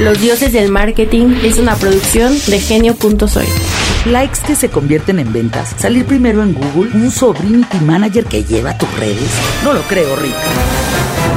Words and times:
Los 0.00 0.20
Dioses 0.20 0.52
del 0.52 0.70
Marketing 0.70 1.38
es 1.42 1.58
una 1.58 1.74
producción 1.74 2.34
de 2.48 2.60
genio.soy. 2.60 3.46
Likes 4.04 4.40
que 4.46 4.54
se 4.54 4.68
convierten 4.68 5.18
en 5.18 5.32
ventas. 5.32 5.74
Salir 5.78 6.04
primero 6.04 6.42
en 6.42 6.52
Google. 6.52 6.90
Un 6.92 7.10
sobrinity 7.10 7.78
manager 7.78 8.26
que 8.26 8.44
lleva 8.44 8.76
tus 8.76 8.92
redes. 8.98 9.30
No 9.64 9.72
lo 9.72 9.80
creo, 9.82 10.14
Rick. 10.16 10.34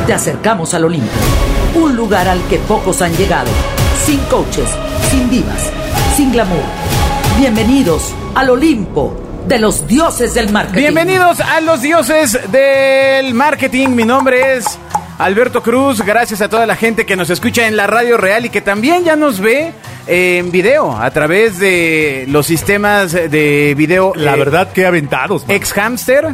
Te 0.05 0.13
acercamos 0.13 0.73
al 0.73 0.83
Olimpo. 0.83 1.07
Un 1.75 1.95
lugar 1.95 2.27
al 2.27 2.41
que 2.49 2.57
pocos 2.59 3.01
han 3.01 3.15
llegado. 3.15 3.49
Sin 4.05 4.19
coaches, 4.25 4.69
sin 5.09 5.29
divas, 5.29 5.71
sin 6.17 6.33
glamour. 6.33 6.63
Bienvenidos 7.39 8.13
al 8.35 8.49
Olimpo 8.49 9.15
de 9.47 9.57
los 9.57 9.87
dioses 9.87 10.33
del 10.33 10.51
marketing. 10.51 10.79
Bienvenidos 10.79 11.39
a 11.39 11.61
los 11.61 11.81
dioses 11.81 12.37
del 12.51 13.33
marketing. 13.33 13.89
Mi 13.89 14.03
nombre 14.03 14.57
es 14.57 14.77
Alberto 15.19 15.61
Cruz. 15.61 16.01
Gracias 16.01 16.41
a 16.41 16.49
toda 16.49 16.65
la 16.65 16.75
gente 16.75 17.05
que 17.05 17.15
nos 17.15 17.29
escucha 17.29 17.67
en 17.67 17.77
la 17.77 17.85
radio 17.85 18.17
real 18.17 18.45
y 18.45 18.49
que 18.49 18.61
también 18.61 19.03
ya 19.03 19.15
nos 19.15 19.39
ve 19.39 19.71
en 20.07 20.51
video 20.51 20.97
a 20.97 21.11
través 21.11 21.59
de 21.59 22.25
los 22.29 22.47
sistemas 22.47 23.11
de 23.11 23.75
video. 23.77 24.13
La 24.15 24.33
eh, 24.33 24.39
verdad 24.39 24.71
que 24.71 24.85
aventados. 24.85 25.45
man. 25.45 25.55
Ex 25.55 25.73
Hamster. 25.73 26.29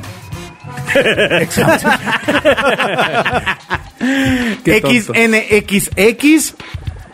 Qué 4.63 4.81
tonto. 4.81 5.13
XNXX 5.13 6.55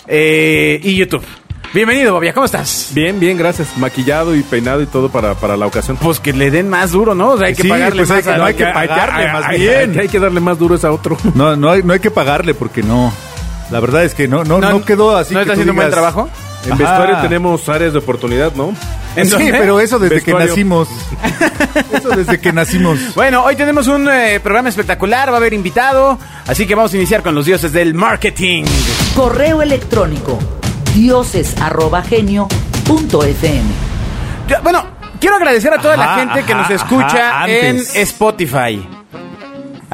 eh, 0.07 0.79
y 0.83 0.95
YouTube. 0.95 1.25
Bienvenido, 1.73 2.13
Bobia, 2.13 2.33
¿cómo 2.33 2.45
estás? 2.45 2.89
Bien, 2.93 3.17
bien, 3.17 3.37
gracias. 3.37 3.77
Maquillado 3.77 4.35
y 4.35 4.43
peinado 4.43 4.81
y 4.81 4.87
todo 4.87 5.07
para, 5.09 5.35
para 5.35 5.55
la 5.55 5.67
ocasión. 5.67 5.95
Pues 5.95 6.19
que 6.19 6.33
le 6.33 6.51
den 6.51 6.67
más 6.69 6.91
duro, 6.91 7.15
¿no? 7.15 7.29
O 7.29 7.37
sea, 7.37 7.47
hay 7.47 7.55
que 7.55 7.61
Sí, 7.63 7.69
pagarle 7.69 8.01
pues 8.05 8.09
más 8.09 8.17
hay 8.17 8.23
que- 8.23 8.29
a- 8.31 8.37
no 8.37 8.45
hay 8.45 8.53
que 8.55 8.65
a- 8.65 8.73
pagarle 8.73 9.27
a- 9.29 9.33
más 9.33 9.45
a- 9.45 9.51
bien. 9.51 9.97
Hay 9.99 10.09
que 10.09 10.19
darle 10.19 10.39
más 10.41 10.59
duro 10.59 10.75
es 10.75 10.83
a 10.83 10.91
otro. 10.91 11.17
No, 11.33 11.55
no 11.55 11.71
hay, 11.71 11.81
no 11.83 11.93
hay 11.93 11.99
que 12.01 12.11
pagarle 12.11 12.53
porque 12.53 12.83
no. 12.83 13.13
La 13.71 13.79
verdad 13.79 14.03
es 14.03 14.13
que 14.13 14.27
no, 14.27 14.43
no, 14.43 14.59
no, 14.59 14.83
quedó 14.83 15.15
así. 15.15 15.33
¿No 15.33 15.39
que 15.39 15.43
está 15.43 15.53
tú 15.53 15.61
haciendo 15.61 15.71
un 15.71 15.75
buen 15.77 15.87
digas- 15.87 15.91
trabajo? 15.93 16.29
En 16.65 16.73
Ajá. 16.73 16.83
vestuario 16.83 17.17
tenemos 17.21 17.69
áreas 17.69 17.93
de 17.93 17.99
oportunidad, 17.99 18.53
¿no? 18.53 18.75
¿En 19.15 19.25
Sí, 19.25 19.31
dónde? 19.31 19.51
pero 19.53 19.79
eso 19.79 19.97
desde 19.97 20.21
que 20.21 20.33
nacimos. 20.33 20.89
Eso 21.93 22.09
desde 22.09 22.39
que 22.39 22.51
nacimos. 22.53 22.99
Bueno, 23.15 23.43
hoy 23.45 23.55
tenemos 23.55 23.87
un 23.87 24.07
eh, 24.09 24.39
programa 24.43 24.67
espectacular, 24.69 25.29
va 25.29 25.35
a 25.35 25.37
haber 25.37 25.53
invitado, 25.53 26.19
así 26.47 26.67
que 26.67 26.75
vamos 26.75 26.93
a 26.93 26.97
iniciar 26.97 27.23
con 27.23 27.33
los 27.33 27.45
dioses 27.45 27.71
del 27.71 27.93
marketing. 27.93 28.65
Correo 29.15 29.61
electrónico 29.61 30.37
dioses@genio.fm. 30.93 33.63
Bueno, 34.63 34.85
quiero 35.19 35.35
agradecer 35.37 35.73
a 35.73 35.81
toda 35.81 35.97
la 35.97 36.13
Ajá, 36.13 36.19
gente 36.19 36.43
que 36.43 36.53
nos 36.55 36.69
escucha 36.69 37.43
ajá, 37.43 37.49
en. 37.49 37.77
Spotify. 37.77 39.00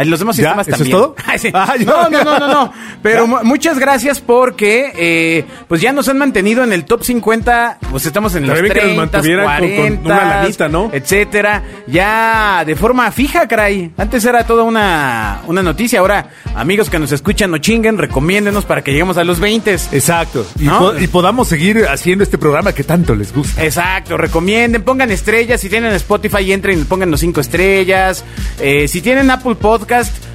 Los 0.05 0.19
demás 0.19 0.35
¿Ya? 0.37 0.43
sistemas 0.55 0.67
¿Eso 0.67 0.75
es 0.75 0.79
también. 0.79 0.97
todo? 0.97 1.15
Ay, 1.25 1.39
sí. 1.39 1.49
Ah, 1.53 1.73
ya. 1.77 1.85
no, 1.85 2.09
no, 2.09 2.23
no, 2.23 2.39
no, 2.39 2.47
no. 2.47 2.73
Pero 3.01 3.27
mu- 3.27 3.43
muchas 3.43 3.79
gracias 3.79 4.19
porque 4.21 4.91
eh, 4.95 5.45
pues 5.67 5.81
ya 5.81 5.91
nos 5.93 6.07
han 6.09 6.17
mantenido 6.17 6.63
en 6.63 6.71
el 6.73 6.85
top 6.85 7.03
50. 7.03 7.79
Pues 7.91 8.05
estamos 8.05 8.35
en 8.35 8.47
los 8.47 8.57
Estaría 8.59 8.73
bien 8.83 8.95
que 8.95 8.95
nos 8.95 9.09
30, 9.11 9.17
mantuvieran 9.17 9.45
con- 9.59 9.67
con 9.69 9.75
40, 10.03 10.05
una 10.09 10.25
lanita, 10.41 10.67
¿no? 10.69 10.89
etcétera. 10.93 11.63
Ya 11.87 12.63
de 12.65 12.75
forma 12.75 13.09
fija, 13.11 13.47
caray. 13.47 13.91
Antes 13.97 14.23
era 14.25 14.45
toda 14.45 14.63
una, 14.63 15.41
una 15.47 15.63
noticia. 15.63 15.99
Ahora, 15.99 16.29
amigos 16.55 16.89
que 16.89 16.99
nos 16.99 17.11
escuchan, 17.11 17.49
no 17.51 17.57
chinguen, 17.57 17.97
recomiéndenos 17.97 18.65
para 18.65 18.83
que 18.83 18.91
lleguemos 18.91 19.17
a 19.17 19.23
los 19.23 19.39
20. 19.39 19.73
Exacto. 19.73 20.45
Y, 20.59 20.65
¿No? 20.65 20.79
po- 20.79 20.97
y 20.97 21.07
podamos 21.07 21.47
seguir 21.47 21.85
haciendo 21.89 22.23
este 22.23 22.37
programa 22.37 22.73
que 22.73 22.83
tanto 22.83 23.15
les 23.15 23.33
gusta. 23.33 23.63
Exacto, 23.63 24.17
recomienden, 24.17 24.83
pongan 24.83 25.11
estrellas, 25.11 25.59
si 25.61 25.69
tienen 25.69 25.91
Spotify 25.93 26.51
entren 26.51 26.79
y 26.81 26.83
pongan 26.83 27.09
los 27.11 27.19
cinco 27.19 27.41
estrellas, 27.41 28.23
Eh, 28.59 28.87
si 28.87 29.01
tienen 29.01 29.29
Apple 29.29 29.55
Podcast, 29.55 29.86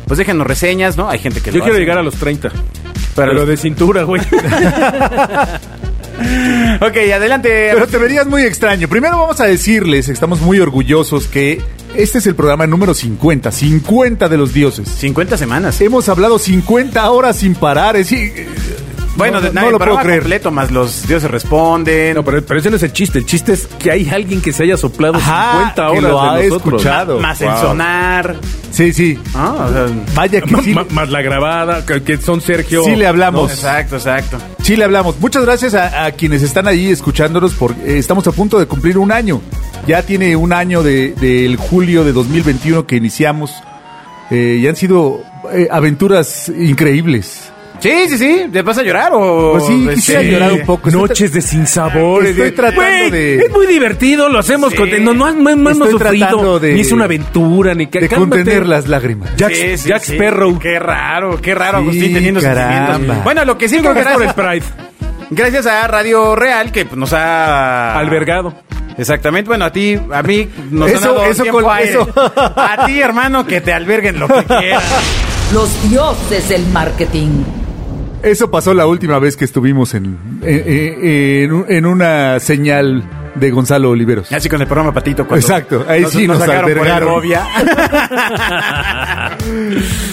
pues 0.07 0.19
déjenos 0.19 0.47
reseñas, 0.47 0.97
¿no? 0.97 1.09
Hay 1.09 1.19
gente 1.19 1.41
que 1.41 1.51
Yo 1.53 1.59
lo 1.59 1.65
quiero 1.65 1.75
hace. 1.75 1.81
llegar 1.81 1.99
a 1.99 2.03
los 2.03 2.15
30. 2.17 2.51
Pero 3.15 3.33
los- 3.35 3.47
de 3.49 3.57
cintura, 3.57 4.03
güey. 4.05 4.21
Ok, 6.81 6.97
adelante. 7.15 7.71
Pero 7.75 7.87
te 7.87 7.99
verías 7.99 8.27
muy 8.27 8.43
extraño. 8.43 8.89
Primero 8.89 9.19
vamos 9.19 9.41
a 9.41 9.45
decirles, 9.45 10.09
estamos 10.09 10.41
muy 10.41 10.61
orgullosos 10.61 11.27
que 11.27 11.61
este 11.97 12.19
es 12.19 12.27
el 12.27 12.35
programa 12.35 12.67
número 12.67 12.95
50, 12.95 13.51
50 13.51 14.29
de 14.29 14.37
los 14.37 14.53
dioses. 14.55 14.89
50 14.89 15.37
semanas. 15.37 15.81
Hemos 15.81 16.09
hablado 16.09 16.39
50 16.39 17.11
horas 17.11 17.37
sin 17.37 17.55
parar. 17.55 17.97
Es, 17.97 18.11
decir, 18.11 18.47
Bueno, 19.17 19.41
no, 19.41 19.47
de, 19.49 19.53
no 19.53 19.67
el 19.67 19.73
lo 19.73 19.79
puedo 19.79 19.99
creer. 19.99 20.21
completo, 20.21 20.51
más 20.51 20.71
los 20.71 21.07
dioses 21.07 21.31
responden. 21.31 22.15
No, 22.15 22.25
pero, 22.25 22.43
pero 22.45 22.61
ese 22.61 22.71
no 22.71 22.77
es 22.77 22.83
el 22.83 22.93
chiste. 22.93 23.19
El 23.19 23.27
chiste 23.27 23.53
es 23.53 23.67
que 23.67 23.91
hay 23.91 24.09
alguien 24.09 24.41
que 24.41 24.53
se 24.53 24.63
haya 24.63 24.77
soplado 24.77 25.17
Ajá, 25.17 25.53
50 25.75 25.75
que 25.75 25.99
horas 25.99 26.03
lo 26.11 26.21
ha 26.23 26.37
de 26.39 26.49
nosotros. 26.49 26.81
escuchado. 26.83 27.21
más 27.21 27.41
el 27.43 27.49
Wow. 27.49 27.61
sonar. 27.61 28.37
Sí, 28.71 28.93
sí. 28.95 29.19
¿no? 29.35 29.55
O 29.55 29.73
sea, 29.73 29.87
Vaya 30.15 30.41
que 30.41 30.63
sí, 30.63 30.75
Más 30.91 31.11
la 31.11 31.21
grabada, 31.21 31.85
que, 31.85 32.03
que 32.03 32.17
son 32.17 32.41
Sergio. 32.41 32.85
sí 32.85 32.97
le 32.97 33.07
hablamos. 33.07 33.51
exacto, 33.53 33.97
exacto. 33.97 34.39
Sí 34.63 34.77
le 34.77 34.85
hablamos. 34.85 35.21
Muchas 35.21 35.45
gracias 35.45 35.75
a, 35.75 36.07
a 36.07 36.13
quienes 36.13 36.43
están 36.43 36.67
ahí 36.67 36.89
escuchándonos 36.91 37.53
porque 37.55 37.81
eh, 37.83 37.99
estamos 37.99 38.27
a 38.27 38.33
punto 38.33 38.59
de 38.59 38.67
cumplir 38.67 38.97
un 38.97 39.13
año. 39.13 39.43
Ya 39.87 40.03
tiene 40.03 40.37
un 40.37 40.53
año 40.55 40.83
de- 40.83 41.13
del 41.21 41.57
julio 41.57 42.03
de 42.05 42.13
2021 42.15 42.87
que 42.87 42.97
iniciamos 42.97 43.53
eh, 44.31 44.59
y 44.63 44.67
han 44.67 44.77
sido 44.77 45.21
eh, 45.53 45.69
aventuras 45.71 46.49
increíbles. 46.49 47.52
Sí, 47.83 48.09
sí, 48.09 48.19
sí. 48.19 48.43
¿Te 48.53 48.63
vas 48.63 48.79
a 48.79 48.83
llorar 48.83 49.11
o...? 49.15 49.53
Pues 49.53 49.67
sí, 49.67 49.83
este, 49.83 49.95
quisiera 49.95 50.23
llorar 50.23 50.53
un 50.53 50.63
poco. 50.65 50.91
Noches 50.91 51.33
de 51.33 51.43
sinsabores. 51.43 52.31
Estoy 52.31 52.45
de- 52.47 52.53
tratando 52.53 52.81
Güey, 52.83 53.11
de- 53.11 53.37
Es 53.45 53.51
muy 53.51 53.67
divertido, 53.67 54.29
lo 54.29 54.39
hacemos 54.39 54.71
Sí. 54.71 54.77
con... 54.77 54.91
No, 55.05 55.13
no, 55.13 55.33
no, 55.33 55.41
no 55.55 55.71
hemos 55.71 55.73
Estoy 55.89 55.99
tratando 55.99 56.29
sufrido. 56.31 56.61
de- 56.61 56.75
Ni 56.75 56.81
es 56.81 56.93
una 56.93 57.05
aventura, 57.05 57.75
ni... 57.75 57.87
de 57.87 58.09
cálmate. 58.09 58.37
contener 58.37 58.67
las 58.67 58.87
lágrimas. 58.89 59.31
Jack, 59.37 59.53
Sí, 59.53 59.79
sí, 59.79 59.89
Jack 59.89 60.03
sí. 60.05 60.13
Sparrow. 60.15 60.59
Qué 60.59 60.79
raro, 60.79 61.41
qué 61.41 61.55
raro, 61.55 61.79
Sí, 61.79 61.85
Agustín, 61.85 62.15
teniendo 62.15 62.41
caramba. 62.41 62.87
sentimientos. 62.87 63.25
Bueno, 63.25 63.45
lo 63.45 63.59
que 63.59 63.69
sí, 63.69 63.79
Gracias 63.81 64.05
gracias, 64.05 64.33
por 64.35 64.45
el 64.45 64.61
Pride. 64.63 64.67
gracias 65.31 65.67
a 65.67 65.87
Radio 65.89 66.37
Real, 66.37 66.71
que 66.73 66.85
pues, 66.85 66.97
nos 66.97 67.13
ha... 67.13 67.99
Albergado. 67.99 68.55
Exactamente, 68.97 69.49
bueno, 69.49 69.65
a 69.65 69.73
ti, 69.73 69.99
a 70.13 70.23
mí 70.23 70.49
nos 70.71 70.89
Eso- 70.91 70.99
han 70.99 71.03
dado 71.17 71.25
eso 71.25 71.43
tiempo 71.43 71.75
eso. 71.75 72.09
A 72.57 72.85
ti, 72.87 73.01
hermano, 73.01 73.47
que 73.47 73.61
te 73.61 73.73
alberguen 73.73 74.21
lo 74.21 74.29
que 74.29 74.45
quieras. 74.59 74.85
Los 75.53 75.91
dioses 75.91 76.49
del 76.49 76.67
marketing. 76.69 77.43
Eso 78.23 78.51
pasó 78.51 78.73
la 78.73 78.87
última 78.87 79.19
vez 79.19 79.37
que 79.37 79.45
estuvimos 79.45 79.95
en, 79.95 80.17
en, 80.43 80.63
en- 80.67 81.07
en 81.45 81.53
un- 81.53 81.65
en 81.69 81.87
una 81.87 82.39
señal 82.39 83.03
de 83.35 83.51
Gonzalo 83.51 83.91
Oliveros. 83.91 84.31
Así 84.31 84.49
con 84.49 84.61
el 84.61 84.67
programa 84.69 84.93
Patito. 84.93 85.27
Cuando 85.27 85.45
Exacto, 85.45 85.85
ahí 85.89 86.05
sí 86.07 86.29
nos 86.29 86.41
albergaron. 86.41 87.09
Herovia. 87.09 87.43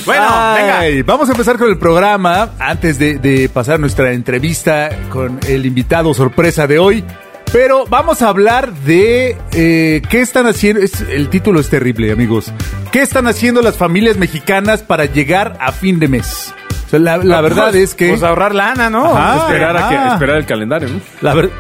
bueno, 0.05 0.23
venga. 0.55 0.81
Vamos 1.05 1.29
a 1.29 1.33
empezar 1.33 1.57
con 1.57 1.69
el 1.69 1.77
programa 1.77 2.51
antes 2.59 2.97
de, 2.97 3.17
de 3.19 3.49
pasar 3.49 3.79
nuestra 3.79 4.11
entrevista 4.13 4.89
con 5.09 5.39
el 5.47 5.65
invitado 5.65 6.13
sorpresa 6.13 6.65
de 6.67 6.79
hoy. 6.79 7.03
Pero 7.51 7.85
vamos 7.87 8.21
a 8.21 8.29
hablar 8.29 8.71
de 8.73 9.35
eh, 9.53 10.01
qué 10.09 10.21
están 10.21 10.45
haciendo. 10.47 10.81
es- 10.81 11.01
el 11.01 11.29
título 11.29 11.59
es 11.59 11.69
terrible, 11.69 12.11
amigos. 12.11 12.51
¿Qué 12.91 13.01
están 13.01 13.27
haciendo 13.27 13.61
las 13.61 13.75
familias 13.75 14.17
mexicanas 14.17 14.81
para 14.81 15.05
llegar 15.05 15.57
a 15.59 15.71
fin 15.71 15.99
de 15.99 16.07
mes? 16.07 16.53
O 16.89 16.91
sea, 16.91 16.99
la, 16.99 17.17
la 17.17 17.41
verdad 17.41 17.75
es 17.75 17.93
que. 17.93 18.09
Pues 18.09 18.23
ahorrar 18.23 18.55
lana, 18.55 18.89
¿no? 18.89 19.05
Ajá. 19.15 19.45
esperar, 19.45 19.77
a 19.77 19.89
que, 19.89 20.13
esperar 20.13 20.37
el 20.37 20.45
calendario, 20.47 20.89
¿no? 20.89 20.99
La 21.21 21.35
verdad. 21.35 21.51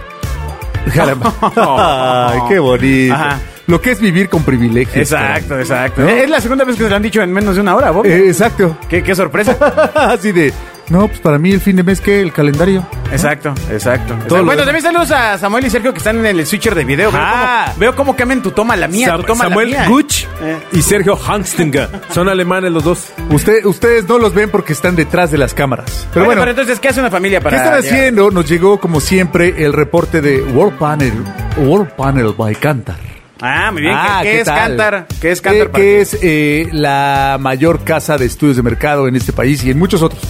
Ay, 2.33 2.39
qué 2.49 2.57
bonito. 2.57 3.13
Ajá. 3.13 3.39
Lo 3.67 3.79
que 3.79 3.91
es 3.91 4.01
vivir 4.01 4.27
con 4.29 4.41
privilegios. 4.41 4.97
Exacto, 4.97 5.59
exacto. 5.59 6.01
¿No? 6.01 6.09
Es 6.09 6.27
la 6.27 6.41
segunda 6.41 6.63
vez 6.63 6.75
que 6.75 6.83
se 6.83 6.89
lo 6.89 6.95
han 6.95 7.03
dicho 7.03 7.21
en 7.21 7.31
menos 7.31 7.53
de 7.53 7.61
una 7.61 7.75
hora, 7.75 7.91
Bob. 7.91 8.07
Eh, 8.07 8.27
exacto. 8.27 8.75
¿Qué, 8.89 9.03
qué 9.03 9.13
sorpresa. 9.13 9.55
Así 9.93 10.31
de. 10.31 10.51
No, 10.89 11.07
pues 11.07 11.19
para 11.19 11.37
mí 11.37 11.51
el 11.51 11.61
fin 11.61 11.75
de 11.75 11.83
mes, 11.83 12.01
¿qué? 12.01 12.19
El 12.19 12.33
calendario. 12.33 12.85
Exacto, 13.11 13.53
exacto. 13.71 14.15
Todo 14.27 14.39
lo 14.39 14.45
bueno, 14.45 14.63
también 14.63 14.81
saludos 14.83 15.11
a 15.11 15.37
Samuel 15.37 15.65
y 15.65 15.69
Sergio 15.69 15.91
que 15.91 15.99
están 15.99 16.17
en 16.17 16.25
el 16.25 16.45
switcher 16.47 16.73
de 16.73 16.83
video. 16.83 17.11
Veo 17.11 17.21
cómo, 17.21 17.73
veo 17.77 17.95
cómo 17.95 18.15
cambian 18.15 18.41
tu 18.41 18.51
toma 18.51 18.73
a 18.73 18.77
la 18.77 18.87
mía, 18.87 19.07
Sam- 19.09 19.17
tu 19.21 19.23
toma 19.27 19.45
a 19.45 19.49
la 19.49 19.49
Samuel 19.49 19.67
mía. 19.69 19.85
Guch 19.87 20.23
Eh. 20.41 20.57
y 20.73 20.81
Sergio 20.81 21.15
Hanstinger. 21.15 21.89
Son 22.11 22.27
alemanes 22.27 22.71
los 22.71 22.83
dos. 22.83 23.05
Usted, 23.29 23.65
ustedes 23.65 24.07
no 24.07 24.17
los 24.17 24.33
ven 24.33 24.49
porque 24.49 24.73
están 24.73 24.95
detrás 24.95 25.29
de 25.31 25.37
las 25.37 25.53
cámaras. 25.53 26.07
Pero 26.13 26.25
bueno, 26.25 26.25
bueno, 26.25 26.41
pero 26.41 26.51
entonces, 26.51 26.79
¿qué 26.79 26.87
hace 26.89 26.99
una 26.99 27.11
familia 27.11 27.39
¿qué 27.39 27.43
para...? 27.43 27.57
están 27.57 27.77
haciendo? 27.79 28.31
Nos 28.31 28.49
llegó, 28.49 28.79
como 28.79 28.99
siempre, 28.99 29.63
el 29.63 29.73
reporte 29.73 30.21
de 30.21 30.41
World 30.41 30.77
Panel, 30.79 31.13
World 31.57 31.91
Panel 31.91 32.33
by 32.37 32.55
Cantar. 32.55 32.97
Ah, 33.41 33.69
muy 33.71 33.83
bien. 33.83 33.93
Ah, 33.95 34.19
¿Qué, 34.23 34.29
qué 34.31 34.39
es? 34.41 34.47
Cantar? 34.49 35.07
¿Qué 35.21 35.31
es 35.31 35.39
Cantar? 35.41 35.69
Para 35.69 35.83
que 35.83 35.95
ti? 35.95 36.01
es 36.01 36.17
eh, 36.21 36.69
la 36.73 37.37
mayor 37.39 37.83
casa 37.83 38.17
de 38.17 38.25
estudios 38.25 38.57
de 38.57 38.63
mercado 38.63 39.07
en 39.07 39.15
este 39.15 39.31
país 39.33 39.63
y 39.63 39.71
en 39.71 39.77
muchos 39.79 40.01
otros. 40.01 40.21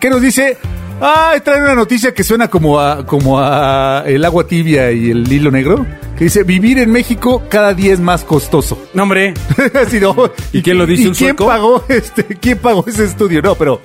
¿Qué 0.00 0.10
nos 0.10 0.22
dice? 0.22 0.56
Ah, 1.00 1.34
trae 1.44 1.60
una 1.60 1.74
noticia 1.74 2.14
que 2.14 2.24
suena 2.24 2.48
como 2.48 2.80
a, 2.80 3.04
como 3.04 3.38
a 3.38 4.04
el 4.06 4.24
agua 4.24 4.46
tibia 4.46 4.90
y 4.92 5.10
el 5.10 5.30
hilo 5.30 5.50
negro. 5.50 5.86
Que 6.16 6.24
dice, 6.24 6.44
vivir 6.44 6.78
en 6.78 6.90
México 6.90 7.42
cada 7.50 7.74
día 7.74 7.92
es 7.92 8.00
más 8.00 8.24
costoso. 8.24 8.78
No, 8.94 9.02
hombre. 9.02 9.34
¿Y 10.52 10.62
quién 10.62 10.78
lo 10.78 10.86
dice, 10.86 11.02
¿Y 11.02 11.06
un 11.08 11.14
quién 11.14 11.28
sueco? 11.36 11.46
pagó 11.46 11.84
este? 11.88 12.24
¿Quién 12.24 12.58
pagó 12.58 12.84
ese 12.86 13.04
estudio? 13.04 13.42
No, 13.42 13.54
pero 13.54 13.82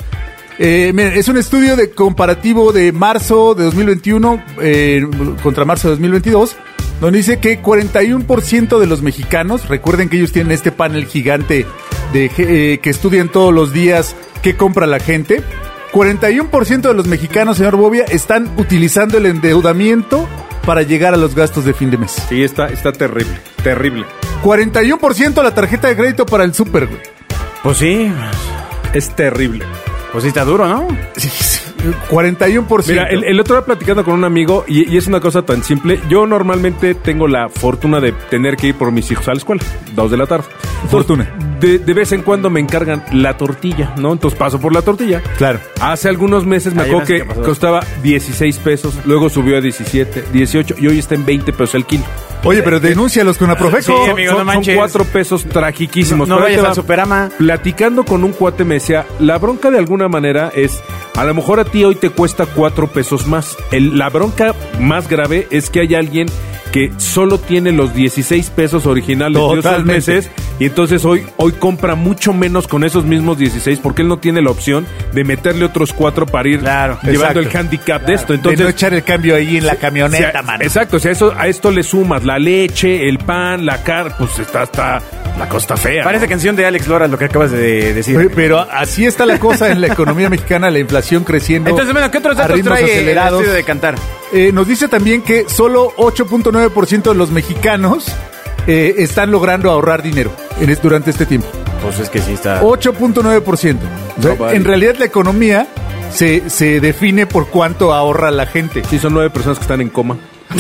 eh, 0.58 0.92
miren, 0.94 1.14
es 1.14 1.28
un 1.28 1.38
estudio 1.38 1.76
de 1.76 1.92
comparativo 1.92 2.72
de 2.72 2.94
marzo 2.94 3.54
de 3.56 3.66
2021 3.66 4.44
eh, 4.62 5.06
contra 5.44 5.66
marzo 5.66 5.90
de 5.90 5.96
2022, 5.96 6.56
donde 7.02 7.18
dice 7.18 7.40
que 7.40 7.62
41% 7.62 8.80
de 8.80 8.88
los 8.88 9.02
mexicanos, 9.02 9.68
recuerden 9.68 10.08
que 10.08 10.18
ellos 10.18 10.32
tienen 10.32 10.54
este 10.54 10.72
panel 10.72 11.06
gigante 11.08 11.66
de 12.14 12.32
eh, 12.38 12.80
que 12.82 12.90
estudian 12.90 13.28
todos 13.30 13.54
los 13.54 13.74
días 13.74 14.16
qué 14.42 14.56
compra 14.56 14.88
la 14.88 15.00
gente. 15.00 15.42
41% 15.92 16.82
de 16.82 16.94
los 16.94 17.08
mexicanos, 17.08 17.58
señor 17.58 17.76
Bobia, 17.76 18.06
están 18.06 18.50
utilizando 18.58 19.18
el 19.18 19.26
endeudamiento 19.26 20.28
para 20.66 20.84
llegar 20.84 21.14
a 21.14 21.18
los 21.18 21.36
gastos 21.36 21.66
de 21.66 21.74
fin 21.74 21.92
de 21.92 21.98
mes. 21.98 22.12
Sí, 22.30 22.44
está, 22.44 22.68
está 22.68 22.92
terrible, 22.92 23.34
terrible. 23.64 24.06
41% 24.44 25.44
la 25.44 25.54
tarjeta 25.54 25.88
de 25.90 25.96
crédito 25.98 26.26
para 26.26 26.44
el 26.44 26.54
súper, 26.54 26.88
güey. 26.88 27.02
Pues 27.64 27.78
sí, 27.78 28.12
Es 28.94 29.16
terrible. 29.16 29.66
pues 30.12 30.24
sí 30.24 30.30
está 30.30 30.44
duro, 30.46 30.68
¿no? 30.68 30.88
41%. 32.10 32.88
Mira, 32.88 33.04
el, 33.06 33.24
el 33.24 33.40
otro 33.40 33.56
día 33.56 33.66
platicando 33.66 34.04
con 34.04 34.14
un 34.14 34.24
amigo, 34.24 34.66
y, 34.68 34.92
y 34.92 34.98
es 34.98 35.08
una 35.08 35.20
cosa 35.20 35.42
tan 35.44 35.64
simple. 35.64 36.00
Yo 36.10 36.26
normalmente 36.26 36.96
tengo 36.96 37.28
la 37.28 37.50
fortuna 37.50 38.00
de 38.00 38.12
tener 38.12 38.58
que 38.58 38.68
ir 38.68 38.76
por 38.76 38.92
mis 38.92 39.10
hijos 39.12 39.28
a 39.28 39.32
la 39.32 39.38
escuela, 39.38 39.64
dos 39.94 40.12
de 40.12 40.18
la 40.18 40.28
tarde. 40.28 40.46
Fortuna. 40.90 41.30
De, 41.60 41.78
de 41.78 41.94
vez 41.94 42.12
en 42.12 42.24
cuando 42.24 42.50
me 42.50 42.60
encargan 42.60 43.04
la 43.12 43.38
tortilla, 43.38 43.94
¿no? 43.98 44.14
Entonces 44.14 44.38
paso 44.38 44.60
por 44.60 44.74
la 44.74 44.82
tortilla. 44.82 45.22
Claro. 45.38 45.60
Hace 45.80 46.10
algunos 46.10 46.46
meses 46.46 46.74
me 46.74 46.84
acuerdo 46.84 47.06
que 47.06 47.26
costaba 47.26 47.82
16 48.04 48.58
pesos, 48.60 48.98
luego 49.06 49.30
subió 49.30 49.58
a 49.58 49.62
17, 49.62 50.26
18 50.34 50.76
y 50.80 50.88
hoy 50.88 51.00
está 51.00 51.16
en 51.16 51.26
20 51.26 51.54
pesos 51.54 51.76
el 51.76 51.86
kilo. 51.86 52.04
Oye, 52.44 52.64
pero 52.64 52.80
denúncialos 52.80 53.38
con 53.38 53.48
la 53.50 53.58
Profeco. 53.58 54.04
Sí, 54.06 54.10
amigo, 54.10 54.44
no 54.44 54.52
son, 54.64 54.76
cuatro 54.76 55.04
pesos 55.06 55.46
tragiquísimos. 55.46 56.28
No 56.28 56.36
Pero 56.38 56.48
ahí 56.48 56.56
vayas. 56.58 56.76
Superama. 56.76 57.30
Platicando 57.38 58.04
con 58.04 58.24
un 58.24 58.32
cuate 58.32 58.64
me 58.66 58.76
decía, 58.76 59.06
la 59.20 59.38
bronca 59.38 59.70
de 59.70 59.78
alguna 59.78 60.08
manera 60.08 60.52
es, 60.56 60.82
a 61.16 61.24
lo 61.24 61.34
mejor 61.36 61.60
a 61.60 61.66
ti 61.66 61.84
hoy 61.84 61.96
te 61.96 62.10
cuesta 62.10 62.46
cuatro 62.48 62.88
pesos 62.88 63.28
más. 63.28 63.56
El- 63.72 63.98
la 63.98 64.10
bronca 64.10 64.56
más 64.80 65.08
grave 65.08 65.48
es 65.52 65.70
que 65.70 65.82
hay 65.82 65.94
alguien 65.96 66.28
que 66.72 66.92
solo 66.98 67.38
tiene 67.38 67.72
los 67.72 67.94
16 67.94 68.50
pesos 68.52 68.86
originales 68.86 69.36
de 69.38 69.44
esos 69.46 69.56
Totalmente. 69.64 69.94
meses 69.94 70.30
y 70.60 70.66
entonces 70.66 71.04
hoy, 71.06 71.24
hoy 71.38 71.52
compra 71.54 71.96
mucho 71.96 72.34
menos 72.34 72.68
con 72.68 72.84
esos 72.84 73.04
mismos 73.04 73.38
16 73.38 73.80
porque 73.80 74.04
él 74.04 74.08
no 74.08 74.18
tiene 74.20 74.42
la 74.42 74.52
opción 74.52 74.86
de 75.14 75.24
meterle 75.24 75.66
otros 75.66 75.92
cuatro 75.94 76.26
para 76.26 76.48
ir 76.50 76.60
Claro, 76.60 76.98
llevando 77.04 77.40
exacto. 77.40 77.40
el 77.40 77.58
handicap 77.58 78.02
de 78.06 78.14
esto. 78.14 78.28
de 78.34 78.36
Entonces, 78.38 78.62
no 78.62 78.70
echar 78.70 78.94
el 78.94 79.04
cambio 79.04 79.36
ahí 79.36 79.58
en 79.58 79.66
la 79.66 79.74
si 79.74 79.78
camioneta, 79.80 80.40
a- 80.40 80.44
mano. 80.44 80.64
Exacto, 80.64 81.00
si 81.00 81.08
a, 81.08 81.12
eso, 81.12 81.34
a 81.38 81.48
esto 81.48 81.72
le 81.72 81.84
sumas 81.84 82.24
la 82.24 82.40
leche, 82.40 83.08
el 83.10 83.18
pan, 83.18 83.66
la 83.66 83.84
carne, 83.84 84.14
pues 84.18 84.40
está, 84.40 84.64
está 84.64 85.02
la 85.38 85.50
costa 85.50 85.76
fea. 85.76 86.04
Parece 86.04 86.26
¿no? 86.26 86.30
canción 86.30 86.56
de 86.56 86.66
Alex 86.66 86.88
Lora 86.88 87.08
lo 87.08 87.18
que 87.18 87.26
acabas 87.26 87.52
de 87.52 87.94
decir. 87.94 88.16
Oye, 88.18 88.30
Pero 88.30 88.60
así 88.60 89.06
está 89.06 89.26
la 89.26 89.40
cosa 89.40 89.72
en 89.72 89.82
la 89.82 89.88
economía 89.88 90.30
mexicana, 90.30 90.70
la 90.70 90.80
inflación 90.80 91.24
creciendo. 91.24 91.70
Entonces, 91.70 91.92
bueno, 91.94 92.10
¿qué 92.12 92.20
otros 92.20 92.38
datos 92.38 92.56
ritmos 92.56 92.78
trae 92.78 92.84
el 92.92 92.98
acelerados. 92.98 93.40
estudio 93.42 93.54
de 93.56 93.64
cantar? 93.64 93.96
Eh, 94.34 94.52
nos 94.54 94.68
dice 94.68 94.88
también 94.88 95.22
que 95.22 95.46
solo 95.50 95.92
8.9% 95.98 97.04
de 97.10 97.16
los 97.16 97.32
mexicanos 97.32 98.06
eh, 98.68 98.96
están 99.00 99.30
logrando 99.32 99.70
ahorrar 99.72 100.02
dinero 100.02 100.32
en 100.60 100.70
es- 100.70 100.82
durante 100.82 101.12
este 101.12 101.26
tiempo. 101.26 101.48
Pues 101.82 102.00
es 102.00 102.10
que 102.10 102.20
sí 102.22 102.34
está. 102.34 102.62
8.9%. 102.62 103.44
O 103.50 103.58
sea, 103.58 103.76
No, 104.32 104.38
vale. 104.38 104.56
En 104.58 104.64
realidad 104.64 104.96
la 105.00 105.06
economía 105.06 105.68
se, 106.14 106.50
se 106.50 106.80
define 106.80 107.26
por 107.26 107.48
cuánto 107.50 107.94
ahorra 107.94 108.32
la 108.32 108.46
gente. 108.46 108.84
Sí, 108.90 109.00
son 109.00 109.14
nueve 109.14 109.30
personas 109.32 109.58
que 109.58 109.64
están 109.64 109.82
en 109.82 109.90
coma. 109.90 110.18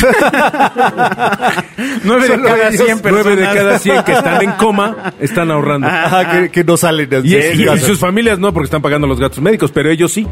Nueve 2.03 2.27
de 2.29 2.41
cada 2.41 2.71
100 2.71 2.99
personas. 2.99 3.25
Nueve 3.25 3.35
de 3.35 3.43
cada 3.43 3.79
cien 3.79 4.03
que 4.03 4.13
están 4.13 4.41
en 4.41 4.51
coma 4.53 5.13
están 5.19 5.51
ahorrando. 5.51 5.87
Ajá, 5.87 6.31
que, 6.31 6.49
que 6.49 6.63
no 6.63 6.77
salen 6.77 7.09
de 7.09 7.19
Y, 7.23 7.35
y- 7.35 7.69
y 7.69 7.79
sus 7.79 7.99
familias 7.99 8.39
no, 8.39 8.53
porque 8.53 8.65
están 8.65 8.81
pagando 8.81 9.05
los 9.07 9.19
gastos 9.19 9.41
médicos, 9.43 9.71
pero 9.71 9.89
ellos 9.91 10.11
sí, 10.11 10.25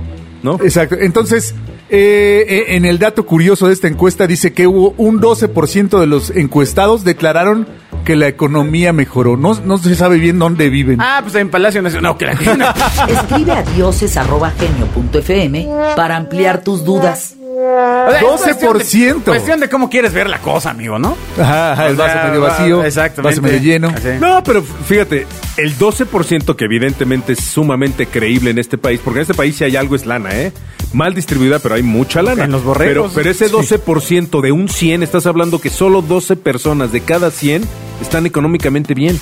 ¿no? 0.44 0.56
Exacto. 0.64 0.96
Entonces, 1.00 1.54
eh, 1.90 2.46
eh, 2.48 2.76
en 2.76 2.86
el 2.86 3.00
dato 3.00 3.26
curioso 3.26 3.68
de 3.68 3.74
esta 3.74 3.88
encuesta 3.88 4.28
dice 4.28 4.54
que 4.54 4.68
hubo 4.68 4.94
un 4.98 5.20
12% 5.20 6.00
de 6.00 6.06
los 6.08 6.30
encuestados 6.30 7.04
declararon 7.04 7.68
que 8.06 8.16
la 8.16 8.28
economía 8.28 8.94
mejoró. 8.94 9.36
No, 9.38 9.60
no 9.66 9.78
se 9.78 9.96
sabe 9.96 10.18
bien 10.18 10.40
dónde 10.40 10.70
viven. 10.70 11.00
Ah, 11.02 11.20
pues 11.24 11.36
en 11.36 11.50
Palacio 11.50 11.82
Nacional. 11.82 12.12
No, 12.12 12.18
que 12.18 12.26
la 12.26 12.34
Escribe 13.08 13.54
a 13.54 13.64
dioses.genio.fm 13.64 15.68
para 15.96 16.18
ampliar 16.18 16.64
tus 16.64 16.86
dudas. 16.86 17.36
O 17.52 18.12
sea, 18.38 18.52
es 18.52 18.58
12%. 18.60 18.72
Cuestión 18.72 19.18
de, 19.20 19.24
cuestión 19.24 19.60
de 19.60 19.70
cómo 19.70 19.90
quieres 19.90 20.14
ver 20.14 20.30
la 20.30 20.40
cosa, 20.40 20.70
amigo, 20.70 21.00
¿no? 21.00 21.18
Ajá, 21.40 21.72
ajá, 21.74 21.88
el 21.88 21.96
vaso 21.96 22.14
sea, 22.14 22.24
medio 22.28 22.42
va- 22.42 22.50
vacío, 22.50 22.84
exactamente. 22.84 23.40
vaso 23.40 23.42
medio 23.42 23.60
lleno. 23.60 23.88
Así. 23.90 24.08
No, 24.20 24.44
pero 24.44 24.62
fíjate, 24.64 25.26
el 25.58 25.78
12% 25.78 26.56
que 26.56 26.66
evidentemente 26.66 27.34
es 27.34 27.40
sumamente 27.40 28.06
creíble 28.06 28.52
en 28.52 28.60
este 28.60 28.78
país, 28.78 29.00
porque 29.04 29.20
en 29.20 29.22
este 29.24 29.34
país 29.34 29.56
si 29.56 29.64
hay 29.64 29.76
algo 29.76 29.96
es 29.96 30.06
lana, 30.06 30.30
¿eh? 30.40 30.52
Mal 30.94 31.14
distribuida, 31.14 31.60
pero 31.60 31.76
hay 31.76 31.84
mucha 31.84 32.22
lana. 32.22 32.44
En 32.46 32.52
los 32.52 32.64
borregos. 32.64 33.12
Pero, 33.14 33.30
pero 33.30 33.32
ese 33.32 33.50
12% 33.52 34.42
de 34.42 34.52
un 34.52 34.70
100, 34.70 35.04
estás 35.04 35.26
hablando 35.26 35.60
que 35.60 35.70
solo 35.70 36.02
12 36.02 36.36
personas 36.36 36.92
de 36.92 37.02
cada 37.02 37.32
100 37.32 37.64
están 38.02 38.26
económicamente 38.26 38.94
bien. 38.94 39.20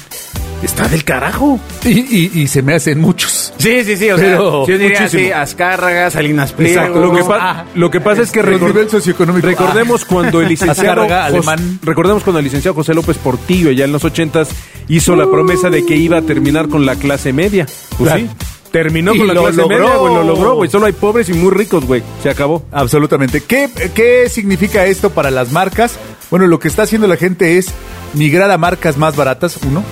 Está 0.63 0.87
del 0.87 1.03
carajo. 1.03 1.59
Y, 1.85 1.89
y- 1.99 2.31
y 2.41 2.47
se 2.47 2.61
me 2.63 2.73
hacen 2.73 2.99
muchos. 2.99 3.53
Sí, 3.57 3.83
sí, 3.83 3.95
sí. 3.95 4.09
O 4.09 4.15
Pero 4.15 4.65
sea, 4.65 4.73
yo 4.73 4.79
diría 4.79 5.01
muchísimo. 5.01 5.23
así, 5.23 5.31
Azcárraga, 5.31 6.09
Salinas 6.09 6.51
Pliego. 6.53 6.79
Exacto. 6.79 6.99
Lo 6.99 7.13
que, 7.13 7.23
pa- 7.23 7.37
Ah, 7.39 7.65
lo 7.75 7.91
que 7.91 8.01
pasa 8.01 8.21
es 8.23 8.31
que 8.31 8.39
El 8.39 8.47
recor- 8.47 8.67
nivel 8.67 8.89
socioeconómico. 8.89 9.45
recordemos 9.47 10.03
cuando 10.05 10.41
el 10.41 10.49
licenciado 10.49 11.03
Azcárraga, 11.03 11.29
Jos- 11.29 11.47
alemán. 11.47 11.79
recordemos 11.83 12.23
cuando 12.23 12.39
el 12.39 12.45
licenciado 12.45 12.73
José 12.75 12.93
López 12.95 13.17
Portillo 13.17 13.71
ya 13.71 13.85
en 13.85 13.91
los 13.91 14.03
ochentas 14.03 14.49
hizo 14.87 15.15
la 15.15 15.29
promesa 15.29 15.69
de 15.69 15.85
que 15.85 15.95
iba 15.95 16.17
a 16.17 16.21
terminar 16.23 16.67
con 16.69 16.85
la 16.85 16.95
clase 16.95 17.33
media. 17.33 17.65
Pues 17.97 18.09
Claro. 18.11 18.19
sí. 18.21 18.29
Terminó 18.71 19.15
Y 19.15 19.19
con 19.19 19.27
la 19.27 19.33
lo 19.33 19.43
clase 19.43 19.57
logró. 19.57 19.77
media, 19.79 19.95
güey, 19.97 20.13
lo 20.15 20.23
logró, 20.23 20.55
güey. 20.55 20.69
Solo 20.69 20.87
hay 20.87 20.91
pobres 20.93 21.29
y 21.29 21.33
muy 21.33 21.51
ricos, 21.51 21.85
güey. 21.85 22.03
Se 22.21 22.29
acabó. 22.29 22.65
Absolutamente. 22.71 23.41
¿Qué, 23.41 23.69
¿Qué 23.95 24.27
significa 24.29 24.85
esto 24.85 25.09
para 25.11 25.31
las 25.31 25.51
marcas? 25.51 25.93
Bueno, 26.29 26.47
lo 26.47 26.59
que 26.59 26.67
está 26.67 26.81
haciendo 26.83 27.07
la 27.07 27.15
gente 27.15 27.57
es 27.57 27.67
migrar 28.13 28.51
a 28.51 28.57
marcas 28.57 28.97
más 28.97 29.15
baratas, 29.15 29.57
uno, 29.65 29.83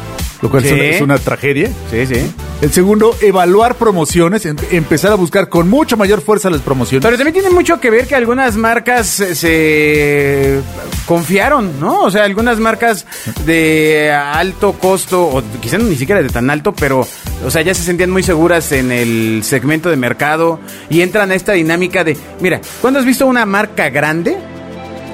lo 0.41 0.49
cual 0.49 0.65
es, 0.65 0.71
una, 0.71 0.83
es 0.83 1.01
una 1.01 1.17
tragedia. 1.17 1.69
Sí, 1.91 2.05
sí. 2.05 2.31
El 2.61 2.71
segundo, 2.71 3.15
evaluar 3.21 3.75
promociones, 3.75 4.45
em- 4.45 4.55
empezar 4.71 5.11
a 5.11 5.15
buscar 5.15 5.49
con 5.49 5.69
mucha 5.69 5.95
mayor 5.95 6.21
fuerza 6.21 6.49
las 6.49 6.61
promociones. 6.61 7.03
Pero 7.05 7.17
también 7.17 7.33
tiene 7.33 7.49
mucho 7.49 7.79
que 7.79 7.89
ver 7.89 8.07
que 8.07 8.15
algunas 8.15 8.55
marcas 8.55 9.19
eh, 9.19 9.35
se 9.35 10.61
confiaron, 11.05 11.79
¿no? 11.79 12.01
O 12.01 12.11
sea, 12.11 12.23
algunas 12.23 12.59
marcas 12.59 13.05
de 13.45 14.11
alto 14.11 14.73
costo, 14.73 15.23
o 15.23 15.43
quizás 15.61 15.81
ni 15.81 15.95
siquiera 15.95 16.21
de 16.21 16.29
tan 16.29 16.49
alto, 16.49 16.73
pero, 16.73 17.07
o 17.45 17.51
sea, 17.51 17.61
ya 17.61 17.73
se 17.73 17.83
sentían 17.83 18.09
muy 18.09 18.23
seguras 18.23 18.71
en 18.71 18.91
el 18.91 19.41
segmento 19.43 19.89
de 19.89 19.97
mercado 19.97 20.59
y 20.89 21.01
entran 21.01 21.31
a 21.31 21.35
esta 21.35 21.53
dinámica 21.53 22.03
de, 22.03 22.17
mira, 22.39 22.61
¿cuándo 22.81 22.99
has 22.99 23.05
visto 23.05 23.25
una 23.27 23.45
marca 23.45 23.89
grande? 23.89 24.37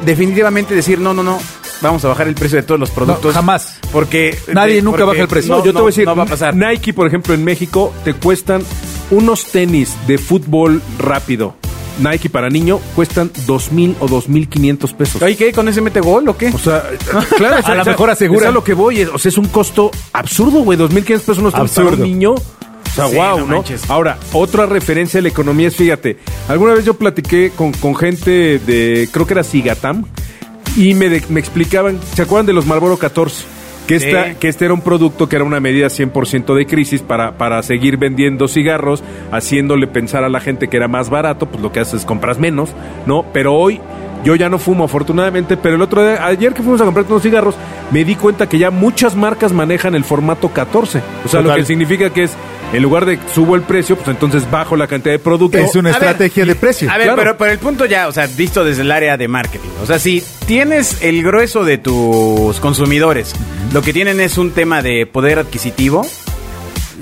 Definitivamente 0.05 0.73
decir, 0.73 0.99
no, 0.99 1.13
no, 1.13 1.23
no, 1.23 1.39
vamos 1.81 2.03
a 2.05 2.09
bajar 2.09 2.27
el 2.27 2.35
precio 2.35 2.57
de 2.57 2.63
todos 2.63 2.79
los 2.79 2.89
productos. 2.91 3.33
jamás. 3.33 3.77
Porque... 3.91 4.37
Nadie 4.53 4.75
de- 4.75 4.81
nunca 4.81 4.99
porque 4.99 5.11
baja 5.11 5.21
el 5.23 5.27
precio. 5.27 5.55
No, 5.57 5.65
yo 5.65 5.71
te 5.73 5.79
voy 5.79 5.87
a 5.87 5.91
decir, 5.91 6.05
No 6.05 6.15
va 6.15 6.23
a 6.23 6.27
pasar. 6.27 6.55
Nike, 6.55 6.93
por 6.93 7.07
ejemplo, 7.07 7.33
en 7.33 7.43
México 7.43 7.93
te 8.03 8.13
cuestan 8.13 8.61
unos 9.09 9.45
tenis 9.45 9.95
de 10.07 10.17
fútbol 10.17 10.81
rápido. 10.99 11.55
Nike 11.99 12.29
para 12.29 12.49
niño 12.49 12.79
cuestan 12.95 13.29
dos 13.45 13.71
mil 13.71 13.95
o 13.99 14.07
dos 14.07 14.29
mil 14.29 14.47
quinientos 14.47 14.93
pesos. 14.93 15.21
Oye, 15.21 15.35
¿qué? 15.35 15.51
¿Con 15.51 15.67
ese 15.67 15.81
mete 15.81 15.99
gol 15.99 16.27
o 16.29 16.37
qué? 16.37 16.47
O 16.49 16.57
sea, 16.57 16.83
claro, 17.37 17.57
A 17.65 17.75
lo 17.75 17.85
mejor 17.85 18.09
asegura. 18.09 18.41
Es 18.43 18.47
a 18.47 18.51
lo 18.51 18.63
que 18.63 18.73
voy. 18.73 19.03
O 19.03 19.19
sea, 19.19 19.29
es 19.29 19.37
un 19.37 19.47
costo 19.49 19.91
absurdo, 20.13 20.61
güey. 20.61 20.79
2.500 20.79 21.03
pesos 21.19 21.37
unos 21.39 21.53
tenis 21.53 21.71
para 21.71 21.83
Absurdo. 21.87 22.03
un 22.03 22.09
niño. 22.09 22.31
O 22.33 22.93
sea, 22.95 23.07
Sí, 23.07 23.15
wow, 23.15 23.45
no. 23.47 23.63
Ahora, 23.89 24.17
otra 24.33 24.65
referencia 24.65 25.19
a 25.19 25.23
la 25.23 25.29
economía 25.29 25.67
es, 25.67 25.75
fíjate, 25.75 26.17
alguna 26.47 26.73
vez 26.73 26.83
yo 26.85 26.93
platiqué 26.95 27.51
con, 27.55 27.71
con 27.73 27.95
gente 27.95 28.59
de, 28.59 29.07
creo 29.11 29.25
que 29.27 29.33
era 29.33 29.43
Sigatam, 29.43 30.05
y 30.77 30.93
me, 30.93 31.09
de- 31.09 31.23
me 31.29 31.39
explicaban, 31.39 31.99
¿se 32.13 32.21
acuerdan 32.21 32.45
de 32.45 32.53
los 32.53 32.65
Marlboro 32.65 32.97
14? 32.97 33.45
Que, 33.87 33.99
Sí. 33.99 34.05
esta, 34.07 34.35
que 34.35 34.47
este 34.47 34.65
era 34.65 34.73
un 34.73 34.81
producto 34.81 35.27
que 35.27 35.35
era 35.35 35.43
una 35.43 35.59
medida 35.59 35.87
100% 35.87 36.53
de 36.55 36.65
crisis 36.65 37.01
para, 37.01 37.37
para 37.37 37.61
seguir 37.63 37.97
vendiendo 37.97 38.47
cigarros, 38.47 39.03
haciéndole 39.31 39.87
pensar 39.87 40.23
a 40.23 40.29
la 40.29 40.39
gente 40.39 40.67
que 40.69 40.77
era 40.77 40.87
más 40.87 41.09
barato, 41.09 41.47
pues 41.47 41.61
lo 41.61 41.71
que 41.71 41.79
haces 41.81 42.01
es 42.01 42.05
compras 42.05 42.37
menos, 42.39 42.69
¿no? 43.05 43.25
Pero 43.33 43.53
hoy 43.55 43.81
yo 44.23 44.35
ya 44.35 44.49
no 44.49 44.59
fumo 44.59 44.83
afortunadamente, 44.85 45.57
pero 45.57 45.75
el 45.75 45.81
otro 45.81 46.01
día, 46.03 46.25
ayer 46.25 46.53
que 46.53 46.61
fuimos 46.61 46.79
a 46.81 46.85
comprar 46.85 47.05
unos 47.07 47.21
cigarros, 47.23 47.55
me 47.91 48.03
di 48.05 48.15
cuenta 48.15 48.47
que 48.47 48.57
ya 48.57 48.69
muchas 48.71 49.15
marcas 49.15 49.51
manejan 49.53 49.95
el 49.95 50.03
formato 50.03 50.49
14. 50.49 51.01
O 51.25 51.27
sea, 51.27 51.41
lo 51.41 51.53
que 51.55 51.65
significa 51.65 52.09
que 52.11 52.23
es, 52.23 52.31
en 52.73 52.81
lugar 52.83 53.05
de 53.05 53.19
subo 53.33 53.55
el 53.55 53.63
precio, 53.63 53.95
pues 53.97 54.07
entonces 54.07 54.49
bajo 54.49 54.75
la 54.77 54.87
cantidad 54.87 55.13
de 55.13 55.19
producto. 55.19 55.57
es 55.57 55.75
una 55.75 55.89
A 55.89 55.93
ver, 55.99 56.03
estrategia 56.09 56.45
de 56.45 56.55
precio. 56.55 56.89
A 56.89 56.97
ver, 56.97 57.07
Claro. 57.07 57.21
pero, 57.21 57.37
pero 57.37 57.51
el 57.51 57.59
punto 57.59 57.85
ya, 57.85 58.07
o 58.07 58.11
sea, 58.13 58.27
visto 58.27 58.63
desde 58.63 58.83
el 58.83 58.91
área 58.91 59.17
de 59.17 59.27
marketing. 59.27 59.69
O 59.83 59.85
sea, 59.85 59.99
si 59.99 60.23
tienes 60.45 61.01
el 61.01 61.21
grueso 61.23 61.63
de 61.65 61.77
tus 61.77 62.59
consumidores, 62.59 63.33
lo 63.73 63.81
que 63.81 63.91
tienen 63.93 64.19
es 64.19 64.37
un 64.37 64.51
tema 64.51 64.81
de 64.81 65.05
poder 65.05 65.39
adquisitivo. 65.39 66.05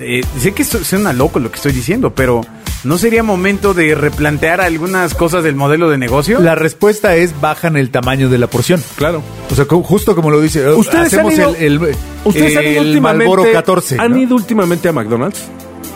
Eh, 0.01 0.21
sé 0.39 0.53
que 0.53 0.61
esto 0.63 0.83
suena 0.83 1.13
loco 1.13 1.39
lo 1.39 1.49
que 1.51 1.57
estoy 1.57 1.71
diciendo, 1.71 2.13
pero 2.13 2.41
¿no 2.83 2.97
sería 2.97 3.23
momento 3.23 3.73
de 3.73 3.95
replantear 3.95 4.61
algunas 4.61 5.13
cosas 5.15 5.43
del 5.43 5.55
modelo 5.55 5.89
de 5.89 5.97
negocio? 5.97 6.39
La 6.39 6.55
respuesta 6.55 7.15
es 7.15 7.39
bajan 7.39 7.77
el 7.77 7.89
tamaño 7.91 8.29
de 8.29 8.37
la 8.37 8.47
porción. 8.47 8.83
Claro. 8.95 9.21
O 9.51 9.55
sea, 9.55 9.65
justo 9.65 10.15
como 10.15 10.31
lo 10.31 10.39
dice, 10.41 10.61
eh, 10.63 10.71
Ustedes 10.73 11.13
han 11.13 11.19
hacemos 11.21 11.33
ido- 11.33 11.55
el, 11.55 11.81
el, 11.83 11.95
¿Ustedes 12.25 12.57
han 12.57 12.63
ido 12.63 12.81
el 12.81 12.87
últimamente, 12.87 13.25
Marlboro 13.27 13.51
14. 13.51 13.97
¿Han 13.99 14.11
¿no? 14.11 14.17
ido 14.17 14.35
últimamente 14.35 14.87
a 14.89 14.93
McDonald's? 14.93 15.39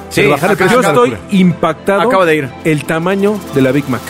Sí, 0.09 0.21
Pero 0.21 0.29
bajar 0.31 0.49
el 0.51 0.55
acá- 0.55 0.65
precio 0.65 0.81
Yo 0.81 0.87
estoy 0.89 1.09
locura. 1.11 1.29
impactado. 1.31 2.01
Acabo 2.01 2.25
de 2.25 2.35
ir. 2.35 2.49
El 2.65 2.85
tamaño 2.85 3.39
de 3.55 3.61
la 3.61 3.71
Big 3.71 3.89
Mac. 3.89 4.01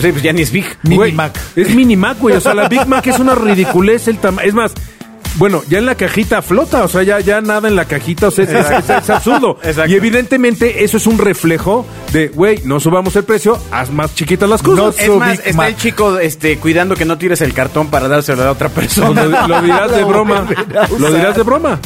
Sí, 0.00 0.12
pues 0.12 0.22
ya 0.22 0.32
ni 0.32 0.42
es 0.42 0.52
big. 0.52 0.66
Mini 0.82 0.96
Güey, 0.96 1.12
Mac. 1.12 1.32
Es 1.56 1.74
mini 1.74 1.96
Mac, 1.96 2.18
güey. 2.20 2.36
O 2.36 2.40
sea, 2.40 2.52
la 2.54 2.68
Big 2.68 2.86
Mac 2.86 3.06
es 3.06 3.18
una 3.18 3.34
ridiculez 3.34 4.06
el 4.08 4.18
tamaño. 4.18 4.46
Es 4.46 4.54
más, 4.54 4.72
Bueno, 5.36 5.62
ya 5.68 5.78
en 5.78 5.86
la 5.86 5.94
cajita 5.94 6.40
flota, 6.42 6.82
o 6.84 6.88
sea, 6.88 7.02
ya, 7.02 7.20
ya 7.20 7.40
nada 7.42 7.68
en 7.68 7.76
la 7.76 7.84
cajita, 7.84 8.28
o 8.28 8.30
sea, 8.30 8.44
es, 8.44 8.50
es- 8.50 8.90
es 8.90 9.10
absurdo. 9.10 9.58
Exacto. 9.62 9.90
Y 9.90 9.94
evidentemente 9.94 10.82
eso 10.84 10.96
es 10.96 11.06
un 11.06 11.18
reflejo 11.18 11.86
de, 12.12 12.28
güey, 12.28 12.62
no 12.64 12.80
subamos 12.80 13.14
el 13.16 13.24
precio, 13.24 13.58
haz 13.70 13.90
más 13.90 14.14
chiquitas 14.14 14.48
las 14.48 14.62
cosas. 14.62 14.78
No 14.78 14.88
Es 14.90 15.06
So 15.06 15.18
más, 15.18 15.30
Big 15.32 15.40
está 15.44 15.56
Mac. 15.56 15.68
el 15.68 15.76
chico 15.76 16.18
este, 16.18 16.56
cuidando 16.58 16.94
que 16.96 17.04
no 17.04 17.18
tires 17.18 17.40
el 17.42 17.52
cartón 17.52 17.88
para 17.88 18.08
dárselo 18.08 18.42
a 18.42 18.44
la 18.46 18.52
otra 18.52 18.68
persona. 18.70 19.24
Lo, 19.24 19.46
lo 19.46 19.62
dirás 19.62 19.90
de 19.94 20.04
broma. 20.04 20.46
Lo 20.98 21.12
dirás 21.12 21.36
de 21.36 21.42
broma. 21.42 21.80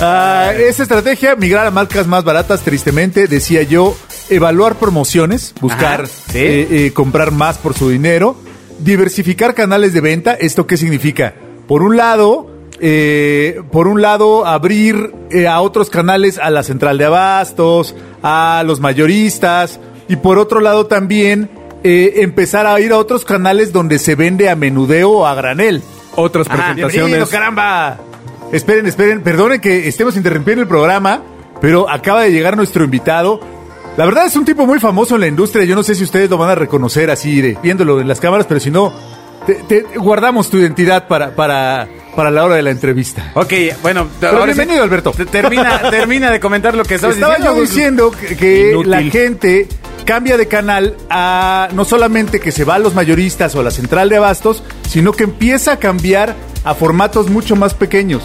Ah, 0.00 0.52
esa 0.56 0.82
estrategia, 0.82 1.36
migrar 1.36 1.66
a 1.66 1.70
marcas 1.70 2.06
más 2.06 2.24
baratas, 2.24 2.62
tristemente, 2.62 3.26
decía 3.28 3.62
yo, 3.62 3.96
evaluar 4.28 4.74
promociones, 4.76 5.54
buscar 5.60 6.02
Ajá, 6.02 6.12
sí. 6.32 6.38
eh, 6.38 6.68
eh, 6.86 6.92
comprar 6.92 7.30
más 7.30 7.58
por 7.58 7.74
su 7.74 7.90
dinero, 7.90 8.36
diversificar 8.80 9.54
canales 9.54 9.92
de 9.92 10.00
venta. 10.00 10.34
¿Esto 10.34 10.66
qué 10.66 10.76
significa? 10.76 11.34
Por 11.70 11.82
un 11.84 11.96
lado, 11.96 12.50
eh, 12.80 13.62
por 13.70 13.86
un 13.86 14.02
lado, 14.02 14.44
abrir 14.44 15.14
eh, 15.30 15.46
a 15.46 15.60
otros 15.60 15.88
canales 15.88 16.36
a 16.38 16.50
la 16.50 16.64
central 16.64 16.98
de 16.98 17.04
abastos, 17.04 17.94
a 18.24 18.64
los 18.66 18.80
mayoristas, 18.80 19.78
y 20.08 20.16
por 20.16 20.38
otro 20.38 20.58
lado 20.60 20.86
también 20.86 21.48
eh, 21.84 22.14
empezar 22.16 22.66
a 22.66 22.80
ir 22.80 22.90
a 22.92 22.98
otros 22.98 23.24
canales 23.24 23.72
donde 23.72 24.00
se 24.00 24.16
vende 24.16 24.50
a 24.50 24.56
menudeo 24.56 25.10
o 25.10 25.26
a 25.26 25.34
granel. 25.36 25.80
Otras 26.16 26.48
Ah, 26.50 26.56
presentaciones. 26.74 27.28
caramba. 27.28 27.98
Esperen, 28.50 28.86
esperen, 28.88 29.22
perdonen 29.22 29.60
que 29.60 29.86
estemos 29.86 30.16
interrumpiendo 30.16 30.62
el 30.62 30.66
programa, 30.68 31.22
pero 31.60 31.88
acaba 31.88 32.22
de 32.24 32.32
llegar 32.32 32.56
nuestro 32.56 32.82
invitado. 32.82 33.38
La 33.96 34.04
verdad 34.06 34.26
es 34.26 34.34
un 34.34 34.44
tipo 34.44 34.66
muy 34.66 34.80
famoso 34.80 35.14
en 35.14 35.20
la 35.20 35.28
industria. 35.28 35.64
Yo 35.64 35.76
no 35.76 35.84
sé 35.84 35.94
si 35.94 36.02
ustedes 36.02 36.28
lo 36.28 36.36
van 36.36 36.50
a 36.50 36.54
reconocer 36.56 37.10
así, 37.12 37.40
de- 37.40 37.56
viéndolo 37.62 38.00
en 38.00 38.08
las 38.08 38.18
cámaras, 38.18 38.46
pero 38.48 38.58
si 38.58 38.72
no, 38.72 38.92
te, 39.54 39.82
te- 39.82 39.98
guardamos 39.98 40.50
tu 40.50 40.58
identidad 40.58 41.06
para, 41.08 41.34
para, 41.34 41.88
para 42.16 42.30
la 42.30 42.44
hora 42.44 42.54
de 42.56 42.62
la 42.62 42.70
entrevista. 42.70 43.32
Ok, 43.34 43.52
bueno, 43.82 44.08
Pero 44.20 44.38
ahora 44.38 44.52
sí, 44.52 44.58
bienvenido, 44.58 44.84
Alberto. 44.84 45.12
te- 45.12 45.26
Termina, 45.26 45.90
termina 45.90 46.30
de 46.30 46.40
comentar 46.40 46.74
lo 46.74 46.84
que 46.84 46.94
estabas 46.96 47.16
Estaba 47.16 47.36
diciendo. 47.36 48.10
yo 48.12 48.18
diciendo 48.20 48.38
que, 48.38 48.82
la 48.84 49.02
gente 49.02 49.68
cambia 50.04 50.36
de 50.36 50.46
canal 50.48 50.96
a 51.08 51.68
no 51.72 51.84
solamente 51.84 52.40
que 52.40 52.50
se 52.52 52.64
va 52.64 52.76
a 52.76 52.78
los 52.78 52.94
mayoristas 52.94 53.54
o 53.54 53.60
a 53.60 53.62
la 53.62 53.70
central 53.70 54.08
de 54.08 54.16
abastos, 54.16 54.62
sino 54.88 55.12
que 55.12 55.24
empieza 55.24 55.72
a 55.72 55.76
cambiar 55.78 56.34
a 56.64 56.74
formatos 56.74 57.28
mucho 57.30 57.54
más 57.56 57.74
pequeños. 57.74 58.22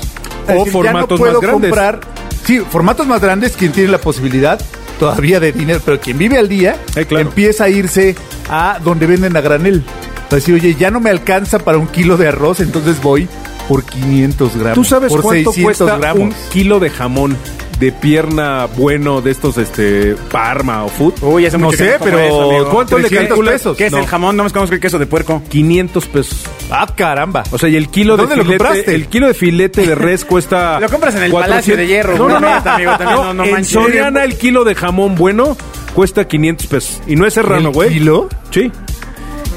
O 0.48 0.66
ya 0.66 0.72
formatos 0.72 1.20
puedo 1.20 1.34
más 1.34 1.42
grandes. 1.42 1.70
comprar, 1.70 2.00
sí, 2.46 2.60
formatos 2.60 3.08
más 3.08 3.22
grandes, 3.22 3.54
quien 3.56 3.72
tiene 3.72 3.90
la 3.92 3.98
posibilidad 4.00 4.60
todavía 5.00 5.40
de 5.40 5.52
dinero, 5.52 5.82
pero 5.84 6.00
quien 6.00 6.18
vive 6.18 6.38
al 6.38 6.48
día 6.48 6.78
Eh, 6.96 7.06
claro. 7.06 7.28
empieza 7.28 7.66
a 7.66 7.70
irse 7.70 8.16
a 8.50 8.80
donde 8.84 9.06
venden 9.08 9.36
a 9.36 9.42
granel. 9.42 9.84
Para 10.30 10.36
decir, 10.38 10.56
oye, 10.56 10.76
ya 10.76 10.92
no 10.92 11.00
me 11.00 11.10
alcanza 11.10 11.60
para 11.60 11.78
un 11.78 11.88
kilo 11.88 12.18
de 12.18 12.28
arroz, 12.28 12.60
entonces 12.60 13.02
voy 13.02 13.28
por 13.68 13.84
500 13.84 14.56
gramos. 14.58 14.74
¿Tú 14.76 14.84
sabes 14.84 15.12
por 15.12 15.22
cuánto 15.22 15.52
600 15.54 15.64
cuesta 15.88 15.98
gramos. 15.98 16.22
un 16.24 16.34
kilo 16.52 16.80
de 16.80 16.90
jamón 16.90 17.38
de 17.80 17.92
pierna 17.92 18.68
bueno 18.78 19.22
de 19.22 19.32
estos, 19.32 19.58
este, 19.58 20.16
Parma 20.32 20.84
o 20.86 20.88
Food? 20.90 21.14
Uy, 21.22 21.46
hace 21.46 21.58
No 21.58 21.66
mucho 21.68 21.78
sé, 21.78 21.96
pero 22.02 22.20
eso, 22.20 22.50
amigo. 22.52 22.70
¿cuánto 22.72 22.98
le 22.98 23.04
300 23.08 23.28
calculas? 23.30 23.54
pesos? 23.54 23.78
¿Qué 23.78 23.86
es 23.88 23.92
No. 23.92 23.98
el 24.00 24.08
jamón? 24.08 24.36
No 24.38 24.44
me 24.46 24.50
conozco 24.50 24.74
el 24.76 24.80
queso 24.82 24.98
de 24.98 25.06
puerco. 25.08 25.42
500 25.50 26.06
pesos. 26.08 26.44
Ah, 26.72 26.88
caramba. 26.96 27.44
O 27.52 27.58
sea, 27.58 27.68
y 27.70 27.76
el 27.76 27.90
kilo 27.90 28.16
de 28.16 28.24
¿Dónde 28.24 28.36
lo 28.38 28.44
filete, 28.44 28.64
compraste? 28.64 28.96
el 28.96 29.08
kilo 29.08 29.28
de 29.28 29.34
filete 29.34 29.86
de 29.86 29.94
res 29.96 30.26
cuesta 30.26 30.80
Lo 30.80 30.90
compras 30.90 31.16
en 31.16 31.24
el 31.24 31.32
400. 31.32 31.50
Palacio 31.50 31.78
de 31.78 31.88
Hierro, 31.88 32.18
No, 32.18 32.30
no, 32.30 32.40
no, 32.40 32.56
neta, 32.56 32.76
amigo, 32.76 32.92
también 32.98 33.20
no- 33.20 33.34
no 33.34 33.44
en 33.44 33.52
manches. 33.52 33.72
Soriana 33.74 34.24
el 34.24 34.38
kilo 34.38 34.64
de 34.64 34.74
jamón 34.76 35.16
bueno 35.16 35.58
cuesta 35.94 36.28
500 36.28 36.68
pesos 36.68 37.02
y 37.08 37.16
no 37.16 37.26
es 37.26 37.34
serrano, 37.34 37.70
¿El 37.70 37.74
güey. 37.74 37.90
kilo? 37.90 38.30
Sí. 38.52 38.72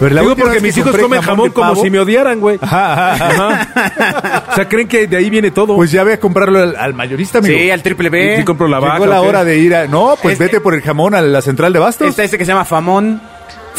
Pero 0.00 0.14
la 0.14 0.20
Digo 0.20 0.30
última 0.32 0.44
porque 0.46 0.54
vez 0.60 0.62
mis 0.62 0.74
que 0.74 0.80
hijos 0.80 0.90
compré 0.92 1.02
comen 1.02 1.22
jamón 1.22 1.48
de 1.48 1.52
como 1.54 1.72
pavo- 1.72 1.82
si 1.82 1.90
me 1.90 1.98
odiaran, 1.98 2.38
güey. 2.40 2.58
Ajá, 2.60 3.12
ajá. 3.14 3.26
Ajá. 3.66 4.44
O 4.50 4.54
sea, 4.54 4.68
creen 4.68 4.86
que 4.86 5.06
de 5.08 5.16
ahí 5.16 5.28
viene 5.28 5.50
todo. 5.50 5.74
Pues 5.76 5.90
ya 5.90 6.04
voy 6.04 6.12
a 6.12 6.20
comprarlo 6.20 6.60
al, 6.60 6.76
al 6.76 6.94
mayorista, 6.94 7.38
amigo. 7.38 7.58
Sí, 7.58 7.70
al 7.70 7.82
triple 7.82 8.08
B. 8.08 8.34
Y 8.34 8.36
sí 8.38 8.44
compro 8.44 8.68
la 8.68 8.78
vaca. 8.78 8.94
Llegó 8.94 9.06
la 9.06 9.20
¿o 9.20 9.22
qué? 9.24 9.28
hora 9.28 9.44
de 9.44 9.58
ir 9.58 9.74
a... 9.74 9.86
No, 9.88 10.14
pues 10.22 10.34
Este- 10.34 10.44
vete 10.44 10.60
por 10.60 10.74
el 10.74 10.82
jamón 10.82 11.14
a 11.14 11.20
la 11.20 11.42
central 11.42 11.72
de 11.72 11.78
Bastos. 11.80 12.08
Está 12.08 12.22
este 12.22 12.38
que 12.38 12.44
se 12.44 12.52
llama 12.52 12.64
famón. 12.64 13.20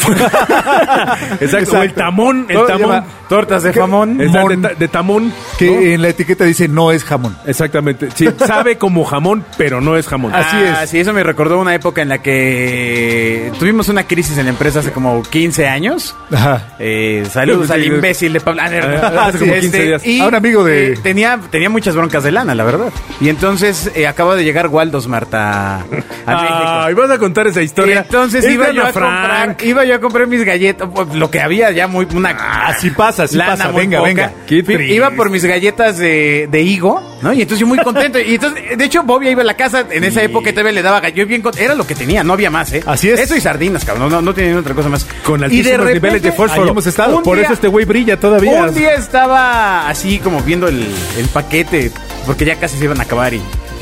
Exacto. 1.40 1.78
O 1.78 1.82
el 1.82 1.94
tamón, 1.94 2.46
el 2.48 2.56
Todo 2.56 2.66
tamón. 2.66 3.04
Tortas 3.28 3.62
de. 3.62 3.70
Exacto, 3.70 3.88
Mon. 3.88 4.18
de, 4.18 4.28
ta- 4.68 4.74
de 4.74 4.88
tamón. 4.88 5.32
que 5.58 5.70
¿no? 5.70 5.80
en 5.80 6.02
la 6.02 6.08
etiqueta 6.08 6.44
dice 6.44 6.68
no 6.68 6.90
es 6.92 7.04
jamón. 7.04 7.36
Exactamente. 7.46 8.08
Sí, 8.14 8.28
sabe 8.38 8.76
como 8.78 9.04
jamón, 9.04 9.44
pero 9.56 9.80
no 9.80 9.96
es 9.96 10.06
jamón. 10.08 10.34
Así 10.34 10.56
Ah, 10.56 10.82
es. 10.82 10.90
Sí, 10.90 10.98
eso 10.98 11.12
me 11.12 11.22
recordó 11.22 11.58
una 11.58 11.74
época 11.74 12.02
en 12.02 12.08
la 12.08 12.18
que 12.18 13.52
tuvimos 13.58 13.88
una 13.88 14.04
crisis 14.04 14.36
en 14.38 14.44
la 14.46 14.50
empresa 14.50 14.80
hace 14.80 14.90
como 14.92 15.22
15 15.22 15.68
años. 15.68 16.16
Ajá. 16.32 16.74
Eh, 16.78 17.24
saludos 17.30 17.68
Sí, 17.68 17.72
al 17.74 17.84
imbécil 17.86 18.32
de 18.32 18.40
Pablo. 18.40 18.62
Ah, 18.62 19.26
hace 19.26 19.38
como 19.38 19.54
15 19.54 19.82
días. 19.82 20.06
y, 20.06 20.20
A 20.20 20.26
un 20.26 20.34
amigo 20.34 20.64
de- 20.64 20.92
eh, 20.92 20.96
tenía, 21.02 21.38
tenía 21.50 21.70
muchas 21.70 21.94
broncas 21.94 22.24
de 22.24 22.32
lana, 22.32 22.54
la 22.54 22.64
verdad. 22.64 22.90
Y 23.20 23.28
entonces 23.28 23.90
eh, 23.94 24.06
acaba 24.06 24.34
de 24.34 24.44
llegar 24.44 24.68
Waldos 24.68 25.06
Marta 25.06 25.76
a 25.80 25.84
México. 25.90 26.04
Ay, 26.26 26.94
vas 26.94 27.10
a 27.10 27.18
contar 27.18 27.46
esa 27.46 27.60
Y 27.62 27.66
historia. 27.66 28.00
entonces 28.00 28.44
Es 28.44 28.52
iba 28.52 28.66
de 28.68 28.74
yo, 28.74 28.80
Ana 28.82 28.90
a 28.90 28.92
comprar, 28.92 29.44
Frank. 29.44 29.62
iba 29.62 29.84
yo 29.84 29.89
a 29.94 30.00
comprar 30.00 30.26
mis 30.26 30.44
galletas, 30.44 30.88
pues, 30.94 31.14
lo 31.14 31.30
que 31.30 31.40
había 31.40 31.70
ya 31.70 31.86
muy 31.86 32.06
una 32.14 32.30
Así 32.66 32.90
pasa, 32.90 33.24
así 33.24 33.36
lana 33.36 33.52
pasa. 33.56 33.68
muy 33.70 33.82
Venga, 33.82 33.98
poca. 33.98 34.08
venga. 34.08 34.32
Qué. 34.46 34.64
Iba 34.94 35.10
por 35.10 35.30
mis 35.30 35.44
galletas 35.44 35.98
de, 35.98 36.48
de 36.50 36.62
higo, 36.62 37.00
¿no? 37.22 37.32
Y 37.32 37.42
entonces 37.42 37.60
yo 37.60 37.66
muy 37.66 37.78
contento. 37.78 38.18
Y 38.18 38.34
entonces, 38.34 38.76
de 38.78 38.84
hecho, 38.84 39.02
Bobia 39.02 39.30
iba 39.30 39.42
a 39.42 39.44
la 39.44 39.54
casa 39.54 39.84
en 39.90 40.04
esa 40.04 40.22
época 40.22 40.50
todavía 40.52 40.72
le 40.72 40.82
daba 40.82 41.00
gallo 41.00 41.26
bien 41.26 41.42
Era 41.58 41.74
lo 41.74 41.86
que 41.86 41.94
tenía, 41.94 42.22
no 42.24 42.32
había 42.34 42.50
más, 42.50 42.72
¿eh? 42.72 42.82
Así 42.86 43.10
es. 43.10 43.20
Eso 43.20 43.36
y 43.36 43.40
sardinas, 43.40 43.84
cabrón. 43.84 44.10
No, 44.10 44.20
no 44.22 44.34
tenía 44.34 44.56
otra 44.58 44.74
cosa 44.74 44.88
más. 44.88 45.06
Con 45.24 45.40
Y 45.40 45.44
altísimos 45.44 45.70
repente, 45.78 45.94
niveles 45.94 46.22
de 46.22 46.32
fósforo. 46.32 46.70
hemos 46.70 46.86
estado. 46.86 47.22
Por 47.22 47.36
día- 47.36 47.44
eso 47.44 47.54
este 47.54 47.68
güey 47.68 47.84
brilla 47.84 48.18
todavía. 48.18 48.64
Un 48.64 48.74
día 48.74 48.94
estaba 48.94 49.88
así 49.88 50.18
como 50.18 50.42
viendo 50.42 50.68
el, 50.68 50.86
el 51.18 51.26
paquete, 51.32 51.90
porque 52.26 52.44
ya 52.44 52.56
casi 52.56 52.78
se 52.78 52.84
iban 52.84 52.98
a 53.00 53.04
acabar 53.04 53.34
y 53.34 53.40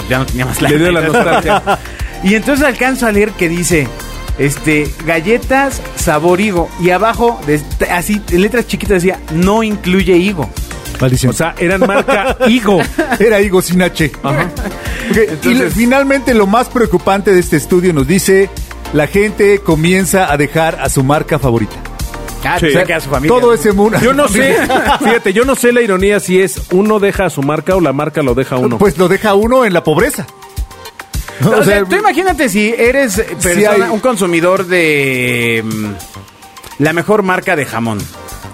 ya 0.08 0.18
no 0.18 0.26
tenía 0.26 0.46
más 0.46 0.60
Le 0.62 0.78
dio 0.78 0.90
la 0.90 1.00
nostalgia. 1.02 1.62
y 2.24 2.34
entonces 2.34 2.64
alcanzo 2.66 3.06
a 3.06 3.12
leer 3.12 3.30
que 3.32 3.48
dice, 3.48 3.86
este, 4.38 4.88
galletas 5.06 5.80
sabor 5.96 6.40
higo. 6.40 6.68
Y 6.80 6.90
abajo, 6.90 7.40
de- 7.46 7.60
así, 7.90 8.22
en 8.30 8.40
letras 8.42 8.66
chiquitas 8.66 9.02
decía, 9.02 9.20
no 9.32 9.62
incluye 9.62 10.16
higo. 10.16 10.48
Maldición. 11.00 11.30
O 11.30 11.32
sea, 11.32 11.54
eran 11.58 11.80
marca 11.80 12.36
Higo. 12.48 12.80
Era 13.20 13.40
Higo 13.40 13.62
sin 13.62 13.80
H. 13.82 14.10
Ajá. 14.22 14.48
Y 15.44 15.54
finalmente 15.70 16.34
lo 16.34 16.46
más 16.48 16.68
preocupante 16.68 17.32
de 17.32 17.38
este 17.40 17.56
estudio 17.56 17.92
nos 17.92 18.06
dice, 18.08 18.50
la 18.92 19.06
gente 19.06 19.60
comienza 19.60 20.32
a 20.32 20.36
dejar 20.36 20.78
a 20.80 20.88
su 20.88 21.04
marca 21.04 21.38
favorita. 21.38 21.76
Ah, 22.44 22.56
Sí. 22.58 22.66
o 22.66 22.70
sea, 22.70 22.84
que 22.84 22.94
a 22.94 23.00
su 23.00 23.10
familia. 23.10 23.36
Todo 23.38 23.52
ese 23.52 23.72
mundo. 23.72 23.98
Yo 24.00 24.12
no 24.12 24.26
sé, 24.28 24.56
fíjate, 25.00 25.32
yo 25.32 25.44
no 25.44 25.54
sé 25.54 25.72
la 25.72 25.82
ironía 25.82 26.18
si 26.20 26.40
es 26.40 26.62
uno 26.72 26.98
deja 26.98 27.26
a 27.26 27.30
su 27.30 27.42
marca 27.42 27.76
o 27.76 27.80
la 27.80 27.92
marca 27.92 28.22
lo 28.22 28.34
deja 28.34 28.56
a 28.56 28.58
uno. 28.58 28.78
Pues 28.78 28.96
lo 28.98 29.06
deja 29.08 29.34
uno 29.34 29.64
en 29.64 29.72
la 29.72 29.82
pobreza. 29.84 30.26
¿No? 31.40 31.50
O 31.58 31.64
sea, 31.64 31.84
tú 31.84 31.96
imagínate 31.96 32.48
si 32.48 32.74
eres 32.76 33.16
persona, 33.42 33.70
hay- 33.86 33.90
un 33.92 34.00
consumidor 34.00 34.66
de 34.66 35.62
mm, 35.64 36.82
la 36.82 36.92
mejor 36.92 37.22
marca 37.22 37.56
de 37.56 37.64
jamón. 37.66 37.98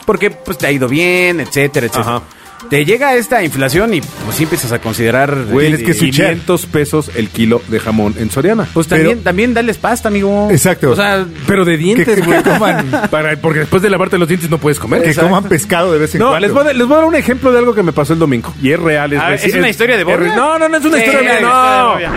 Porque 0.06 0.30
pues 0.30 0.58
te 0.58 0.66
ha 0.66 0.70
ido 0.72 0.86
bien, 0.88 1.40
etcétera, 1.40 1.86
etcétera. 1.86 2.16
Ajá. 2.16 2.22
Te 2.70 2.84
llega 2.86 3.14
esta 3.14 3.42
inflación 3.44 3.92
y 3.92 4.00
pues 4.00 4.36
sí 4.38 4.44
empiezas 4.44 4.72
a 4.72 4.78
considerar 4.78 5.34
Güey, 5.50 5.66
tienes 5.68 5.84
que 5.84 5.90
es 5.92 5.98
switchar. 5.98 6.26
500 6.28 6.66
pesos 6.66 7.10
el 7.14 7.28
kilo 7.28 7.60
de 7.68 7.78
jamón 7.78 8.14
en 8.18 8.30
Soriana. 8.30 8.66
Pues 8.72 8.86
también, 8.88 9.10
Pero- 9.18 9.20
también 9.22 9.52
dales 9.52 9.76
pasta, 9.76 10.08
amigo. 10.08 10.48
Exacto. 10.50 10.90
O 10.92 10.96
sea, 10.96 11.26
Pero 11.46 11.66
de 11.66 11.72
que, 11.72 11.78
dientes, 11.78 12.14
que 12.14 12.20
güey. 12.22 12.42
coman, 12.42 12.90
Para, 13.10 13.36
porque 13.36 13.60
después 13.60 13.82
de 13.82 13.90
lavarte 13.90 14.16
los 14.16 14.28
dientes 14.28 14.48
no 14.48 14.56
puedes 14.58 14.78
comer. 14.78 15.02
que 15.02 15.08
Exacto. 15.10 15.28
coman 15.28 15.44
pescado 15.48 15.92
de 15.92 15.98
vez 15.98 16.14
en 16.14 16.20
No, 16.20 16.28
cuando. 16.30 16.46
les 16.46 16.54
voy, 16.54 16.66
a, 16.66 16.72
les 16.72 16.86
voy 16.86 16.94
a 16.94 16.96
dar 17.00 17.04
un 17.06 17.14
ejemplo 17.16 17.52
de 17.52 17.58
algo 17.58 17.74
que 17.74 17.82
me 17.82 17.92
pasó 17.92 18.14
el 18.14 18.18
domingo. 18.18 18.54
Y 18.62 18.72
es 18.72 18.80
real. 18.80 19.12
Es, 19.12 19.20
A 19.20 19.28
ver, 19.28 19.40
reci- 19.40 19.44
¿es 19.48 19.54
una 19.56 19.68
historia 19.68 19.96
de 19.98 20.04
Bobia? 20.04 20.34
No, 20.34 20.58
no, 20.58 20.66
no 20.66 20.76
es 20.78 20.84
una 20.86 20.96
Sí, 20.98 21.04
historia 21.04 21.30
de 21.32 21.36
es 21.36 21.42
No, 21.42 22.00
historia 22.00 22.12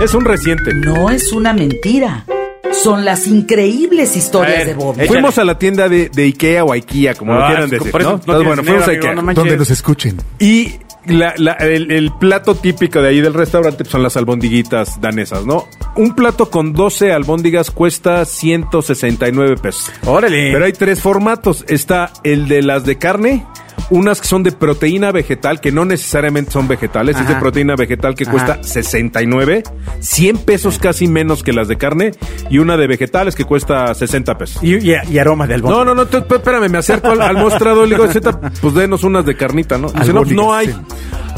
es 0.00 0.14
un 0.14 0.24
reciente. 0.24 0.74
No 0.74 1.10
es 1.10 1.32
una 1.32 1.52
mentira. 1.52 2.24
Son 2.72 3.04
las 3.04 3.26
increíbles 3.26 4.16
historias 4.16 4.58
ver, 4.58 4.66
de 4.68 4.74
Bob. 4.74 4.94
échale. 4.94 5.08
Fuimos 5.08 5.38
a 5.38 5.44
la 5.44 5.58
tienda 5.58 5.88
de, 5.88 6.08
de 6.10 6.24
Ikea 6.24 6.64
o 6.64 6.72
Ikea, 6.72 7.14
como 7.14 7.32
lo 7.32 7.42
Ah, 7.42 7.46
quieran 7.48 7.70
decir. 7.70 7.92
¿no? 7.94 8.10
Entonces, 8.10 8.26
bueno, 8.26 8.42
dinero, 8.42 8.62
fuimos 8.64 8.82
a 8.82 8.90
amigo, 8.90 9.02
Ikea. 9.08 9.14
no. 9.22 9.34
Donde 9.34 9.56
nos 9.56 9.70
escuchen. 9.70 10.16
Y 10.38 10.72
la- 11.06 11.32
la- 11.38 11.52
el, 11.54 11.90
el 11.90 12.12
plato 12.18 12.54
típico 12.56 13.00
de 13.00 13.08
ahí 13.08 13.20
del 13.20 13.32
restaurante 13.32 13.78
pues, 13.84 13.90
son 13.92 14.02
las 14.02 14.16
albondiguitas 14.16 15.00
danesas, 15.00 15.46
¿no? 15.46 15.64
Un 15.96 16.14
plato 16.14 16.50
con 16.50 16.72
12 16.74 17.12
albóndigas 17.12 17.70
cuesta 17.70 18.24
169 18.26 19.56
pesos. 19.56 19.90
órale. 20.04 20.50
Pero 20.52 20.64
hay 20.64 20.72
tres 20.72 21.00
formatos. 21.00 21.64
Está 21.68 22.10
el 22.24 22.46
de 22.48 22.62
las 22.62 22.84
de 22.84 22.98
carne, 22.98 23.46
unas 23.90 24.20
que 24.20 24.26
son 24.26 24.42
de 24.42 24.52
proteína 24.52 25.12
vegetal, 25.12 25.60
que 25.60 25.70
no 25.72 25.84
necesariamente 25.84 26.50
son 26.50 26.66
vegetales, 26.68 27.18
es 27.20 27.28
de 27.28 27.34
proteína 27.36 27.76
vegetal 27.76 28.14
que 28.14 28.24
Ajá. 28.24 28.32
cuesta 28.32 28.62
69, 28.62 29.62
100 30.00 30.38
pesos 30.38 30.78
casi 30.78 31.06
menos 31.08 31.42
que 31.42 31.52
las 31.52 31.68
de 31.68 31.76
carne, 31.76 32.12
y 32.50 32.58
una 32.58 32.76
de 32.76 32.86
vegetales 32.86 33.34
que 33.34 33.44
cuesta 33.44 33.94
60 33.94 34.36
pesos. 34.38 34.62
y, 34.62 34.74
y- 34.76 34.94
y 35.10 35.18
aroma 35.18 35.46
de 35.46 35.54
albón. 35.54 35.72
No, 35.72 35.84
no, 35.84 35.94
no, 35.94 36.02
espérame, 36.02 36.68
me 36.70 36.78
acerco 36.78 37.08
al, 37.10 37.20
al 37.22 37.36
mostrador 37.36 37.86
y 37.86 37.90
le 37.90 37.96
digo, 37.96 38.08
"Zeta, 38.08 38.38
pues 38.60 38.74
denos 38.74 39.04
unas 39.04 39.24
de 39.24 39.36
carnita, 39.36 39.78
¿no? 39.78 39.88
Dice, 39.90 40.12
no, 40.12 40.22
pues 40.22 40.32
no 40.34 40.52
hay. 40.54 40.74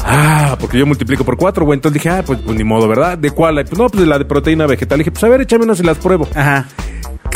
Ah, 0.03 0.55
porque 0.59 0.77
yo 0.79 0.85
multiplico 0.85 1.23
por 1.25 1.35
cuatro, 1.37 1.65
güey. 1.65 1.75
Entonces 1.77 2.01
dije, 2.01 2.09
ah, 2.09 2.23
pues, 2.25 2.39
pues 2.43 2.57
ni 2.57 2.63
modo, 2.63 2.87
¿verdad? 2.87 3.17
¿De 3.17 3.31
cuál? 3.31 3.57
hay? 3.57 3.65
Pues 3.65 3.77
no, 3.77 3.87
pues 3.89 4.01
de 4.01 4.07
la 4.07 4.17
de 4.17 4.25
proteína 4.25 4.65
vegetal. 4.65 4.97
dije, 4.99 5.11
pues 5.11 5.23
a 5.23 5.27
ver, 5.27 5.41
échame 5.41 5.65
unas 5.65 5.79
y 5.79 5.83
las 5.83 5.97
pruebo. 5.97 6.27
Ajá. 6.33 6.65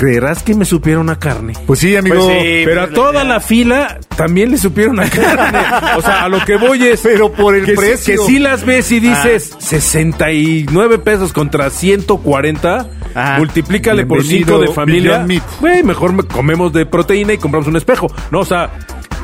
¿Creerás 0.04 0.44
que 0.44 0.54
me 0.54 0.66
supieron 0.66 1.10
a 1.10 1.18
carne? 1.18 1.54
Pues 1.66 1.80
sí, 1.80 1.96
amigo. 1.96 2.18
Pues 2.18 2.42
sí. 2.44 2.62
Pero 2.66 2.82
a 2.82 2.88
toda 2.90 3.24
la 3.24 3.40
fila 3.40 4.00
también 4.18 4.52
le 4.52 4.58
supieron 4.58 5.00
a 5.00 5.10
carne. 5.10 5.60
O 5.96 6.02
sea, 6.02 6.26
a 6.26 6.30
lo 6.30 6.44
que 6.44 6.58
voy 6.58 6.84
es. 6.84 7.00
Pero 7.04 7.32
por 7.32 7.56
el 7.56 7.64
que, 7.64 7.74
precio. 7.74 8.16
que 8.20 8.28
sí 8.28 8.38
las 8.38 8.66
ves 8.66 8.92
y 8.92 9.00
dices 9.00 9.56
69 9.60 10.98
pesos 11.00 11.32
contra 11.32 11.70
140. 11.70 12.86
Ajá. 13.16 13.38
Multiplícale 13.38 14.06
por 14.06 14.24
Bienvenido, 14.24 14.58
5 14.58 14.62
de 14.62 14.68
familia. 14.76 15.26
Güey, 15.62 15.84
mejor 15.84 16.12
me- 16.12 16.24
comemos 16.24 16.74
de 16.74 16.86
proteína 16.86 17.32
y 17.32 17.38
compramos 17.38 17.70
un 17.70 17.78
espejo. 17.78 18.12
No, 18.30 18.40
o 18.42 18.46
sea. 18.46 18.72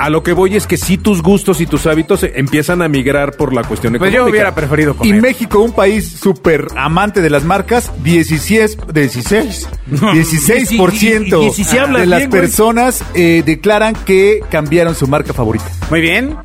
A 0.00 0.08
lo 0.08 0.22
que 0.22 0.32
voy 0.32 0.56
es 0.56 0.66
que 0.66 0.76
sí 0.78 0.96
tus 0.96 1.22
gustos 1.22 1.60
y 1.60 1.66
tus 1.66 1.86
hábitos 1.86 2.22
empiezan 2.24 2.80
a 2.82 2.88
migrar 2.88 3.32
por 3.36 3.52
la 3.52 3.62
cuestión 3.64 3.92
Pues 3.92 4.08
económica. 4.10 4.16
yo 4.24 4.30
hubiera 4.30 4.54
preferido 4.54 4.92
Y 4.92 4.96
comer. 4.96 5.20
México, 5.22 5.60
un 5.60 5.72
país 5.72 6.08
súper 6.20 6.66
amante 6.74 7.20
de 7.20 7.28
las 7.28 7.44
marcas, 7.44 7.92
16, 8.02 8.78
16, 8.94 9.68
16% 9.90 11.46
y 11.46 11.50
si 11.52 11.64
se 11.64 11.78
habla 11.80 12.00
de 12.00 12.06
las 12.06 12.20
bien, 12.20 12.30
personas 12.30 13.04
eh, 13.14 13.42
declaran 13.44 13.94
que 14.04 14.40
cambiaron 14.50 14.94
su 14.94 15.06
marca 15.06 15.32
favorita. 15.32 15.66
Muy 15.90 16.00
bien. 16.00 16.36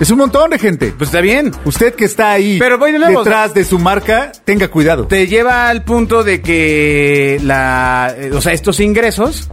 Es 0.00 0.10
un 0.10 0.18
montón 0.18 0.50
de 0.50 0.58
gente. 0.58 0.92
Pues 0.96 1.08
está 1.10 1.20
bien. 1.20 1.52
Usted 1.64 1.94
que 1.94 2.04
está 2.06 2.32
ahí 2.32 2.58
Pero 2.58 2.78
voy 2.78 2.92
de 2.92 2.98
nuevo, 2.98 3.20
detrás 3.22 3.54
de 3.54 3.64
su 3.64 3.78
marca, 3.78 4.32
tenga 4.44 4.68
cuidado. 4.68 5.06
Te 5.06 5.26
lleva 5.26 5.68
al 5.68 5.84
punto 5.84 6.24
de 6.24 6.40
que 6.40 7.38
la, 7.44 8.12
eh, 8.16 8.30
o 8.32 8.40
sea, 8.40 8.52
estos 8.52 8.80
ingresos, 8.80 9.48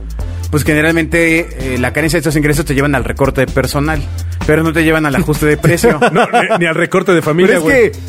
pues 0.49 0.63
generalmente 0.63 1.73
eh, 1.75 1.77
la 1.77 1.93
carencia 1.93 2.17
de 2.17 2.21
estos 2.21 2.35
ingresos 2.35 2.65
te 2.65 2.73
llevan 2.73 2.95
al 2.95 3.03
recorte 3.03 3.41
de 3.41 3.47
personal, 3.47 4.01
pero 4.47 4.63
no 4.63 4.73
te 4.73 4.83
llevan 4.83 5.05
al 5.05 5.15
ajuste 5.15 5.45
de 5.45 5.57
precio. 5.57 5.99
No, 6.11 6.25
ni, 6.25 6.57
ni 6.59 6.65
al 6.65 6.75
recorte 6.75 7.11
de 7.13 7.19
Pero 7.21 7.25
familia, 7.31 7.55
es 7.57 7.61
güey. 7.61 7.91
que 7.91 7.99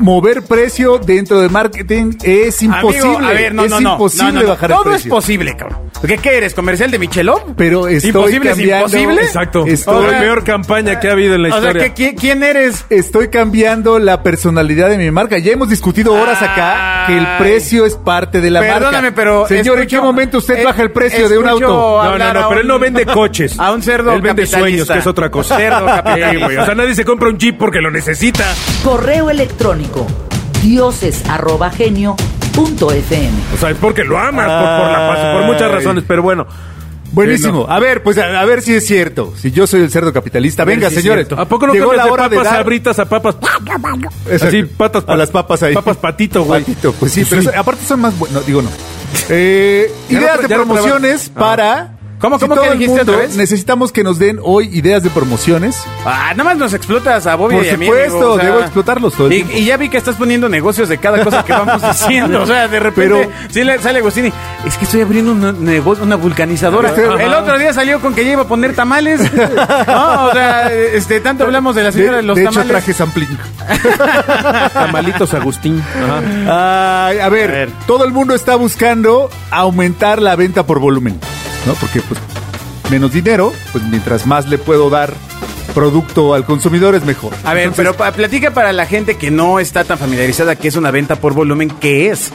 mover 0.00 0.42
precio 0.42 0.98
dentro 0.98 1.40
de 1.40 1.48
marketing 1.48 2.14
es 2.24 2.60
imposible. 2.62 3.06
Amigo, 3.16 3.24
a 3.26 3.32
ver, 3.32 3.54
no, 3.54 3.64
es 3.64 3.70
no, 3.70 3.80
no, 3.80 3.92
imposible 3.92 4.42
no, 4.42 4.48
bajar 4.48 4.70
Todo 4.70 4.82
el 4.84 4.90
precio. 4.90 5.08
es 5.08 5.14
posible, 5.14 5.56
cabrón. 5.56 5.78
¿Qué, 6.04 6.18
qué 6.18 6.36
eres? 6.36 6.52
¿Comercial 6.52 6.90
de 6.90 6.98
Michelob? 6.98 7.54
Pero 7.56 7.86
estoy 7.88 8.10
¿Imposible 8.10 8.50
es 8.50 8.56
cambiando. 8.56 8.86
imposible? 8.98 9.22
Exacto. 9.22 9.64
Estoy- 9.66 10.10
la 10.12 10.18
peor 10.20 10.44
campaña 10.44 10.98
que 11.00 11.08
ha 11.08 11.12
habido 11.12 11.34
en 11.36 11.42
la 11.44 11.48
O 11.48 11.52
sea, 11.52 11.70
historia. 11.70 11.94
¿qué- 11.94 12.14
qui- 12.14 12.18
¿quién 12.20 12.42
eres? 12.42 12.84
Estoy 12.90 13.28
cambiando 13.28 13.98
la 14.00 14.22
personalidad 14.22 14.90
de 14.90 14.98
mi 14.98 15.10
marca. 15.12 15.38
Ya 15.38 15.52
hemos 15.52 15.68
discutido 15.70 16.12
horas 16.12 16.42
acá 16.42 17.04
que 17.06 17.16
el 17.16 17.26
precio 17.38 17.86
es 17.86 17.94
parte 17.94 18.40
de 18.40 18.50
la 18.50 18.60
marca. 18.60 18.74
Perdóname, 18.80 19.12
pero 19.12 19.46
Señor, 19.46 19.78
¿en 19.80 19.86
qué 19.88 20.00
momento 20.00 20.38
usted 20.38 20.58
eh, 20.58 20.64
baja 20.64 20.82
el 20.82 20.90
precio 20.90 21.28
de 21.28 21.38
un 21.38 21.48
auto? 21.48 21.66
No, 21.84 22.04
no, 22.04 22.10
hablar 22.12 22.34
no, 22.34 22.44
a 22.44 22.48
pero 22.48 22.60
él 22.60 22.66
no 22.66 22.78
vende 22.78 23.06
coches. 23.06 23.54
A 23.58 23.72
un 23.72 23.82
cerdo 23.82 24.12
Él 24.12 24.22
vende 24.22 24.46
sueños, 24.46 24.88
que 24.88 24.98
es 24.98 25.06
otra 25.06 25.30
cosa. 25.30 25.56
Cerdo 25.56 25.80
Sí, 25.86 25.86
capitalista. 25.86 26.44
güey. 26.46 26.56
O 26.58 26.64
sea, 26.64 26.74
nadie 26.74 26.94
se 26.94 27.04
compra 27.04 27.28
un 27.28 27.38
Jeep 27.38 27.58
porque 27.58 27.80
lo 27.80 27.90
necesita. 27.90 28.44
Correo 28.82 29.30
electrónico 29.30 30.06
dioses@genio.fm. 30.62 33.28
O 33.54 33.58
sea, 33.58 33.70
es 33.70 33.76
porque 33.76 34.04
lo 34.04 34.18
amas, 34.18 34.46
por, 34.46 34.78
por 34.78 34.92
la 34.92 35.08
paz, 35.08 35.18
por 35.36 35.44
muchas 35.52 35.70
razones. 35.70 36.04
Pero 36.06 36.22
bueno. 36.22 36.46
Buenísimo. 37.12 37.62
Sí, 37.62 37.66
no. 37.68 37.72
A 37.72 37.78
ver, 37.78 38.02
pues 38.02 38.18
a, 38.18 38.40
a 38.40 38.44
ver 38.44 38.60
si 38.60 38.74
es 38.74 38.84
cierto. 38.88 39.32
Si 39.36 39.52
yo 39.52 39.68
soy 39.68 39.82
el 39.82 39.90
cerdo 39.90 40.12
capitalista. 40.12 40.64
Venga, 40.64 40.90
si 40.90 40.96
señores. 40.96 41.28
¿A 41.36 41.44
poco 41.44 41.68
no 41.68 41.72
Llegó 41.72 41.92
la 41.92 42.06
de 42.06 42.10
hora 42.10 42.28
de 42.28 42.36
papas 42.36 42.52
dar... 42.52 42.62
sabritas 42.62 42.98
a 42.98 43.04
papas? 43.08 43.36
Exacto. 44.26 44.46
Así, 44.48 44.62
patas 44.64 45.04
a 45.06 45.14
las 45.16 45.30
papas 45.30 45.62
ahí. 45.62 45.74
Papas 45.74 45.96
patito, 45.98 46.42
güey. 46.42 46.62
Patito, 46.62 46.92
pues 46.94 47.12
sí, 47.12 47.24
pero 47.28 47.42
Sí. 47.42 47.48
eso- 47.48 47.58
aparte 47.60 47.84
son 47.86 48.00
más 48.00 48.18
buenos. 48.18 48.40
No, 48.40 48.46
digo 48.46 48.62
no. 48.62 48.70
Eh, 49.28 49.92
ideas 50.08 50.40
de 50.40 50.48
promociones 50.48 51.28
para. 51.28 51.93
¿Cómo, 52.24 52.38
si 52.38 52.46
cómo 52.48 52.60
que 52.60 52.70
dijiste 52.72 52.88
mundo 52.88 53.02
otra 53.12 53.16
vez? 53.18 53.36
Necesitamos 53.36 53.92
que 53.92 54.02
nos 54.02 54.18
den 54.18 54.38
hoy 54.42 54.68
ideas 54.72 55.02
de 55.02 55.10
promociones. 55.10 55.82
Ah, 56.04 56.30
nada 56.30 56.44
más 56.44 56.56
nos 56.56 56.72
explotas 56.74 57.26
a 57.26 57.34
Bobby 57.36 57.56
Por 57.56 57.64
y 57.66 57.68
a 57.68 57.76
mí, 57.76 57.86
supuesto, 57.86 58.16
amigo, 58.16 58.32
o 58.32 58.36
sea, 58.38 58.44
debo 58.46 58.60
explotarlos 58.60 59.14
todo 59.14 59.26
el 59.28 59.32
y, 59.32 59.36
tiempo. 59.42 59.54
y 59.58 59.64
ya 59.64 59.76
vi 59.76 59.88
que 59.88 59.96
estás 59.98 60.16
poniendo 60.16 60.48
negocios 60.48 60.88
de 60.88 60.98
cada 60.98 61.22
cosa 61.22 61.44
que 61.44 61.52
vamos 61.52 61.82
diciendo. 61.88 62.42
O 62.42 62.46
sea, 62.46 62.66
de 62.68 62.80
repente 62.80 63.28
Pero- 63.52 63.82
sale 63.82 63.98
Agostini. 63.98 64.32
Es 64.66 64.76
que 64.78 64.84
estoy 64.86 65.02
abriendo 65.02 65.32
un 65.32 65.64
negocio, 65.64 66.02
una 66.04 66.16
vulcanizadora. 66.16 66.88
Este- 66.90 67.04
El 67.04 67.34
otro 67.34 67.58
día 67.58 67.72
salió 67.72 68.00
con 68.00 68.14
que 68.14 68.24
ya 68.24 68.32
iba 68.32 68.42
a 68.42 68.48
poner 68.48 68.74
tamales. 68.74 69.20
No, 69.86 70.26
o 70.26 70.32
sea, 70.32 70.72
este, 70.72 71.20
tanto 71.20 71.44
hablamos 71.44 71.74
de 71.76 71.82
la 71.82 71.92
señora 71.92 72.16
de, 72.18 72.22
los 72.22 72.36
de 72.36 72.42
hecho, 72.42 72.52
tamales. 72.52 72.70
traje 72.70 72.92
sampling. 72.92 73.38
Tamalitos 74.72 75.34
Agustín. 75.34 75.82
Ajá. 76.02 77.06
Ay, 77.08 77.18
a, 77.18 77.28
ver, 77.28 77.50
A 77.50 77.52
ver. 77.52 77.70
todo 77.86 78.04
el 78.04 78.12
mundo 78.12 78.34
está 78.34 78.56
buscando 78.56 79.30
aumentar 79.50 80.20
la 80.22 80.36
venta 80.36 80.64
por 80.66 80.78
volumen, 80.80 81.18
¿no? 81.66 81.74
Porque 81.74 82.00
pues 82.02 82.20
menos 82.90 83.12
dinero, 83.12 83.52
pues 83.72 83.84
mientras 83.84 84.26
más 84.26 84.48
le 84.48 84.58
puedo 84.58 84.90
dar 84.90 85.12
producto 85.74 86.34
al 86.34 86.44
consumidor 86.44 86.94
es 86.94 87.04
mejor. 87.04 87.32
A 87.44 87.54
ver, 87.54 87.64
Entonces, 87.64 87.84
pero 87.84 87.96
pa- 87.96 88.12
platica 88.12 88.52
para 88.52 88.72
la 88.72 88.86
gente 88.86 89.16
que 89.16 89.30
no 89.30 89.58
está 89.58 89.82
tan 89.84 89.98
familiarizada 89.98 90.56
que 90.56 90.68
es 90.68 90.76
una 90.76 90.90
venta 90.90 91.16
por 91.16 91.32
volumen, 91.34 91.70
¿qué 91.80 92.10
es? 92.10 92.30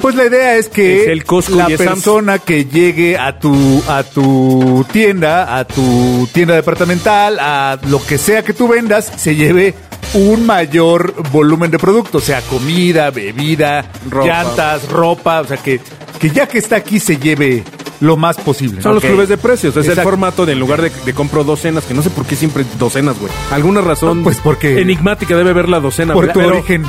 pues 0.00 0.14
la 0.14 0.24
idea 0.24 0.56
es 0.56 0.70
que 0.70 1.02
Es 1.02 1.08
el 1.08 1.24
Costco 1.24 1.56
la 1.56 1.68
y 1.68 1.74
es 1.74 1.78
persona 1.78 2.38
que 2.38 2.64
llegue 2.64 3.18
a 3.18 3.38
tu 3.38 3.82
a 3.86 4.02
tu 4.02 4.84
tienda, 4.90 5.58
a 5.58 5.66
tu 5.66 6.26
tienda 6.32 6.54
departamental, 6.54 7.38
a 7.38 7.78
lo 7.86 8.02
que 8.04 8.16
sea 8.16 8.42
que 8.42 8.54
tú 8.54 8.66
vendas, 8.66 9.12
se 9.18 9.36
lleve 9.36 9.74
un 10.14 10.46
mayor 10.46 11.14
volumen 11.30 11.70
de 11.70 11.78
productos, 11.78 12.22
o 12.22 12.26
sea, 12.26 12.40
comida, 12.40 13.10
bebida, 13.10 13.84
Ropa. 14.08 14.26
llantas, 14.26 14.88
ropa, 14.88 15.42
o 15.42 15.46
sea, 15.46 15.58
que, 15.58 15.80
que 16.18 16.30
ya 16.30 16.48
que 16.48 16.56
está 16.58 16.76
aquí 16.76 16.98
se 16.98 17.18
lleve 17.18 17.62
lo 18.00 18.16
más 18.16 18.36
posible. 18.36 18.82
Son 18.82 18.94
los 18.94 19.04
clubes 19.04 19.28
de 19.28 19.36
precios. 19.38 19.76
Es 19.76 19.84
Exacto. 19.86 20.00
el 20.00 20.04
formato 20.04 20.46
de 20.46 20.52
en 20.52 20.58
lugar 20.60 20.80
de, 20.82 20.90
de 20.90 21.14
compro 21.14 21.44
docenas, 21.44 21.84
que 21.84 21.94
no 21.94 22.02
sé 22.02 22.10
por 22.10 22.24
qué 22.26 22.34
siempre 22.36 22.64
docenas, 22.78 23.18
güey. 23.18 23.32
Alguna 23.52 23.80
razón 23.82 24.22
Pues 24.22 24.38
porque- 24.42 24.80
enigmática 24.80 25.36
debe 25.36 25.50
haber 25.50 25.68
la 25.68 25.80
docena. 25.80 26.14
Por 26.14 26.28
tu 26.28 26.40
Pero- 26.40 26.48
origen. 26.54 26.84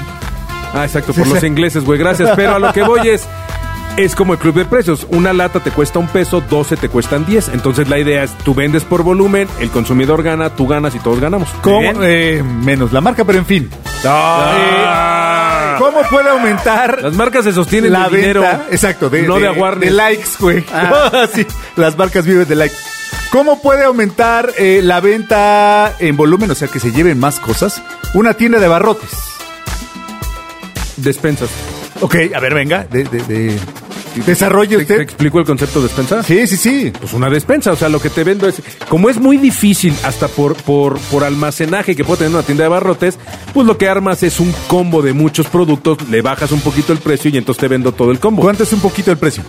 Ah, 0.74 0.86
exacto, 0.86 1.14
por 1.14 1.26
Sí, 1.26 1.30
los 1.32 1.40
sí. 1.42 1.48
ingleses, 1.48 1.84
güey. 1.84 2.00
Gracias. 2.00 2.32
Pero 2.36 2.56
a 2.56 2.60
lo 2.60 2.72
que 2.74 2.84
voy 2.84 3.08
es. 3.10 3.28
Es 3.98 4.16
como 4.16 4.32
el 4.32 4.40
club 4.40 4.56
de 4.56 4.64
precios. 4.64 5.06
Una 5.10 5.34
lata 5.34 5.60
te 5.60 5.70
cuesta 5.70 6.00
un 6.00 6.08
peso, 6.08 6.40
12 6.50 6.78
te 6.78 6.88
cuestan 6.88 7.26
10. 7.26 7.50
Entonces 7.50 7.90
la 7.90 8.00
idea 8.00 8.24
es, 8.24 8.32
tú 8.46 8.56
vendes 8.56 8.86
por 8.86 9.04
volumen, 9.04 9.50
el 9.60 9.70
consumidor 9.70 10.24
gana, 10.24 10.50
tú 10.56 10.66
ganas 10.66 10.96
y 10.96 11.00
todos 11.00 11.20
ganamos. 11.20 11.50
¿Cómo? 11.62 11.92
Eh, 12.02 12.42
menos 12.42 12.94
la 12.94 13.02
marca, 13.02 13.26
pero 13.26 13.38
en 13.40 13.46
fin. 13.46 13.70
Ah. 14.06 15.31
¿Cómo 15.82 16.02
puede 16.10 16.30
aumentar 16.30 17.02
Las 17.02 17.14
marcas 17.14 17.44
se 17.44 17.52
sostienen 17.54 17.92
la 17.92 18.08
de 18.10 18.18
dinero. 18.18 18.42
venta? 18.42 18.66
Exacto, 18.70 19.10
de, 19.10 19.24
no 19.24 19.40
de, 19.40 19.50
de 19.80 19.90
likes, 19.92 20.30
güey. 20.40 20.64
Ah. 20.74 21.28
sí, 21.34 21.46
las 21.76 21.98
marcas 21.98 22.26
viven 22.26 22.48
de 22.48 22.56
likes. 22.56 22.76
¿Cómo 23.32 23.62
puede 23.62 23.84
aumentar 23.86 24.52
eh, 24.58 24.82
la 24.84 25.00
venta 25.00 25.96
en 26.00 26.16
volumen? 26.18 26.52
O 26.52 26.56
sea, 26.56 26.68
que 26.68 26.80
se 26.80 26.92
lleven 26.92 27.18
más 27.20 27.40
cosas. 27.40 27.82
Una 28.14 28.34
tienda 28.36 28.60
de 28.60 28.68
barrotes. 28.68 29.10
Despensas. 30.98 31.50
Ok, 32.02 32.16
a 32.36 32.40
ver, 32.40 32.54
venga. 32.54 32.84
De, 32.84 33.04
de- 33.06 33.24
de- 33.24 33.60
desarrolle 34.26 34.78
¿Te, 34.78 34.98
te 34.98 35.02
explico 35.02 35.40
el 35.40 35.46
concepto 35.46 35.80
de 35.80 35.88
despensa? 35.88 36.24
Sí, 36.24 36.46
sí, 36.48 36.58
sí. 36.58 36.92
Pues 37.00 37.14
una 37.14 37.30
despensa, 37.30 37.72
o 37.72 37.76
sea, 37.76 37.90
lo 37.90 38.00
que 38.02 38.10
te 38.10 38.24
vendo 38.24 38.48
es, 38.48 38.62
como 38.90 39.10
es 39.10 39.20
muy 39.20 39.38
difícil 39.38 39.94
hasta 40.04 40.28
por, 40.28 40.56
por, 40.56 41.00
por 41.00 41.24
almacenaje 41.24 41.96
que 41.96 42.04
puede 42.04 42.20
tener 42.20 42.34
una 42.34 42.44
tienda 42.44 42.64
de 42.64 42.70
barrotes, 42.70 43.18
pues 43.54 43.66
lo 43.66 43.78
que 43.78 43.88
armas 43.88 44.24
es 44.24 44.40
un 44.40 44.54
combo 44.68 45.02
de 45.02 45.14
muchos 45.14 45.48
productos, 45.48 45.98
le 46.10 46.22
bajas 46.22 46.52
un 46.52 46.62
poquito 46.62 46.94
el 46.94 47.00
precio 47.00 47.32
y 47.32 47.38
entonces 47.38 47.62
te 47.62 47.68
vendo 47.68 47.92
todo 47.92 48.12
el 48.12 48.20
combo. 48.20 48.42
¿Cuánto 48.42 48.64
es 48.64 48.74
un 48.74 48.82
poquito 48.82 49.12
el 49.12 49.18
precio? 49.18 49.44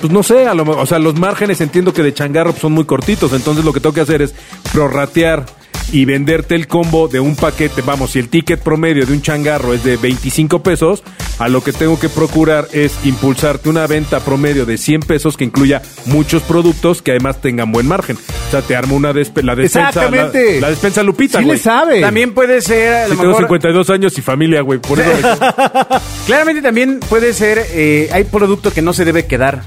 Pues 0.00 0.12
no 0.12 0.22
sé, 0.22 0.46
a 0.46 0.54
lo, 0.54 0.64
o 0.64 0.86
sea, 0.86 0.98
los 0.98 1.14
márgenes 1.16 1.60
entiendo 1.60 1.92
que 1.92 2.02
de 2.02 2.14
changarro 2.14 2.52
pues, 2.52 2.62
son 2.62 2.72
muy 2.72 2.84
cortitos, 2.84 3.32
entonces 3.32 3.64
lo 3.64 3.72
que 3.72 3.80
tengo 3.80 3.94
que 3.94 4.00
hacer 4.00 4.22
es 4.22 4.34
prorratear 4.72 5.44
y 5.92 6.04
venderte 6.04 6.54
el 6.54 6.66
combo 6.68 7.08
de 7.08 7.20
un 7.20 7.36
paquete, 7.36 7.82
vamos, 7.82 8.12
si 8.12 8.18
el 8.20 8.28
ticket 8.28 8.60
promedio 8.60 9.04
de 9.06 9.12
un 9.12 9.22
changarro 9.22 9.74
es 9.74 9.82
de 9.84 9.96
25 9.96 10.62
pesos, 10.62 11.02
a 11.38 11.48
lo 11.48 11.62
que 11.64 11.72
tengo 11.72 11.98
que 11.98 12.08
procurar 12.08 12.68
es 12.72 12.92
impulsarte 13.04 13.68
una 13.68 13.86
venta 13.86 14.20
promedio 14.20 14.66
de 14.66 14.76
100 14.78 15.00
pesos 15.00 15.36
que 15.36 15.44
incluya 15.44 15.80
muchos 16.06 16.42
productos 16.42 17.00
que 17.02 17.12
además 17.12 17.40
tengan 17.40 17.72
buen 17.72 17.86
margen. 17.88 18.16
O 18.16 18.50
sea, 18.50 18.62
te 18.62 18.76
armo 18.76 18.94
una 18.96 19.12
despe- 19.12 19.42
la 19.42 19.56
despensa, 19.56 19.88
Exactamente. 19.88 20.54
La, 20.56 20.60
la 20.62 20.70
despensa 20.70 21.02
Lupita, 21.02 21.38
Sí 21.38 21.44
güey. 21.44 21.56
le 21.56 21.62
sabe. 21.62 22.00
También 22.00 22.34
puede 22.34 22.60
ser, 22.60 22.92
a 22.94 23.08
lo 23.08 23.14
tengo 23.14 23.24
mejor, 23.28 23.44
52 23.44 23.90
años 23.90 24.18
y 24.18 24.22
familia, 24.22 24.60
güey, 24.60 24.78
por 24.80 25.00
eso... 25.00 25.10
claramente 26.26 26.62
también 26.62 27.00
puede 27.08 27.32
ser, 27.32 27.64
eh, 27.72 28.08
hay 28.12 28.24
producto 28.24 28.72
que 28.72 28.82
no 28.82 28.92
se 28.92 29.04
debe 29.04 29.26
quedar, 29.26 29.62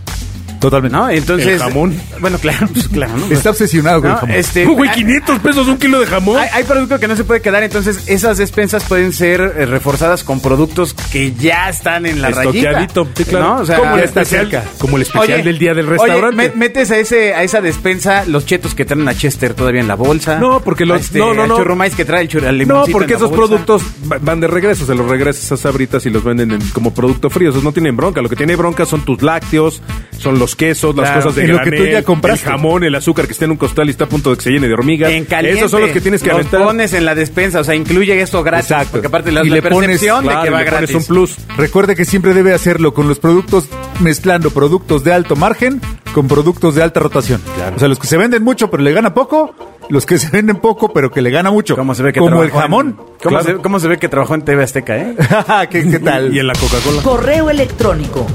Totalmente. 0.63 0.97
¿no? 0.97 1.09
Entonces, 1.09 1.47
El 1.47 1.59
jamón. 1.59 1.93
Bueno, 2.19 2.37
claro, 2.39 2.67
pues 2.73 2.87
claro, 2.87 3.13
¿no? 3.17 3.27
Está 3.27 3.49
obsesionado 3.51 4.01
con 4.01 4.09
No, 4.09 4.15
el 4.15 4.19
jamón. 4.21 4.35
este, 4.35 4.65
Güey, 4.65 4.91
500 4.91 5.39
pesos 5.39 5.67
un 5.67 5.77
kilo 5.77 5.99
de 5.99 6.05
jamón. 6.07 6.37
Hay, 6.39 6.49
hay 6.53 6.63
producto 6.63 6.99
que 6.99 7.07
no 7.07 7.15
se 7.15 7.23
puede 7.23 7.41
quedar, 7.41 7.61
entonces 7.63 8.03
esas 8.07 8.37
despensas 8.37 8.83
pueden 8.85 9.11
ser 9.13 9.41
eh, 9.41 9.65
reforzadas 9.65 10.23
con 10.23 10.39
productos 10.39 10.93
que 11.11 11.33
ya 11.33 11.69
están 11.69 12.05
en 12.05 12.21
la 12.21 12.29
rayita. 12.29 12.87
Sí, 13.15 13.25
claro. 13.25 13.45
¿no? 13.55 13.61
O 13.61 13.65
sea, 13.65 13.77
como, 13.77 13.95
el 13.97 14.03
especial, 14.05 14.49
cerca. 14.49 14.63
como 14.79 14.95
el 14.97 15.03
especial 15.03 15.39
Oye, 15.39 15.43
del 15.43 15.59
día 15.59 15.73
del 15.73 15.87
restaurante. 15.87 16.35
me- 16.35 16.49
metes 16.55 16.89
a 16.91 16.97
ese 16.97 17.33
a 17.33 17.43
esa 17.43 17.59
despensa 17.61 18.23
los 18.25 18.45
chetos 18.45 18.73
que 18.73 18.85
traen 18.85 19.07
a 19.07 19.13
Chester 19.15 19.53
todavía 19.53 19.81
en 19.81 19.87
la 19.87 19.95
bolsa. 19.95 20.39
No, 20.39 20.61
porque 20.61 20.85
los- 20.85 21.01
este, 21.01 21.19
no, 21.19 21.33
no, 21.33 21.45
no. 21.45 21.57
churrumais 21.57 21.93
que 21.95 22.05
trae 22.05 22.23
el, 22.31 22.43
el 22.61 22.67
No, 22.67 22.85
porque 22.91 23.15
esos 23.15 23.29
bolsa. 23.29 23.35
productos 23.35 23.81
va- 24.11 24.19
van 24.21 24.39
de 24.39 24.47
regreso, 24.47 24.85
se 24.85 24.95
los 24.95 25.07
regresas 25.09 25.51
a 25.51 25.57
sabritas 25.57 26.05
y 26.05 26.09
los 26.09 26.23
venden 26.23 26.51
en- 26.51 26.61
como 26.69 26.93
producto 26.93 27.29
frío. 27.29 27.49
Esos 27.49 27.63
no 27.63 27.71
tienen 27.73 27.95
bronca. 27.97 28.21
Lo 28.21 28.29
que 28.29 28.35
tiene 28.35 28.55
bronca 28.55 28.85
son 28.85 29.03
tus 29.03 29.21
lácteos, 29.21 29.81
son 30.17 30.39
los 30.39 30.52
los 30.53 30.55
quesos, 30.55 30.95
las 30.95 31.05
Claro. 31.09 31.21
cosas 31.23 31.35
de 31.35 31.43
En 31.43 31.51
lo 31.51 31.57
que 31.59 31.63
tú 31.71 31.75
granel, 31.77 31.91
ya 31.91 32.03
compraste. 32.03 32.45
el 32.45 32.51
jamón, 32.51 32.83
el 32.83 32.95
azúcar 32.95 33.25
que 33.25 33.31
está 33.33 33.45
en 33.45 33.51
un 33.51 33.57
costal 33.57 33.87
y 33.87 33.91
está 33.91 34.03
a 34.05 34.09
punto 34.09 34.29
de 34.31 34.37
que 34.37 34.43
se 34.43 34.51
llene 34.51 34.67
de 34.67 34.73
hormigas. 34.73 35.11
En 35.11 35.25
caliente. 35.25 35.59
Esos 35.59 35.71
son 35.71 35.81
los 35.81 35.91
que 35.91 36.01
tienes 36.01 36.21
que 36.21 36.27
los 36.29 36.35
aventar. 36.37 36.63
pones 36.63 36.93
en 36.93 37.05
la 37.05 37.15
despensa, 37.15 37.59
o 37.59 37.63
sea, 37.63 37.75
incluye 37.75 38.19
esto 38.21 38.43
gratis. 38.43 38.69
Exacto. 38.71 38.91
Porque 38.93 39.07
aparte 39.07 39.31
la, 39.31 39.43
Y 39.43 39.49
la 39.49 39.55
le 39.55 39.61
pones- 39.63 39.99
Claro, 39.99 40.21
que 40.21 40.27
va 40.29 40.43
le 40.43 40.51
pones 40.51 40.65
gratis. 40.65 40.95
un 40.95 41.05
plus. 41.05 41.35
Recuerde 41.57 41.95
que 41.95 42.05
siempre 42.05 42.33
debe 42.33 42.53
hacerlo 42.53 42.93
con 42.93 43.07
los 43.07 43.19
productos, 43.19 43.67
mezclando 43.99 44.51
productos 44.51 45.03
de 45.03 45.13
alto 45.13 45.35
margen 45.35 45.81
con 46.13 46.27
productos 46.27 46.75
de 46.75 46.83
alta 46.83 46.99
rotación. 46.99 47.41
O 47.75 47.79
sea, 47.79 47.87
los 47.87 47.97
que 47.99 48.05
se 48.07 48.17
venden 48.17 48.43
mucho 48.43 48.69
pero 48.69 48.83
le 48.83 48.93
gana 48.93 49.13
poco, 49.15 49.55
los 49.89 50.05
que 50.05 50.17
se 50.19 50.29
venden 50.29 50.57
poco 50.57 50.93
pero 50.93 51.09
que 51.11 51.21
le 51.21 51.31
gana 51.31 51.49
mucho. 51.51 51.75
¿Cómo 51.75 51.95
se 51.95 52.03
ve 52.03 52.13
que 52.13 52.19
Como 52.19 52.43
el 52.43 52.49
en- 52.49 52.55
jamón. 52.55 52.91
¿Cómo, 53.23 53.39
Claro. 53.39 53.43
se, 53.43 53.53
cómo 53.55 53.79
se 53.79 53.87
ve 53.87 53.97
que 53.97 54.09
trabajó 54.09 54.35
en 54.35 54.43
TV 54.43 54.63
Azteca, 54.63 54.97
eh? 54.97 55.15
¿Qué, 55.71 55.89
qué 55.89 55.99
tal? 55.99 56.33
Y 56.35 56.39
en 56.39 56.47
la 56.47 56.53
Coca-Cola. 56.53 57.01
Correo 57.01 57.49
electrónico 57.49 58.27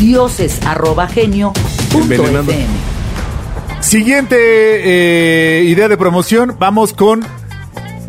dioses@genio.fm. 0.00 2.90
Siguiente 3.80 4.36
eh, 4.38 5.64
idea 5.64 5.88
de 5.88 5.96
promoción, 5.96 6.54
vamos 6.58 6.92
con 6.92 7.24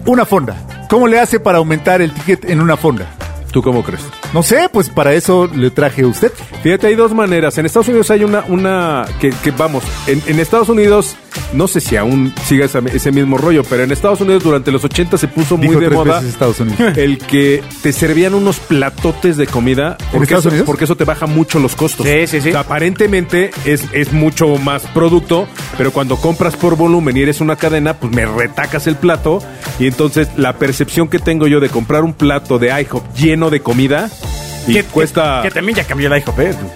una 0.05 0.25
fonda. 0.25 0.87
¿Cómo 0.89 1.07
le 1.07 1.19
hace 1.19 1.39
para 1.39 1.59
aumentar 1.59 2.01
el 2.01 2.11
ticket 2.13 2.49
en 2.49 2.59
una 2.61 2.77
fonda? 2.77 3.07
¿Tú 3.51 3.61
cómo 3.61 3.83
crees? 3.83 4.01
No 4.33 4.43
sé, 4.43 4.69
pues 4.71 4.89
para 4.89 5.13
eso 5.13 5.49
le 5.53 5.71
traje 5.71 6.03
a 6.03 6.07
usted. 6.07 6.31
Fíjate, 6.63 6.87
hay 6.87 6.95
dos 6.95 7.13
maneras. 7.13 7.57
En 7.57 7.65
Estados 7.65 7.89
Unidos 7.89 8.09
hay 8.09 8.23
una, 8.23 8.45
una 8.47 9.05
que, 9.19 9.31
que, 9.43 9.51
vamos, 9.51 9.83
en, 10.07 10.21
en 10.25 10.39
Estados 10.39 10.69
Unidos, 10.69 11.17
no 11.53 11.67
sé 11.67 11.81
si 11.81 11.97
aún 11.97 12.33
siga 12.45 12.65
ese 12.65 13.11
mismo 13.11 13.37
rollo, 13.37 13.63
pero 13.69 13.83
en 13.83 13.91
Estados 13.91 14.21
Unidos 14.21 14.43
durante 14.43 14.71
los 14.71 14.83
80 14.85 15.17
se 15.17 15.27
puso 15.27 15.57
muy 15.57 15.67
Dijo 15.67 15.79
de 15.81 15.87
tres 15.87 15.97
moda 15.97 16.15
veces 16.15 16.33
Estados 16.33 16.59
Unidos. 16.61 16.79
el 16.97 17.17
que 17.17 17.61
te 17.81 17.91
servían 17.91 18.33
unos 18.33 18.59
platotes 18.59 19.35
de 19.35 19.47
comida. 19.47 19.97
Porque 20.11 20.23
Estados 20.23 20.45
eso, 20.45 20.49
Unidos? 20.49 20.65
Porque 20.65 20.85
eso 20.85 20.95
te 20.95 21.03
baja 21.03 21.27
mucho 21.27 21.59
los 21.59 21.75
costos. 21.75 22.05
Sí, 22.05 22.27
sí, 22.27 22.41
sí. 22.41 22.49
O 22.49 22.51
sea, 22.53 22.61
aparentemente 22.61 23.51
es, 23.65 23.83
es 23.91 24.13
mucho 24.13 24.47
más 24.57 24.83
producto, 24.87 25.47
pero 25.77 25.91
cuando 25.91 26.15
compras 26.15 26.55
por 26.55 26.77
volumen 26.77 27.17
y 27.17 27.21
eres 27.21 27.41
una 27.41 27.57
cadena, 27.57 27.95
pues 27.95 28.13
me 28.13 28.25
retacas 28.25 28.87
el 28.87 28.95
plato. 28.95 29.43
Y 29.79 29.87
entonces 29.87 30.29
la 30.37 30.53
percepción 30.57 31.09
que 31.09 31.19
tengo 31.19 31.47
yo 31.47 31.59
de 31.59 31.69
comprar 31.69 32.03
un 32.03 32.13
plato 32.13 32.59
de 32.59 32.67
IHOP 32.81 33.03
lleno 33.15 33.40
de 33.49 33.61
comida 33.61 34.09
y 34.67 34.73
Que- 34.73 34.83
cuesta... 34.83 35.39
Que, 35.41 35.49
que 35.49 35.53
también 35.55 35.75
ya 35.77 35.83
cambió 35.85 36.07
la 36.07 36.17
¿eh? 36.17 36.23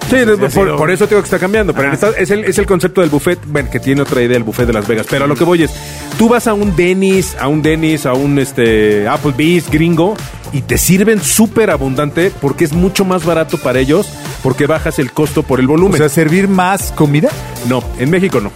Sí, 0.09 0.15
por, 0.39 0.51
sido- 0.51 0.75
por 0.77 0.89
eso 0.89 1.07
tengo 1.07 1.21
que 1.21 1.25
está 1.27 1.37
cambiando. 1.37 1.73
Pero 1.73 1.91
es, 2.17 2.31
el, 2.31 2.45
es 2.45 2.57
el 2.57 2.65
concepto 2.65 3.01
del 3.01 3.09
buffet, 3.11 3.39
bueno, 3.45 3.69
que 3.69 3.79
tiene 3.79 4.01
otra 4.01 4.21
idea 4.23 4.37
el 4.37 4.43
buffet 4.43 4.65
de 4.65 4.73
Las 4.73 4.87
Vegas. 4.87 5.05
Pero 5.09 5.25
a 5.25 5.27
lo 5.27 5.35
que 5.35 5.43
voy 5.43 5.63
es, 5.63 5.71
tú 6.17 6.27
vas 6.27 6.47
a 6.47 6.53
un 6.53 6.75
Dennis, 6.75 7.35
a 7.39 7.47
un 7.47 7.61
Dennis, 7.61 8.05
a 8.07 8.13
un 8.13 8.39
este 8.39 9.07
Applebee's 9.07 9.69
gringo 9.69 10.15
y 10.51 10.61
te 10.61 10.77
sirven 10.79 11.21
súper 11.21 11.69
abundante 11.69 12.31
porque 12.41 12.63
es 12.65 12.73
mucho 12.73 13.05
más 13.05 13.23
barato 13.25 13.57
para 13.59 13.79
ellos 13.79 14.07
porque 14.41 14.65
bajas 14.67 14.97
el 14.99 15.11
costo 15.11 15.43
por 15.43 15.59
el 15.59 15.65
O 15.65 15.69
volumen. 15.69 15.97
sea, 15.97 16.09
servir 16.09 16.47
más 16.47 16.91
comida. 16.91 17.29
no, 17.69 17.83
en 17.99 18.09
México 18.09 18.39
no. 18.41 18.51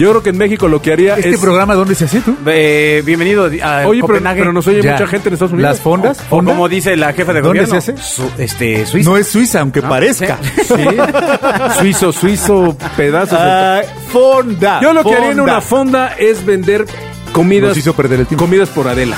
Yo 0.00 0.08
creo 0.10 0.22
que 0.22 0.30
en 0.30 0.38
México 0.38 0.66
lo 0.66 0.80
que 0.80 0.92
haría 0.94 1.16
¿Este 1.16 1.30
es... 1.30 1.40
programa 1.40 1.74
dónde 1.74 1.94
se 1.94 2.06
hace 2.06 2.20
tú? 2.22 2.34
Eh, 2.46 3.02
bienvenido 3.04 3.44
a 3.62 3.86
Oye, 3.86 4.00
pero, 4.00 4.06
Copenhague. 4.14 4.40
pero 4.40 4.52
nos 4.54 4.66
oye 4.66 4.80
Ya. 4.82 4.92
mucha 4.92 5.06
gente 5.06 5.28
en 5.28 5.34
Estados 5.34 5.52
Unidos. 5.52 5.70
¿Las 5.72 5.80
fondas? 5.80 6.18
O 6.20 6.36
¿Fonda? 6.36 6.52
como 6.52 6.68
dice 6.70 6.96
la 6.96 7.12
jefa 7.12 7.34
de 7.34 7.42
¿Dónde 7.42 7.60
gobierno. 7.64 7.80
se 7.82 7.92
hace? 7.92 8.02
Su- 8.02 8.30
este, 8.38 8.86
Suiza. 8.86 9.10
No 9.10 9.16
es 9.18 9.28
Suiza, 9.28 9.60
aunque 9.60 9.82
parezca. 9.82 10.38
Sí. 10.56 10.74
Suizo, 11.80 12.12
suizo, 12.12 12.76
pedazos. 12.96 13.38
de- 13.38 13.44
Ah, 13.46 13.82
fonda. 14.10 14.80
Yo 14.80 14.92
lo 14.94 15.04
que 15.04 15.14
haría 15.14 15.32
en 15.32 15.40
una 15.40 15.60
fonda 15.60 16.14
es 16.18 16.44
vender 16.46 16.86
comidas. 17.32 17.68
Nos 17.68 17.76
hizo 17.76 17.92
perder 17.94 18.20
el 18.20 18.26
tiempo. 18.26 18.44
Comidas 18.46 18.70
por 18.70 18.88
Adela. 18.88 19.16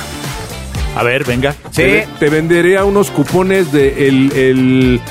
A 0.97 1.03
ver, 1.03 1.23
venga. 1.23 1.53
Sí. 1.71 1.81
Te, 1.81 2.07
te 2.19 2.29
vendería 2.29 2.83
unos 2.83 3.09
cupones 3.09 3.71
de 3.71 4.07
el, 4.09 4.31
el, 4.33 5.01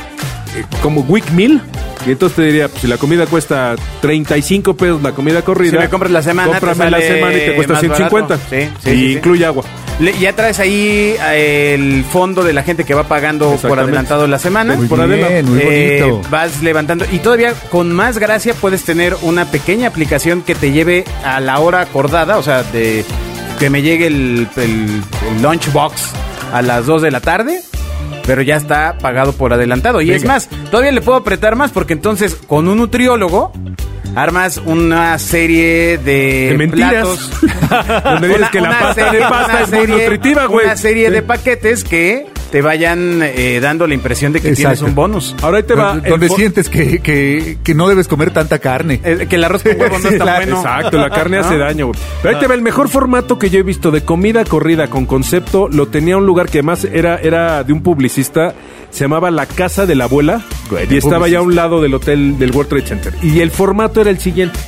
como 0.82 1.00
Week 1.02 1.28
Meal. 1.32 1.60
Y 2.06 2.10
entonces 2.10 2.34
te 2.36 2.42
diría, 2.42 2.68
pues, 2.68 2.80
si 2.80 2.88
la 2.88 2.96
comida 2.96 3.26
cuesta 3.26 3.76
35 4.00 4.74
pesos 4.74 5.02
la 5.02 5.12
comida 5.12 5.42
corrida. 5.42 5.70
Si 5.70 5.78
me 5.78 5.88
compras 5.88 6.10
la 6.10 6.22
semana, 6.22 6.52
te 6.58 6.66
cómprame 6.66 6.90
la 6.90 7.00
semana 7.00 7.32
y 7.36 7.40
te 7.40 7.54
cuesta 7.54 7.72
más 7.74 7.80
150. 7.80 8.28
barato. 8.36 8.48
Sí, 8.50 8.68
sí, 8.82 8.90
y 8.90 8.94
sí, 8.96 9.12
incluye 9.12 9.46
agua. 9.46 9.64
Le- 10.00 10.18
ya 10.18 10.32
traes 10.32 10.58
ahí 10.58 11.14
eh, 11.30 11.74
el 11.78 12.04
fondo 12.04 12.42
de 12.42 12.52
la 12.52 12.64
gente 12.64 12.82
que 12.84 12.94
va 12.94 13.04
pagando 13.04 13.54
por 13.56 13.78
adelantado 13.78 14.26
la 14.26 14.40
semana. 14.40 14.74
Muy 14.74 14.88
por 14.88 15.06
bien, 15.06 15.48
muy 15.48 15.60
Eh, 15.62 16.12
vas 16.28 16.60
levantando 16.62 17.04
y 17.12 17.18
todavía 17.20 17.52
con 17.70 17.92
más 17.92 18.18
gracia 18.18 18.54
puedes 18.54 18.82
tener 18.82 19.14
una 19.22 19.44
pequeña 19.52 19.86
aplicación 19.88 20.42
que 20.42 20.56
te 20.56 20.72
lleve 20.72 21.04
a 21.24 21.38
la 21.38 21.60
hora 21.60 21.82
acordada, 21.82 22.38
o 22.38 22.42
sea, 22.42 22.64
de 22.64 23.04
que 23.60 23.70
me 23.70 23.80
llegue 23.82 24.08
el, 24.08 24.48
el, 24.56 25.02
el 25.36 25.42
lunchbox 25.42 26.02
a 26.52 26.62
las 26.62 26.84
2 26.86 27.02
de 27.02 27.10
la 27.12 27.20
tarde. 27.20 27.60
Pero 28.26 28.42
ya 28.42 28.56
está 28.56 28.96
pagado 28.98 29.32
por 29.32 29.52
adelantado. 29.52 30.00
Y 30.00 30.12
es 30.12 30.24
más, 30.24 30.48
todavía 30.70 30.92
le 30.92 31.00
puedo 31.00 31.18
apretar 31.18 31.56
más 31.56 31.70
porque 31.72 31.92
entonces 31.92 32.34
con 32.34 32.68
un 32.68 32.78
nutriólogo 32.78 33.52
armas 34.14 34.58
una 34.64 35.18
serie 35.18 35.98
de, 35.98 36.48
De 36.50 36.54
mentiras. 36.58 36.90
platos. 36.92 37.30
Donde 38.04 38.28
dices 38.28 38.48
que 38.50 38.60
la 38.60 38.78
pasta 38.78 39.10
de 39.12 39.18
pasta 39.20 39.52
una 39.52 39.60
es 39.62 39.70
muy 39.72 39.86
nutritiva, 39.86 40.46
güey. 40.46 40.66
Una 40.66 40.76
serie 40.76 41.06
Sí. 41.08 41.12
de 41.14 41.22
paquetes 41.22 41.84
que 41.84 42.26
te 42.52 42.60
vayan 42.60 43.22
eh, 43.22 43.60
dando 43.62 43.86
la 43.86 43.94
impresión 43.94 44.30
de 44.34 44.42
que 44.42 44.52
tienes 44.52 44.82
un 44.82 44.94
bonus. 44.94 45.34
Ahora 45.40 45.56
ahí 45.56 45.62
te 45.62 45.74
va. 45.74 45.96
Donde, 45.96 46.28
sientes 46.28 46.68
que, 46.68 46.98
que, 46.98 47.56
que 47.64 47.74
no 47.74 47.88
debes 47.88 48.08
comer 48.08 48.30
tanta 48.30 48.58
carne. 48.58 49.00
Eh, 49.02 49.26
que 49.26 49.36
el 49.36 49.44
arroz 49.44 49.62
con 49.62 49.80
huevo 49.80 49.98
no 49.98 50.08
Sí, 50.10 50.14
está 50.16 50.24
claro, 50.24 50.44
bueno. 50.44 50.56
Exacto, 50.58 50.98
la 50.98 51.08
carne 51.08 51.36
¿No? 51.40 51.46
hace 51.46 51.56
daño. 51.56 51.92
Pero 52.20 52.34
ahí 52.34 52.40
te 52.40 52.46
va 52.46 52.54
el 52.54 52.60
mejor 52.60 52.90
formato 52.90 53.38
que 53.38 53.48
yo 53.48 53.58
he 53.58 53.62
visto 53.62 53.90
de 53.90 54.02
comida 54.04 54.44
corrida 54.44 54.88
con 54.88 55.06
concepto. 55.06 55.70
Lo 55.70 55.88
tenía 55.88 56.18
un 56.18 56.26
lugar 56.26 56.50
que 56.50 56.58
además 56.58 56.84
era, 56.84 57.16
era 57.16 57.64
de 57.64 57.72
un 57.72 57.82
publicista. 57.82 58.52
Se 58.90 59.04
llamaba 59.04 59.30
La 59.30 59.46
Casa 59.46 59.86
de 59.86 59.94
la 59.94 60.04
Abuela. 60.04 60.42
Güey, 60.68 60.86
y 60.90 60.98
estaba 60.98 61.28
ya 61.28 61.38
a 61.38 61.42
un 61.42 61.54
lado 61.54 61.80
del 61.80 61.94
hotel 61.94 62.38
del 62.38 62.50
World 62.50 62.68
Trade 62.68 62.86
Center. 62.86 63.14
Y 63.22 63.40
el 63.40 63.50
formato 63.50 64.02
era 64.02 64.10
el 64.10 64.18
siguiente. 64.18 64.58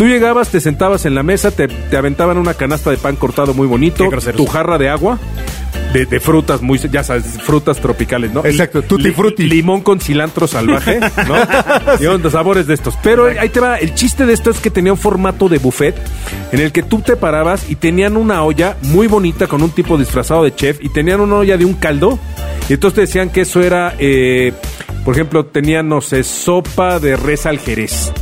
Tú 0.00 0.06
llegabas, 0.06 0.48
te 0.48 0.60
sentabas 0.60 1.04
en 1.04 1.14
la 1.14 1.22
mesa, 1.22 1.50
te, 1.50 1.68
te 1.68 1.96
aventaban 1.96 2.38
una 2.38 2.54
canasta 2.54 2.90
de 2.90 2.96
pan 2.96 3.16
cortado 3.16 3.52
muy 3.52 3.66
bonito, 3.66 4.08
tu 4.34 4.46
jarra 4.46 4.78
de 4.78 4.88
agua, 4.88 5.18
de, 5.92 6.06
de 6.06 6.20
frutas 6.20 6.62
muy, 6.62 6.78
ya 6.78 7.02
sabes, 7.02 7.24
frutas 7.42 7.78
tropicales, 7.80 8.32
¿no? 8.32 8.44
Exacto, 8.44 8.82
tutti 8.82 9.04
Li- 9.04 9.12
frutti. 9.12 9.42
Limón 9.44 9.80
con 9.82 10.00
cilantro 10.00 10.46
salvaje, 10.46 11.00
¿no? 11.00 11.34
y 12.00 12.06
otros 12.06 12.32
sabores 12.32 12.66
de 12.66 12.74
estos. 12.74 12.94
Pero 13.02 13.26
ahí 13.26 13.48
te 13.48 13.60
va, 13.60 13.76
el 13.76 13.94
chiste 13.94 14.26
de 14.26 14.32
esto 14.32 14.50
es 14.50 14.60
que 14.60 14.70
tenía 14.70 14.92
un 14.92 14.98
formato 14.98 15.48
de 15.48 15.58
buffet 15.58 15.96
en 16.52 16.60
el 16.60 16.72
que 16.72 16.82
tú 16.82 17.00
te 17.00 17.16
parabas 17.16 17.68
y 17.70 17.76
tenían 17.76 18.16
una 18.16 18.42
olla 18.42 18.76
muy 18.82 19.06
bonita 19.06 19.46
con 19.46 19.62
un 19.62 19.70
tipo 19.70 19.96
disfrazado 19.98 20.44
de 20.44 20.54
chef 20.54 20.78
y 20.80 20.88
tenían 20.90 21.20
una 21.20 21.36
olla 21.36 21.56
de 21.56 21.64
un 21.64 21.74
caldo. 21.74 22.18
Y 22.68 22.74
entonces 22.74 22.94
te 22.94 23.00
decían 23.02 23.30
que 23.30 23.40
eso 23.40 23.60
era, 23.62 23.94
eh, 23.98 24.52
por 25.04 25.14
ejemplo, 25.14 25.44
tenían, 25.46 25.88
no 25.88 26.00
sé, 26.00 26.22
sopa 26.22 27.00
de 27.00 27.16
res 27.16 27.46
al 27.46 27.58
jerez. 27.58 28.12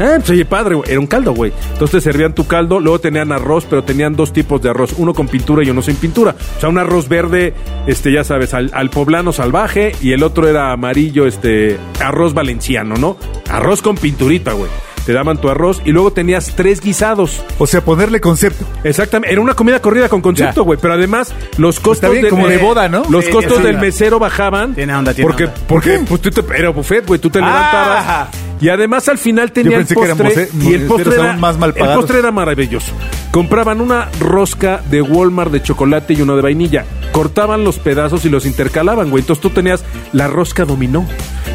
Ah, 0.00 0.14
pues 0.18 0.30
oye, 0.30 0.44
padre, 0.44 0.74
güey, 0.76 0.90
era 0.90 1.00
un 1.00 1.06
caldo, 1.06 1.32
güey. 1.32 1.52
Entonces 1.72 1.90
te 2.02 2.10
servían 2.10 2.34
tu 2.34 2.46
caldo, 2.46 2.80
luego 2.80 3.00
tenían 3.00 3.32
arroz, 3.32 3.66
pero 3.68 3.82
tenían 3.84 4.14
dos 4.14 4.32
tipos 4.32 4.62
de 4.62 4.70
arroz, 4.70 4.94
uno 4.96 5.12
con 5.14 5.26
pintura 5.28 5.64
y 5.64 5.70
uno 5.70 5.82
sin 5.82 5.96
pintura. 5.96 6.34
O 6.56 6.60
sea, 6.60 6.68
un 6.68 6.78
arroz 6.78 7.08
verde, 7.08 7.54
este, 7.86 8.12
ya 8.12 8.22
sabes, 8.24 8.54
al, 8.54 8.70
al 8.74 8.90
poblano 8.90 9.32
salvaje, 9.32 9.92
y 10.00 10.12
el 10.12 10.22
otro 10.22 10.46
era 10.48 10.72
amarillo, 10.72 11.26
este, 11.26 11.78
arroz 12.00 12.34
valenciano, 12.34 12.94
¿no? 12.96 13.16
Arroz 13.50 13.82
con 13.82 13.96
pinturita, 13.96 14.52
güey. 14.52 14.70
Te 15.06 15.14
daban 15.14 15.38
tu 15.40 15.48
arroz 15.48 15.80
y 15.86 15.92
luego 15.92 16.12
tenías 16.12 16.52
tres 16.54 16.82
guisados. 16.82 17.42
O 17.56 17.66
sea, 17.66 17.80
ponerle 17.80 18.20
concepto. 18.20 18.66
Exactamente, 18.84 19.32
era 19.32 19.40
una 19.40 19.54
comida 19.54 19.80
corrida 19.80 20.10
con 20.10 20.20
concepto, 20.20 20.64
güey, 20.64 20.78
pero 20.80 20.92
además 20.94 21.32
los 21.56 21.80
costos 21.80 22.10
bien, 22.10 22.24
de- 22.24 22.28
como 22.28 22.46
de 22.46 22.58
boda, 22.58 22.88
¿no? 22.90 23.04
Los 23.08 23.24
Sí, 23.24 23.30
costos 23.32 23.56
sí, 23.56 23.62
del 23.62 23.78
mesero 23.78 24.18
bajaban. 24.18 24.74
Tiene 24.74 24.94
onda, 24.94 25.14
tiene 25.14 25.26
porque, 25.30 25.44
onda. 25.46 25.56
porque 25.66 26.00
pues 26.06 26.20
tú 26.20 26.30
te, 26.30 26.42
era 26.58 26.68
buffet, 26.70 27.06
güey, 27.06 27.18
tú 27.18 27.30
te 27.30 27.38
Ah. 27.42 27.46
levantabas. 27.46 28.28
Y 28.60 28.68
además 28.70 29.08
al 29.08 29.18
final 29.18 29.52
que 29.52 29.60
eran 29.76 29.86
postre 29.94 30.46
mose- 30.46 30.48
y 30.70 30.74
el 30.74 30.80
postre 30.88 31.04
era, 31.14 31.36
más 31.36 31.58
mal 31.58 31.70
el 31.70 31.74
postre 31.96 32.18
era 32.18 32.30
maravilloso. 32.32 32.92
Compraban 33.30 33.80
una 33.80 34.08
rosca 34.20 34.82
de 34.90 35.00
Walmart 35.02 35.52
de 35.52 35.62
chocolate 35.62 36.14
y 36.14 36.22
uno 36.22 36.34
de 36.36 36.42
vainilla. 36.42 36.84
Cortaban 37.12 37.62
los 37.64 37.78
pedazos 37.78 38.24
y 38.24 38.30
los 38.30 38.46
intercalaban, 38.46 39.10
güey. 39.10 39.22
Entonces 39.22 39.42
tú 39.42 39.50
tenías 39.50 39.84
la 40.12 40.28
rosca 40.28 40.64
dominó. 40.64 41.06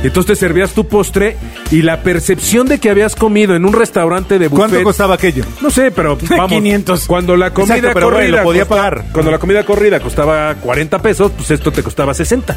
Entonces 0.04 0.38
te 0.38 0.46
servías 0.46 0.72
tu 0.72 0.88
postre 0.88 1.38
y 1.72 1.82
la 1.82 2.02
percepción 2.04 2.68
de 2.68 2.80
que 2.80 2.90
habías 2.90 3.16
comido 3.16 3.56
en 3.56 3.66
un 3.66 3.74
restaurante 3.74 4.38
de 4.40 4.48
buffet. 4.48 4.68
¿Cuánto 4.70 4.84
costaba 4.84 5.16
aquello? 5.16 5.44
No 5.62 5.70
sé, 5.70 5.92
pero 5.92 6.18
vamos. 6.30 6.50
500. 6.50 7.06
Cuando 7.08 7.36
la 7.38 7.52
comida 7.54 7.76
Exacto, 7.78 7.94
pero 7.96 8.06
corrida 8.10 8.20
bueno, 8.28 8.38
lo 8.38 8.44
podía 8.44 8.66
costaba- 8.66 8.90
pagar. 8.90 9.06
Cuando 9.14 9.32
la 9.32 9.40
comida 9.40 9.64
corrida 9.66 10.00
costaba 10.00 10.56
40 10.56 11.02
pesos, 11.02 11.32
pues 11.36 11.52
esto 11.52 11.72
te 11.72 11.82
costaba 11.84 12.14
60. 12.14 12.56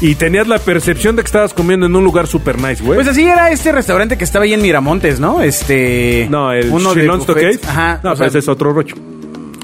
Y 0.00 0.16
tenías 0.16 0.46
la 0.48 0.58
percepción 0.58 1.16
de 1.16 1.22
que 1.22 1.26
estabas 1.26 1.54
comiendo 1.54 1.86
en 1.86 1.96
un 1.96 2.04
lugar 2.04 2.26
super 2.26 2.58
nice, 2.60 2.82
güey. 2.82 2.96
Pues 2.96 3.08
así 3.08 3.24
era 3.24 3.50
este 3.50 3.72
restaurante 3.72 4.18
que 4.18 4.24
estaba 4.24 4.44
ahí 4.44 4.52
en 4.52 4.60
Miramontes, 4.60 5.20
¿no? 5.20 5.40
Este. 5.40 6.26
no, 6.30 6.52
el 6.52 6.68
uno 6.70 6.92
de 6.94 7.02
Shillong 7.02 7.18
buffets. 7.20 7.56
Stockade. 7.58 7.72
Ajá. 7.72 8.00
No, 8.02 8.10
o 8.10 8.12
pues 8.12 8.18
sea, 8.18 8.26
ese 8.26 8.38
es 8.40 8.48
otro 8.48 8.72
rocho. 8.72 8.96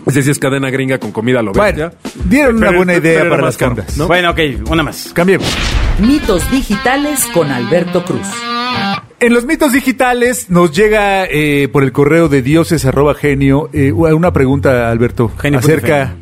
Ese 0.07 0.23
sí 0.23 0.31
es 0.31 0.39
cadena 0.39 0.71
gringa 0.71 0.99
con 0.99 1.13
comida 1.13 1.43
lo 1.43 1.53
Bueno, 1.53 1.91
dieron 2.25 2.57
una 2.57 2.71
buena 2.73 2.95
idea 2.97 3.29
para 3.29 3.43
las 3.43 3.57
caro, 3.59 3.77
fondas. 3.77 3.97
¿no? 3.99 4.07
Bueno, 4.07 4.31
ok, 4.31 4.39
una 4.71 4.83
más. 4.83 5.11
Cambiemos. 5.13 5.47
Mitos 6.01 6.51
digitales 6.51 7.27
con 7.35 7.51
Alberto 7.51 8.05
Cruz. 8.05 8.27
En 9.21 9.35
los 9.35 9.45
mitos 9.45 9.73
digitales 9.73 10.49
nos 10.49 10.73
llega 10.73 11.27
eh, 11.27 11.69
por 11.71 11.83
el 11.83 11.93
correo 11.93 12.29
de 12.29 12.41
dioses 12.41 12.87
arroba 12.87 13.15
genio 13.15 13.69
eh, 13.75 13.93
una 13.93 14.33
pregunta, 14.33 14.91
Alberto, 14.91 15.29
Genio 15.29 15.59
acerca 15.59 16.17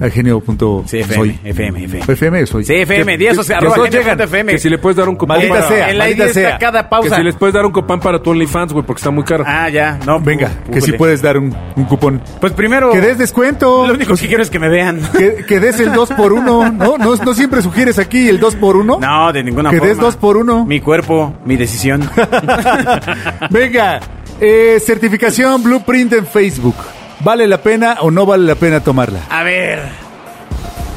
A 0.00 0.10
genio 0.10 0.40
punto 0.40 0.84
Sí, 0.86 0.98
FM, 0.98 1.14
soy. 1.16 1.38
FM, 1.44 1.84
FM. 1.84 2.12
FM 2.12 2.46
soy. 2.46 2.64
Sí, 2.64 2.74
FM, 2.74 3.12
Que- 3.12 3.18
días, 3.18 3.38
o 3.38 3.42
sea, 3.42 3.58
que- 3.58 3.64
arroba 3.64 3.76
que 3.76 3.82
genio 3.90 4.00
llegan. 4.00 4.18
punto 4.18 4.24
FM. 4.24 4.52
Que 4.52 4.58
si 4.58 4.68
le 4.68 4.78
puedes 4.78 4.96
dar 4.96 5.08
un 5.08 5.16
cupón 5.16 5.36
Maldita 5.36 5.54
para... 5.54 5.68
sea. 5.68 5.90
en 5.90 5.98
la 5.98 6.04
maldita 6.04 6.28
sea. 6.28 6.58
cada 6.58 6.82
Que 6.82 6.88
pausa. 6.88 7.16
si 7.16 7.22
les 7.22 7.34
puedes 7.36 7.54
dar 7.54 7.64
un 7.66 7.72
cupón 7.72 8.00
para 8.00 8.22
tu 8.22 8.30
OnlyFans, 8.30 8.72
güey, 8.72 8.84
porque 8.84 9.00
está 9.00 9.10
muy 9.10 9.24
caro. 9.24 9.44
Ah, 9.46 9.68
ya, 9.70 9.98
no. 10.06 10.20
Venga, 10.20 10.50
pu- 10.68 10.72
que 10.74 10.80
si 10.80 10.92
puedes 10.92 11.22
dar 11.22 11.38
un, 11.38 11.56
un 11.76 11.84
cupón. 11.84 12.20
Pues 12.40 12.52
primero. 12.52 12.90
Que 12.90 13.00
des 13.00 13.18
descuento. 13.18 13.86
Lo 13.86 13.94
único 13.94 14.14
que 14.16 14.26
quiero 14.28 14.42
es 14.42 14.50
que 14.50 14.58
me 14.58 14.68
vean. 14.68 15.00
Que, 15.16 15.44
que 15.46 15.60
des 15.60 15.80
el 15.80 15.92
2 15.92 16.10
por 16.12 16.32
1 16.32 16.70
¿no? 16.72 16.98
¿no? 16.98 17.16
No 17.16 17.34
siempre 17.34 17.62
sugieres 17.62 17.98
aquí 17.98 18.28
el 18.28 18.38
2 18.38 18.56
por 18.56 18.76
1 18.76 18.98
No, 19.00 19.32
de 19.32 19.42
ninguna 19.42 19.70
Que 19.70 19.78
forma. 19.78 19.88
des 19.88 19.98
dos 19.98 20.16
por 20.16 20.36
uno. 20.36 20.64
Mi 20.66 20.80
cuerpo, 20.80 21.34
mi 21.44 21.56
decisión. 21.56 22.08
Venga, 23.50 24.00
eh, 24.40 24.78
certificación 24.84 25.62
Blueprint 25.62 26.12
en 26.12 26.26
Facebook. 26.26 26.74
¿Vale 27.20 27.46
la 27.46 27.62
pena 27.62 27.96
o 28.00 28.10
no 28.10 28.26
vale 28.26 28.44
la 28.44 28.54
pena 28.54 28.80
tomarla? 28.80 29.20
A 29.30 29.42
ver. 29.42 29.80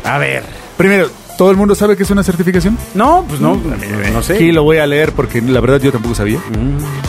A 0.03 0.17
ver. 0.17 0.43
Primero, 0.77 1.09
¿todo 1.37 1.51
el 1.51 1.57
mundo 1.57 1.75
sabe 1.75 1.95
que 1.95 2.03
es 2.03 2.09
una 2.11 2.23
certificación? 2.23 2.77
No, 2.93 3.25
pues 3.27 3.39
no, 3.39 3.59
no 4.13 4.21
sé. 4.21 4.33
Aquí 4.35 4.51
lo 4.51 4.63
voy 4.63 4.77
a 4.77 4.85
leer 4.87 5.11
porque 5.13 5.41
la 5.41 5.59
verdad 5.61 5.79
yo 5.81 5.91
tampoco 5.91 6.15
sabía. 6.15 6.39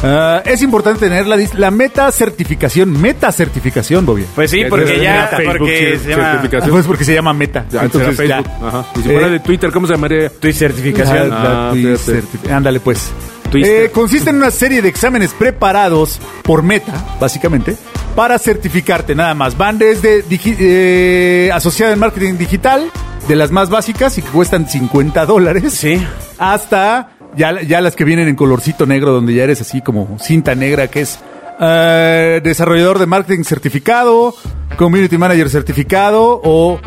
Ah, 0.02 0.42
es 0.44 0.62
importante 0.62 1.00
tener 1.00 1.26
la, 1.26 1.36
dis- 1.36 1.54
la 1.54 1.70
meta 1.70 2.10
certificación, 2.12 3.00
meta 3.00 3.30
certificación, 3.32 4.06
Bobia. 4.06 4.26
Pues 4.34 4.50
sí, 4.50 4.62
Que 4.62 4.68
porque 4.68 4.96
es 4.96 5.02
ya, 5.02 5.26
Facebook, 5.28 5.58
porque 5.58 5.96
sí, 5.98 6.04
se 6.04 6.10
llama 6.10 6.30
certificación. 6.32 6.70
Pues 6.72 6.86
porque 6.86 7.04
se 7.04 7.14
llama 7.14 7.32
meta. 7.32 7.64
Ya, 7.70 7.82
Entonces, 7.84 8.16
será 8.16 8.28
ya. 8.28 8.42
Facebook. 8.44 8.66
Ajá. 8.68 8.84
Y 8.94 9.02
si 9.02 9.08
fuera 9.08 9.26
Eh, 9.26 9.30
de 9.30 9.40
Twitter, 9.40 9.70
¿cómo 9.72 9.86
se 9.86 9.92
llamaría? 9.94 10.30
tu 10.30 10.52
certificación. 10.52 11.32
Ah, 11.32 11.42
la 11.44 11.68
Ah, 11.70 11.72
fíjate. 11.74 12.52
Ándale, 12.52 12.80
pues. 12.80 13.10
Twister. 13.50 13.86
Eh, 13.86 13.90
consiste 13.90 14.30
en 14.30 14.36
una 14.36 14.52
serie 14.52 14.80
de 14.80 14.88
exámenes 14.88 15.32
preparados 15.34 16.20
por 16.44 16.62
Meta, 16.62 16.92
básicamente, 17.20 17.76
para 18.20 18.38
certificarte 18.38 19.14
nada 19.14 19.32
más. 19.32 19.56
Van 19.56 19.78
desde 19.78 20.22
eh, 20.30 21.50
asociada 21.54 21.94
en 21.94 21.98
marketing 21.98 22.34
digital, 22.36 22.90
de 23.26 23.34
las 23.34 23.50
más 23.50 23.70
básicas 23.70 24.18
y 24.18 24.20
que 24.20 24.28
cuestan 24.28 24.68
50 24.68 25.24
dólares, 25.24 25.72
Sí. 25.72 26.06
hasta 26.36 27.12
ya, 27.34 27.62
ya 27.62 27.80
las 27.80 27.96
que 27.96 28.04
vienen 28.04 28.28
en 28.28 28.36
colorcito 28.36 28.84
negro, 28.84 29.12
donde 29.12 29.32
ya 29.32 29.44
eres 29.44 29.62
así 29.62 29.80
como 29.80 30.18
cinta 30.18 30.54
negra, 30.54 30.88
que 30.88 31.00
es 31.00 31.18
eh, 31.62 32.42
desarrollador 32.44 32.98
de 32.98 33.06
marketing 33.06 33.42
certificado, 33.44 34.34
community 34.76 35.16
manager 35.16 35.48
certificado 35.48 36.42
o 36.44 36.78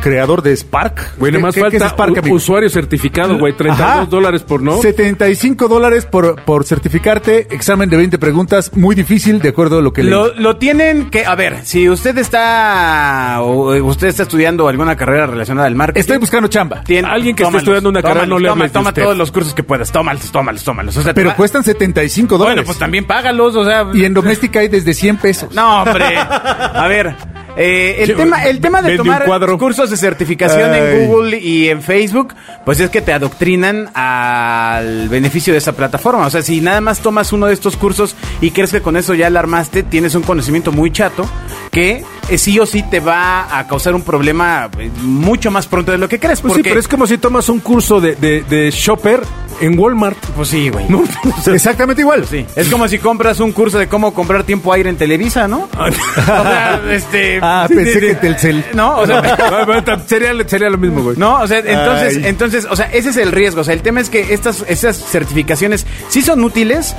creador 0.00 0.42
de 0.42 0.56
Spark. 0.56 1.14
Güey, 1.18 1.32
¿Qué- 1.32 1.38
nomás 1.38 1.54
qué- 1.54 1.60
qué 1.62 1.66
es 1.68 1.72
falta 1.82 1.88
Spark, 1.88 2.18
amigo? 2.18 2.36
usuario 2.36 2.68
certificado, 2.70 3.38
güey. 3.38 3.52
32 3.54 3.90
Ajá. 3.90 4.06
dólares 4.06 4.42
por 4.42 4.62
no. 4.62 4.80
75 4.80 5.68
dólares 5.68 6.06
por, 6.06 6.40
por 6.42 6.64
certificarte, 6.64 7.48
examen 7.50 7.88
de 7.90 7.96
20 7.96 8.18
preguntas, 8.18 8.70
muy 8.74 8.94
difícil 8.94 9.40
de 9.40 9.48
acuerdo 9.50 9.78
a 9.78 9.82
lo 9.82 9.92
que 9.92 10.02
leí. 10.02 10.10
Lo, 10.10 10.32
lo 10.34 10.56
tienen 10.56 11.10
que, 11.10 11.24
a 11.26 11.34
ver, 11.34 11.64
si 11.64 11.88
usted 11.88 12.16
está 12.18 13.40
o 13.42 13.74
eh, 13.74 13.80
usted 13.80 14.08
está 14.08 14.22
estudiando 14.24 14.68
alguna 14.68 14.96
carrera 14.96 15.26
relacionada 15.26 15.66
al 15.66 15.74
marketing. 15.74 16.00
Estoy 16.00 16.18
buscando 16.18 16.48
chamba, 16.48 16.82
tien- 16.84 17.04
Alguien 17.04 17.34
que 17.36 17.42
esté 17.42 17.50
tómalos, 17.50 17.62
estudiando 17.62 17.88
una 17.90 18.02
carrera, 18.02 18.26
no 18.26 18.38
le 18.38 18.48
toma, 18.48 18.60
hables 18.64 18.72
Toma 18.72 18.92
todos 18.92 19.16
los 19.16 19.30
cursos 19.32 19.54
que 19.54 19.62
puedas, 19.62 19.90
tómalos, 19.92 20.30
tómalos, 20.30 20.62
tómalos. 20.64 20.96
O 20.96 21.02
sea, 21.02 21.12
te 21.12 21.14
pero 21.20 21.30
va- 21.30 21.36
cuestan 21.36 21.62
75 21.64 22.38
dólares. 22.38 22.56
Bueno, 22.56 22.66
pues 22.66 22.78
también 22.78 23.06
págalos, 23.06 23.56
o 23.56 23.64
sea. 23.64 23.86
Y 23.94 24.04
en 24.04 24.14
doméstica 24.14 24.60
hay 24.60 24.68
desde 24.68 24.94
100 24.94 25.16
pesos. 25.18 25.54
No, 25.54 25.82
hombre. 25.82 26.16
A 26.18 26.86
ver, 26.88 27.14
eh, 27.58 27.96
el, 28.02 28.06
Sí, 28.06 28.14
tema, 28.14 28.44
el 28.44 28.60
tema 28.60 28.82
de 28.82 28.96
tomar 28.96 29.26
cursos 29.58 29.90
de 29.90 29.96
certificación 29.96 30.70
Ay. 30.72 30.80
en 30.80 31.08
Google 31.08 31.38
y 31.38 31.68
en 31.68 31.82
Facebook, 31.82 32.34
pues 32.64 32.78
es 32.80 32.88
que 32.90 33.00
te 33.00 33.12
adoctrinan 33.12 33.90
al 33.94 35.08
beneficio 35.08 35.52
de 35.52 35.58
esa 35.58 35.72
plataforma. 35.72 36.26
O 36.26 36.30
sea, 36.30 36.42
si 36.42 36.60
nada 36.60 36.80
más 36.80 37.00
tomas 37.00 37.32
uno 37.32 37.46
de 37.46 37.54
estos 37.54 37.76
cursos 37.76 38.14
y 38.40 38.52
crees 38.52 38.70
que 38.70 38.80
con 38.80 38.96
eso 38.96 39.14
ya 39.14 39.28
la 39.28 39.40
armaste, 39.40 39.82
tienes 39.82 40.14
un 40.14 40.22
conocimiento 40.22 40.70
muy 40.72 40.92
chato 40.92 41.26
que 41.72 42.04
eh, 42.28 42.38
sí 42.38 42.58
o 42.58 42.66
sí 42.66 42.82
te 42.82 43.00
va 43.00 43.58
a 43.58 43.66
causar 43.66 43.94
un 43.94 44.02
problema 44.02 44.70
eh, 44.78 44.90
mucho 45.02 45.50
más 45.50 45.66
pronto 45.66 45.92
de 45.92 45.98
lo 45.98 46.08
que 46.08 46.20
crees. 46.20 46.40
Pues 46.40 46.52
sí, 46.54 46.58
porque, 46.60 46.70
pero 46.70 46.80
es 46.80 46.88
como 46.88 47.06
si 47.06 47.18
tomas 47.18 47.48
un 47.48 47.60
curso 47.60 48.00
de, 48.00 48.14
de, 48.16 48.42
de 48.42 48.70
shopper 48.70 49.20
en 49.60 49.78
Walmart. 49.78 50.18
Pues 50.36 50.48
sí, 50.48 50.68
güey. 50.68 50.86
No, 50.88 51.00
o 51.38 51.42
sea, 51.42 51.54
Exactamente 51.54 52.02
igual. 52.02 52.24
Sí. 52.26 52.44
Es 52.54 52.68
como 52.68 52.86
si 52.88 52.98
compras 52.98 53.40
un 53.40 53.52
curso 53.52 53.78
de 53.78 53.88
cómo 53.88 54.14
comprar 54.14 54.44
tiempo 54.44 54.72
aire 54.72 54.90
en 54.90 54.96
Televisa, 54.96 55.48
¿no? 55.48 55.68
O 55.78 55.90
sea, 56.24 56.80
este. 56.90 57.40
Ah, 57.48 57.66
sí, 57.68 57.74
pensé 57.74 57.92
sí, 57.94 58.00
que. 58.00 58.14
Telcel. 58.14 58.64
No, 58.74 58.98
o 58.98 59.06
sea. 59.06 59.22
Sería, 60.06 60.32
sería 60.46 60.70
lo 60.70 60.78
mismo, 60.78 61.02
güey. 61.02 61.16
No, 61.16 61.40
o 61.40 61.46
sea, 61.46 61.58
entonces, 61.58 62.16
Ay. 62.16 62.22
entonces, 62.26 62.66
o 62.70 62.76
sea, 62.76 62.86
ese 62.86 63.10
es 63.10 63.16
el 63.16 63.32
riesgo. 63.32 63.60
O 63.60 63.64
sea, 63.64 63.74
el 63.74 63.82
tema 63.82 64.00
es 64.00 64.10
que 64.10 64.32
estas, 64.32 64.64
estas 64.68 64.96
certificaciones 64.96 65.86
sí 66.08 66.22
son 66.22 66.42
útiles. 66.44 66.94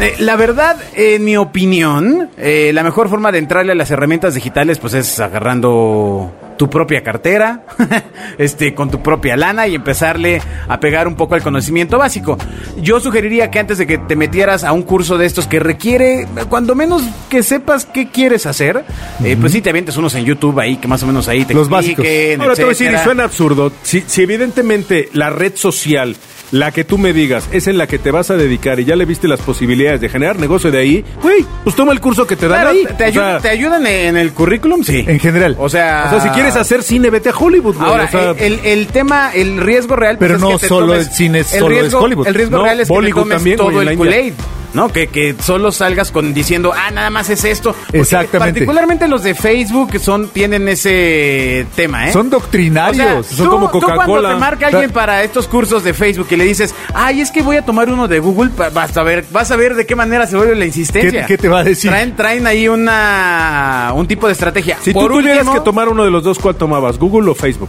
Eh, 0.00 0.16
la 0.18 0.34
verdad, 0.34 0.76
en 0.96 1.24
mi 1.24 1.36
opinión, 1.36 2.28
eh, 2.36 2.72
la 2.74 2.82
mejor 2.82 3.08
forma 3.08 3.30
de 3.30 3.38
entrarle 3.38 3.72
a 3.72 3.74
las 3.76 3.92
herramientas 3.92 4.34
digitales, 4.34 4.78
pues 4.78 4.92
es 4.94 5.20
agarrando 5.20 6.32
tu 6.58 6.68
propia 6.68 7.02
cartera, 7.04 7.64
este, 8.38 8.74
con 8.74 8.90
tu 8.90 9.02
propia 9.02 9.36
lana 9.36 9.68
y 9.68 9.76
empezarle 9.76 10.42
a 10.68 10.80
pegar 10.80 11.06
un 11.06 11.14
poco 11.14 11.36
al 11.36 11.42
conocimiento 11.42 11.96
básico. 11.96 12.36
Yo 12.76 12.98
sugeriría 12.98 13.52
que 13.52 13.60
antes 13.60 13.78
de 13.78 13.86
que 13.86 13.98
te 13.98 14.16
metieras 14.16 14.64
a 14.64 14.72
un 14.72 14.82
curso 14.82 15.16
de 15.16 15.26
estos 15.26 15.46
que 15.46 15.60
requiere, 15.60 16.26
cuando 16.48 16.74
menos 16.74 17.02
que 17.28 17.44
sepas 17.44 17.86
qué 17.86 18.08
quieres 18.08 18.46
hacer, 18.46 18.84
eh, 19.22 19.36
pues 19.40 19.52
sí 19.52 19.62
te 19.62 19.70
avientes 19.70 19.96
unos 19.96 20.14
en 20.16 20.24
YouTube 20.24 20.58
ahí 20.58 20.76
que 20.76 20.88
más 20.88 21.04
o 21.04 21.06
menos 21.06 21.28
ahí 21.28 21.44
te 21.44 21.54
Los 21.54 21.68
básicos. 21.68 22.04
Ahora 22.40 22.54
te 22.54 22.62
voy 22.62 22.70
a 22.70 22.76
decir, 22.76 22.92
y 22.92 22.98
suena 22.98 23.24
absurdo. 23.24 23.70
Si, 23.82 24.02
si 24.06 24.22
evidentemente 24.22 25.08
la 25.12 25.30
red 25.30 25.54
social, 25.54 26.16
la 26.52 26.70
que 26.72 26.84
tú 26.84 26.98
me 26.98 27.12
digas, 27.12 27.48
es 27.52 27.66
en 27.66 27.78
la 27.78 27.86
que 27.86 27.98
te 27.98 28.10
vas 28.10 28.30
a 28.30 28.36
dedicar 28.36 28.78
y 28.80 28.84
ya 28.84 28.94
le 28.96 29.04
viste 29.04 29.26
las 29.28 29.40
posibilidades 29.40 30.00
de 30.00 30.08
generar 30.08 30.38
negocio 30.38 30.70
de 30.70 30.78
ahí, 30.78 31.04
güey, 31.22 31.44
pues 31.64 31.74
toma 31.74 31.92
el 31.92 32.00
curso 32.00 32.26
que 32.26 32.36
te 32.36 32.46
dan 32.48 32.60
Claro, 32.60 32.70
ahí. 32.70 32.84
te, 32.86 32.94
te 32.94 33.04
O 33.04 33.06
ayuda- 33.06 33.30
sea, 33.32 33.40
te 33.40 33.48
ayudan 33.48 33.86
en 33.86 34.16
el 34.16 34.32
currículum, 34.32 34.84
sí. 34.84 35.04
En 35.06 35.18
general. 35.18 35.56
O 35.58 35.68
sea, 35.68 36.04
o 36.06 36.10
sea, 36.10 36.20
si 36.20 36.28
quieres 36.30 36.56
hacer 36.56 36.82
cine, 36.82 37.10
vete 37.10 37.30
a 37.30 37.36
Hollywood, 37.36 37.76
güey. 37.76 37.88
Ahora, 37.90 38.04
o 38.04 38.08
sea, 38.08 38.30
el, 38.38 38.60
el 38.64 38.86
tema, 38.88 39.32
el 39.34 39.58
riesgo 39.60 39.96
real. 39.96 40.16
pues, 40.18 40.28
Pero 40.28 40.36
es 40.36 40.40
no 40.42 40.48
que 40.50 40.58
te 40.58 40.68
solo 40.68 40.86
tomes- 40.94 41.08
el 41.08 41.12
cine 41.14 41.40
es 41.40 41.52
el 41.54 41.60
solo 41.60 41.74
es 41.76 41.80
riesgo, 41.82 42.00
Hollywood. 42.00 42.26
El 42.28 42.34
riesgo 42.34 42.56
No, 42.58 42.64
real 42.64 42.80
es 42.80 42.88
que 42.88 42.92
te 42.94 42.94
Bollywood 43.00 43.20
tomes 43.22 43.36
también, 43.36 43.56
todo 43.56 43.70
güey, 43.72 43.88
el. 43.88 43.96
Kool-Aid. 43.96 44.32
¿No? 44.74 44.88
Que, 44.88 45.06
que 45.06 45.34
solo 45.40 45.70
salgas 45.72 46.10
con 46.10 46.34
diciendo, 46.34 46.72
ah, 46.74 46.90
nada 46.90 47.08
más 47.10 47.30
es 47.30 47.44
esto. 47.44 47.72
Porque 47.86 47.98
Exactamente. 48.00 48.60
Particularmente 48.60 49.08
los 49.08 49.22
de 49.22 49.34
Facebook 49.34 49.98
son, 50.00 50.28
tienen 50.28 50.68
ese 50.68 51.64
tema, 51.76 52.08
¿eh? 52.08 52.12
Son 52.12 52.26
O 52.26 52.30
sea, 52.30 52.38
doctrinarios. 52.40 53.26
son 53.26 53.46
tú- 53.46 53.50
como 53.50 53.70
tú 53.70 53.80
cuando 53.80 53.94
Coca-Cola. 53.96 54.28
te 54.30 54.34
marca 54.36 54.66
alguien 54.66 54.90
para 54.90 55.22
estos 55.22 55.46
cursos 55.48 55.84
de 55.84 55.94
Facebook 55.94 56.26
y 56.30 56.36
le 56.36 56.44
dices, 56.44 56.74
ay, 56.92 57.20
es 57.20 57.30
que 57.30 57.40
voy 57.42 57.56
a 57.56 57.62
tomar 57.64 57.88
uno 57.88 58.08
de 58.08 58.18
Google, 58.18 58.50
vas 58.72 58.96
a 58.96 59.02
ver, 59.02 59.24
vas 59.30 59.50
a 59.50 59.56
ver 59.56 59.74
de 59.74 59.86
qué 59.86 59.94
manera 59.94 60.26
se 60.26 60.36
vuelve 60.36 60.54
la 60.56 60.66
insistencia. 60.66 61.20
¿Qué- 61.26 61.34
qué 61.36 61.38
te 61.38 61.48
va 61.48 61.60
a 61.60 61.64
decir? 61.64 61.90
Traen, 61.90 62.16
traen 62.16 62.46
ahí 62.46 62.68
una 62.68 63.92
un 63.94 64.06
tipo 64.08 64.26
de 64.26 64.32
estrategia. 64.32 64.78
si 64.82 64.92
Por 64.92 65.08
tú 65.08 65.20
tuvieras 65.20 65.48
que 65.48 65.60
tomar 65.60 65.88
uno 65.88 66.04
de 66.04 66.10
los 66.10 66.22
dos, 66.24 66.38
¿cuál 66.38 66.56
tomabas? 66.56 66.98
¿Google 66.98 67.30
o 67.30 67.34
Facebook? 67.34 67.68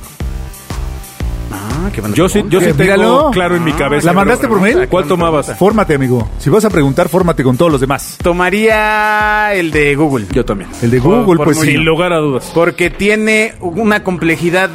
Ah, 1.85 1.91
qué 1.93 2.01
Yo 2.13 2.27
sí, 2.27 2.43
yo 2.49 2.59
sí 2.59 2.67
tengo 2.67 2.81
míralo. 2.81 3.31
claro 3.31 3.55
en 3.55 3.63
mi 3.63 3.71
Ah, 3.71 3.77
cabeza. 3.77 4.07
¿La 4.07 4.13
mandaste 4.13 4.47
por 4.47 4.59
mail? 4.59 4.87
¿Cuál 4.89 5.05
tomabas? 5.05 5.55
Fórmate, 5.57 5.93
amigo. 5.95 6.29
Si 6.39 6.49
vas 6.49 6.65
a 6.65 6.69
preguntar, 6.69 7.09
fórmate 7.09 7.43
con 7.43 7.57
todos 7.57 7.71
los 7.71 7.81
demás. 7.81 8.17
Tomaría 8.23 9.53
el 9.53 9.71
de 9.71 9.95
Google. 9.95 10.25
Yo 10.31 10.43
también. 10.45 10.69
El 10.81 10.91
de 10.91 10.99
Google, 10.99 11.37
por 11.37 11.45
pues 11.45 11.59
sí. 11.59 11.67
Sin 11.73 11.85
lugar 11.85 12.11
a 12.13 12.17
dudas. 12.17 12.51
Porque 12.53 12.89
tiene 12.89 13.53
una 13.59 14.03
complejidad 14.03 14.69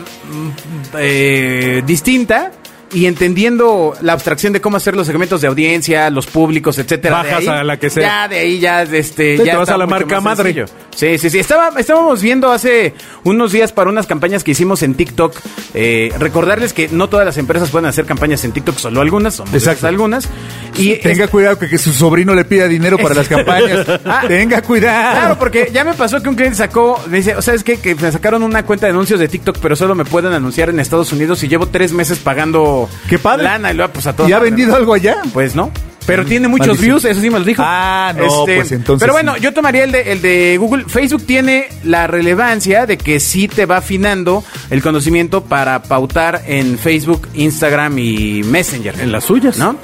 eh, 0.99 1.83
distinta. 1.87 2.53
Y 2.93 3.07
entendiendo 3.07 3.95
la 4.01 4.15
abstracción 4.15 4.53
de 4.53 4.61
cómo 4.61 4.77
hacer 4.77 4.97
los 4.97 5.07
segmentos 5.07 5.41
de 5.41 5.47
audiencia, 5.47 6.11
los 6.11 6.27
públicos, 6.27 6.77
etcétera. 6.79 7.23
de 7.23 7.29
Bajas 7.31 7.41
ahí, 7.43 7.49
a 7.49 7.65
la 7.65 7.79
que 7.79 7.89
sea. 7.89 8.03
Ya 8.03 8.29
de 8.29 8.39
ahí 8.41 8.59
ya 8.59 8.83
este 8.83 9.37
Sí, 9.39 9.45
ya 9.45 9.53
te 9.53 9.59
vas 9.59 9.69
a 9.69 9.77
la 9.79 9.87
marca 9.87 10.21
madre. 10.21 10.53
sencillo. 10.53 10.67
Sí, 10.97 11.17
sí, 11.19 11.31
sí. 11.31 11.39
Estaba, 11.39 11.71
estábamos 11.79 12.21
viendo 12.21 12.51
hace 12.51 12.95
unos 13.23 13.53
días 13.53 13.73
para 13.73 13.91
unas 13.91 14.07
campañas 14.07 14.43
que 14.43 14.51
hicimos 14.51 14.83
en 14.83 14.95
TikTok. 14.95 15.35
eh, 15.75 16.13
recordarles 16.19 16.73
que 16.73 16.89
no 16.89 17.09
todas 17.09 17.25
las 17.25 17.39
empresas 17.39 17.71
pueden 17.71 17.87
hacer 17.87 18.07
campañas 18.07 18.45
en 18.45 18.51
TikTok, 18.53 18.77
solo 18.77 19.01
algunas, 19.01 19.35
son 19.35 19.47
Exacto. 19.55 19.87
algunas. 19.87 20.29
Y 20.77 20.97
Tenga 20.97 21.29
cuidado 21.29 21.59
que, 21.59 21.69
que 21.69 21.79
su 21.79 21.93
sobrino 21.93 22.35
le 22.35 22.45
pida 22.45 22.67
dinero 22.67 22.99
para 22.99 23.15
las 23.15 23.29
campañas. 23.29 23.87
Ah. 24.05 24.25
Tenga 24.27 24.63
cuidado. 24.63 25.13
Claro, 25.13 25.39
porque 25.39 25.71
ya 25.73 25.85
me 25.85 25.95
pasó 25.95 26.21
que 26.23 26.29
un 26.29 26.35
cliente 26.35 26.57
sacó, 26.59 27.01
me 27.09 27.19
dice, 27.19 27.41
¿sabes 27.41 27.63
qué? 27.63 27.77
Que 27.77 27.95
me 27.95 28.11
sacaron 28.11 28.43
una 28.43 28.65
cuenta 28.65 28.87
de 28.87 28.91
anuncios 28.91 29.21
de 29.21 29.29
TikTok, 29.29 29.59
pero 29.63 29.77
solo 29.77 29.95
me 29.95 30.05
pueden 30.05 30.33
anunciar 30.33 30.71
en 30.71 30.81
Estados 30.81 31.13
Unidos 31.13 31.43
y 31.45 31.49
llevo 31.49 31.67
tres 31.69 31.93
meses 31.93 32.19
pagando 32.19 32.80
Qué 33.09 33.19
padre. 33.19 33.45
lana 33.45 33.73
y 33.73 33.75
luego 33.77 33.93
pues 33.93 34.07
a 34.07 34.15
todos. 34.15 34.29
¿Y 34.31 34.33
ha 34.33 34.39
vendido 34.39 34.75
algo 34.77 34.95
allá? 34.95 35.17
Pues 35.33 35.55
no. 35.55 35.71
Pero 36.07 36.25
tiene 36.25 36.49
muchos 36.49 36.67
Maldición. 36.69 36.87
views, 37.01 37.05
eso 37.05 37.21
sí 37.21 37.31
me 37.31 37.39
lo 37.39 37.45
dijo. 37.45 37.63
Este, 37.63 37.73
Ah, 37.73 38.13
no, 38.17 38.45
pues 38.45 38.73
entonces 38.73 39.01
Pero 39.05 39.13
bueno, 39.13 39.35
sí. 39.37 39.43
yo 39.43 39.53
tomaría 39.53 39.85
el 39.85 39.93
de, 39.93 40.13
el 40.13 40.23
de 40.23 40.57
Google. 40.59 40.85
Facebook 40.89 41.25
tiene 41.25 41.69
la 41.85 42.07
relevancia 42.09 42.87
de 42.87 42.99
que 42.99 43.21
sí 43.21 43.47
te 43.47 43.67
va 43.67 43.77
afinando 43.77 44.43
el 44.71 44.83
conocimiento 44.83 45.45
para 45.45 45.83
pautar 45.83 46.43
en 46.47 46.79
Facebook, 46.79 47.29
Instagram 47.35 47.99
y 47.99 48.43
Messenger. 48.45 48.99
En 48.99 49.13
las 49.13 49.25
suyas. 49.25 49.59
¿No? 49.59 49.77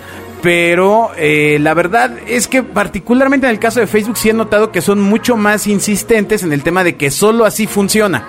Pero 0.43 1.11
eh, 1.17 1.59
la 1.61 1.75
verdad 1.75 2.13
es 2.27 2.49
que 2.49 2.63
particularmente 2.63 3.47
en 3.47 3.53
el 3.53 3.59
caso 3.59 3.81
de 3.81 3.87
Facebook 3.87 4.17
sí 4.17 4.29
he 4.31 4.33
notado 4.33 4.73
que 4.73 4.81
son 4.81 5.01
mucho 5.01 5.37
más 5.37 5.67
insistentes 5.67 6.43
en 6.43 6.53
el 6.53 6.63
tema 6.63 6.83
de 6.83 6.97
que 6.97 7.11
solo 7.11 7.45
así 7.45 7.67
funciona. 7.67 8.27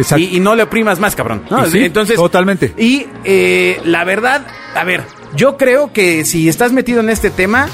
Exacto. 0.00 0.22
Y, 0.24 0.36
y 0.36 0.40
no 0.40 0.54
le 0.54 0.62
oprimas 0.64 0.98
más, 0.98 1.14
cabrón. 1.16 1.42
¿no? 1.50 1.64
Sí, 1.66 1.84
Entonces, 1.84 2.16
totalmente. 2.16 2.72
Y 2.78 3.06
eh, 3.24 3.80
la 3.84 4.04
verdad, 4.04 4.46
a 4.74 4.84
ver, 4.84 5.04
yo 5.34 5.56
creo 5.56 5.92
que 5.92 6.24
si 6.24 6.48
estás 6.48 6.72
metido 6.72 7.00
en 7.00 7.10
este 7.10 7.30
tema, 7.30 7.68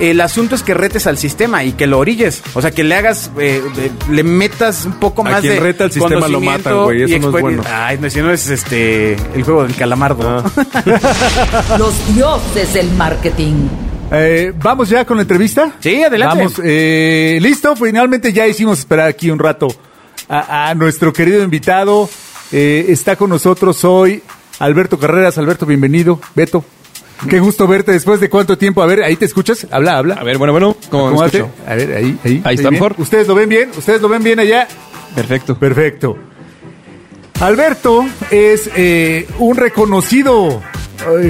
el 0.00 0.20
asunto 0.20 0.54
es 0.54 0.62
que 0.62 0.74
retes 0.74 1.08
al 1.08 1.18
sistema 1.18 1.64
y 1.64 1.72
que 1.72 1.88
lo 1.88 1.98
orilles. 1.98 2.42
O 2.54 2.62
sea, 2.62 2.70
que 2.70 2.84
le 2.84 2.94
hagas, 2.94 3.32
eh, 3.38 3.60
le 4.10 4.22
metas 4.22 4.84
un 4.84 4.92
poco 4.92 5.22
A 5.22 5.30
más 5.30 5.40
quien 5.40 5.54
de. 5.54 5.60
reta 5.60 5.84
al 5.84 5.90
sistema 5.92 6.28
lo 6.28 6.40
matan, 6.40 6.84
güey, 6.84 7.02
eso 7.02 7.14
y 7.16 7.18
no 7.18 7.28
es 7.28 7.34
exper- 7.34 7.40
bueno. 7.40 7.62
Ay, 7.68 7.98
no, 8.00 8.08
si 8.08 8.20
no 8.20 8.30
es 8.30 8.48
este. 8.48 9.14
El 9.34 9.42
juego 9.42 9.64
del 9.64 9.74
calamardo. 9.74 10.44
Los 11.78 12.14
dioses 12.14 12.74
del 12.74 12.90
marketing. 12.92 13.54
Eh, 14.10 14.52
Vamos 14.62 14.88
ya 14.88 15.04
con 15.04 15.16
la 15.16 15.22
entrevista. 15.22 15.72
Sí, 15.80 16.02
adelante. 16.02 16.36
Vamos, 16.38 16.60
eh, 16.64 17.38
listo. 17.42 17.74
Finalmente 17.76 18.32
ya 18.32 18.46
hicimos 18.46 18.78
esperar 18.78 19.08
aquí 19.08 19.30
un 19.30 19.38
rato 19.38 19.68
a, 20.28 20.70
a 20.70 20.74
nuestro 20.74 21.12
querido 21.12 21.42
invitado. 21.42 22.08
Eh, 22.52 22.86
está 22.88 23.16
con 23.16 23.30
nosotros 23.30 23.84
hoy 23.84 24.22
Alberto 24.58 24.98
Carreras. 24.98 25.38
Alberto, 25.38 25.66
bienvenido. 25.66 26.20
Beto, 26.34 26.64
qué 27.28 27.40
gusto 27.40 27.66
verte 27.66 27.92
después 27.92 28.20
de 28.20 28.28
cuánto 28.28 28.56
tiempo. 28.58 28.82
A 28.82 28.86
ver, 28.86 29.02
ahí 29.02 29.16
te 29.16 29.24
escuchas. 29.24 29.66
Habla, 29.70 29.98
habla. 29.98 30.14
A 30.14 30.24
ver, 30.24 30.38
bueno, 30.38 30.52
bueno, 30.52 30.76
¿cómo 30.90 31.10
me 31.10 31.26
escucho? 31.26 31.50
A 31.66 31.74
ver, 31.74 31.96
ahí, 31.96 32.18
ahí. 32.24 32.42
Ahí 32.44 32.54
está 32.54 32.70
bien. 32.70 32.82
mejor. 32.82 32.94
¿Ustedes 32.98 33.26
lo 33.28 33.34
ven 33.34 33.48
bien? 33.48 33.70
¿Ustedes 33.76 34.00
lo 34.00 34.08
ven 34.08 34.22
bien 34.22 34.40
allá? 34.40 34.66
Perfecto. 35.14 35.58
Perfecto. 35.58 36.16
Alberto 37.40 38.04
es 38.30 38.68
eh, 38.74 39.28
un 39.38 39.56
reconocido 39.56 40.60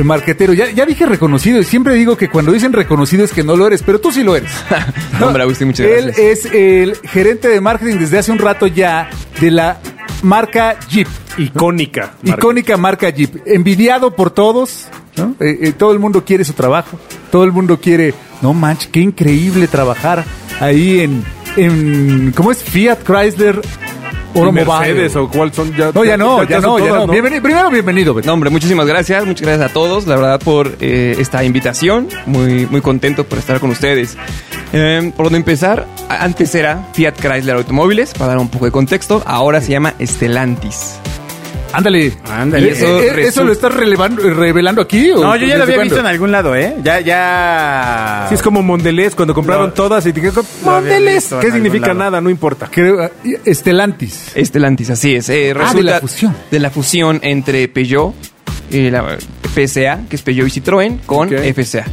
marquetero. 0.04 0.52
Ya, 0.52 0.70
ya 0.70 0.86
dije 0.86 1.06
reconocido 1.06 1.58
y 1.60 1.64
siempre 1.64 1.94
digo 1.94 2.16
que 2.16 2.28
cuando 2.28 2.52
dicen 2.52 2.72
reconocido 2.72 3.24
es 3.24 3.32
que 3.32 3.44
no 3.44 3.56
lo 3.56 3.66
eres, 3.66 3.82
pero 3.82 4.00
tú 4.00 4.12
sí 4.12 4.22
lo 4.24 4.36
eres. 4.36 4.50
No, 5.20 5.26
hombre, 5.26 5.42
Agustín, 5.42 5.68
muchas 5.68 5.86
Él 5.86 6.04
gracias. 6.06 6.44
es 6.46 6.52
el 6.52 6.96
gerente 6.96 7.48
de 7.48 7.60
marketing 7.60 7.96
desde 7.98 8.18
hace 8.18 8.30
un 8.30 8.38
rato 8.38 8.66
ya 8.68 9.10
de 9.40 9.50
la 9.50 9.78
marca 10.22 10.76
Jeep. 10.88 11.08
Icónica. 11.38 12.12
marca. 12.22 12.40
Icónica 12.40 12.76
marca 12.76 13.10
Jeep. 13.10 13.36
Envidiado 13.46 14.14
por 14.14 14.30
todos. 14.30 14.86
¿no? 15.16 15.34
Eh, 15.40 15.58
eh, 15.62 15.72
todo 15.76 15.92
el 15.92 15.98
mundo 15.98 16.24
quiere 16.24 16.44
su 16.44 16.52
trabajo. 16.52 16.98
Todo 17.32 17.44
el 17.44 17.52
mundo 17.52 17.80
quiere. 17.80 18.14
No 18.42 18.54
manches, 18.54 18.88
qué 18.92 19.00
increíble 19.00 19.66
trabajar 19.66 20.24
ahí 20.60 21.00
en. 21.00 21.24
en 21.56 22.32
¿Cómo 22.36 22.52
es? 22.52 22.62
Fiat 22.62 22.98
Chrysler 23.04 23.60
¿Y 24.34 24.38
Automobile. 24.38 24.64
Mercedes 24.64 25.16
o 25.16 25.28
cuál 25.28 25.52
son 25.52 25.74
ya. 25.74 25.90
No, 25.92 26.04
ya 26.04 26.16
no, 26.16 26.44
ya 26.44 26.60
son 26.60 26.70
no, 26.70 26.78
ya 26.78 26.88
todas, 26.88 27.06
no. 27.06 27.12
Bienvenido, 27.12 27.42
primero, 27.42 27.70
bienvenido. 27.70 28.14
Beto. 28.14 28.26
No, 28.26 28.34
hombre, 28.34 28.50
muchísimas 28.50 28.86
gracias. 28.86 29.24
Muchas 29.24 29.46
gracias 29.46 29.70
a 29.70 29.72
todos, 29.72 30.06
la 30.06 30.16
verdad, 30.16 30.40
por 30.40 30.76
eh, 30.80 31.16
esta 31.18 31.44
invitación. 31.44 32.08
Muy, 32.26 32.66
muy 32.66 32.80
contento 32.80 33.24
por 33.24 33.38
estar 33.38 33.60
con 33.60 33.70
ustedes. 33.70 34.16
Eh, 34.72 35.12
por 35.16 35.26
donde 35.26 35.38
empezar, 35.38 35.86
antes 36.08 36.54
era 36.54 36.88
Fiat 36.92 37.14
Chrysler 37.18 37.56
Automóviles, 37.56 38.12
para 38.14 38.28
dar 38.28 38.38
un 38.38 38.48
poco 38.48 38.66
de 38.66 38.70
contexto. 38.70 39.22
Ahora 39.26 39.60
se 39.60 39.72
llama 39.72 39.94
Stellantis. 40.00 40.98
Ándale. 41.72 42.12
Ándale. 42.30 42.68
Eh, 42.68 42.70
eh, 42.72 42.74
¿Eso, 42.74 43.12
resulta- 43.14 43.44
lo 43.44 43.52
estás 43.52 43.74
relevando- 43.74 44.22
revelando 44.22 44.82
aquí? 44.82 45.10
o 45.10 45.20
No, 45.20 45.36
yo 45.36 45.46
ya 45.46 45.56
lo 45.56 45.64
había 45.64 45.78
visto 45.78 45.98
en 46.00 46.06
algún 46.06 46.32
lado, 46.32 46.54
¿eh? 46.56 46.74
Ya, 46.82 47.00
ya. 47.00 48.26
Sí, 48.28 48.34
es 48.34 48.42
como 48.42 48.62
Mondelez 48.62 49.14
cuando 49.14 49.34
compraron 49.34 49.66
Lo- 49.68 49.72
todas 49.74 50.06
y 50.06 50.12
te 50.12 50.22
Mondelez. 50.64 51.30
¿Qué 51.40 51.50
significa 51.52 51.88
lado. 51.88 51.98
nada? 51.98 52.20
No 52.20 52.30
importa. 52.30 52.68
Creo, 52.70 53.04
eh, 53.04 53.10
Estelantis. 53.44 54.32
Stellantis, 54.36 54.90
así 54.90 55.14
es. 55.14 55.28
Eh, 55.28 55.34
Ah, 55.50 55.54
de 55.54 55.54
resulta 55.54 55.82
la 55.92 56.00
fusión. 56.00 56.36
De 56.50 56.58
la 56.58 56.70
fusión 56.70 57.20
entre 57.22 57.68
Peugeot, 57.68 58.14
y 58.70 58.90
la 58.90 59.16
PSA, 59.54 60.00
que 60.08 60.16
es 60.16 60.22
Peugeot 60.22 60.48
y 60.48 60.60
Citroën, 60.60 61.00
con 61.06 61.28
Ok. 61.28 61.34
FCA. 61.54 61.84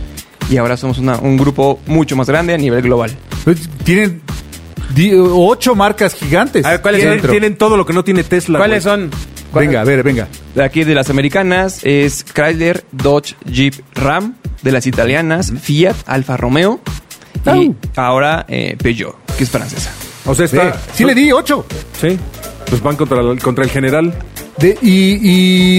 Y 0.49 0.57
ahora 0.57 0.77
somos 0.77 0.97
una- 0.99 1.17
un 1.17 1.37
grupo 1.37 1.79
mucho 1.87 2.15
más 2.15 2.27
grande 2.27 2.53
a 2.53 2.57
nivel 2.57 2.81
global. 2.81 3.11
Pues, 3.43 3.69
Tienen 3.83 4.21
ocho 5.33 5.75
marcas 5.75 6.13
gigantes. 6.13 6.65
A 6.65 6.71
ver, 6.71 6.81
¿cuáles 6.81 6.99
Tienen, 7.01 7.17
dentro. 7.17 7.31
tienen 7.31 7.57
todo 7.57 7.75
lo 7.77 7.85
que 7.85 7.93
no 7.93 8.03
tiene 8.03 8.23
Tesla. 8.23 8.59
¿Cuáles 8.59 8.83
son? 8.83 9.09
Venga, 9.61 9.81
a 9.81 9.83
ver, 9.83 10.03
venga. 10.03 10.27
De 10.53 10.63
aquí 10.63 10.83
de 10.83 10.93
las 10.95 11.09
americanas 11.09 11.79
es 11.83 12.23
Chrysler, 12.23 12.83
Dodge, 12.91 13.35
Jeep, 13.45 13.73
Ram. 13.93 14.35
De 14.61 14.71
las 14.71 14.87
italianas, 14.87 15.51
Fiat, 15.61 15.95
Alfa 16.07 16.37
Romeo. 16.37 16.79
Y 17.45 17.71
ahora 17.95 18.45
eh, 18.47 18.75
Peugeot, 18.81 19.15
que 19.37 19.43
es 19.43 19.49
francesa. 19.51 19.91
O 20.25 20.33
sea, 20.33 20.47
Sí, 20.47 20.57
está. 20.57 20.75
sí 20.93 21.03
le 21.05 21.13
di 21.13 21.31
ocho. 21.31 21.65
Sí. 22.01 22.17
Pues 22.67 22.81
van 22.81 22.95
contra 22.95 23.19
el, 23.21 23.39
contra 23.39 23.63
el 23.63 23.69
general. 23.69 24.11
De- 24.57 24.75
y, 24.81 25.19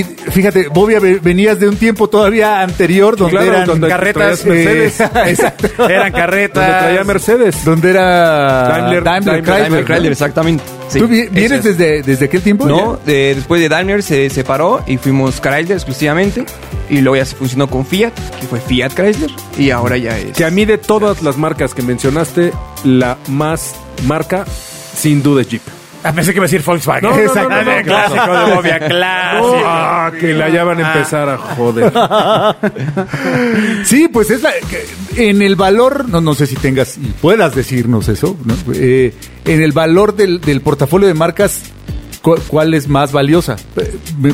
y 0.01 0.05
fíjate, 0.31 0.69
Bobia, 0.69 1.01
ve- 1.01 1.19
venías 1.21 1.59
de 1.59 1.69
un 1.69 1.77
tiempo 1.77 2.09
todavía 2.09 2.61
anterior 2.61 3.17
donde 3.17 3.33
Claro, 3.39 3.53
eran 3.55 3.67
donde 3.67 3.89
carretas, 3.89 4.45
Mercedes. 4.45 5.01
eh, 5.01 5.09
exacto. 5.27 5.89
Eran 5.89 6.13
carretas. 6.13 6.65
Donde 6.65 6.79
traía 6.79 7.03
Mercedes. 7.05 7.65
donde 7.65 7.91
era 7.91 8.69
Daimler- 8.69 9.03
Daimler- 9.03 9.43
Chrysler, 9.43 9.61
Daimler. 9.63 9.85
Chrysler, 9.85 10.13
exactamente. 10.13 10.63
Sí, 10.89 10.99
¿Tú 11.01 11.09
vienes 11.09 11.51
es. 11.53 11.65
desde, 11.65 12.03
desde 12.03 12.27
aquel 12.27 12.43
tiempo? 12.43 12.67
No, 12.67 12.99
de- 13.05 13.35
después 13.35 13.61
de 13.61 13.69
Daimler 13.69 14.03
se 14.03 14.31
separó 14.31 14.83
y 14.87 14.97
fuimos 14.99 15.41
Chrysler 15.41 15.73
exclusivamente. 15.73 16.45
Y 16.89 17.01
luego 17.01 17.17
ya 17.17 17.25
se 17.25 17.35
funcionó 17.35 17.69
con 17.69 17.85
Fiat, 17.85 18.13
que 18.41 18.47
fue 18.47 18.61
Fiat 18.61 18.93
Chrysler. 18.95 19.31
Y 19.59 19.71
ahora 19.71 19.97
ya 19.97 20.17
es. 20.19 20.37
Que 20.37 20.45
a 20.45 20.51
mí 20.51 20.65
de 20.65 20.79
todas 20.79 21.23
las 21.23 21.37
marcas 21.37 21.75
que 21.75 21.83
mencionaste, 21.83 22.53
la 22.85 23.19
más 23.29 23.75
marca, 24.07 24.45
sin 24.97 25.23
duda 25.23 25.43
es 25.43 25.49
Jeep. 25.49 25.63
Ah, 26.09 26.13
pensé 26.15 26.31
que 26.33 26.37
iba 26.39 26.45
a 26.45 26.49
decir 26.49 26.63
Volkswagen. 26.65 27.03
No, 27.03 27.11
no, 27.11 27.17
no, 27.17 27.23
Exacto. 27.23 27.49
no, 27.51 27.63
no, 27.65 27.77
no. 27.77 27.83
clásico 27.83 28.39
de 28.47 28.55
Bobia, 28.55 28.79
clásico. 28.79 29.63
Ah, 29.65 30.13
que 30.21 30.35
la 30.35 30.49
ya 30.49 30.65
van 30.65 30.81
a 30.85 30.93
empezar 30.93 31.29
a 31.29 31.37
joder. 31.39 31.93
Sí, 33.85 34.09
pues 34.13 34.31
es 34.31 34.43
la, 34.43 34.51
en 35.17 35.43
el 35.43 35.57
valor, 35.57 36.09
no, 36.09 36.21
no 36.21 36.35
sé 36.35 36.47
si 36.47 36.57
tengas 36.57 36.97
y 36.99 37.07
puedas 37.21 37.55
decirnos 37.55 38.09
eso, 38.09 38.37
¿no? 38.45 38.55
Eh, 38.75 39.13
en 39.45 39.63
el 39.63 39.73
valor 39.73 40.15
del, 40.17 40.41
del 40.41 40.61
portafolio 40.61 41.07
de 41.07 41.15
marcas, 41.15 41.61
¿cu- 42.23 42.39
¿cuál 42.49 42.75
es 42.75 42.89
más 42.89 43.13
valiosa? 43.13 43.57
Pe- 43.75 43.93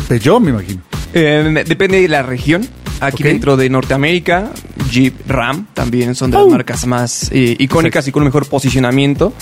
Peugeot, 0.08 0.40
me 0.40 0.50
imagino. 0.50 0.80
Eh, 1.14 1.64
depende 1.66 2.00
de 2.00 2.08
la 2.08 2.22
región. 2.22 2.66
Aquí 3.04 3.22
Ok. 3.24 3.28
dentro 3.28 3.56
de 3.56 3.68
Norteamérica, 3.68 4.50
Jeep, 4.90 5.28
Ram 5.28 5.66
también 5.74 6.14
son 6.14 6.30
de 6.30 6.36
las 6.36 6.46
Oh. 6.46 6.50
marcas 6.50 6.86
más 6.86 7.30
eh, 7.32 7.56
icónicas 7.58 8.06
y 8.06 8.12
con 8.12 8.22
un 8.22 8.26
mejor 8.28 8.46
posicionamiento 8.48 9.32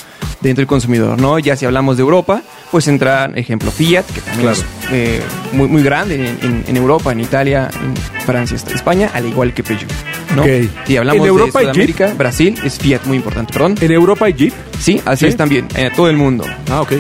dentro 0.40 0.62
del 0.62 0.66
consumidor, 0.66 1.20
¿no? 1.20 1.38
Ya 1.38 1.57
si 1.57 1.66
hablamos 1.66 1.96
de 1.99 2.03
Europa, 2.03 2.42
pues 2.70 2.88
entra, 2.88 3.27
ejemplo, 3.35 3.70
Fiat, 3.70 4.05
que 4.07 4.20
también 4.23 4.49
Claro. 4.49 4.59
es 4.59 4.64
eh, 4.92 5.20
muy, 5.53 5.68
muy 5.68 5.83
grande 5.83 6.14
en, 6.14 6.38
en- 6.42 6.64
en 6.66 6.77
Europa, 6.77 7.12
en 7.12 7.20
Italia, 7.20 7.68
en 7.83 7.94
Francia, 8.25 8.57
España, 8.57 9.11
al 9.12 9.27
igual 9.27 9.53
que 9.53 9.62
Peugeot, 9.62 9.90
¿no? 10.35 10.42
Ok. 10.42 10.49
Y 10.88 10.96
hablamos 10.96 11.20
¿En 11.23 11.29
Europa 11.29 11.59
de 11.59 11.64
Sudamérica, 11.66 12.14
Brasil, 12.16 12.59
es 12.64 12.79
Fiat 12.79 13.01
muy 13.05 13.18
importante, 13.18 13.53
perdón. 13.53 13.75
¿En 13.81 13.92
Europa 13.92 14.25
hay 14.25 14.33
Jeep? 14.33 14.55
Sí, 14.79 15.01
así 15.05 15.27
¿Sí? 15.27 15.29
es 15.31 15.37
también, 15.37 15.66
en 15.75 15.92
todo 15.94 16.09
el 16.09 16.16
mundo. 16.16 16.44
Ah, 16.70 16.81
ok. 16.81 16.92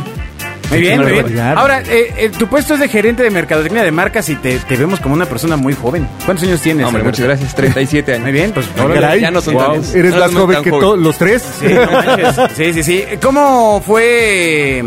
Muy 0.70 0.80
bien, 0.80 1.00
muy 1.02 1.12
bien. 1.12 1.38
Ahora, 1.40 1.80
eh, 1.82 2.14
eh, 2.16 2.30
tu 2.36 2.46
puesto 2.46 2.74
es 2.74 2.80
de 2.80 2.88
gerente 2.88 3.22
de 3.22 3.30
mercadotecnia 3.30 3.82
de 3.82 3.90
marcas 3.90 4.28
y 4.28 4.36
te, 4.36 4.58
te 4.58 4.76
vemos 4.76 5.00
como 5.00 5.14
una 5.14 5.26
persona 5.26 5.56
muy 5.56 5.74
joven. 5.74 6.06
¿Cuántos 6.24 6.46
años 6.46 6.60
tienes? 6.60 6.86
Hombre, 6.86 7.02
Alberto? 7.02 7.18
muchas 7.22 7.26
gracias, 7.38 7.54
37 7.56 8.12
años. 8.12 8.22
Muy 8.22 8.32
bien, 8.32 8.52
pues 8.52 8.66
Órale. 8.78 9.00
Caray. 9.00 9.20
ya 9.20 9.30
no 9.30 9.40
son 9.40 9.54
Wow. 9.54 9.80
tan- 9.82 9.96
Eres 9.96 10.14
no 10.14 10.20
más 10.20 10.32
joven 10.34 10.62
que 10.62 10.70
joven. 10.70 10.80
todos 10.84 10.98
los 10.98 11.18
tres. 11.18 11.42
Sí, 11.60 11.66
no 11.74 11.90
manches. 11.90 12.36
Sí, 12.56 12.72
sí, 12.72 12.82
sí. 12.84 13.04
¿Cómo 13.20 13.82
fue 13.84 14.84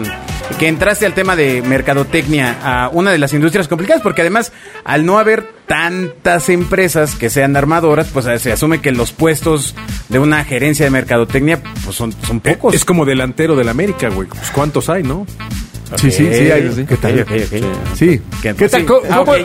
que 0.59 0.67
entraste 0.67 1.05
al 1.05 1.13
tema 1.13 1.35
de 1.35 1.61
mercadotecnia 1.61 2.57
a 2.63 2.89
una 2.89 3.11
de 3.11 3.17
las 3.17 3.33
industrias 3.33 3.67
complicadas? 3.67 4.01
Porque 4.01 4.21
además, 4.21 4.51
al 4.85 5.05
no 5.05 5.19
haber 5.19 5.51
tantas 5.67 6.49
empresas 6.49 7.15
que 7.15 7.29
sean 7.29 7.55
armadoras, 7.55 8.07
pues 8.13 8.25
se 8.41 8.51
asume 8.51 8.79
que 8.81 8.91
los 8.91 9.11
puestos 9.11 9.75
de 10.09 10.19
una 10.19 10.43
gerencia 10.45 10.85
de 10.85 10.91
mercadotecnia 10.91 11.59
pues 11.83 11.95
son, 11.95 12.13
son 12.25 12.39
pocos. 12.39 12.73
Es 12.73 12.85
como 12.85 13.05
delantero 13.05 13.55
del 13.55 13.69
América, 13.69 14.09
güey. 14.09 14.27
Pues 14.27 14.51
cuántos 14.51 14.89
hay, 14.89 15.03
¿no? 15.03 15.25
Sí, 15.97 16.11
sí, 16.11 16.27
sí. 16.33 16.49
sí. 16.75 16.85
¿Qué 16.85 16.97
tal? 16.97 17.19
Ok, 17.21 17.27
ok, 17.31 17.53
ok. 17.63 17.95
Sí. 17.95 18.21
¿Qué- 18.41 18.53
¿Qué 18.55 18.69
tal? 18.69 18.81
sí. 18.81 18.85
¿Cómo- 18.87 19.01
Ah, 19.09 19.17
cómo- 19.17 19.31
ok. 19.33 19.39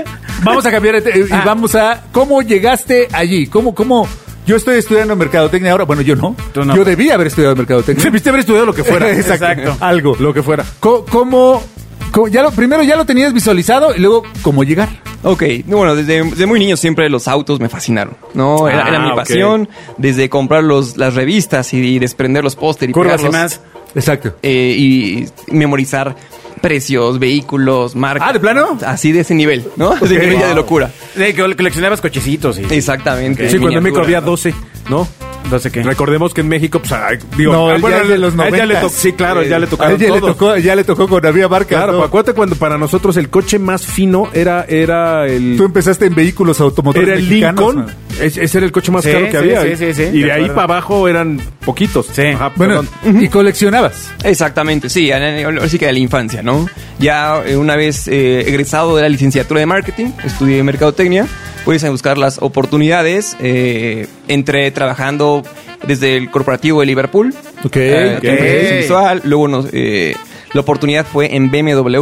vamos 0.44 0.66
a 0.66 0.70
cambiar 0.70 0.96
y 0.96 1.22
Ah. 1.32 1.42
vamos 1.44 1.74
a 1.74 2.04
cómo 2.12 2.42
llegaste 2.42 3.08
allí. 3.12 3.46
¿Cómo, 3.46 3.74
cómo? 3.74 4.06
Yo 4.46 4.56
estoy 4.56 4.78
estudiando 4.78 5.14
mercadotecnia 5.14 5.70
ahora. 5.72 5.84
Bueno, 5.84 6.02
yo 6.02 6.16
no. 6.16 6.34
Tú 6.52 6.64
no. 6.64 6.74
Yo 6.74 6.84
debía 6.84 7.14
haber 7.14 7.28
estudiado 7.28 7.54
mercadotecnia. 7.54 8.02
Debiste 8.04 8.28
haber 8.30 8.40
estudiado 8.40 8.66
lo 8.66 8.74
que 8.74 8.82
fuera. 8.84 9.10
Exacto. 9.16 9.76
Algo. 9.80 10.16
Lo 10.18 10.34
que 10.34 10.42
fuera. 10.42 10.64
Co- 10.80 11.04
¿Cómo, 11.08 11.62
cómo- 12.10 12.28
ya 12.28 12.42
lo, 12.42 12.50
primero 12.50 12.82
ya 12.82 12.96
lo 12.96 13.04
tenías 13.06 13.32
visualizado 13.32 13.94
y 13.94 14.00
luego 14.00 14.24
cómo 14.42 14.64
llegar? 14.64 14.88
Ok, 15.24 15.44
no, 15.66 15.76
bueno, 15.76 15.94
desde, 15.94 16.24
desde 16.24 16.46
muy 16.46 16.58
niño 16.58 16.76
siempre 16.76 17.08
los 17.08 17.28
autos 17.28 17.60
me 17.60 17.68
fascinaron, 17.68 18.16
¿no? 18.34 18.68
Era, 18.68 18.84
Ah, 18.84 18.88
era 18.88 18.98
mi 18.98 19.10
ok. 19.10 19.16
pasión, 19.18 19.68
desde 19.96 20.28
comprar 20.28 20.64
los, 20.64 20.96
las 20.96 21.14
revistas 21.14 21.72
y, 21.74 22.00
desprender 22.00 22.42
los 22.42 22.56
pósteres 22.56 22.90
y 22.90 22.92
Curvas 22.92 23.20
y 23.20 23.26
pegarlos, 23.26 23.40
más. 23.40 23.60
Exacto. 23.94 24.36
eh, 24.42 24.74
y 24.78 25.28
memorizar 25.48 26.16
precios, 26.62 27.18
vehículos, 27.18 27.94
marcas. 27.94 28.28
Ah, 28.30 28.32
¿de 28.32 28.40
plano? 28.40 28.78
Así 28.86 29.12
de 29.12 29.20
ese 29.20 29.34
nivel, 29.34 29.64
¿no? 29.76 29.94
De 30.00 30.18
nivel 30.18 30.38
ya 30.38 30.48
de 30.48 30.54
locura. 30.54 30.90
De 31.16 31.34
que 31.34 31.56
coleccionabas 31.56 32.00
cochecitos 32.00 32.58
y... 32.58 32.74
Exactamente. 32.74 33.50
Sí, 33.50 33.58
cuando 33.58 33.78
en 33.78 33.84
México 33.84 34.00
había 34.00 34.20
12, 34.20 34.54
¿no? 34.88 35.06
Entonces, 35.44 35.70
¿qué? 35.72 35.82
Recordemos 35.82 36.32
que 36.32 36.40
en 36.40 36.48
México, 36.48 36.78
pues, 36.78 36.92
ay, 36.92 37.18
digo, 37.36 37.52
No, 37.52 37.68
ah, 37.68 37.74
él 37.76 37.82
ya 37.82 37.98
es 38.02 38.08
de 38.08 38.18
los 38.18 38.38
a 38.38 38.48
él 38.48 38.54
ya 38.56 38.64
le 38.66 38.74
90s. 38.74 38.80
tocó- 38.80 38.94
sí, 38.96 39.12
claro, 39.12 39.42
ya 39.42 39.58
le 39.58 39.66
A 39.66 39.68
tocaron 39.68 39.94
ella 40.00 40.14
le 40.14 40.20
todos. 40.20 40.36
tocó, 40.38 40.56
ya 40.56 40.76
le 40.76 40.84
tocó 40.84 41.08
con 41.08 41.26
había 41.26 41.48
marcas. 41.48 41.76
Claro, 41.78 41.92
¿no? 41.94 42.02
acuérdate 42.04 42.34
cuando 42.34 42.56
para 42.56 42.78
nosotros 42.78 43.16
el 43.16 43.28
coche 43.28 43.58
más 43.58 43.84
fino 43.86 44.28
era, 44.32 44.64
era 44.68 45.26
el... 45.26 45.56
Tú 45.56 45.64
empezaste 45.64 46.06
en 46.06 46.14
vehículos 46.14 46.60
automotores 46.60 47.08
Era 47.08 47.18
el 47.18 47.24
mexicanos, 47.28 47.74
Lincoln, 47.74 47.86
¿no? 47.86 48.22
Es- 48.24 48.36
ese 48.36 48.58
era 48.58 48.66
el 48.66 48.72
coche 48.72 48.92
más 48.92 49.04
Sí, 49.04 49.10
caro 49.12 49.24
que 49.26 49.30
sí, 49.32 49.36
había. 49.36 49.62
sí, 49.62 49.76
sí, 49.76 49.94
sí, 49.94 50.02
y 50.02 50.20
de 50.20 50.26
de 50.26 50.32
ahí 50.32 50.40
acuerdo. 50.44 50.54
para 50.54 50.64
abajo 50.64 51.08
eran 51.08 51.40
poquitos. 51.64 52.06
Sí. 52.12 52.22
Ajá, 52.22 52.52
Bueno, 52.56 52.84
perdón. 53.02 53.22
y 53.22 53.28
coleccionabas. 53.28 54.10
Exactamente, 54.24 54.88
sí, 54.88 55.10
así 55.12 55.78
que 55.78 55.86
de 55.86 55.92
la 55.92 55.98
infancia, 55.98 56.42
¿no? 56.42 56.66
Ya 56.98 57.42
eh, 57.44 57.56
una 57.56 57.76
vez 57.76 58.06
eh, 58.08 58.40
egresado 58.48 58.96
de 58.96 59.02
la 59.02 59.08
licenciatura 59.08 59.60
de 59.60 59.66
marketing, 59.66 60.06
estudié 60.24 60.62
mercadotecnia, 60.62 61.26
puedes 61.64 61.88
buscar 61.90 62.18
las 62.18 62.38
oportunidades. 62.40 63.36
eh, 63.40 64.06
entré 64.28 64.70
trabajando 64.70 65.42
desde 65.86 66.16
el 66.16 66.30
corporativo 66.30 66.80
de 66.80 66.86
Liverpool. 66.86 67.34
Ok, 67.64 67.76
eh, 67.76 68.78
visual. 68.80 69.20
Luego 69.24 69.48
nos, 69.48 69.66
eh, 69.72 70.14
la 70.52 70.60
oportunidad 70.60 71.06
fue 71.06 71.34
en 71.34 71.50
BMW 71.50 71.98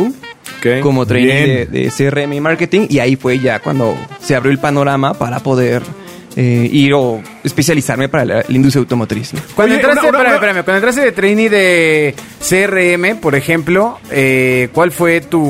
Ok. 0.59 0.81
como 0.83 1.07
trainee 1.07 1.47
de, 1.47 1.67
de 1.67 1.91
CRM 1.91 2.33
y 2.35 2.41
marketing 2.41 2.87
y 2.91 2.99
ahí 2.99 3.17
fue 3.17 3.39
ya 3.39 3.61
cuando 3.61 3.97
se 4.21 4.35
abrió 4.35 4.51
el 4.53 4.59
panorama 4.59 5.15
para 5.15 5.41
poder 5.41 5.83
eh, 6.37 6.69
ir 6.73 6.93
o 6.95 7.21
especializarme 7.45 8.09
para 8.09 8.25
la, 8.25 8.35
la 8.37 8.55
industria 8.55 8.81
automotriz. 8.81 9.33
¿no? 9.35 9.41
Cuando 9.55 9.75
Oye, 9.75 9.83
entraste, 9.83 10.09
una- 10.09 10.19
una- 10.19 10.19
espérame, 10.19 10.29
una- 10.29 10.35
espérame, 10.37 10.65
cuando 10.65 10.77
entraste 10.77 11.01
de 11.03 11.13
trainee 11.13 11.49
de 11.51 12.15
CRM, 12.41 13.17
por 13.21 13.35
ejemplo, 13.35 13.99
eh, 14.11 14.69
¿cuál 14.73 14.93
fue 14.93 15.21
tu 15.21 15.41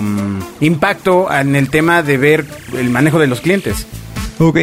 mm, 0.00 0.38
impacto 0.64 1.28
en 1.32 1.56
el 1.56 1.68
tema 1.70 2.02
de 2.02 2.16
ver 2.16 2.44
el 2.78 2.90
manejo 2.90 3.18
de 3.18 3.26
los 3.26 3.40
clientes? 3.40 3.86
Ok. 4.38 4.56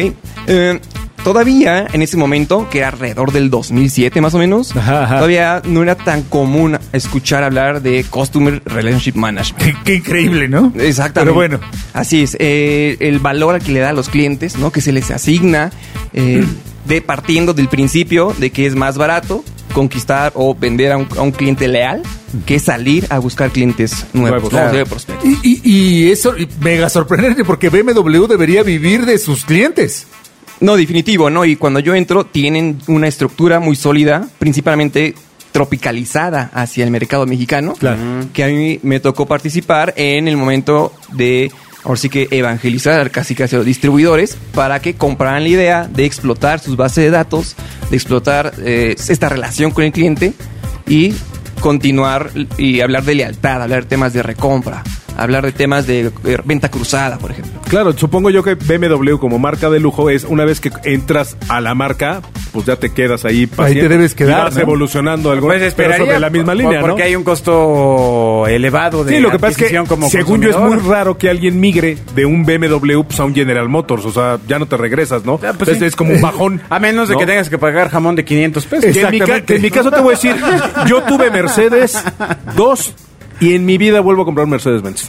Eh, 0.46 0.80
todavía 1.24 1.86
en 1.92 2.02
ese 2.02 2.16
momento, 2.16 2.68
que 2.70 2.78
era 2.78 2.88
alrededor 2.88 3.32
del 3.32 3.50
2007 3.50 4.20
más 4.20 4.34
o 4.34 4.38
menos, 4.38 4.74
Ajá, 4.76 5.04
ajá. 5.04 5.14
todavía 5.16 5.62
no 5.64 5.82
era 5.82 5.94
tan 5.94 6.22
común 6.22 6.78
escuchar 6.92 7.42
hablar 7.44 7.82
de 7.82 8.04
Customer 8.08 8.62
Relationship 8.64 9.14
Management. 9.14 9.62
Qué, 9.62 9.74
qué 9.84 9.94
increíble, 9.96 10.48
¿no? 10.48 10.72
Exactamente. 10.78 11.20
Pero 11.20 11.34
bueno. 11.34 11.60
Así 11.92 12.22
es. 12.22 12.36
eh, 12.40 12.96
el 13.00 13.18
valor 13.18 13.54
al 13.54 13.62
que 13.62 13.72
le 13.72 13.80
da 13.80 13.90
a 13.90 13.92
los 13.92 14.08
clientes, 14.08 14.56
¿no? 14.58 14.70
Que 14.72 14.80
se 14.80 14.92
les 14.92 15.10
asigna 15.10 15.70
eh, 16.12 16.44
de 16.86 17.02
partiendo 17.02 17.52
del 17.54 17.68
principio 17.68 18.34
de 18.38 18.50
que 18.50 18.66
es 18.66 18.74
más 18.74 18.96
barato 18.96 19.44
conquistar 19.74 20.32
o 20.34 20.54
vender 20.54 20.90
a 20.90 20.96
un, 20.96 21.06
a 21.16 21.22
un 21.22 21.30
cliente 21.30 21.68
leal 21.68 22.02
que 22.46 22.58
salir 22.58 23.06
a 23.10 23.18
buscar 23.20 23.50
clientes 23.50 24.04
nuevos. 24.12 24.52
Y, 25.22 25.38
y, 25.42 25.60
y 25.62 26.10
eso 26.10 26.34
mega 26.60 26.88
sorprendente 26.88 27.44
porque 27.44 27.68
BMW 27.68 28.26
debería 28.26 28.62
vivir 28.64 29.04
de 29.06 29.18
sus 29.18 29.44
clientes. 29.44 30.06
No, 30.60 30.76
definitivo, 30.76 31.30
¿no? 31.30 31.44
Y 31.44 31.56
cuando 31.56 31.80
yo 31.80 31.94
entro, 31.94 32.24
tienen 32.24 32.78
una 32.86 33.08
estructura 33.08 33.60
muy 33.60 33.76
sólida, 33.76 34.28
principalmente 34.38 35.14
tropicalizada 35.52 36.50
hacia 36.54 36.84
el 36.84 36.90
mercado 36.90 37.26
mexicano, 37.26 37.74
Claro. 37.74 37.98
que 38.32 38.44
a 38.44 38.48
mí 38.48 38.78
me 38.82 39.00
tocó 39.00 39.26
participar 39.26 39.94
en 39.96 40.28
el 40.28 40.36
momento 40.36 40.92
de, 41.12 41.50
ahora 41.82 41.96
sí 41.98 42.08
que 42.08 42.28
evangelizar 42.30 43.10
casi 43.10 43.34
casi 43.34 43.56
a 43.56 43.58
los 43.58 43.66
distribuidores 43.66 44.36
para 44.54 44.80
que 44.80 44.94
compraran 44.94 45.42
la 45.42 45.48
idea 45.48 45.88
de 45.92 46.04
explotar 46.04 46.60
sus 46.60 46.76
bases 46.76 47.04
de 47.04 47.10
datos, 47.10 47.56
de 47.90 47.96
explotar 47.96 48.52
eh, 48.58 48.94
esta 49.08 49.28
relación 49.28 49.72
con 49.72 49.84
el 49.84 49.92
cliente 49.92 50.32
y 50.86 51.14
continuar 51.60 52.30
y 52.56 52.80
hablar 52.80 53.04
de 53.04 53.14
lealtad, 53.16 53.62
hablar 53.62 53.82
de 53.82 53.88
temas 53.88 54.12
de 54.12 54.22
recompra, 54.22 54.82
hablar 55.20 55.44
de 55.44 55.52
temas 55.52 55.86
de 55.86 56.10
eh, 56.24 56.38
venta 56.44 56.70
cruzada, 56.70 57.18
por 57.18 57.30
ejemplo. 57.30 57.60
Claro, 57.68 57.92
supongo 57.92 58.30
yo 58.30 58.42
que 58.42 58.54
BMW 58.54 59.16
como 59.18 59.38
marca 59.38 59.68
de 59.68 59.78
lujo 59.78 60.08
es 60.08 60.24
una 60.24 60.46
vez 60.46 60.60
que 60.60 60.72
entras 60.84 61.36
a 61.48 61.60
la 61.60 61.74
marca, 61.74 62.22
pues 62.52 62.64
ya 62.64 62.76
te 62.76 62.90
quedas 62.90 63.26
ahí 63.26 63.46
paciente, 63.46 63.88
debes 63.88 64.14
quedar, 64.14 64.40
y 64.40 64.44
vas 64.44 64.54
¿no? 64.54 64.62
evolucionando 64.62 65.30
algo, 65.30 65.48
Pues 65.48 65.74
pero 65.74 65.96
sobre 65.96 66.18
la 66.18 66.30
misma 66.30 66.54
línea, 66.54 66.80
Porque 66.80 67.02
¿no? 67.02 67.04
hay 67.04 67.16
un 67.16 67.24
costo 67.24 68.46
elevado 68.48 69.04
de 69.04 69.16
Sí, 69.16 69.20
lo 69.20 69.30
que 69.30 69.38
pasa 69.38 69.64
es 69.64 69.70
que 69.70 69.84
como 69.84 70.08
según 70.08 70.40
yo 70.40 70.50
es 70.50 70.58
muy 70.58 70.78
raro 70.78 71.18
que 71.18 71.28
alguien 71.28 71.60
migre 71.60 71.98
de 72.14 72.24
un 72.24 72.44
BMW 72.44 73.02
pues, 73.02 73.20
a 73.20 73.24
un 73.24 73.34
General 73.34 73.68
Motors, 73.68 74.06
o 74.06 74.12
sea, 74.12 74.38
ya 74.48 74.58
no 74.58 74.66
te 74.66 74.78
regresas, 74.78 75.24
¿no? 75.26 75.34
Ah, 75.34 75.52
pues 75.56 75.68
Entonces 75.68 75.78
sí. 75.78 75.84
es 75.84 75.96
como 75.96 76.14
un 76.14 76.20
bajón. 76.20 76.62
A 76.70 76.78
menos 76.78 77.08
de 77.08 77.14
¿no? 77.14 77.20
que 77.20 77.26
tengas 77.26 77.50
que 77.50 77.58
pagar 77.58 77.90
jamón 77.90 78.16
de 78.16 78.24
500 78.24 78.66
pesos. 78.66 78.92
Que 78.92 79.02
en, 79.02 79.10
mi 79.10 79.20
que 79.20 79.56
en 79.56 79.62
mi 79.62 79.70
caso 79.70 79.90
te 79.90 80.00
voy 80.00 80.14
a 80.14 80.16
decir, 80.16 80.34
yo 80.86 81.02
tuve 81.02 81.30
Mercedes 81.30 82.02
dos 82.56 82.94
y 83.40 83.54
en 83.54 83.64
mi 83.66 83.78
vida 83.78 84.00
vuelvo 84.00 84.22
a 84.22 84.24
comprar 84.24 84.44
un 84.44 84.50
Mercedes-Benz. 84.50 85.08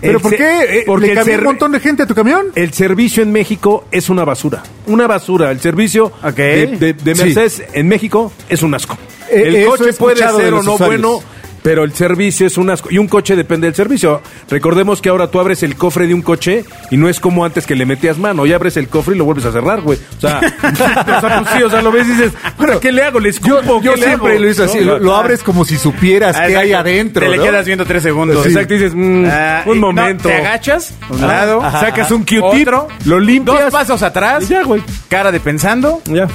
¿Pero 0.00 0.16
El 0.16 0.20
por 0.22 0.34
qué? 0.34 0.60
Eh, 0.78 0.82
Porque 0.86 1.08
¿Le 1.08 1.14
cabía 1.14 1.36
un 1.38 1.44
montón 1.44 1.72
de 1.72 1.80
gente 1.80 2.04
a 2.04 2.06
tu 2.06 2.14
camión? 2.14 2.46
El 2.54 2.72
servicio 2.72 3.22
en 3.22 3.32
México 3.32 3.84
es 3.90 4.08
una 4.08 4.24
basura. 4.24 4.62
Una 4.86 5.06
basura. 5.06 5.50
El 5.50 5.60
servicio 5.60 6.10
de, 6.34 6.66
de- 6.78 6.92
de 6.94 7.14
Sí. 7.14 7.22
Mercedes 7.22 7.62
en 7.74 7.86
México 7.88 8.32
es 8.48 8.62
un 8.62 8.74
asco. 8.74 8.96
Eh, 9.30 9.42
el 9.62 9.66
coche 9.66 9.92
puede 9.92 10.16
ser 10.16 10.54
o 10.54 10.62
no 10.62 10.74
usuarios. 10.74 10.86
bueno, 11.02 11.22
pero 11.62 11.84
el 11.84 11.92
servicio 11.94 12.46
es 12.46 12.56
un 12.58 12.70
asco. 12.70 12.88
Y 12.90 12.98
un 12.98 13.06
coche 13.08 13.36
depende 13.36 13.66
del 13.66 13.74
servicio. 13.74 14.22
Recordemos 14.48 15.00
que 15.02 15.08
ahora 15.08 15.30
tú 15.30 15.40
abres 15.40 15.62
el 15.62 15.76
cofre 15.76 16.06
de 16.06 16.14
un 16.14 16.22
coche 16.22 16.64
y 16.90 16.96
no 16.96 17.08
es 17.08 17.20
como 17.20 17.44
antes 17.44 17.66
que 17.66 17.74
le 17.74 17.84
metías 17.86 18.18
mano. 18.18 18.46
Ya 18.46 18.56
abres 18.56 18.76
el 18.76 18.88
cofre 18.88 19.14
y 19.14 19.18
lo 19.18 19.24
vuelves 19.24 19.44
a 19.46 19.52
cerrar, 19.52 19.80
güey. 19.82 19.98
O 20.16 20.20
sea, 20.20 20.40
o 20.62 20.76
sea, 20.76 21.42
pues 21.42 21.54
sí, 21.56 21.62
o 21.62 21.70
sea, 21.70 21.82
lo 21.82 21.92
ves 21.92 22.06
y 22.06 22.10
dices, 22.12 22.32
bueno, 22.56 22.80
¿qué 22.80 22.92
le 22.92 23.02
hago? 23.02 23.20
¿Le 23.20 23.28
escupo? 23.30 23.80
Yo 23.82 23.92
¿Qué 23.94 24.00
le 24.00 24.06
siempre 24.06 24.32
hago? 24.34 24.42
lo 24.44 24.50
hice 24.50 24.62
así, 24.64 24.78
¿No? 24.78 24.84
lo, 24.84 24.98
lo 24.98 25.16
abres 25.16 25.42
como 25.42 25.64
si 25.64 25.76
supieras 25.76 26.36
Ah, 26.36 26.46
qué 26.46 26.56
hay 26.56 26.72
adentro. 26.72 27.24
Te 27.30 27.36
le 27.36 27.42
quedas 27.42 27.66
viendo 27.66 27.84
tres 27.84 28.02
segundos. 28.02 28.42
Sí. 28.42 28.48
Exacto, 28.50 28.74
y 28.74 28.78
dices, 28.78 28.92
mm, 28.94 29.24
Ah, 29.30 29.62
y 29.66 29.68
un 29.70 29.80
no, 29.80 29.86
momento. 29.92 30.28
te 30.28 30.34
agachas 30.36 30.94
a 31.08 31.12
un 31.12 31.20
lado, 31.20 31.62
Ajá. 31.62 31.80
Sacas 31.80 32.10
un 32.10 32.24
Q-tip, 32.24 32.68
lo 33.04 33.20
limpias. 33.20 33.60
dos 33.64 33.72
pasos 33.72 34.02
atrás, 34.02 34.44
Y 34.44 34.54
ya, 34.54 34.62
güey. 34.62 34.82
cara 35.08 35.30
de 35.30 35.40
pensando, 35.40 36.00
Ya. 36.06 36.26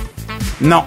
no. 0.60 0.86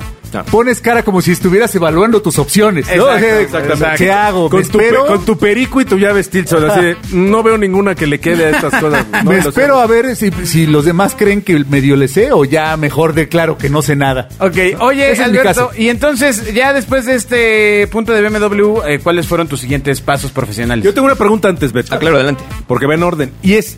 Pones 0.50 0.80
cara 0.80 1.02
como 1.02 1.20
si 1.22 1.32
estuvieras 1.32 1.74
evaluando 1.74 2.20
tus 2.22 2.38
opciones. 2.38 2.86
exactamente. 2.88 3.96
¿Qué 3.96 4.10
hago? 4.12 4.48
Con 4.50 4.60
¿Me 4.60 4.66
tu, 4.66 4.78
espero? 4.80 5.02
pe- 5.04 5.08
con 5.08 5.24
tu 5.24 5.38
perico 5.38 5.80
y 5.80 5.84
tu 5.84 5.98
llave 5.98 6.22
Stilson. 6.22 6.70
Así 6.70 6.80
de, 6.80 6.96
no 7.12 7.42
veo 7.42 7.58
ninguna 7.58 7.94
que 7.94 8.06
le 8.06 8.20
quede 8.20 8.46
a 8.46 8.50
estas 8.50 8.74
cosas. 8.80 9.06
No, 9.24 9.30
Me 9.30 9.38
espero 9.38 9.76
sé. 9.76 9.82
a 9.82 9.86
ver 9.86 10.16
si, 10.16 10.30
si 10.44 10.66
los 10.66 10.84
demás 10.84 11.14
creen 11.16 11.42
que 11.42 11.58
medio 11.68 11.96
le 11.96 12.08
sé 12.08 12.32
o 12.32 12.44
ya 12.44 12.76
mejor 12.76 13.14
declaro 13.14 13.58
que 13.58 13.68
no 13.70 13.82
sé 13.82 13.96
nada. 13.96 14.28
Ok, 14.38 14.56
oye, 14.80 15.10
Ese 15.12 15.24
Alberto, 15.24 15.70
y 15.76 15.88
entonces, 15.88 16.52
ya 16.54 16.72
después 16.72 17.06
de 17.06 17.14
este 17.14 17.86
punto 17.88 18.12
de 18.12 18.22
BMW, 18.28 18.82
eh, 18.86 18.98
¿cuáles 19.02 19.26
fueron 19.26 19.48
tus 19.48 19.60
siguientes 19.60 20.00
pasos 20.00 20.30
profesionales? 20.32 20.84
Yo 20.84 20.94
tengo 20.94 21.06
una 21.06 21.14
pregunta 21.16 21.48
antes, 21.48 21.72
Beto. 21.72 21.94
Ah, 21.94 21.98
claro, 21.98 22.16
adelante. 22.16 22.42
Porque 22.66 22.86
va 22.86 22.94
en 22.94 23.02
orden. 23.02 23.32
Y 23.42 23.54
es, 23.54 23.76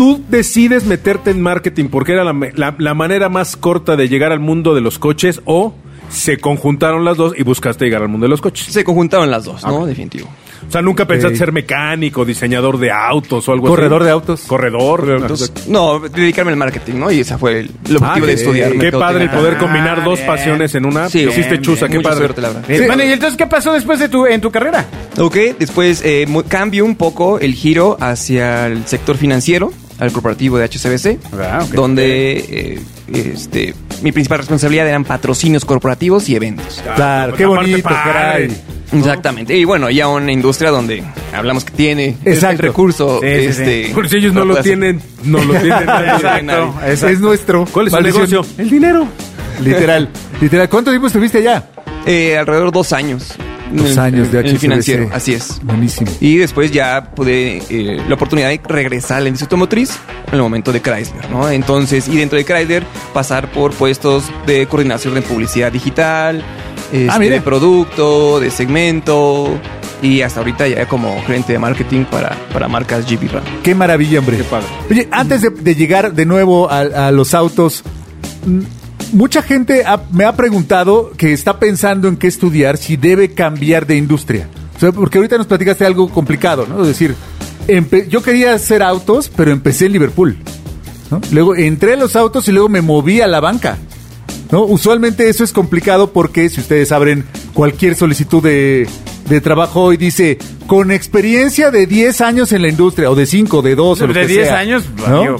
tú 0.00 0.24
decides 0.30 0.86
meterte 0.86 1.30
en 1.30 1.42
marketing 1.42 1.88
porque 1.90 2.12
era 2.12 2.24
la, 2.24 2.32
me- 2.32 2.52
la- 2.54 2.74
la 2.78 2.94
manera 2.94 3.28
más 3.28 3.54
corta 3.54 3.96
de 3.96 4.08
llegar 4.08 4.32
al 4.32 4.40
mundo 4.40 4.74
de 4.74 4.80
los 4.80 4.98
coches 4.98 5.42
o 5.44 5.74
se 6.08 6.38
conjuntaron 6.38 7.04
las 7.04 7.18
dos 7.18 7.34
y 7.36 7.42
buscaste 7.42 7.84
llegar 7.84 8.00
al 8.00 8.08
mundo 8.08 8.24
de 8.24 8.30
los 8.30 8.40
coches. 8.40 8.72
Se 8.72 8.82
conjuntaron 8.82 9.30
las 9.30 9.44
dos, 9.44 9.62
¿no? 9.62 9.84
Definitivo. 9.84 10.26
O 10.66 10.72
sea, 10.72 10.80
nunca 10.80 11.04
pensaste 11.06 11.36
ser 11.36 11.52
mecánico, 11.52 12.24
diseñador 12.24 12.78
de 12.78 12.90
autos 12.90 13.46
o 13.46 13.52
algo 13.52 13.66
Corredor 13.68 14.00
así. 14.00 14.06
de 14.06 14.10
autos. 14.12 14.40
Corredor. 14.46 15.18
Entonces, 15.20 15.52
no, 15.68 15.98
dedicarme 16.00 16.52
al 16.52 16.56
marketing, 16.56 16.94
¿no? 16.94 17.10
Y 17.12 17.20
ese 17.20 17.36
fue 17.36 17.60
el, 17.60 17.70
el 17.88 17.96
objetivo 17.98 18.24
Ah, 18.24 18.26
de 18.26 18.32
estudiar. 18.32 18.72
Qué 18.78 18.92
padre 18.92 19.24
el 19.24 19.30
poder 19.30 19.54
Ah, 19.56 19.58
combinar 19.58 20.02
dos 20.02 20.18
bien. 20.20 20.26
pasiones 20.26 20.74
en 20.74 20.86
una. 20.86 21.10
Sí, 21.10 21.20
Hiciste 21.24 21.58
bien, 21.58 21.62
bien, 21.62 21.78
qué 21.90 21.96
mucha 21.98 22.08
padre. 22.08 22.18
suerte, 22.24 22.40
la 22.40 22.48
verdad. 22.48 22.64
Sí. 22.66 22.86
Bueno, 22.86 23.04
y 23.04 23.12
entonces, 23.12 23.36
¿qué 23.36 23.46
pasó 23.46 23.74
después 23.74 23.98
de 23.98 24.08
tu, 24.08 24.24
en 24.26 24.40
tu 24.40 24.50
carrera? 24.50 24.86
Ok, 25.18 25.36
después 25.58 26.02
eh, 26.06 26.26
cambio 26.48 26.86
un 26.86 26.96
poco 26.96 27.38
el 27.38 27.52
giro 27.54 27.96
hacia 28.00 28.66
el 28.66 28.86
sector 28.86 29.16
financiero, 29.16 29.72
al 30.00 30.10
corporativo 30.12 30.58
de 30.58 30.64
HCBC, 30.68 31.18
Ah, 31.40 31.64
donde 31.72 32.38
eh, 32.38 32.80
este, 33.12 33.74
mi 34.02 34.10
principal 34.12 34.38
responsabilidad 34.38 34.88
eran 34.88 35.04
patrocinios 35.04 35.64
corporativos 35.64 36.28
y 36.28 36.34
eventos. 36.36 36.82
Claro, 36.96 37.34
qué 37.36 37.46
bonito, 37.46 37.88
caray. 37.88 38.50
Exactamente. 38.92 39.56
Y 39.56 39.64
bueno, 39.64 39.88
ya 39.90 40.08
una 40.08 40.32
industria 40.32 40.70
donde 40.70 41.04
hablamos 41.32 41.64
que 41.64 41.70
tiene 41.72 42.06
el- 42.06 42.16
el 42.24 42.32
Exacto. 42.34 42.62
recurso. 42.62 43.20
Sí, 43.22 43.26
sí, 43.28 43.40
sí. 43.42 43.48
este, 43.48 43.90
Porque 43.94 44.16
ellos 44.16 44.32
no 44.34 44.44
lo 44.44 44.56
tienen, 44.62 45.00
no 45.22 45.38
lo 45.44 45.52
tienen. 45.54 45.82
Exacto, 45.88 46.74
exacto. 46.86 47.06
Es 47.08 47.20
nuestro. 47.20 47.66
¿Cuál 47.70 47.86
es 47.86 47.92
su 47.92 47.96
Maldición. 47.96 48.28
negocio? 48.30 48.54
El 48.58 48.68
dinero. 48.70 49.06
Literal. 49.62 50.08
Literal. 50.40 50.68
¿Cuánto 50.68 50.90
tiempo 50.90 51.06
estuviste 51.06 51.38
allá? 51.38 51.68
Eh, 52.06 52.36
alrededor 52.36 52.72
de 52.72 52.78
dos 52.78 52.92
años. 52.92 53.34
Dos 53.72 53.98
años 53.98 54.30
de 54.32 54.40
en 54.40 54.46
el 54.46 54.52
HCBC. 54.52 54.60
financiero, 54.60 55.10
así 55.12 55.32
es. 55.34 55.60
Buenísimo. 55.62 56.10
Y 56.20 56.36
después 56.36 56.70
ya 56.72 57.12
pude 57.14 57.62
eh, 57.70 58.02
la 58.08 58.14
oportunidad 58.14 58.48
de 58.48 58.60
regresar 58.68 59.18
a 59.18 59.20
la 59.20 59.28
industria 59.28 59.46
automotriz 59.46 59.90
en 60.28 60.34
el 60.34 60.40
momento 60.42 60.72
de 60.72 60.80
Chrysler, 60.82 61.30
¿no? 61.30 61.48
Entonces, 61.50 62.08
y 62.08 62.16
dentro 62.16 62.36
de 62.38 62.44
Chrysler 62.44 62.84
pasar 63.14 63.50
por 63.52 63.72
puestos 63.72 64.24
de 64.46 64.66
coordinación 64.66 65.14
de 65.14 65.22
publicidad 65.22 65.70
digital, 65.72 66.42
este, 66.92 67.08
Ah, 67.10 67.18
mira. 67.18 67.34
de 67.36 67.40
producto, 67.40 68.40
de 68.40 68.50
segmento 68.50 69.56
y 70.02 70.22
hasta 70.22 70.40
ahorita 70.40 70.66
ya 70.66 70.86
como 70.88 71.22
gerente 71.24 71.52
de 71.52 71.58
marketing 71.58 72.04
para, 72.04 72.34
para 72.52 72.66
marcas 72.68 73.04
GP 73.08 73.28
Ram. 73.32 73.44
Qué 73.62 73.74
maravilla, 73.74 74.18
hombre. 74.18 74.36
Qué 74.38 74.44
padre. 74.44 74.66
Oye, 74.90 75.08
antes 75.12 75.42
de, 75.42 75.50
de 75.50 75.74
llegar 75.74 76.12
de 76.14 76.26
nuevo 76.26 76.70
a, 76.70 76.80
a 76.80 77.10
los 77.12 77.34
autos, 77.34 77.84
mucha 79.12 79.42
gente 79.42 79.84
ha- 79.84 80.02
me 80.12 80.24
ha 80.24 80.34
preguntado 80.36 81.12
que 81.16 81.32
está 81.32 81.58
pensando 81.58 82.08
en 82.08 82.16
qué 82.16 82.26
estudiar, 82.26 82.76
si 82.76 82.96
debe 82.96 83.32
cambiar 83.32 83.86
de 83.86 83.96
industria. 83.96 84.48
O 84.76 84.80
sea, 84.80 84.92
porque 84.92 85.18
ahorita 85.18 85.36
nos 85.38 85.46
platicaste 85.46 85.84
algo 85.84 86.08
complicado, 86.08 86.66
¿no? 86.68 86.80
Es 86.82 86.88
decir, 86.88 87.14
yo 88.08 88.22
quería 88.22 88.54
hacer 88.54 88.82
autos, 88.82 89.30
pero 89.34 89.50
empecé 89.52 89.86
en 89.86 89.92
Liverpool. 89.92 90.36
¿no? 91.10 91.20
Luego 91.32 91.54
entré 91.56 91.94
a 91.94 91.96
los 91.96 92.16
autos 92.16 92.48
y 92.48 92.52
luego 92.52 92.68
me 92.68 92.80
moví 92.80 93.20
a 93.20 93.26
la 93.26 93.40
banca. 93.40 93.78
¿no? 94.50 94.62
Usualmente 94.64 95.28
eso 95.28 95.44
es 95.44 95.52
complicado 95.52 96.12
porque 96.12 96.48
si 96.48 96.60
ustedes 96.60 96.90
abren 96.92 97.24
cualquier 97.54 97.94
solicitud 97.94 98.42
de, 98.42 98.88
de 99.28 99.40
trabajo 99.40 99.82
hoy 99.82 99.96
dice 99.96 100.38
con 100.66 100.90
experiencia 100.90 101.70
de 101.70 101.86
10 101.86 102.20
años 102.20 102.52
en 102.52 102.62
la 102.62 102.68
industria 102.68 103.10
o 103.10 103.14
de 103.14 103.26
5, 103.26 103.62
de 103.62 103.74
2 103.76 104.00
o 104.00 104.06
lo 104.06 104.12
De 104.14 104.20
que 104.22 104.26
10 104.26 104.46
sea, 104.48 104.58
años, 104.58 104.84
¿no? 105.08 105.36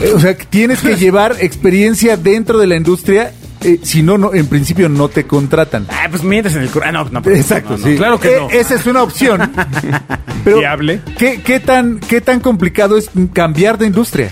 Eh, 0.00 0.12
O 0.14 0.20
sea, 0.20 0.36
que 0.36 0.44
tienes 0.44 0.80
que 0.80 0.96
llevar 0.96 1.36
experiencia 1.40 2.16
dentro 2.16 2.58
de 2.58 2.66
la 2.66 2.76
industria, 2.76 3.32
eh, 3.62 3.78
si 3.82 4.02
no, 4.02 4.18
no, 4.18 4.34
en 4.34 4.46
principio 4.46 4.88
no 4.88 5.08
te 5.08 5.24
contratan. 5.24 5.86
Ah, 5.88 6.06
pues 6.10 6.22
mientes 6.22 6.54
en 6.56 6.62
el 6.62 6.68
curso. 6.70 6.86
Ah, 6.88 6.92
no, 6.92 7.04
no. 7.04 7.22
pues, 7.22 7.38
Exacto, 7.40 7.72
no, 7.72 7.78
no. 7.78 7.86
sí. 7.86 7.96
claro 7.96 8.20
que 8.20 8.34
Eh, 8.34 8.40
no. 8.40 8.50
Esa 8.50 8.74
es 8.74 8.86
una 8.86 9.02
opción. 9.02 9.50
pero, 10.44 10.58
Viable. 10.58 11.00
¿qué, 11.18 11.40
qué 11.42 11.60
tan, 11.60 11.98
¿Qué 12.00 12.20
tan 12.20 12.40
complicado 12.40 12.96
es 12.98 13.10
cambiar 13.32 13.78
de 13.78 13.86
industria? 13.86 14.28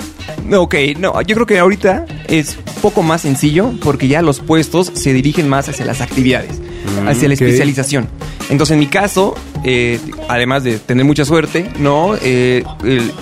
Ok, 0.53 0.75
no, 0.99 1.21
yo 1.23 1.35
creo 1.35 1.47
que 1.47 1.59
ahorita 1.59 2.05
es 2.29 2.57
poco 2.83 3.03
más 3.03 3.23
sencillo 3.23 3.73
porque 3.83 4.09
ya 4.09 4.21
los 4.23 4.41
puestos 4.41 4.91
se 4.95 5.13
dirigen 5.13 5.49
más 5.49 5.69
hacia 5.69 5.85
las 5.87 6.01
actividades, 6.01 6.61
hacia 7.07 7.29
la 7.29 7.35
especialización. 7.35 8.09
Entonces, 8.51 8.75
en 8.75 8.81
mi 8.81 8.87
caso, 8.87 9.35
eh, 9.65 9.99
además 10.29 10.65
de 10.65 10.79
tener 10.79 11.05
mucha 11.07 11.25
suerte, 11.25 11.71
no, 11.79 12.15
Eh, 12.21 12.65
el- 12.85 13.13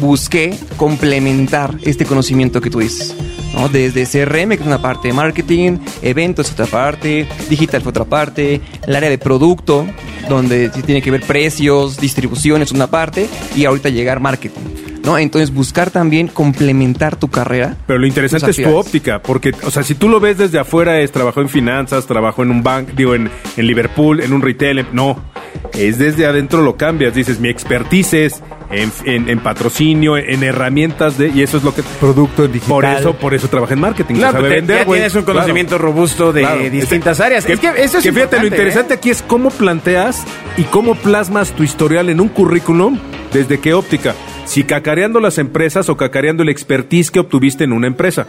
busqué 0.00 0.58
complementar 0.76 1.76
este 1.82 2.04
conocimiento 2.04 2.60
que 2.60 2.70
tú 2.70 2.80
dices. 2.80 3.14
¿no? 3.54 3.68
Desde 3.68 4.04
CRM, 4.06 4.50
que 4.50 4.62
es 4.62 4.66
una 4.66 4.80
parte 4.80 5.08
de 5.08 5.14
marketing, 5.14 5.78
eventos 6.02 6.50
otra 6.52 6.66
parte, 6.66 7.28
digital 7.48 7.82
otra 7.86 8.04
parte, 8.04 8.60
el 8.86 8.96
área 8.96 9.10
de 9.10 9.18
producto, 9.18 9.86
donde 10.28 10.68
tiene 10.70 11.02
que 11.02 11.10
ver 11.10 11.22
precios, 11.22 11.98
distribución 11.98 12.62
es 12.62 12.72
una 12.72 12.86
parte, 12.88 13.28
y 13.54 13.64
ahorita 13.64 13.88
llegar 13.88 14.20
marketing. 14.20 14.81
¿No? 15.04 15.18
Entonces 15.18 15.52
buscar 15.52 15.90
también 15.90 16.28
complementar 16.28 17.16
tu 17.16 17.28
carrera. 17.28 17.76
Pero 17.86 17.98
lo 17.98 18.06
interesante 18.06 18.50
es 18.50 18.56
tu 18.56 18.74
óptica, 18.74 19.20
porque, 19.22 19.52
o 19.64 19.70
sea, 19.70 19.82
si 19.82 19.94
tú 19.94 20.08
lo 20.08 20.20
ves 20.20 20.38
desde 20.38 20.58
afuera, 20.58 21.00
es 21.00 21.12
trabajo 21.12 21.40
en 21.40 21.48
finanzas, 21.48 22.06
trabajo 22.06 22.42
en 22.42 22.50
un 22.50 22.62
banco, 22.62 22.92
digo, 22.96 23.14
en, 23.14 23.30
en 23.56 23.66
Liverpool, 23.66 24.20
en 24.20 24.32
un 24.32 24.42
retail, 24.42 24.78
en- 24.80 24.86
no. 24.92 25.18
Es 25.74 25.98
desde 25.98 26.26
adentro 26.26 26.62
lo 26.62 26.76
cambias, 26.76 27.14
dices, 27.14 27.38
mi 27.40 27.48
expertise 27.48 28.14
es 28.14 28.42
en, 28.70 28.90
en- 29.04 29.28
en 29.28 29.38
patrocinio, 29.40 30.16
en, 30.16 30.42
herramientas 30.42 31.18
de, 31.18 31.28
y 31.28 31.42
eso 31.42 31.58
es 31.58 31.62
lo 31.64 31.74
que... 31.74 31.82
Producto 32.00 32.46
digital. 32.48 32.68
Por 32.68 32.84
eso, 32.84 33.14
por 33.14 33.34
eso 33.34 33.48
trabaja 33.48 33.74
en 33.74 33.80
marketing. 33.80 34.14
Claro, 34.16 34.32
se 34.32 34.36
sabe 34.38 34.48
te- 34.48 34.54
vender, 34.56 34.78
ya 34.78 34.92
tienes 34.92 35.14
un 35.14 35.22
Claro. 35.22 35.38
conocimiento 35.40 35.78
robusto 35.78 36.32
de 36.32 36.40
Claro. 36.42 36.70
distintas 36.70 37.20
áreas. 37.20 37.44
Que, 37.44 37.54
es 37.54 37.60
que 37.60 37.68
eso 37.68 37.98
es 37.98 38.04
que 38.04 38.12
fíjate, 38.12 38.12
lo 38.12 38.22
importante, 38.44 38.46
interesante 38.46 38.94
¿eh? 38.94 38.96
aquí 38.96 39.10
es 39.10 39.22
cómo 39.22 39.50
planteas 39.50 40.22
y 40.56 40.62
cómo 40.64 40.94
plasmas 40.94 41.50
tu 41.52 41.62
historial 41.62 42.08
en 42.08 42.20
un 42.20 42.28
currículum, 42.28 42.98
desde 43.32 43.58
qué 43.60 43.74
óptica. 43.74 44.14
Si 44.44 44.64
cacareando 44.64 45.20
las 45.20 45.38
empresas 45.38 45.88
o 45.88 45.96
cacareando 45.96 46.42
el 46.42 46.48
expertise 46.48 47.10
que 47.10 47.20
obtuviste 47.20 47.64
en 47.64 47.72
una 47.72 47.86
empresa. 47.86 48.26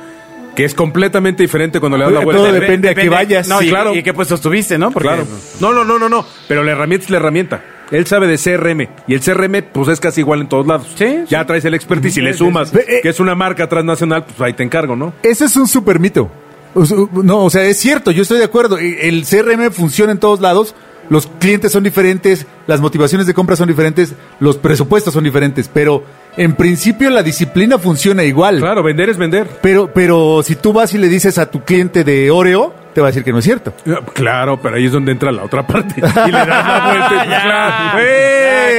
Que 0.56 0.66
es 0.66 0.76
completamente 0.76 1.42
diferente 1.42 1.80
cuando 1.80 1.98
le 1.98 2.04
das 2.04 2.14
la 2.14 2.22
Todo 2.22 2.32
vuelta. 2.42 2.52
depende 2.52 2.88
a 2.90 2.94
qué 2.94 3.10
vayas. 3.10 3.48
No, 3.48 3.58
Sí, 3.58 3.66
y, 3.66 3.70
claro. 3.70 3.96
y 3.96 4.04
qué 4.04 4.14
puestos 4.14 4.40
tuviste, 4.40 4.78
¿no? 4.78 4.92
Porque 4.92 5.08
Claro. 5.10 5.26
No, 5.60 5.74
no, 5.74 5.84
no, 5.84 5.98
no, 5.98 6.08
no. 6.10 6.24
Pero 6.48 6.64
la 6.64 6.74
herramienta 6.74 7.06
es 7.06 7.10
la 7.10 7.18
herramienta. 7.18 7.64
Él 7.90 8.06
sabe 8.06 8.28
de 8.28 8.38
CRM. 8.38 8.88
Y 9.08 9.16
el 9.16 9.20
CRM, 9.22 9.64
pues 9.72 9.88
es 9.88 10.00
casi 10.00 10.22
igual 10.22 10.42
en 10.42 10.50
todos 10.50 10.68
lados. 10.68 10.88
Sí, 10.96 11.24
Ya 11.28 11.44
traes 11.46 11.66
el 11.66 11.74
expertise 11.74 12.18
y 12.18 12.22
le 12.22 12.34
Sí, 12.34 12.40
sumas 12.40 12.70
sí, 12.70 12.78
sí. 12.88 12.94
que 13.02 13.10
es 13.10 13.20
una 13.20 13.34
marca 13.34 13.68
transnacional, 13.68 14.26
pues 14.26 14.40
ahí 14.42 14.54
te 14.54 14.62
encargo, 14.62 14.96
¿no? 14.96 15.14
Ese 15.24 15.46
es 15.46 15.56
un 15.56 15.68
super 15.68 16.00
mito. 16.00 16.30
No, 16.76 17.46
o 17.46 17.50
sea, 17.50 17.64
es 17.66 17.78
cierto, 17.78 18.12
yo 18.12 18.22
estoy 18.24 18.40
de 18.40 18.46
acuerdo. 18.46 18.78
El 18.78 19.26
CRM 19.26 19.72
funciona 19.72 20.12
en 20.12 20.20
todos 20.20 20.42
lados. 20.42 20.76
Los 21.10 21.28
clientes 21.28 21.72
son 21.72 21.84
diferentes, 21.84 22.48
las 22.66 22.80
motivaciones 22.80 23.28
de 23.28 23.34
compra 23.34 23.58
son 23.58 23.68
diferentes, 23.68 24.14
los 24.40 24.58
presupuestos 24.58 25.14
son 25.14 25.26
diferentes, 25.26 25.68
pero 25.68 26.04
en 26.38 26.56
principio 26.56 27.10
la 27.10 27.22
disciplina 27.22 27.78
funciona 27.78 28.24
igual. 28.24 28.60
Claro, 28.60 28.84
vender 28.84 29.10
es 29.10 29.18
vender. 29.18 29.50
Pero, 29.62 29.92
pero 29.94 30.42
si 30.44 30.56
tú 30.56 30.72
vas 30.72 30.94
y 30.94 30.98
le 30.98 31.10
dices 31.10 31.38
a 31.38 31.52
tu 31.52 31.62
cliente 31.64 32.06
de 32.06 32.32
Oreo, 32.32 32.74
te 32.94 33.02
va 33.02 33.08
a 33.08 33.10
decir 33.10 33.24
que 33.24 33.34
no 33.34 33.40
es 33.40 33.44
cierto. 33.46 33.74
Claro, 34.14 34.62
pero 34.62 34.78
ahí 34.78 34.86
es 34.86 34.94
donde 34.94 35.12
entra 35.12 35.32
la 35.32 35.44
otra 35.44 35.68
parte. 35.68 35.96
Y 35.98 36.02
le 36.02 36.38
das 36.38 36.48
la 36.48 36.86
vuelta. 36.88 37.16
y, 37.16 37.28
pues, 37.28 37.42
claro. 37.44 37.98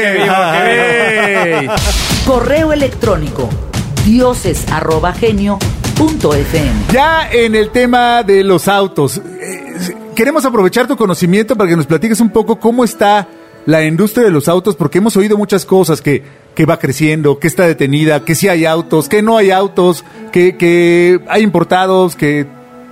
qué 0.00 0.12
vivo, 0.12 0.34
qué 1.44 1.60
bien. 1.60 1.70
Correo 2.24 2.72
electrónico 2.72 3.50
dioses@genio.fm. 5.94 6.92
Ya 6.92 7.28
en 7.30 7.54
el 7.54 7.70
tema 7.70 8.22
de 8.22 8.44
los 8.44 8.68
autos, 8.68 9.18
eh, 9.18 9.94
queremos 10.14 10.44
aprovechar 10.44 10.86
tu 10.86 10.96
conocimiento 10.96 11.56
para 11.56 11.70
que 11.70 11.76
nos 11.76 11.86
platiques 11.86 12.20
un 12.20 12.30
poco 12.30 12.58
cómo 12.58 12.84
está 12.84 13.28
la 13.66 13.84
industria 13.84 14.24
de 14.24 14.30
los 14.30 14.48
autos, 14.48 14.76
porque 14.76 14.98
hemos 14.98 15.16
oído 15.16 15.38
muchas 15.38 15.64
cosas 15.64 16.02
que, 16.02 16.22
que 16.54 16.66
va 16.66 16.78
creciendo, 16.78 17.38
que 17.38 17.46
está 17.46 17.66
detenida, 17.66 18.24
que 18.24 18.34
sí 18.34 18.48
hay 18.48 18.66
autos, 18.66 19.08
que 19.08 19.22
no 19.22 19.38
hay 19.38 19.50
autos, 19.50 20.04
que, 20.32 20.56
que 20.56 21.20
hay 21.28 21.42
importados, 21.42 22.14
que, 22.14 22.46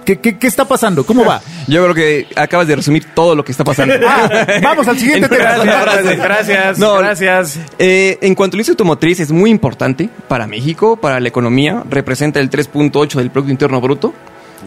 que, 0.04 0.18
que- 0.18 0.38
¿qué 0.38 0.46
está 0.46 0.64
pasando? 0.66 1.04
¿Cómo 1.04 1.24
va? 1.24 1.40
Yo 1.68 1.82
creo 1.82 1.94
que 1.94 2.26
acabas 2.36 2.66
de 2.66 2.76
resumir 2.76 3.06
todo 3.14 3.34
lo 3.34 3.44
que 3.44 3.52
está 3.52 3.64
pasando. 3.64 3.94
Ah, 4.06 4.28
vamos 4.62 4.86
al 4.88 4.98
siguiente 4.98 5.26
En 5.30 5.38
tema. 5.38 5.80
frase. 5.82 6.16
Gracias, 6.16 6.78
No, 6.78 6.94
gracias. 6.98 7.58
Eh, 7.78 8.18
en 8.20 8.34
cuanto 8.34 8.54
a 8.54 8.56
la 8.56 8.60
industria 8.60 8.72
automotriz, 8.74 9.20
es 9.20 9.30
muy 9.32 9.50
importante 9.50 10.08
para 10.28 10.46
México, 10.46 10.96
para 10.96 11.20
la 11.20 11.28
economía. 11.28 11.82
Representa 11.88 12.40
el 12.40 12.50
3.8 12.50 13.14
del 13.14 13.30
Producto 13.30 13.52
Interno 13.52 13.80
Bruto. 13.80 14.12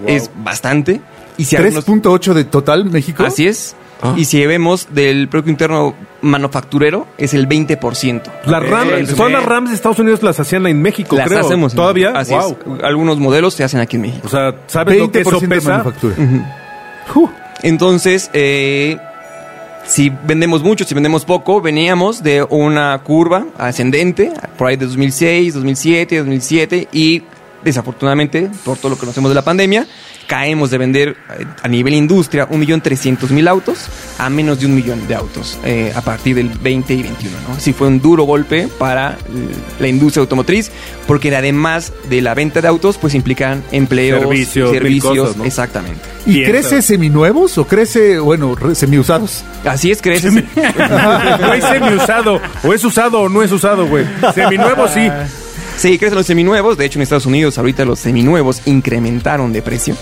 Es 0.07 0.29
bastante. 0.35 1.01
Y 1.37 1.45
si 1.45 1.55
algunos- 1.55 1.85
3.8 1.85 2.33
de 2.33 2.43
total 2.45 2.85
México. 2.85 3.23
Así 3.25 3.47
es. 3.47 3.75
Y 4.17 4.25
si 4.25 4.45
vemos 4.45 4.87
del 4.91 5.27
Producto 5.29 5.49
Interno 5.51 5.95
manufacturero, 6.21 7.07
es 7.17 7.33
el 7.33 7.47
20%. 7.47 8.21
Las 8.45 8.61
Ok, 8.63 8.69
RAM, 8.69 8.87
pues 8.89 9.07
todas 9.15 9.27
bien. 9.29 9.31
las 9.39 9.45
RAMs 9.45 9.69
de 9.69 9.75
Estados 9.75 9.99
Unidos 9.99 10.21
las 10.21 10.39
hacían 10.39 10.67
en 10.67 10.81
México, 10.81 11.15
Las 11.15 11.27
creo. 11.27 11.39
hacemos. 11.39 11.73
¿Todavía? 11.73 12.11
Así 12.11 12.33
wow. 12.33 12.57
es. 12.77 12.83
Algunos 12.83 13.17
modelos 13.19 13.53
se 13.53 13.63
hacen 13.63 13.79
aquí 13.79 13.95
en 13.95 14.03
México. 14.03 14.21
O 14.25 14.29
sea, 14.29 14.53
¿sabes 14.67 14.97
lo 14.99 15.11
que 15.11 15.21
eso 15.21 15.31
20% 15.31 15.39
de 15.41 15.47
pesa? 15.47 15.69
manufactura. 15.71 16.15
Uh, 17.15 17.29
Entonces, 17.63 18.29
eh, 18.33 18.97
si 19.85 20.09
vendemos 20.09 20.61
mucho, 20.61 20.83
si 20.85 20.93
vendemos 20.93 21.25
poco, 21.25 21.61
veníamos 21.61 22.21
de 22.21 22.43
una 22.43 22.99
curva 23.03 23.45
ascendente, 23.57 24.31
por 24.57 24.67
ahí 24.67 24.75
de 24.75 24.85
2006, 24.87 25.53
2007, 25.53 26.17
2007, 26.19 26.87
y 26.91 27.23
desafortunadamente, 27.65 28.49
por 28.63 28.77
todo 28.77 28.91
lo 28.91 28.95
que 28.95 29.01
conocemos 29.01 29.29
de 29.29 29.35
la 29.35 29.43
pandemia, 29.43 29.87
caemos 30.27 30.69
de 30.69 30.77
vender 30.77 31.09
eh, 31.09 31.45
a 31.61 31.67
nivel 31.67 31.95
industria 31.95 32.47
1.300.000 32.47 33.47
autos 33.49 33.87
a 34.17 34.29
menos 34.29 34.59
de 34.59 34.67
un 34.67 34.75
millón 34.75 35.07
de 35.07 35.15
autos 35.15 35.57
eh, 35.65 35.91
a 35.95 36.01
partir 36.01 36.35
del 36.35 36.49
20 36.49 36.93
y 36.93 37.03
21. 37.03 37.37
¿no? 37.49 37.59
Sí 37.59 37.73
fue 37.73 37.87
un 37.87 37.99
duro 37.99 38.23
golpe 38.23 38.67
para 38.77 39.11
eh, 39.13 39.15
la 39.79 39.87
industria 39.87 40.21
automotriz, 40.21 40.71
porque 41.07 41.35
además 41.35 41.91
de 42.09 42.21
la 42.21 42.33
venta 42.33 42.61
de 42.61 42.67
autos, 42.67 42.97
pues 42.97 43.15
implican 43.15 43.63
empleos, 43.71 44.21
Servicios, 44.21 44.71
servicios, 44.71 45.17
cosas, 45.17 45.37
¿no? 45.37 45.45
exactamente. 45.45 46.01
¿Y 46.27 46.43
crece 46.43 46.81
seminuevos 46.81 47.57
o 47.57 47.65
crece, 47.65 48.19
bueno, 48.19 48.55
semiusados? 48.73 49.43
Así 49.63 49.91
es, 49.91 50.01
crees. 50.01 50.25
Güey, 50.35 51.61
semi-usado. 51.61 52.39
O 52.63 52.73
es 52.73 52.83
usado 52.83 53.21
o 53.21 53.29
no 53.29 53.43
es 53.43 53.51
usado, 53.51 53.87
güey. 53.87 54.05
Seminuevo 54.33 54.87
sí. 54.87 55.09
Sí, 55.77 55.97
crecen 55.99 56.17
los 56.17 56.25
seminuevos. 56.25 56.77
De 56.77 56.85
hecho, 56.85 56.99
en 56.99 57.03
Estados 57.03 57.25
Unidos 57.25 57.57
ahorita 57.57 57.85
los 57.85 57.99
seminuevos 57.99 58.61
incrementaron 58.65 59.51
de 59.53 59.61
precio. 59.61 59.95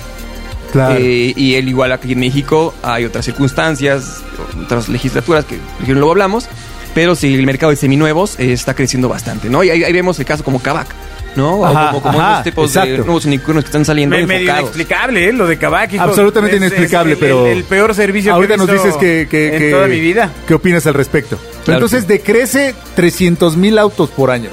Claro. 0.72 0.96
Eh, 0.98 1.34
y 1.36 1.56
él, 1.56 1.68
igual 1.70 1.92
aquí 1.92 2.14
en 2.14 2.20
México, 2.20 2.74
hay 2.82 3.06
otras 3.06 3.26
circunstancias, 3.26 4.22
otras 4.64 4.90
legislaturas 4.90 5.46
que, 5.46 5.60
luego 5.94 6.12
hablamos. 6.12 6.48
Pero 6.96 7.16
sí, 7.16 7.34
el 7.34 7.46
mercado 7.46 7.72
de 7.72 7.76
seminuevos 7.76 8.40
eh, 8.40 8.54
está 8.54 8.76
creciendo 8.76 9.10
bastante, 9.10 9.50
¿no? 9.50 9.64
Y 9.64 9.72
ahí, 9.72 9.84
ahí 9.84 9.92
vemos 9.94 10.20
el 10.20 10.26
caso 10.26 10.44
como 10.44 10.62
Kavak, 10.62 10.88
¿no? 11.36 11.56
O 11.62 11.66
como, 11.68 12.02
como 12.04 12.20
ajá, 12.20 12.32
estos 12.40 12.44
tipos 12.44 12.72
de 12.74 12.80
exacto. 12.82 13.04
nuevos 13.06 13.26
unicornios 13.26 13.64
que 13.66 13.70
están 13.70 13.84
saliendo 13.84 14.16
Me- 14.16 14.28
medio 14.28 14.52
inexplicable, 14.52 15.28
¿eh? 15.30 15.34
Lo 15.34 15.48
de 15.48 15.58
Kabak. 15.58 15.94
hijo. 15.94 16.04
Absolutamente 16.04 16.58
Es- 16.58 16.62
es 16.62 16.68
inexplicable, 16.70 17.14
el- 17.14 17.18
pero 17.20 17.48
El, 17.48 17.58
el 17.58 17.64
peor 17.64 17.96
servicio 17.96 18.32
ahorita 18.34 18.54
que 18.54 18.58
nos 18.60 18.72
dices 18.72 18.94
que, 18.98 19.28
que- 19.30 19.54
en 19.56 19.60
que- 19.60 19.72
toda 19.72 19.88
mi 19.88 20.00
vida. 20.00 20.32
¿Qué 20.48 20.54
opinas 20.54 20.86
al 20.86 20.94
respecto? 20.94 21.40
Claro 21.66 21.80
entonces 21.80 22.06
que 22.06 22.14
decrece 22.14 22.76
300 22.96 23.58
mil 23.58 23.80
autos 23.80 24.12
por 24.12 24.30
año. 24.30 24.50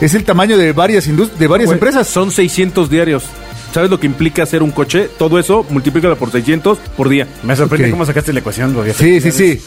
Es 0.00 0.14
el 0.14 0.24
tamaño 0.24 0.56
de 0.56 0.72
varias 0.72 1.06
de 1.06 1.46
varias 1.46 1.66
Güey, 1.66 1.76
empresas. 1.76 2.06
Son 2.06 2.30
600 2.30 2.88
diarios. 2.90 3.24
¿Sabes 3.72 3.90
lo 3.90 4.00
que 4.00 4.06
implica 4.06 4.42
hacer 4.42 4.62
un 4.62 4.70
coche? 4.70 5.08
Todo 5.18 5.38
eso, 5.38 5.66
multiplícalo 5.68 6.16
por 6.16 6.30
600 6.32 6.78
por 6.96 7.08
día. 7.08 7.26
Me 7.42 7.54
sorprende 7.56 7.90
cómo 7.90 8.06
sacaste 8.06 8.32
la 8.32 8.40
ecuación, 8.40 8.74
Rodrigo. 8.74 8.96
Sí, 8.98 9.20
sí, 9.20 9.30
sí. 9.32 9.60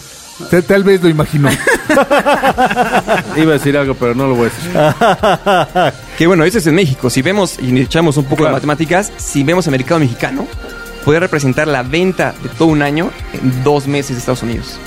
Tal, 0.49 0.63
tal 0.63 0.83
vez 0.85 1.03
lo 1.03 1.09
imagino. 1.09 1.49
Iba 3.37 3.51
a 3.51 3.53
decir 3.53 3.77
algo, 3.77 3.93
pero 3.95 4.15
no 4.15 4.27
lo 4.27 4.35
voy 4.35 4.49
a 4.49 4.51
decir. 4.51 5.93
Que 6.17 6.27
bueno, 6.27 6.43
eso 6.43 6.57
es 6.57 6.67
en 6.67 6.75
México. 6.75 7.09
Si 7.09 7.21
vemos 7.21 7.57
y 7.61 7.77
echamos 7.79 8.17
un 8.17 8.23
poco 8.25 8.37
Claro. 8.37 8.49
de 8.49 8.53
matemáticas, 8.57 9.11
si 9.17 9.43
vemos 9.43 9.67
el 9.67 9.71
mercado 9.71 9.99
mexicano, 9.99 10.47
puede 11.05 11.19
representar 11.19 11.67
la 11.67 11.83
venta 11.83 12.33
de 12.43 12.49
todo 12.49 12.67
un 12.69 12.81
año 12.81 13.09
en 13.33 13.63
dos 13.63 13.87
meses 13.87 14.11
de 14.15 14.19
Estados 14.19 14.43
Unidos. 14.43 14.77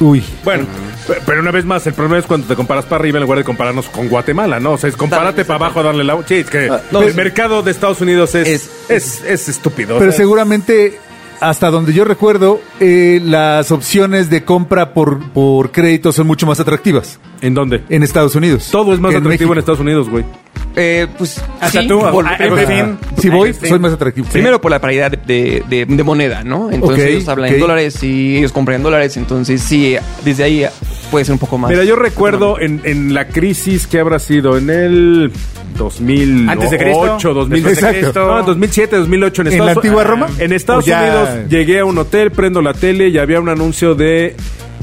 Uy. 0.00 0.24
Bueno, 0.44 0.64
pe- 1.06 1.18
pero 1.26 1.40
una 1.40 1.50
vez 1.50 1.64
más, 1.64 1.86
el 1.86 1.92
problema 1.94 2.18
es 2.18 2.26
cuando 2.26 2.46
te 2.46 2.56
comparas 2.56 2.84
para 2.86 2.96
arriba 3.00 3.18
en 3.18 3.22
lugar 3.24 3.38
de 3.38 3.44
compararnos 3.44 3.88
con 3.90 4.08
Guatemala, 4.08 4.58
¿no? 4.58 4.72
O 4.72 4.78
sea, 4.78 4.88
es 4.88 4.96
compárate 4.96 5.44
para 5.44 5.56
abajo 5.66 5.80
a 5.80 5.82
darle 5.82 6.04
la... 6.04 6.16
Sí, 6.26 6.36
es 6.36 6.48
que 6.50 6.70
no, 6.90 7.02
el 7.02 7.08
es- 7.10 7.14
mercado 7.16 7.62
de 7.62 7.70
Estados 7.70 8.00
Unidos 8.00 8.34
es, 8.34 8.48
es, 8.48 8.70
es- 8.88 9.24
es, 9.24 9.48
estúpido. 9.48 9.98
Pero 9.98 10.10
seguramente, 10.12 10.98
hasta 11.40 11.70
donde 11.70 11.92
yo 11.92 12.04
recuerdo, 12.04 12.60
eh, 12.80 13.20
las 13.22 13.70
opciones 13.72 14.30
de 14.30 14.42
compra 14.44 14.94
por, 14.94 15.20
por 15.32 15.70
crédito 15.70 16.12
son 16.12 16.26
mucho 16.26 16.46
más 16.46 16.60
atractivas 16.60 17.18
¿En 17.42 17.54
dónde? 17.54 17.82
en 17.88 18.02
Estados 18.02 18.34
Unidos. 18.34 18.68
Todo 18.72 18.94
es 18.94 19.00
más 19.00 19.12
en 19.12 19.18
atractivo 19.20 19.52
en. 19.52 19.58
Estados 19.58 19.80
Unidos, 19.80 20.08
güey. 20.08 20.24
Eh, 20.82 21.06
pues 21.18 21.42
Hasta 21.60 21.82
sí, 21.82 21.86
tú, 21.88 22.00
por- 22.00 22.26
ah, 22.26 22.36
primero- 22.38 22.56
Agustín. 22.56 22.98
Si 23.18 23.28
voy, 23.28 23.48
Agustín. 23.50 23.68
soy 23.68 23.78
más 23.78 23.92
atractivo. 23.92 24.26
Primero 24.32 24.60
por 24.60 24.70
la 24.70 24.80
paridad 24.80 25.10
de, 25.10 25.62
de- 25.68 25.84
de 25.86 26.02
moneda, 26.04 26.42
¿no? 26.42 26.70
Entonces 26.70 27.04
ellos 27.06 27.28
hablan 27.28 27.52
en 27.52 27.60
dólares 27.60 28.02
y 28.02 28.38
ellos 28.38 28.52
compran 28.52 28.76
en 28.76 28.82
dólares, 28.82 29.16
entonces 29.16 29.60
sí, 29.62 29.96
desde 30.24 30.44
ahí 30.44 30.64
puede 31.10 31.24
ser 31.24 31.32
un 31.34 31.38
poco 31.38 31.58
más. 31.58 31.70
Mira, 31.70 31.84
yo 31.84 31.96
recuerdo 31.96 32.58
en, 32.60 32.80
en 32.84 33.12
la 33.14 33.28
crisis 33.28 33.86
que 33.86 33.98
habrá 34.00 34.18
sido 34.18 34.56
en 34.56 34.70
el 34.70 35.32
2008, 35.76 36.50
Antes 36.50 36.70
de 36.70 36.78
Cristo, 36.78 37.34
2000, 37.34 37.48
después 37.50 37.64
de 37.64 37.70
Exacto. 37.72 38.00
Cristo. 38.00 38.26
No, 38.36 38.42
2007, 38.44 38.96
2008 38.96 39.42
en 39.42 39.46
¿En 39.48 39.52
Estados 39.52 39.66
la 39.66 39.80
antigua 39.80 40.04
Roma? 40.04 40.28
En 40.38 40.52
Estados 40.52 40.84
¿O 40.84 40.86
ya- 40.88 41.00
Unidos 41.02 41.50
llegué 41.50 41.78
a 41.80 41.84
un 41.84 41.98
hotel, 41.98 42.30
prendo 42.30 42.62
la 42.62 42.74
tele 42.74 43.08
y 43.08 43.18
había 43.18 43.40
un 43.40 43.48
anuncio 43.48 43.94
de 43.94 44.34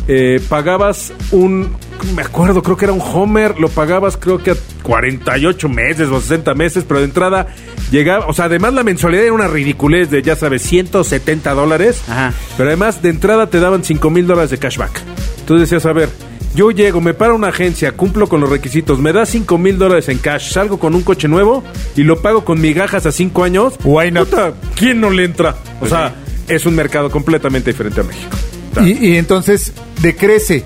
eh, 0.08 0.40
pagabas 0.48 1.12
un 1.32 1.76
me 2.16 2.22
acuerdo, 2.22 2.62
creo 2.64 2.78
que 2.78 2.86
era 2.86 2.94
un 2.94 3.02
Homer, 3.02 3.60
lo 3.60 3.70
pagabas 3.70 4.18
creo 4.18 4.38
que 4.42 4.52
a 4.52 4.56
48 4.84 5.70
meses 5.70 6.10
o 6.10 6.20
60 6.22 6.54
meses, 6.54 6.84
pero 6.88 7.00
de 7.00 7.06
entrada 7.06 7.48
llegaba, 7.92 8.28
o 8.28 8.34
sea, 8.34 8.46
además 8.46 8.74
la 8.74 8.84
mensualidad 8.84 9.24
era 9.26 9.34
una 9.34 9.48
ridiculez 9.48 10.10
de, 10.10 10.22
ya 10.22 10.36
sabes, 10.36 10.62
170 10.64 11.54
dólares, 11.54 12.02
Ajá. 12.08 12.34
pero 12.56 12.70
además 12.70 13.02
de 13.02 13.10
entrada 13.10 13.50
te 13.50 13.60
daban 13.60 13.84
5 13.84 14.10
mil 14.10 14.28
dólares 14.28 14.52
de 14.52 14.58
cashback. 14.58 15.02
Entonces 15.40 15.70
decías, 15.70 15.86
a 15.86 15.94
ver, 15.94 16.10
yo 16.56 16.72
llego, 16.72 17.02
me 17.02 17.14
para 17.14 17.34
una 17.34 17.50
agencia, 17.50 17.92
cumplo 17.92 18.28
con 18.28 18.42
los 18.42 18.50
requisitos, 18.50 19.00
me 19.00 19.14
da 19.14 19.26
5 19.26 19.58
mil 19.58 19.78
dólares 19.78 20.10
en 20.10 20.18
cash, 20.18 20.52
salgo 20.52 20.80
con 20.80 20.96
un 20.96 21.04
coche 21.04 21.28
nuevo 21.28 21.64
y 21.96 22.04
lo 22.04 22.22
pago 22.22 22.44
con 22.44 22.60
migajas 22.60 23.06
a 23.06 23.12
5 23.12 23.44
años. 23.44 23.74
Why 23.84 24.12
not? 24.12 24.30
Puta, 24.30 24.54
¿Quién 24.76 25.00
no 25.00 25.10
le 25.10 25.24
entra? 25.24 25.56
O 25.82 25.88
sea, 25.88 26.16
es 26.48 26.66
un 26.66 26.76
mercado 26.76 27.12
completamente 27.12 27.72
diferente 27.72 28.02
a 28.02 28.04
México. 28.04 28.36
Y, 28.82 29.08
y 29.10 29.18
entonces 29.18 29.74
decrece. 30.02 30.64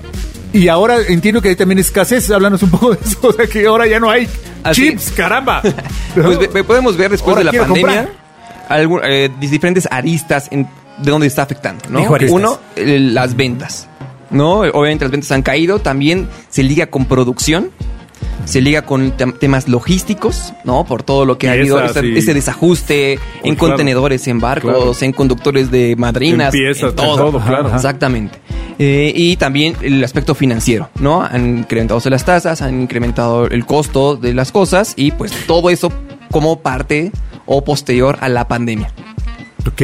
Y 0.52 0.68
ahora 0.68 0.98
entiendo 1.08 1.40
que 1.40 1.48
hay 1.50 1.56
también 1.56 1.78
escasez. 1.78 2.30
Háblanos 2.30 2.62
un 2.62 2.70
poco 2.70 2.94
de 2.94 2.98
eso. 3.04 3.18
O 3.28 3.32
sea, 3.32 3.46
que 3.46 3.66
ahora 3.66 3.86
ya 3.86 3.98
no 4.00 4.10
hay 4.10 4.28
Así. 4.62 4.90
chips, 4.90 5.10
caramba. 5.12 5.62
Pues 6.14 6.38
ve- 6.52 6.64
podemos 6.64 6.96
ver 6.96 7.10
después 7.10 7.36
Ahora 7.36 7.50
de 7.50 7.56
la 7.58 7.64
pandemia 7.64 8.08
algún- 8.68 9.00
eh, 9.02 9.30
diferentes 9.40 9.88
aristas 9.90 10.48
en, 10.50 10.68
de 10.98 11.10
dónde 11.10 11.26
está 11.26 11.42
afectando. 11.42 11.84
¿no? 11.88 12.02
Uno, 12.30 12.58
eh, 12.76 12.98
las 13.00 13.34
ventas. 13.34 13.88
¿no? 14.30 14.60
Obviamente 14.60 15.04
las 15.06 15.12
ventas 15.12 15.32
han 15.32 15.42
caído. 15.42 15.78
También 15.78 16.28
se 16.50 16.62
liga 16.62 16.86
con 16.86 17.06
producción. 17.06 17.70
Se 18.44 18.60
liga 18.60 18.82
con 18.82 19.16
tem- 19.16 19.38
temas 19.38 19.68
logísticos, 19.68 20.52
¿no? 20.64 20.84
Por 20.84 21.02
todo 21.02 21.24
lo 21.24 21.38
que 21.38 21.46
Y 21.46 21.50
ha 21.50 21.52
habido, 21.52 21.80
esa, 21.80 22.00
ese, 22.00 22.12
sí. 22.12 22.18
ese 22.18 22.34
desajuste 22.34 23.12
en 23.44 23.54
claro. 23.54 23.56
contenedores, 23.58 24.26
en 24.28 24.40
barcos, 24.40 24.72
Claro. 24.74 24.92
en 25.00 25.12
conductores 25.12 25.70
de 25.70 25.94
madrinas, 25.96 26.52
En 26.54 26.60
piezas, 26.60 26.82
en 26.82 26.88
en 26.90 26.96
todo. 26.96 27.40
claro. 27.40 27.74
Exactamente. 27.74 28.38
Eh, 28.78 29.12
y 29.14 29.36
también 29.36 29.76
el 29.82 30.02
aspecto 30.02 30.34
financiero, 30.34 30.88
¿no? 30.98 31.22
Han 31.22 31.58
incrementado 31.58 32.00
las 32.10 32.24
tasas, 32.24 32.62
han 32.62 32.82
incrementado 32.82 33.46
el 33.46 33.64
costo 33.64 34.16
de 34.16 34.34
las 34.34 34.50
cosas 34.50 34.94
y 34.96 35.12
pues 35.12 35.32
todo 35.46 35.70
eso 35.70 35.92
como 36.30 36.60
parte 36.60 37.12
o 37.46 37.62
posterior 37.62 38.16
a 38.20 38.28
la 38.28 38.48
pandemia. 38.48 38.90
ok. 39.66 39.82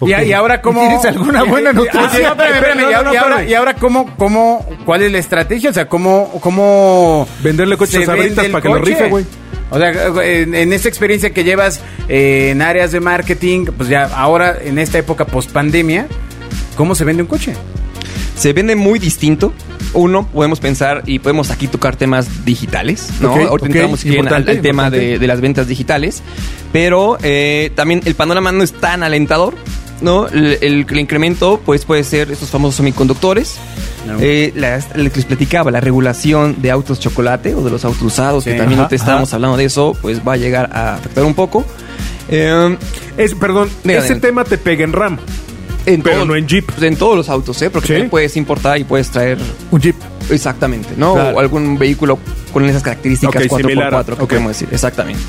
Y, 0.00 0.12
y 0.12 0.32
ahora 0.32 0.62
cómo... 0.62 0.80
¿Tienes 0.80 1.04
alguna 1.04 1.42
buena 1.42 1.72
noticia? 1.72 2.34
y, 3.48 3.54
ahora- 3.54 3.74
cómo, 3.74 4.14
cómo, 4.16 4.64
¿cuál 4.84 5.02
es 5.02 5.12
la 5.12 5.18
estrategia? 5.18 5.70
O 5.70 5.72
sea, 5.72 5.88
¿cómo, 5.88 6.38
cómo 6.40 7.26
Venderle 7.42 7.76
coches 7.76 7.96
se 7.96 8.02
a 8.02 8.06
Sabritas 8.06 8.46
para 8.46 8.62
que 8.62 8.68
lo 8.68 8.78
rife, 8.78 9.08
güey. 9.08 9.24
O 9.70 9.78
sea, 9.78 9.92
en, 10.24 10.54
en 10.54 10.72
esta 10.72 10.88
experiencia 10.88 11.30
que 11.30 11.44
llevas 11.44 11.80
eh, 12.08 12.50
en 12.52 12.62
áreas 12.62 12.92
de 12.92 13.00
marketing, 13.00 13.66
pues 13.76 13.88
ya 13.88 14.04
ahora 14.04 14.56
en 14.62 14.78
esta 14.78 14.98
época 14.98 15.26
post 15.26 15.50
pandemia, 15.50 16.06
¿cómo 16.76 16.94
se 16.94 17.04
vende 17.04 17.22
un 17.22 17.28
coche? 17.28 17.54
Se 18.36 18.52
vende 18.52 18.76
muy 18.76 18.98
distinto. 18.98 19.52
Uno, 19.94 20.26
podemos 20.26 20.60
pensar 20.60 21.02
y 21.06 21.18
podemos 21.18 21.50
aquí 21.50 21.66
tocar 21.66 21.96
temas 21.96 22.44
digitales, 22.44 23.08
¿no? 23.20 23.32
Ok, 23.32 23.38
Ahorita 23.38 23.54
ok, 23.54 23.64
entramos 23.64 24.04
bien 24.04 24.16
al, 24.16 24.24
importante, 24.24 24.56
tema 24.56 24.90
de 24.90 25.26
las 25.26 25.40
ventas 25.40 25.66
digitales, 25.66 26.22
pero 26.72 27.16
eh, 27.22 27.70
también 27.74 28.02
el 28.04 28.14
panorama 28.14 28.52
no 28.52 28.62
es 28.62 28.72
tan 28.74 29.02
alentador, 29.02 29.54
¿no? 30.00 30.26
El, 30.28 30.58
el- 30.62 30.86
el 30.88 30.98
incremento, 30.98 31.60
pues, 31.64 31.84
puede 31.84 32.04
ser 32.04 32.30
estos 32.30 32.50
famosos 32.50 32.76
semiconductores, 32.76 33.56
eh, 34.20 34.52
las- 34.54 34.96
les 34.96 35.24
platicaba, 35.24 35.70
la 35.70 35.80
regulación 35.80 36.56
de 36.62 36.70
autos 36.70 36.98
chocolate 37.00 37.54
o 37.54 37.62
de 37.62 37.70
los 37.70 37.84
autos 37.84 38.02
usados, 38.02 38.44
Sí, 38.44 38.50
que 38.50 38.56
también 38.56 38.80
ajá, 38.80 38.94
estábamos 38.94 39.28
ajá. 39.30 39.36
hablando 39.36 39.56
de 39.56 39.64
eso, 39.64 39.96
pues 40.00 40.20
va 40.26 40.34
a 40.34 40.36
llegar 40.36 40.70
a 40.72 40.94
afectar 40.94 41.24
un 41.24 41.34
poco. 41.34 41.64
Eh, 42.28 42.76
Es, 43.16 43.34
perdón, 43.34 43.68
Mira, 43.84 43.98
ese 44.04 44.14
tema 44.16 44.44
te 44.44 44.58
pega 44.58 44.84
en 44.84 44.92
RAM. 44.92 45.18
en 45.86 46.02
Pero 46.02 46.16
todos- 46.16 46.28
no 46.28 46.36
en 46.36 46.46
Jeep. 46.46 46.66
pues, 46.66 46.82
en 46.82 46.96
todos 46.96 47.16
los 47.16 47.28
autos, 47.28 47.60
¿eh? 47.62 47.70
Porque 47.70 48.02
Sí. 48.02 48.06
puedes 48.08 48.36
importar 48.36 48.78
y 48.78 48.84
puedes 48.84 49.10
traer 49.10 49.38
Un 49.70 49.80
jeep. 49.80 49.96
Exactamente, 50.30 50.90
¿no? 50.96 51.14
Claro. 51.14 51.36
O 51.36 51.40
algún 51.40 51.78
vehículo 51.78 52.18
con 52.52 52.64
esas 52.66 52.82
características 52.82 53.42
Ok, 53.42 53.48
4x4 53.48 53.68
similar 53.70 53.94
a- 53.94 54.04
que 54.04 54.12
ok. 54.12 54.28
podemos 54.28 54.48
decir. 54.50 54.68
Exactamente. 54.70 55.20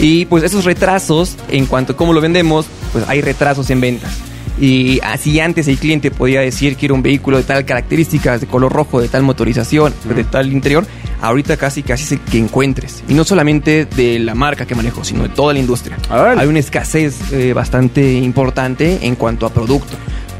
Y 0.00 0.24
pues 0.26 0.42
esos 0.42 0.64
retrasos, 0.64 1.36
en 1.48 1.64
cuanto 1.66 1.92
a 1.94 1.96
cómo 1.96 2.12
lo 2.12 2.20
vendemos, 2.20 2.66
pues 2.96 3.08
hay 3.08 3.20
retrasos 3.20 3.68
en 3.68 3.80
ventas. 3.80 4.10
Y 4.58 5.00
así 5.02 5.38
antes 5.38 5.68
el 5.68 5.76
cliente 5.76 6.10
podía 6.10 6.40
decir 6.40 6.76
quiero 6.76 6.94
un 6.94 7.02
vehículo 7.02 7.36
de 7.36 7.42
tal 7.42 7.66
características, 7.66 8.40
de 8.40 8.46
color 8.46 8.72
rojo, 8.72 9.02
de 9.02 9.08
tal 9.08 9.22
motorización, 9.22 9.92
de 10.14 10.24
tal 10.24 10.50
interior, 10.50 10.86
ahorita 11.20 11.58
casi 11.58 11.82
casi 11.82 12.04
es 12.04 12.12
el 12.12 12.20
que 12.20 12.38
encuentres. 12.38 13.04
Y 13.06 13.12
no 13.12 13.24
solamente 13.24 13.84
de 13.84 14.18
la 14.18 14.34
marca 14.34 14.64
que 14.64 14.74
manejo, 14.74 15.04
sino 15.04 15.24
de 15.24 15.28
toda 15.28 15.52
la 15.52 15.58
industria. 15.58 15.98
Hay 16.08 16.46
una 16.46 16.58
escasez 16.60 17.32
eh, 17.32 17.52
bastante 17.52 18.14
importante 18.14 19.00
en 19.02 19.16
cuanto 19.16 19.44
a 19.44 19.50
producto. 19.52 19.94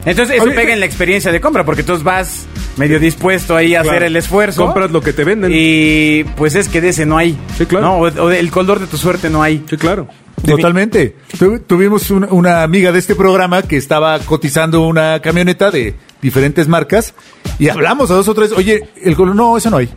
Entonces 0.07 0.37
eso 0.37 0.47
pega 0.55 0.73
en 0.73 0.81
la 0.81 0.87
experiencia 0.87 1.31
de 1.31 1.41
compra, 1.41 1.65
porque 1.67 1.83
tú 1.83 1.99
vas 2.03 2.47
medio 2.79 2.99
dispuesto 2.99 3.55
ahí 3.55 3.75
a 3.75 3.83
Claro. 3.83 3.97
hacer 3.99 4.03
el 4.07 4.17
esfuerzo. 4.17 4.65
Compras 4.65 4.93
lo 4.93 5.03
que 5.03 5.13
te 5.13 5.25
venden. 5.25 5.51
Y 5.53 6.25
pues 6.37 6.55
es 6.55 6.69
que 6.71 6.81
de 6.81 6.89
ese 6.91 7.05
no 7.05 7.19
hay. 7.19 7.37
Sí, 7.59 7.67
claro. 7.67 7.85
No, 7.87 7.97
o, 7.99 8.25
o 8.25 8.29
del 8.29 8.51
color 8.51 8.79
de 8.81 8.87
tu 8.87 8.97
suerte 8.97 9.29
no 9.29 9.43
hay. 9.43 9.63
Sí, 9.69 9.77
claro. 9.77 10.07
Totalmente. 10.45 11.17
Tu- 11.39 11.61
tuvimos 11.61 12.11
una, 12.11 12.29
una 12.29 12.63
amiga 12.63 12.93
de 12.93 12.99
este 12.99 13.15
programa 13.15 13.63
que 13.63 13.77
estaba 13.77 14.19
cotizando 14.21 14.87
una 14.87 15.21
camioneta 15.21 15.71
de 15.71 15.95
diferentes 16.23 16.69
marcas 16.69 17.15
y 17.59 17.69
hablamos 17.69 18.11
a 18.11 18.15
dos 18.15 18.29
o 18.29 18.35
tres. 18.35 18.53
Oye, 18.53 18.89
el 19.03 19.17
color, 19.17 19.35
no, 19.35 19.57
eso 19.57 19.71
no 19.71 19.79
hay. 19.79 19.89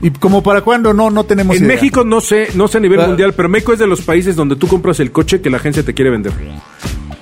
¿Y 0.00 0.10
como 0.10 0.42
para 0.42 0.62
cuándo? 0.62 0.92
No, 0.92 1.10
no 1.10 1.24
tenemos 1.24 1.56
En 1.56 1.64
idea. 1.64 1.76
México 1.76 2.02
no 2.04 2.20
sé, 2.20 2.48
no 2.54 2.66
sé 2.66 2.78
a 2.78 2.80
nivel 2.80 2.96
Claro. 2.98 3.10
mundial, 3.10 3.34
pero 3.34 3.48
México 3.48 3.72
es 3.72 3.78
de 3.78 3.86
los 3.86 4.00
países 4.02 4.34
donde 4.34 4.56
tú 4.56 4.66
compras 4.66 4.98
el 4.98 5.12
coche 5.12 5.40
que 5.40 5.50
la 5.50 5.58
agencia 5.58 5.84
te 5.84 5.94
quiere 5.94 6.10
vender. 6.10 6.32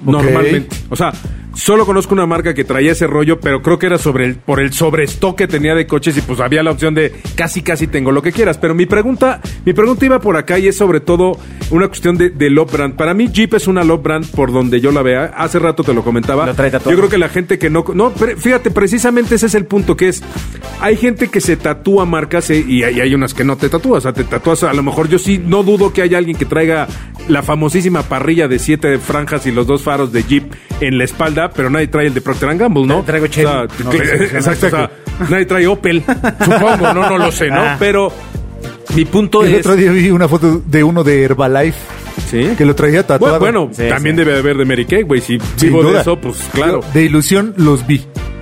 Normalmente. 0.05 0.77
O 0.89 0.97
sea, 0.97 1.13
solo 1.55 1.85
conozco 1.85 2.15
una 2.15 2.27
marca 2.27 2.55
que 2.55 2.65
traía 2.65 2.93
ese 2.93 3.07
rollo, 3.07 3.41
pero 3.41 3.63
creo 3.63 3.79
que 3.79 3.87
era 3.87 3.99
sobre 3.99 4.25
el, 4.25 4.37
por 4.37 4.61
el 4.61 4.73
sobrestock 4.73 5.37
que 5.37 5.47
tenía 5.47 5.75
de 5.75 5.87
coches 5.87 6.17
y 6.17 6.23
pues 6.23 6.41
había 6.41 6.63
la 6.63 6.71
opción 6.71 6.95
de 6.95 7.13
casi 7.35 7.63
casi 7.63 7.87
tengo 7.87 8.13
lo 8.13 8.23
que 8.23 8.33
quieras. 8.33 8.59
Pero 8.59 8.75
mi 8.75 8.87
pregunta, 8.87 9.41
mi 9.65 9.73
pregunta 9.73 10.05
iba 10.07 10.21
por 10.21 10.37
acá 10.37 10.59
y 10.59 10.69
es 10.69 10.77
sobre 10.77 11.01
todo 11.01 11.39
una 11.71 11.89
cuestión 11.89 12.17
de, 12.17 12.31
de 12.31 12.51
love 12.51 12.73
brand. 12.73 12.95
Para 12.95 13.15
mí 13.15 13.29
Jeep 13.29 13.55
es 13.55 13.67
una 13.67 13.85
love 13.85 14.03
brand 14.03 14.27
por 14.31 14.53
donde 14.53 14.81
yo 14.81 14.93
la 14.93 15.03
vea. 15.03 15.33
Hace 15.37 15.59
rato 15.59 15.85
te 15.85 15.95
lo 15.95 16.03
comentaba. 16.03 16.47
Lo 16.47 16.55
trae. 16.55 16.71
Yo 16.71 16.81
creo 16.81 17.09
que 17.09 17.19
la 17.19 17.29
gente 17.29 17.59
que 17.59 17.71
no... 17.71 17.85
No, 17.95 18.13
pero 18.13 18.37
fíjate, 18.37 18.71
precisamente 18.71 19.35
ese 19.35 19.47
es 19.47 19.55
el 19.55 19.67
punto 19.67 19.97
que 19.97 20.09
es... 20.09 20.23
Hay 20.81 20.97
gente 20.97 21.29
que 21.29 21.41
se 21.41 21.57
tatúa 21.57 22.07
marcas 22.07 22.49
eh, 22.51 22.65
y 22.67 22.83
hay, 22.85 23.01
hay 23.01 23.15
unas 23.15 23.35
que 23.35 23.45
no 23.45 23.57
te 23.57 23.69
tatúas. 23.69 23.99
O 23.99 24.01
sea, 24.03 24.13
te 24.13 24.25
tatúas, 24.25 24.63
a 24.63 24.73
lo 24.73 24.83
mejor 24.83 25.09
yo 25.09 25.19
sí 25.19 25.39
no 25.45 25.63
dudo 25.63 25.93
que 25.93 26.03
haya 26.03 26.19
alguien 26.19 26.37
que 26.37 26.47
traiga 26.47 26.89
la 27.29 27.43
famosísima 27.43 28.03
parrilla 28.03 28.49
de 28.49 28.59
siete 28.59 28.99
franjas 28.99 29.47
y 29.47 29.53
los 29.53 29.67
dos 29.67 29.83
faros 29.91 30.13
de 30.13 30.23
Jeep 30.23 30.53
en 30.81 30.99
la 30.99 31.05
espalda, 31.05 31.51
pero 31.51 31.69
nadie 31.71 31.89
trae 31.89 32.07
el 32.07 32.15
de 32.15 32.21
Procter 32.21 32.57
Gamble, 32.57 32.87
¿no? 32.87 33.03
Traigo 33.03 33.27
Chevy. 33.27 33.47
O 33.47 33.51
sea, 33.51 33.67
No, 33.85 33.91
que- 33.91 33.99
sí, 33.99 34.25
exacto, 34.37 34.67
o 34.67 34.71
sea, 34.71 34.91
nadie 35.29 35.47
trae 35.47 35.67
Opel, 35.67 36.03
supongo, 36.45 36.77
no, 36.95 37.09
no 37.11 37.19
lo 37.19 37.33
sé, 37.33 37.49
¿no? 37.49 37.61
Ah. 37.61 37.77
Pero 37.79 38.13
mi 38.95 39.05
punto 39.05 39.43
El 39.45 39.55
es... 39.55 39.61
otro 39.67 39.75
día 39.77 39.91
vi 39.91 40.11
una 40.11 40.29
foto 40.29 40.63
de 40.65 40.85
uno 40.85 41.03
de 41.03 41.23
Herbalife 41.25 41.79
¿Sí? 42.31 42.51
que 42.57 42.65
lo 42.65 42.75
traía 42.77 43.05
tatuado. 43.07 43.39
Bueno, 43.41 43.67
bueno, 43.67 43.75
Sí, 43.75 43.89
también 43.89 44.15
sí. 44.17 44.25
debe 44.25 44.39
haber 44.39 44.57
de 44.57 44.65
Mary 44.65 44.85
Kay, 44.85 45.03
güey. 45.03 45.21
Si 45.21 45.39
vivo 45.61 45.83
de 45.83 46.01
eso, 46.01 46.17
pues 46.21 46.37
claro. 46.53 46.81
De 46.95 47.03
ilusión 47.05 47.55
los 47.57 47.85
vi. 47.87 47.99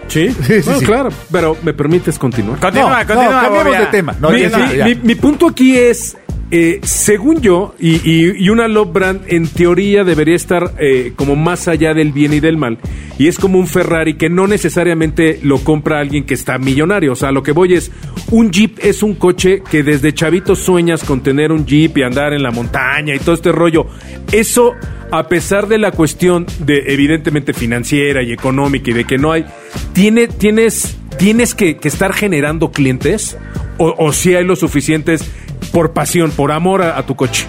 Sí, 0.09 0.29
Sí, 0.47 0.63
sí, 0.63 0.85
claro. 0.85 1.09
Pero 1.33 1.57
me 1.63 1.73
permites 1.75 2.19
continuar. 2.19 2.59
Continúa, 2.61 3.03
No, 3.05 3.07
continúa. 3.15 3.43
no, 3.43 3.49
cambiemos 3.49 3.79
de 3.79 3.87
tema. 3.87 4.17
No, 4.21 4.31
mi, 4.31 4.41
ya 4.41 4.47
está, 4.47 4.59
mi- 4.67 4.77
ya. 4.77 4.85
mi- 4.87 4.95
mi 4.97 5.15
punto 5.15 5.47
aquí 5.49 5.77
es, 5.79 6.17
eh, 6.51 6.81
según 6.83 7.43
yo, 7.43 7.75
y, 7.79 8.49
una 8.49 8.69
love 8.69 8.91
brand 8.91 9.21
en 9.27 9.47
teoría 9.47 10.03
debería 10.03 10.35
estar 10.35 10.73
eh, 10.79 11.13
como 11.15 11.37
más 11.37 11.69
allá 11.69 11.93
del 11.93 12.13
bien 12.13 12.33
y 12.33 12.41
del 12.41 12.57
mal. 12.57 12.79
Y 13.19 13.27
es 13.27 13.39
como 13.39 13.59
un 13.59 13.67
Ferrari 13.67 14.15
que 14.15 14.31
no 14.31 14.47
necesariamente 14.47 15.41
lo 15.43 15.59
compra 15.59 16.01
alguien 16.01 16.25
que 16.25 16.33
está 16.33 16.57
millonario. 16.57 17.13
O 17.13 17.17
sea, 17.17 17.33
lo 17.33 17.43
que 17.43 17.53
voy 17.53 17.75
es, 17.75 17.91
un 18.31 18.51
Jeep 18.51 18.79
es 18.81 19.03
un 19.03 19.15
coche 19.15 19.63
que 19.71 19.83
desde 19.83 20.15
chavito 20.15 20.57
sueñas 20.57 21.05
con 21.05 21.23
tener 21.23 21.53
un 21.53 21.67
Jeep 21.67 21.99
y 21.99 22.03
andar 22.03 22.33
en 22.33 22.43
la 22.43 22.51
montaña 22.51 23.15
y 23.15 23.19
todo 23.19 23.35
este 23.35 23.53
rollo. 23.53 23.87
Eso, 24.33 24.75
a 25.11 25.29
pesar 25.29 25.69
de 25.69 25.77
la 25.77 25.91
cuestión 25.91 26.47
de 26.61 26.85
evidentemente 26.87 27.53
financiera 27.53 28.23
y 28.23 28.33
económica 28.33 28.91
y 28.91 28.95
de 28.95 29.05
que 29.05 29.19
no 29.19 29.33
hay, 29.33 29.45
tiene, 29.93 30.29
tienes, 30.29 30.97
tienes 31.19 31.55
que, 31.55 31.77
que 31.77 31.89
estar 31.89 32.15
generando 32.15 32.71
clientes 32.71 33.37
o, 33.77 33.95
o 33.99 34.13
si 34.13 34.35
hay 34.35 34.45
los 34.45 34.61
suficientes 34.61 35.31
por 35.69 35.93
pasión, 35.93 36.31
por 36.31 36.53
amor 36.53 36.83
a, 36.83 36.99
a 36.99 37.05
tu 37.07 37.15
coche. 37.17 37.47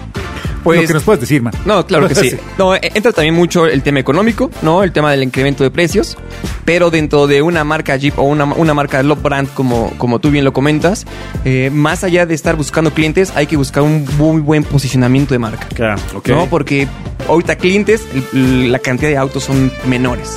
Pues, 0.62 0.82
lo 0.82 0.86
que 0.88 0.92
nos 0.92 1.04
puedes 1.04 1.20
decir, 1.22 1.40
man. 1.40 1.54
No, 1.64 1.86
claro 1.86 2.06
que 2.06 2.14
sí. 2.14 2.32
No, 2.58 2.74
eh, 2.74 2.80
entra 2.94 3.12
también 3.12 3.34
mucho 3.34 3.64
el 3.66 3.82
tema 3.82 3.98
económico, 4.00 4.50
¿no? 4.60 4.82
El 4.82 4.92
tema 4.92 5.10
del 5.10 5.22
incremento 5.22 5.64
de 5.64 5.70
precios. 5.70 6.18
Pero 6.66 6.90
dentro 6.90 7.26
de 7.26 7.40
una 7.40 7.64
marca 7.64 7.96
Jeep 7.96 8.18
o 8.18 8.24
una, 8.24 8.44
una 8.44 8.74
marca 8.74 9.02
Love 9.02 9.22
Brand, 9.22 9.48
como, 9.54 9.90
como 9.96 10.18
tú 10.18 10.30
bien 10.30 10.44
lo 10.44 10.52
comentas, 10.52 11.06
eh, 11.46 11.70
más 11.72 12.04
allá 12.04 12.26
de 12.26 12.34
estar 12.34 12.56
buscando 12.56 12.92
clientes, 12.92 13.32
hay 13.34 13.46
que 13.46 13.56
buscar 13.56 13.82
un 13.82 14.06
muy 14.18 14.42
buen 14.42 14.62
posicionamiento 14.64 15.32
de 15.32 15.38
marca. 15.38 15.66
Claro. 15.74 15.98
¿no? 16.26 16.46
Porque 16.50 16.86
ahorita 17.26 17.56
clientes, 17.56 18.02
la 18.34 18.78
cantidad 18.80 19.08
de 19.08 19.16
autos 19.16 19.44
son 19.44 19.72
menores. 19.86 20.36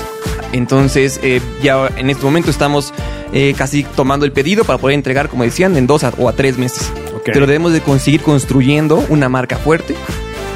Entonces, 0.54 1.20
eh, 1.24 1.42
ya 1.62 1.90
en 1.98 2.10
este 2.10 2.24
momento 2.24 2.50
estamos 2.50 2.94
eh, 3.34 3.54
casi 3.58 3.84
tomando 3.84 4.26
el 4.26 4.32
pedido 4.32 4.64
para 4.64 4.78
poder 4.80 4.96
entregar, 4.96 5.28
como 5.28 5.44
decían, 5.44 5.76
en 5.76 5.86
dos 5.88 6.04
a- 6.04 6.14
o 6.18 6.30
a 6.30 6.34
tres 6.34 6.58
meses. 6.58 6.92
Ok. 7.24 7.30
Pero 7.32 7.47
debemos 7.47 7.71
de 7.71 7.80
conseguir 7.80 8.21
construyendo 8.21 9.03
una 9.07 9.30
marca 9.30 9.57
fuerte 9.57 9.95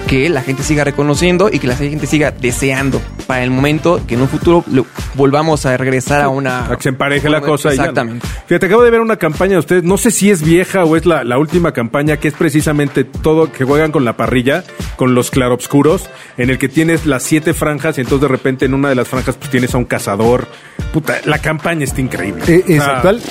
que 0.07 0.28
la 0.30 0.41
gente 0.41 0.63
siga 0.63 0.84
reconociendo 0.84 1.49
y 1.51 1.59
que 1.59 1.68
la 1.68 1.78
gente 1.78 2.07
siga 2.07 2.32
deseando 2.32 3.01
para 3.28 3.44
el 3.44 3.52
momento 3.52 4.02
que 4.08 4.16
en 4.16 4.22
un 4.22 4.28
futuro 4.30 4.64
lo- 4.72 4.86
volvamos 5.16 5.66
a 5.66 5.76
regresar 5.78 6.22
a 6.22 6.30
una... 6.30 6.66
A 6.66 6.76
que 6.78 6.84
se 6.84 6.90
empareje 6.90 7.30
la 7.30 7.42
cosa. 7.42 7.74
y 7.74 7.78
ya 7.78 7.84
no. 7.84 7.90
Exactamente. 7.90 8.28
Fíjate, 8.48 8.66
acabo 8.66 8.84
de 8.84 8.90
ver 8.90 9.02
una 9.02 9.18
campaña 9.18 9.54
de 9.54 9.60
ustedes, 9.60 9.84
no 9.84 9.98
sé 9.98 10.12
si 10.12 10.32
es 10.32 10.42
vieja 10.44 10.84
o 10.86 10.96
es 10.96 11.06
la, 11.06 11.24
la 11.24 11.38
última 11.38 11.74
campaña, 11.74 12.18
que 12.18 12.30
es 12.30 12.34
precisamente 12.34 13.04
todo 13.04 13.52
que 13.52 13.66
juegan 13.66 13.92
con 13.92 14.06
la 14.06 14.18
parrilla, 14.18 14.64
con 14.96 15.14
los 15.14 15.30
claroscuros, 15.30 16.10
en 16.38 16.50
el 16.50 16.58
que 16.58 16.70
tienes 16.70 17.06
las 17.06 17.24
siete 17.24 17.54
franjas 17.54 17.98
y 17.98 18.02
entonces 18.02 18.22
de 18.22 18.28
repente 18.30 18.66
en 18.66 18.74
una 18.74 18.90
de 18.90 18.96
las 18.96 19.08
franjas 19.08 19.36
pues 19.36 19.50
tienes 19.52 19.76
a 19.76 19.78
un 19.78 19.86
cazador. 19.86 20.48
Puta, 20.94 21.18
la 21.26 21.40
campaña 21.40 21.84
está 21.84 22.00
increíble. 22.02 22.44
Eh, 22.48 22.64
¿es 22.68 22.80
O 22.82 22.84
sea, 22.86 22.96
actual? 22.96 23.22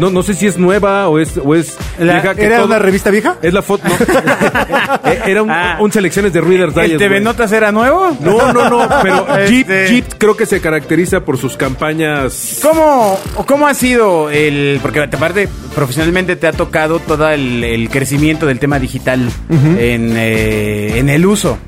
No, 0.00 0.10
no 0.10 0.22
sé 0.22 0.34
si 0.34 0.46
es 0.46 0.58
nueva 0.58 1.08
o 1.08 1.18
es, 1.20 1.38
o 1.42 1.54
es 1.54 1.76
La- 1.98 2.14
vieja, 2.14 2.34
que 2.34 2.44
¿Era 2.44 2.56
todo- 2.56 2.66
una 2.66 2.78
revista 2.80 3.10
vieja? 3.10 3.36
Es 3.40 3.54
la 3.54 3.62
foto, 3.62 3.84
no. 3.88 3.94
Eh, 5.04 5.20
Era 5.26 5.42
un, 5.42 5.50
Ah. 5.50 5.78
un 5.80 5.92
selecciones 5.92 6.32
de 6.32 6.40
Reader's 6.40 6.74
Digest. 6.74 6.92
¿El 6.92 6.98
TV. 6.98 7.20
Notas 7.20 7.52
era 7.52 7.70
nuevo? 7.72 8.16
No, 8.20 8.52
no, 8.52 8.68
no, 8.68 8.88
pero 9.02 9.26
Jeep, 9.46 9.68
Este- 9.70 9.88
Jeep 9.88 10.04
creo 10.18 10.36
que 10.36 10.46
se 10.46 10.60
caracteriza 10.60 11.24
por 11.24 11.38
sus 11.38 11.56
campañas 11.56 12.58
¿Cómo, 12.62 13.18
¿Cómo 13.46 13.66
ha 13.66 13.74
sido 13.74 14.30
el...? 14.30 14.78
Porque 14.82 15.00
aparte, 15.00 15.48
profesionalmente 15.74 16.36
te 16.36 16.46
ha 16.46 16.52
tocado 16.52 16.98
todo 16.98 17.28
el, 17.30 17.62
el 17.64 17.88
crecimiento 17.90 18.46
del 18.46 18.58
tema 18.58 18.78
digital 18.78 19.28
en, 19.50 20.14
eh, 20.16 20.98
en 20.98 21.08
el 21.08 21.26
uso. 21.26 21.58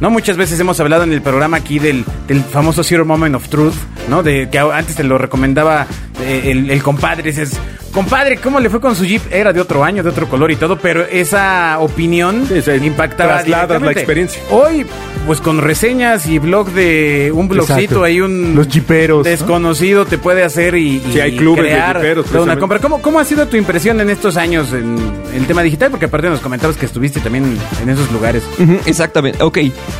¿No? 0.00 0.10
Muchas 0.10 0.36
veces 0.36 0.58
hemos 0.60 0.78
hablado 0.80 1.02
en 1.04 1.12
el 1.12 1.22
programa 1.22 1.56
aquí 1.56 1.78
del, 1.78 2.04
del 2.28 2.42
famoso 2.42 2.82
Zero 2.84 3.04
Moment 3.04 3.34
of 3.34 3.48
Truth, 3.48 3.74
¿no? 4.08 4.22
De 4.22 4.48
que 4.50 4.58
antes 4.58 4.94
te 4.96 5.02
lo 5.04 5.18
recomendaba 5.18 5.86
eh, 6.22 6.42
el, 6.52 6.70
el 6.70 6.82
compadre. 6.82 7.24
Dices, 7.24 7.58
compadre, 7.92 8.36
¿cómo 8.36 8.60
le 8.60 8.70
fue 8.70 8.80
con 8.80 8.94
su 8.94 9.04
Jeep? 9.04 9.22
Era 9.32 9.52
de 9.52 9.60
otro 9.60 9.82
año, 9.82 10.02
de 10.04 10.10
otro 10.10 10.28
color 10.28 10.52
y 10.52 10.56
todo, 10.56 10.78
pero 10.78 11.04
esa 11.04 11.78
opinión 11.80 12.46
Sí, 12.46 12.62
sí, 12.62 12.70
impactaba 12.86 13.38
trasladas 13.42 13.82
la 13.82 13.90
experiencia. 13.92 14.40
Hoy, 14.50 14.86
pues 15.26 15.40
con 15.40 15.58
reseñas 15.60 16.26
y 16.28 16.38
blog 16.38 16.70
de 16.70 17.32
un 17.34 17.48
blogcito, 17.48 17.74
Exacto. 17.80 18.04
hay 18.04 18.20
un... 18.20 18.54
Los 18.54 18.68
jiperos, 18.68 19.24
¿no? 19.24 19.30
Desconocido 19.30 20.06
te 20.06 20.16
puede 20.18 20.44
hacer 20.44 20.76
y, 20.76 20.96
y 20.96 21.10
Sí, 21.12 21.20
hay 21.20 21.36
clubes 21.36 21.64
de 21.64 21.82
jiperos, 21.82 22.26
toda 22.26 22.44
una 22.44 22.56
compra. 22.56 22.78
¿Cómo, 22.78 23.02
¿Cómo 23.02 23.18
ha 23.18 23.24
sido 23.24 23.46
tu 23.48 23.56
impresión 23.56 24.00
en 24.00 24.10
estos 24.10 24.36
años 24.36 24.72
en 24.72 24.96
el 25.34 25.46
tema 25.46 25.62
digital? 25.62 25.90
Porque 25.90 26.06
aparte 26.06 26.28
nos 26.28 26.40
comentabas 26.40 26.76
que 26.76 26.86
estuviste 26.86 27.18
también 27.20 27.58
en 27.82 27.88
esos 27.88 28.10
lugares. 28.12 28.44
Exactamente. 28.86 29.42
Ok. 29.42 29.58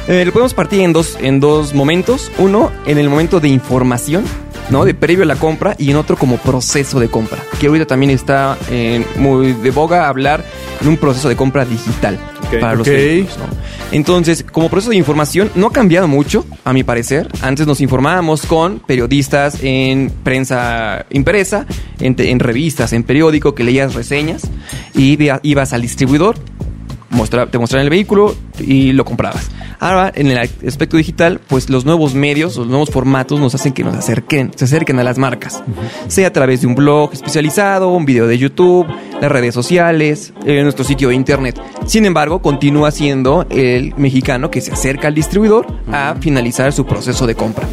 Eh, 0.08 0.24
lo 0.24 0.32
podemos 0.32 0.54
partir 0.54 0.80
en 0.80 0.92
dos, 0.92 1.16
en 1.20 1.40
dos 1.40 1.74
momentos. 1.74 2.30
Uno, 2.38 2.70
en 2.86 2.98
el 2.98 3.08
momento 3.08 3.40
de 3.40 3.48
información, 3.48 4.24
¿no? 4.70 4.84
De 4.84 4.94
previo 4.94 5.24
a 5.24 5.26
la 5.26 5.36
compra 5.36 5.74
y 5.78 5.90
en 5.90 5.96
otro 5.96 6.16
como 6.16 6.36
proceso 6.38 6.98
de 7.00 7.08
compra. 7.08 7.38
Que 7.60 7.66
ahorita 7.68 7.86
también 7.86 8.10
está 8.10 8.56
eh, 8.70 9.04
muy 9.16 9.52
de 9.52 9.70
boga 9.70 10.08
hablar 10.08 10.44
en 10.80 10.88
un 10.88 10.96
proceso 10.96 11.28
de 11.28 11.36
compra 11.36 11.64
digital 11.64 12.18
para 12.60 12.74
los 12.74 12.86
Ok. 12.88 12.94
vehículos, 12.94 13.38
¿no? 13.38 13.44
Entonces, 13.90 14.44
como 14.50 14.68
proceso 14.68 14.90
de 14.90 14.96
información, 14.96 15.50
no 15.54 15.68
ha 15.68 15.72
cambiado 15.72 16.08
mucho, 16.08 16.44
a 16.64 16.72
mi 16.74 16.84
parecer. 16.84 17.28
Antes 17.40 17.66
nos 17.66 17.80
informábamos 17.80 18.42
con 18.46 18.80
periodistas 18.80 19.58
en 19.62 20.10
prensa 20.22 21.06
impresa, 21.10 21.64
en, 22.00 22.38
revistas, 22.38 22.92
en 22.92 23.02
periódico, 23.02 23.54
que 23.54 23.64
leías 23.64 23.94
reseñas 23.94 24.42
y 24.94 25.18
ibas 25.42 25.72
al 25.72 25.80
distribuidor, 25.82 26.36
mostra- 27.10 27.46
te 27.50 27.58
mostraban 27.58 27.84
el 27.84 27.90
vehículo 27.90 28.34
y 28.60 28.92
lo 28.92 29.04
comprabas. 29.04 29.50
Ahora, 29.80 30.10
en 30.14 30.26
el 30.28 30.38
aspecto 30.38 30.96
digital, 30.96 31.40
pues 31.46 31.70
los 31.70 31.84
nuevos 31.84 32.14
medios, 32.14 32.56
los 32.56 32.66
nuevos 32.66 32.90
formatos 32.90 33.38
nos 33.38 33.54
hacen 33.54 33.72
que 33.72 33.84
nos 33.84 33.94
acerquen, 33.96 34.50
se 34.56 34.64
acerquen 34.64 34.98
a 34.98 35.04
las 35.04 35.18
marcas. 35.18 35.62
Sea 36.08 36.28
a 36.28 36.32
través 36.32 36.62
de 36.62 36.66
un 36.66 36.74
blog 36.74 37.12
especializado, 37.12 37.92
un 37.92 38.04
video 38.04 38.26
de 38.26 38.38
YouTube, 38.38 38.86
las 39.20 39.30
redes 39.30 39.54
sociales, 39.54 40.32
eh, 40.44 40.62
nuestro 40.62 40.84
sitio 40.84 41.10
de 41.10 41.14
internet. 41.14 41.60
Sin 41.86 42.06
embargo, 42.06 42.42
continúa 42.42 42.90
siendo 42.90 43.46
el 43.50 43.94
mexicano 43.96 44.50
que 44.50 44.60
se 44.60 44.72
acerca 44.72 45.08
al 45.08 45.14
distribuidor 45.14 45.66
a 45.92 46.16
finalizar 46.20 46.72
su 46.72 46.84
proceso 46.84 47.26
de 47.26 47.34
compra. 47.36 47.66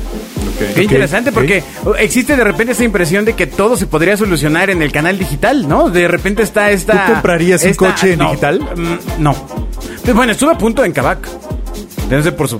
Qué 0.73 0.83
interesante, 0.83 1.33
porque 1.33 1.63
existe 1.99 2.38
de 2.38 2.43
repente 2.43 2.71
esa 2.71 2.86
impresión 2.86 3.25
de 3.25 3.33
que 3.33 3.45
todo 3.45 3.75
se 3.75 3.88
podría 3.88 4.15
solucionar 4.15 4.69
en 4.69 4.81
el 4.81 4.91
canal 4.91 5.17
digital, 5.19 5.67
¿no? 5.67 5.89
De 5.89 6.07
repente 6.07 6.43
está 6.43 6.71
esta... 6.71 7.07
¿Tú 7.07 7.13
comprarías 7.13 7.63
un 7.63 7.69
esta- 7.71 7.88
coche 7.88 8.13
en 8.13 8.19
no, 8.19 8.29
digital? 8.29 8.59
mm, 8.61 9.21
No. 9.21 9.36
Bueno, 10.14 10.32
estuve 10.32 10.51
a 10.51 10.58
punto 10.58 10.84
en 10.84 10.91
Kavak. 10.91 11.28
Entonces, 12.03 12.34
por 12.34 12.47
su... 12.47 12.60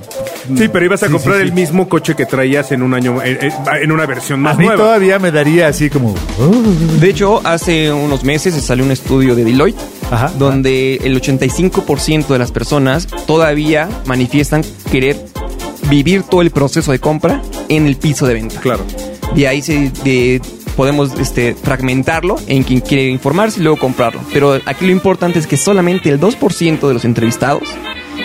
Sí, 0.58 0.68
pero 0.72 0.86
ibas 0.86 1.04
a 1.04 1.08
Sí, 1.08 1.12
comprar 1.14 1.36
sí, 1.36 1.42
sí. 1.44 1.48
el 1.48 1.54
mismo 1.54 1.88
coche 1.88 2.16
que 2.16 2.26
traías 2.26 2.72
en 2.72 2.82
un 2.82 2.94
año, 2.96 3.20
en, 3.24 3.92
una 3.92 4.06
versión 4.08 4.40
A 4.40 4.44
más 4.50 4.58
mí 4.58 4.66
nueva. 4.66 4.82
todavía 4.84 5.20
me 5.20 5.32
daría 5.32 5.68
así 5.68 5.90
como... 5.90 6.16
"Oh". 6.40 7.00
De 7.00 7.10
hecho, 7.10 7.42
hace 7.44 7.92
unos 7.92 8.24
meses 8.24 8.56
salió 8.64 8.84
un 8.84 8.92
estudio 8.92 9.36
de 9.36 9.44
Deloitte 9.44 9.78
Ajá. 10.10 10.32
donde 10.38 10.96
el 11.04 11.20
85% 11.22 12.28
de 12.28 12.40
las 12.40 12.52
personas 12.52 13.08
todavía 13.28 13.88
manifiestan 14.06 14.64
querer 14.92 15.18
vivir 15.90 16.24
todo 16.24 16.42
el 16.42 16.50
proceso 16.52 16.92
de 16.92 17.00
compra 17.00 17.42
en 17.70 17.86
el 17.86 17.98
piso 17.98 18.26
de 18.26 18.34
venta. 18.34 18.60
Claro. 18.62 18.84
De 19.36 19.48
ahí 19.48 19.62
se, 19.62 19.92
de- 20.04 20.42
podemos 20.76 21.18
este, 21.20 21.56
fragmentarlo 21.56 22.36
en 22.48 22.64
quien 22.64 22.82
quiere 22.82 23.08
informarse 23.08 23.60
y 23.60 23.64
luego 23.64 23.78
comprarlo. 23.78 24.22
Pero 24.34 24.60
aquí 24.66 24.86
lo 24.86 24.92
importante 24.92 25.40
es 25.40 25.48
que 25.48 25.58
solamente 25.58 26.10
el 26.10 26.20
2% 26.20 26.88
de 26.88 26.94
los 26.94 27.06
entrevistados 27.06 27.64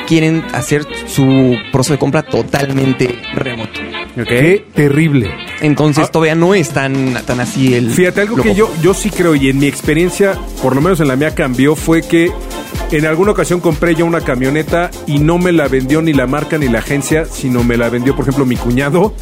quieren 0.06 0.44
hacer 0.52 0.86
su 1.06 1.56
proceso 1.72 1.94
de 1.94 1.98
compra 1.98 2.22
totalmente 2.22 3.18
remoto. 3.34 3.80
Qué 4.14 4.64
terrible. 4.74 5.30
Entonces 5.60 6.10
todavía 6.10 6.34
no 6.34 6.54
es 6.54 6.70
tan, 6.70 7.14
tan 7.24 7.40
así 7.40 7.74
el... 7.74 7.90
Fíjate, 7.90 8.22
algo 8.22 8.36
que 8.36 8.54
yo, 8.54 8.70
yo 8.82 8.92
sí 8.92 9.10
creo 9.10 9.34
y 9.34 9.48
en 9.48 9.58
mi 9.58 9.66
experiencia, 9.66 10.38
por 10.62 10.74
lo 10.74 10.80
menos 10.80 11.00
en 11.00 11.08
la 11.08 11.16
mía 11.16 11.34
cambió, 11.34 11.76
fue 11.76 12.02
que 12.02 12.30
en 12.90 13.06
alguna 13.06 13.32
ocasión 13.32 13.60
compré 13.60 13.94
yo 13.94 14.04
una 14.04 14.20
camioneta 14.20 14.90
y 15.06 15.18
no 15.18 15.38
me 15.38 15.52
la 15.52 15.68
vendió 15.68 16.02
ni 16.02 16.12
la 16.12 16.26
marca 16.26 16.58
ni 16.58 16.68
la 16.68 16.80
agencia, 16.80 17.24
sino 17.24 17.62
me 17.62 17.76
la 17.76 17.88
vendió, 17.88 18.16
por 18.16 18.24
ejemplo, 18.24 18.44
mi 18.44 18.56
cuñado. 18.56 19.14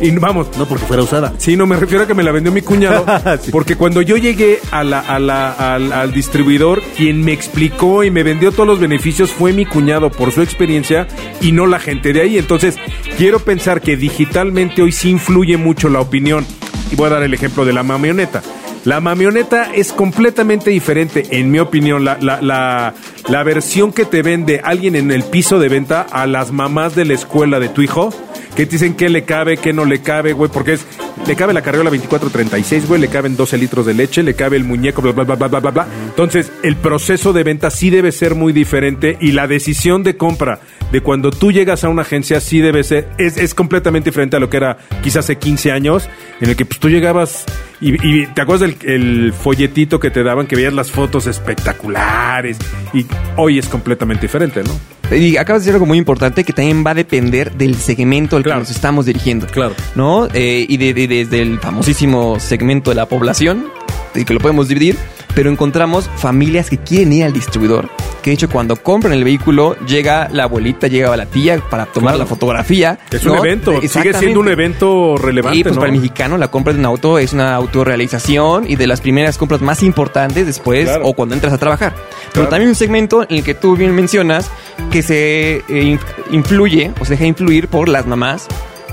Y 0.00 0.10
vamos, 0.12 0.48
No 0.56 0.66
porque 0.66 0.84
fuera 0.84 1.02
usada. 1.02 1.32
Sí, 1.38 1.56
no 1.56 1.66
me 1.66 1.76
refiero 1.76 2.04
a 2.04 2.06
que 2.06 2.14
me 2.14 2.22
la 2.22 2.32
vendió 2.32 2.52
mi 2.52 2.62
cuñado. 2.62 3.04
Sí. 3.42 3.50
Porque 3.50 3.76
cuando 3.76 4.00
yo 4.02 4.16
llegué 4.16 4.58
a 4.70 4.82
la, 4.84 5.00
a 5.00 5.18
la- 5.18 5.52
al, 5.74 5.92
al 5.92 6.12
distribuidor, 6.12 6.82
quien 6.96 7.22
me 7.24 7.32
explicó 7.32 8.04
y 8.04 8.10
me 8.10 8.22
vendió 8.22 8.52
todos 8.52 8.66
los 8.66 8.80
beneficios 8.80 9.30
fue 9.30 9.52
mi 9.52 9.64
cuñado 9.66 10.10
por 10.10 10.32
su 10.32 10.42
experiencia 10.42 11.06
y 11.40 11.52
no 11.52 11.66
la 11.66 11.78
gente 11.78 12.12
de 12.12 12.20
ahí. 12.22 12.38
Entonces, 12.38 12.76
quiero 13.16 13.38
pensar 13.40 13.80
que 13.80 13.96
digitalmente 13.96 14.82
hoy 14.82 14.92
sí 14.92 15.10
influye 15.10 15.56
mucho 15.56 15.88
la 15.88 16.00
opinión. 16.00 16.46
Y 16.90 16.96
voy 16.96 17.06
a 17.06 17.10
dar 17.10 17.22
el 17.22 17.34
ejemplo 17.34 17.64
de 17.64 17.72
la 17.72 17.84
camioneta. 17.86 18.42
La 18.84 19.02
camioneta 19.02 19.74
es 19.74 19.92
completamente 19.92 20.70
diferente, 20.70 21.26
en 21.32 21.50
mi 21.50 21.58
opinión, 21.58 22.04
la, 22.04 22.16
la, 22.20 22.40
la, 22.40 22.94
la 23.28 23.42
versión 23.42 23.92
que 23.92 24.04
te 24.06 24.22
vende 24.22 24.60
alguien 24.64 24.96
en 24.96 25.10
el 25.10 25.24
piso 25.24 25.58
de 25.58 25.68
venta 25.68 26.02
a 26.10 26.26
las 26.26 26.52
mamás 26.52 26.94
de 26.94 27.04
la 27.04 27.12
escuela 27.14 27.60
de 27.60 27.68
tu 27.68 27.82
hijo, 27.82 28.14
que 28.58 28.66
te 28.66 28.72
dicen 28.72 28.94
qué 28.94 29.08
le 29.08 29.22
cabe, 29.22 29.56
qué 29.56 29.72
no 29.72 29.84
le 29.84 30.00
cabe, 30.00 30.32
güey, 30.32 30.50
porque 30.50 30.72
es, 30.72 30.84
le 31.28 31.36
cabe 31.36 31.52
la 31.52 31.62
carriola 31.62 31.90
2436, 31.90 32.88
güey, 32.88 33.00
le 33.00 33.06
caben 33.06 33.36
12 33.36 33.56
litros 33.56 33.86
de 33.86 33.94
leche, 33.94 34.24
le 34.24 34.34
cabe 34.34 34.56
el 34.56 34.64
muñeco, 34.64 35.00
bla, 35.00 35.12
bla, 35.12 35.22
bla, 35.22 35.46
bla, 35.46 35.60
bla, 35.60 35.70
bla. 35.70 35.86
Entonces, 36.08 36.50
el 36.64 36.74
proceso 36.74 37.32
de 37.32 37.44
venta 37.44 37.70
sí 37.70 37.88
debe 37.88 38.10
ser 38.10 38.34
muy 38.34 38.52
diferente 38.52 39.16
y 39.20 39.30
la 39.30 39.46
decisión 39.46 40.02
de 40.02 40.16
compra 40.16 40.58
de 40.90 41.00
cuando 41.02 41.30
tú 41.30 41.52
llegas 41.52 41.84
a 41.84 41.88
una 41.88 42.02
agencia 42.02 42.40
sí 42.40 42.58
debe 42.58 42.82
ser, 42.82 43.08
es, 43.16 43.36
es 43.36 43.54
completamente 43.54 44.10
diferente 44.10 44.36
a 44.36 44.40
lo 44.40 44.50
que 44.50 44.56
era 44.56 44.78
quizás 45.04 45.26
hace 45.26 45.36
15 45.36 45.70
años, 45.70 46.08
en 46.40 46.50
el 46.50 46.56
que 46.56 46.64
pues 46.64 46.80
tú 46.80 46.88
llegabas 46.88 47.44
y, 47.80 47.94
y 48.22 48.26
te 48.26 48.40
acuerdas 48.42 48.68
del 48.80 48.90
el 48.90 49.32
folletito 49.32 50.00
que 50.00 50.10
te 50.10 50.22
daban, 50.22 50.46
que 50.46 50.56
veías 50.56 50.72
las 50.72 50.90
fotos 50.90 51.26
espectaculares 51.26 52.58
y 52.92 53.06
hoy 53.36 53.58
es 53.58 53.68
completamente 53.68 54.22
diferente, 54.22 54.62
¿no? 54.64 55.16
Y 55.16 55.38
acabas 55.38 55.62
de 55.62 55.66
decir 55.66 55.74
algo 55.74 55.86
muy 55.86 55.96
importante 55.96 56.44
que 56.44 56.52
también 56.52 56.84
va 56.86 56.90
a 56.90 56.94
depender 56.94 57.52
del 57.52 57.76
segmento 57.76 58.36
al 58.36 58.42
Claro. 58.42 58.58
que 58.60 58.64
nos 58.68 58.70
estamos 58.70 59.06
dirigiendo. 59.06 59.46
Claro. 59.46 59.74
¿No? 59.94 60.28
Eh, 60.34 60.66
y 60.68 60.76
de- 60.76 60.92
de- 60.92 61.08
desde 61.08 61.40
el 61.40 61.58
famosísimo 61.60 62.38
segmento 62.38 62.90
de 62.90 62.96
la 62.96 63.06
población, 63.06 63.66
que 64.12 64.34
lo 64.34 64.40
podemos 64.40 64.68
dividir, 64.68 64.96
pero 65.34 65.50
encontramos 65.50 66.08
familias 66.16 66.68
que 66.70 66.78
quieren 66.78 67.12
ir 67.12 67.24
al 67.24 67.32
distribuidor. 67.32 67.88
Que 68.22 68.30
de 68.30 68.34
hecho, 68.34 68.48
cuando 68.50 68.74
compran 68.76 69.12
el 69.12 69.22
vehículo, 69.22 69.76
llega 69.86 70.28
la 70.32 70.42
abuelita, 70.44 70.88
llega 70.88 71.16
la 71.16 71.26
tía 71.26 71.60
para 71.70 71.86
tomar 71.86 72.14
Claro. 72.14 72.18
la 72.18 72.26
fotografía. 72.26 72.98
Es 73.12 73.24
un 73.24 73.34
¿no? 73.36 73.44
evento, 73.44 73.80
sigue 73.82 74.12
siendo 74.14 74.40
un 74.40 74.48
evento 74.48 75.16
relevante, 75.16 75.58
Y 75.58 75.62
pues 75.62 75.74
¿no? 75.76 75.80
para 75.80 75.92
el 75.92 75.98
mexicano 76.00 76.36
la 76.36 76.48
compra 76.48 76.72
de 76.72 76.80
un 76.80 76.86
auto 76.86 77.18
es 77.18 77.32
una 77.32 77.54
autorrealización 77.54 78.68
y 78.68 78.74
de 78.76 78.86
las 78.88 79.00
primeras 79.00 79.38
compras 79.38 79.60
más 79.60 79.82
importantes 79.84 80.46
después 80.46 80.84
Claro. 80.86 81.06
o 81.06 81.12
cuando 81.14 81.34
entras 81.36 81.52
a 81.52 81.58
trabajar. 81.58 81.94
Pero 81.94 82.32
Claro. 82.32 82.48
también 82.48 82.70
un 82.70 82.74
segmento 82.74 83.22
en 83.22 83.36
el 83.36 83.44
que 83.44 83.54
tú 83.54 83.76
bien 83.76 83.94
mencionas 83.94 84.50
que 84.90 85.02
se 85.02 85.56
eh, 85.58 85.62
inf- 85.68 86.00
influye 86.32 86.92
o 87.00 87.04
se 87.04 87.12
deja 87.12 87.24
influir 87.26 87.68
por 87.68 87.88
las 87.88 88.04
mamás, 88.06 88.48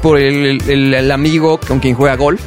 por 0.06 0.20
el, 0.20 0.62
el- 0.70 0.94
el 0.94 1.12
amigo 1.12 1.60
con 1.68 1.80
quien 1.80 1.96
juega 1.96 2.16
golf, 2.16 2.40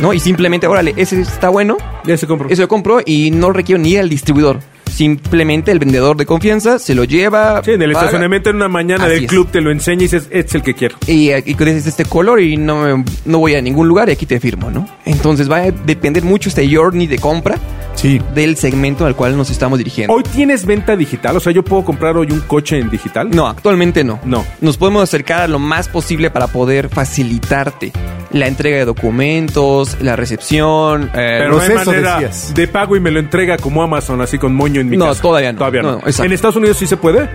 ¿no? 0.00 0.12
Y 0.12 0.18
simplemente, 0.18 0.66
órale, 0.66 0.94
ese 0.96 1.20
está 1.20 1.48
bueno, 1.48 1.76
Ya 2.04 2.16
se 2.16 2.26
compró. 2.26 2.48
eso 2.50 2.62
lo 2.62 2.66
compro 2.68 2.98
y 3.06 3.30
no 3.30 3.52
requiero 3.52 3.80
ni 3.80 3.90
ir 3.90 4.00
al 4.00 4.08
distribuidor. 4.08 4.58
Simplemente 4.90 5.72
el 5.72 5.78
vendedor 5.80 6.16
de 6.16 6.24
confianza 6.26 6.78
se 6.78 6.94
lo 6.94 7.04
lleva. 7.04 7.62
Sí, 7.64 7.72
en 7.72 7.82
el 7.82 7.92
paga. 7.92 8.06
estacionamiento 8.06 8.50
en 8.50 8.56
una 8.56 8.68
mañana 8.68 9.04
Así 9.04 9.14
del 9.14 9.24
es. 9.24 9.30
club 9.30 9.48
te 9.50 9.60
lo 9.60 9.70
enseña 9.70 10.00
y 10.00 10.04
dices, 10.04 10.24
este 10.30 10.38
es 10.48 10.54
el 10.54 10.62
que 10.62 10.74
quiero. 10.74 10.96
y, 11.06 11.28
que 11.54 11.64
dices 11.64 11.86
este 11.86 12.04
color 12.04 12.40
y 12.40 12.56
no, 12.56 13.04
no 13.24 13.38
voy 13.38 13.54
a 13.54 13.62
ningún 13.62 13.88
lugar 13.88 14.08
y 14.08 14.12
aquí 14.12 14.26
te 14.26 14.38
firmo, 14.40 14.70
¿no? 14.70 14.86
Entonces 15.04 15.50
va 15.50 15.58
a 15.58 15.70
depender 15.70 16.22
mucho 16.22 16.48
este 16.48 16.68
journey 16.72 17.06
de 17.06 17.18
compra 17.18 17.56
Sí. 17.94 18.20
del 18.34 18.56
segmento 18.56 19.06
al 19.06 19.14
cual 19.14 19.36
nos 19.36 19.50
estamos 19.50 19.78
dirigiendo. 19.78 20.12
Hoy 20.14 20.24
tienes 20.24 20.66
venta 20.66 20.96
digital, 20.96 21.36
o 21.36 21.40
sea, 21.40 21.52
yo 21.52 21.62
puedo 21.64 21.84
comprar 21.84 22.16
hoy 22.16 22.26
un 22.30 22.40
coche 22.40 22.78
en 22.78 22.90
digital. 22.90 23.30
No, 23.30 23.46
actualmente 23.46 24.02
no. 24.02 24.18
No. 24.24 24.44
Nos 24.60 24.76
podemos 24.76 25.02
acercar 25.04 25.42
a 25.42 25.48
lo 25.48 25.58
más 25.60 25.88
posible 25.88 26.30
para 26.30 26.48
poder 26.48 26.88
facilitarte 26.88 27.92
la 28.34 28.46
entrega 28.48 28.76
de 28.78 28.84
documentos, 28.84 29.96
la 30.00 30.16
recepción. 30.16 31.04
eh, 31.14 31.36
Pero 31.38 31.50
no 31.54 31.60
hay 31.60 31.68
proceso, 31.70 31.90
manera 31.92 32.14
decías. 32.20 32.52
de 32.54 32.68
pago 32.68 32.96
y 32.96 33.00
me 33.00 33.10
lo 33.10 33.20
entrega 33.20 33.56
como 33.56 33.82
Amazon, 33.82 34.20
así 34.20 34.38
con 34.38 34.54
moño 34.54 34.80
en 34.80 34.90
mi 34.90 34.96
No, 34.96 35.06
casa. 35.06 35.22
todavía 35.22 35.52
no. 35.52 35.58
Todavía 35.58 35.82
no. 35.82 35.92
No. 36.04 36.24
¿En 36.24 36.32
Estados 36.32 36.56
Unidos 36.56 36.76
sí 36.76 36.86
se 36.86 36.96
puede? 36.96 37.28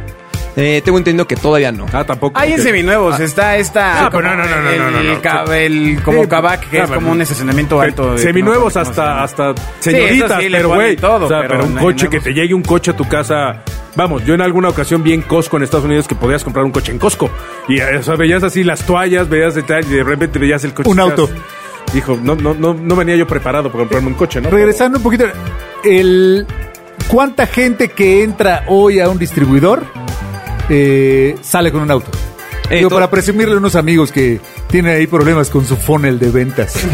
Eh, 0.55 0.81
tengo 0.83 0.97
entendido 0.97 1.25
que 1.27 1.35
todavía 1.35 1.71
no. 1.71 1.85
Ah, 1.93 2.03
tampoco. 2.03 2.37
Hay 2.39 2.53
en 2.53 2.61
seminuevos, 2.61 3.19
está 3.19 3.55
esta. 3.57 4.05
Ah, 4.05 4.09
pero 4.09 4.23
no, 4.23 4.35
no, 4.35 4.43
no, 4.45 4.61
no, 4.61 4.69
el, 4.69 4.77
no, 4.79 4.91
no, 4.91 5.03
no. 5.03 5.21
cab- 5.21 5.49
el- 5.53 6.01
como 6.03 6.23
Sí, 6.23 6.29
que 6.69 6.79
es 6.81 6.89
como 6.89 7.11
un 7.11 7.21
estacionamiento 7.21 7.79
alto. 7.79 8.13
de- 8.13 8.17
Seminuevos 8.19 8.75
no 8.75 8.81
hasta, 8.81 9.23
hasta 9.23 9.53
señoritas, 9.79 10.41
sí, 10.41 10.47
pero 10.51 10.69
güey. 10.69 10.95
todo, 10.95 11.25
o 11.25 11.29
sea, 11.29 11.41
pero 11.41 11.49
pero 11.59 11.65
un 11.65 11.75
coche 11.77 12.09
que 12.09 12.19
te 12.19 12.33
llegue 12.33 12.53
un 12.53 12.63
coche 12.63 12.91
a 12.91 12.95
tu 12.97 13.07
casa. 13.07 13.63
Vamos, 13.95 14.23
yo 14.25 14.33
en 14.33 14.41
alguna 14.41 14.69
ocasión 14.69 15.01
vi 15.03 15.13
en 15.13 15.21
Costco 15.23 15.57
en 15.57 15.63
Estados 15.63 15.85
Unidos 15.85 16.07
que 16.07 16.15
podías 16.15 16.43
comprar 16.43 16.63
un 16.65 16.71
coche 16.71 16.91
en 16.91 16.99
Costco. 16.99 17.29
Y 17.67 17.79
eh, 17.79 17.97
o 17.97 18.03
sea, 18.03 18.15
veías 18.15 18.43
así 18.43 18.63
las 18.63 18.83
toallas, 18.85 19.27
veías 19.29 19.55
detalles 19.55 19.89
y 19.91 19.95
de 19.95 20.03
repente 20.03 20.39
veías 20.39 20.63
el 20.63 20.73
coche. 20.73 20.89
Un 20.89 20.99
auto. 20.99 21.29
Dijo, 21.93 22.17
no, 22.21 22.35
no, 22.35 22.53
no, 22.53 22.73
no 22.75 22.95
venía 22.95 23.15
yo 23.15 23.25
preparado 23.25 23.69
para 23.71 23.79
comprarme 23.79 24.09
un 24.09 24.13
coche, 24.13 24.39
¿no? 24.41 24.49
Regresando 24.51 24.99
un 24.99 25.03
poquito, 25.03 25.25
el 25.83 26.45
¿cuánta 27.07 27.47
gente 27.47 27.89
que 27.89 28.23
entra 28.23 28.63
hoy 28.67 28.99
a 28.99 29.09
un 29.09 29.17
distribuidor 29.17 29.83
eh, 30.69 31.35
sale 31.41 31.71
con 31.71 31.81
un 31.81 31.91
auto? 31.91 32.09
Eh, 32.69 32.77
Digo, 32.77 32.89
to- 32.89 32.95
para 32.95 33.09
presumirle 33.09 33.55
a 33.55 33.57
unos 33.57 33.75
amigos 33.75 34.11
que 34.11 34.39
tienen 34.69 34.95
ahí 34.95 35.07
problemas 35.07 35.49
con 35.49 35.65
su 35.65 35.75
funnel 35.75 36.19
de 36.19 36.29
ventas. 36.31 36.75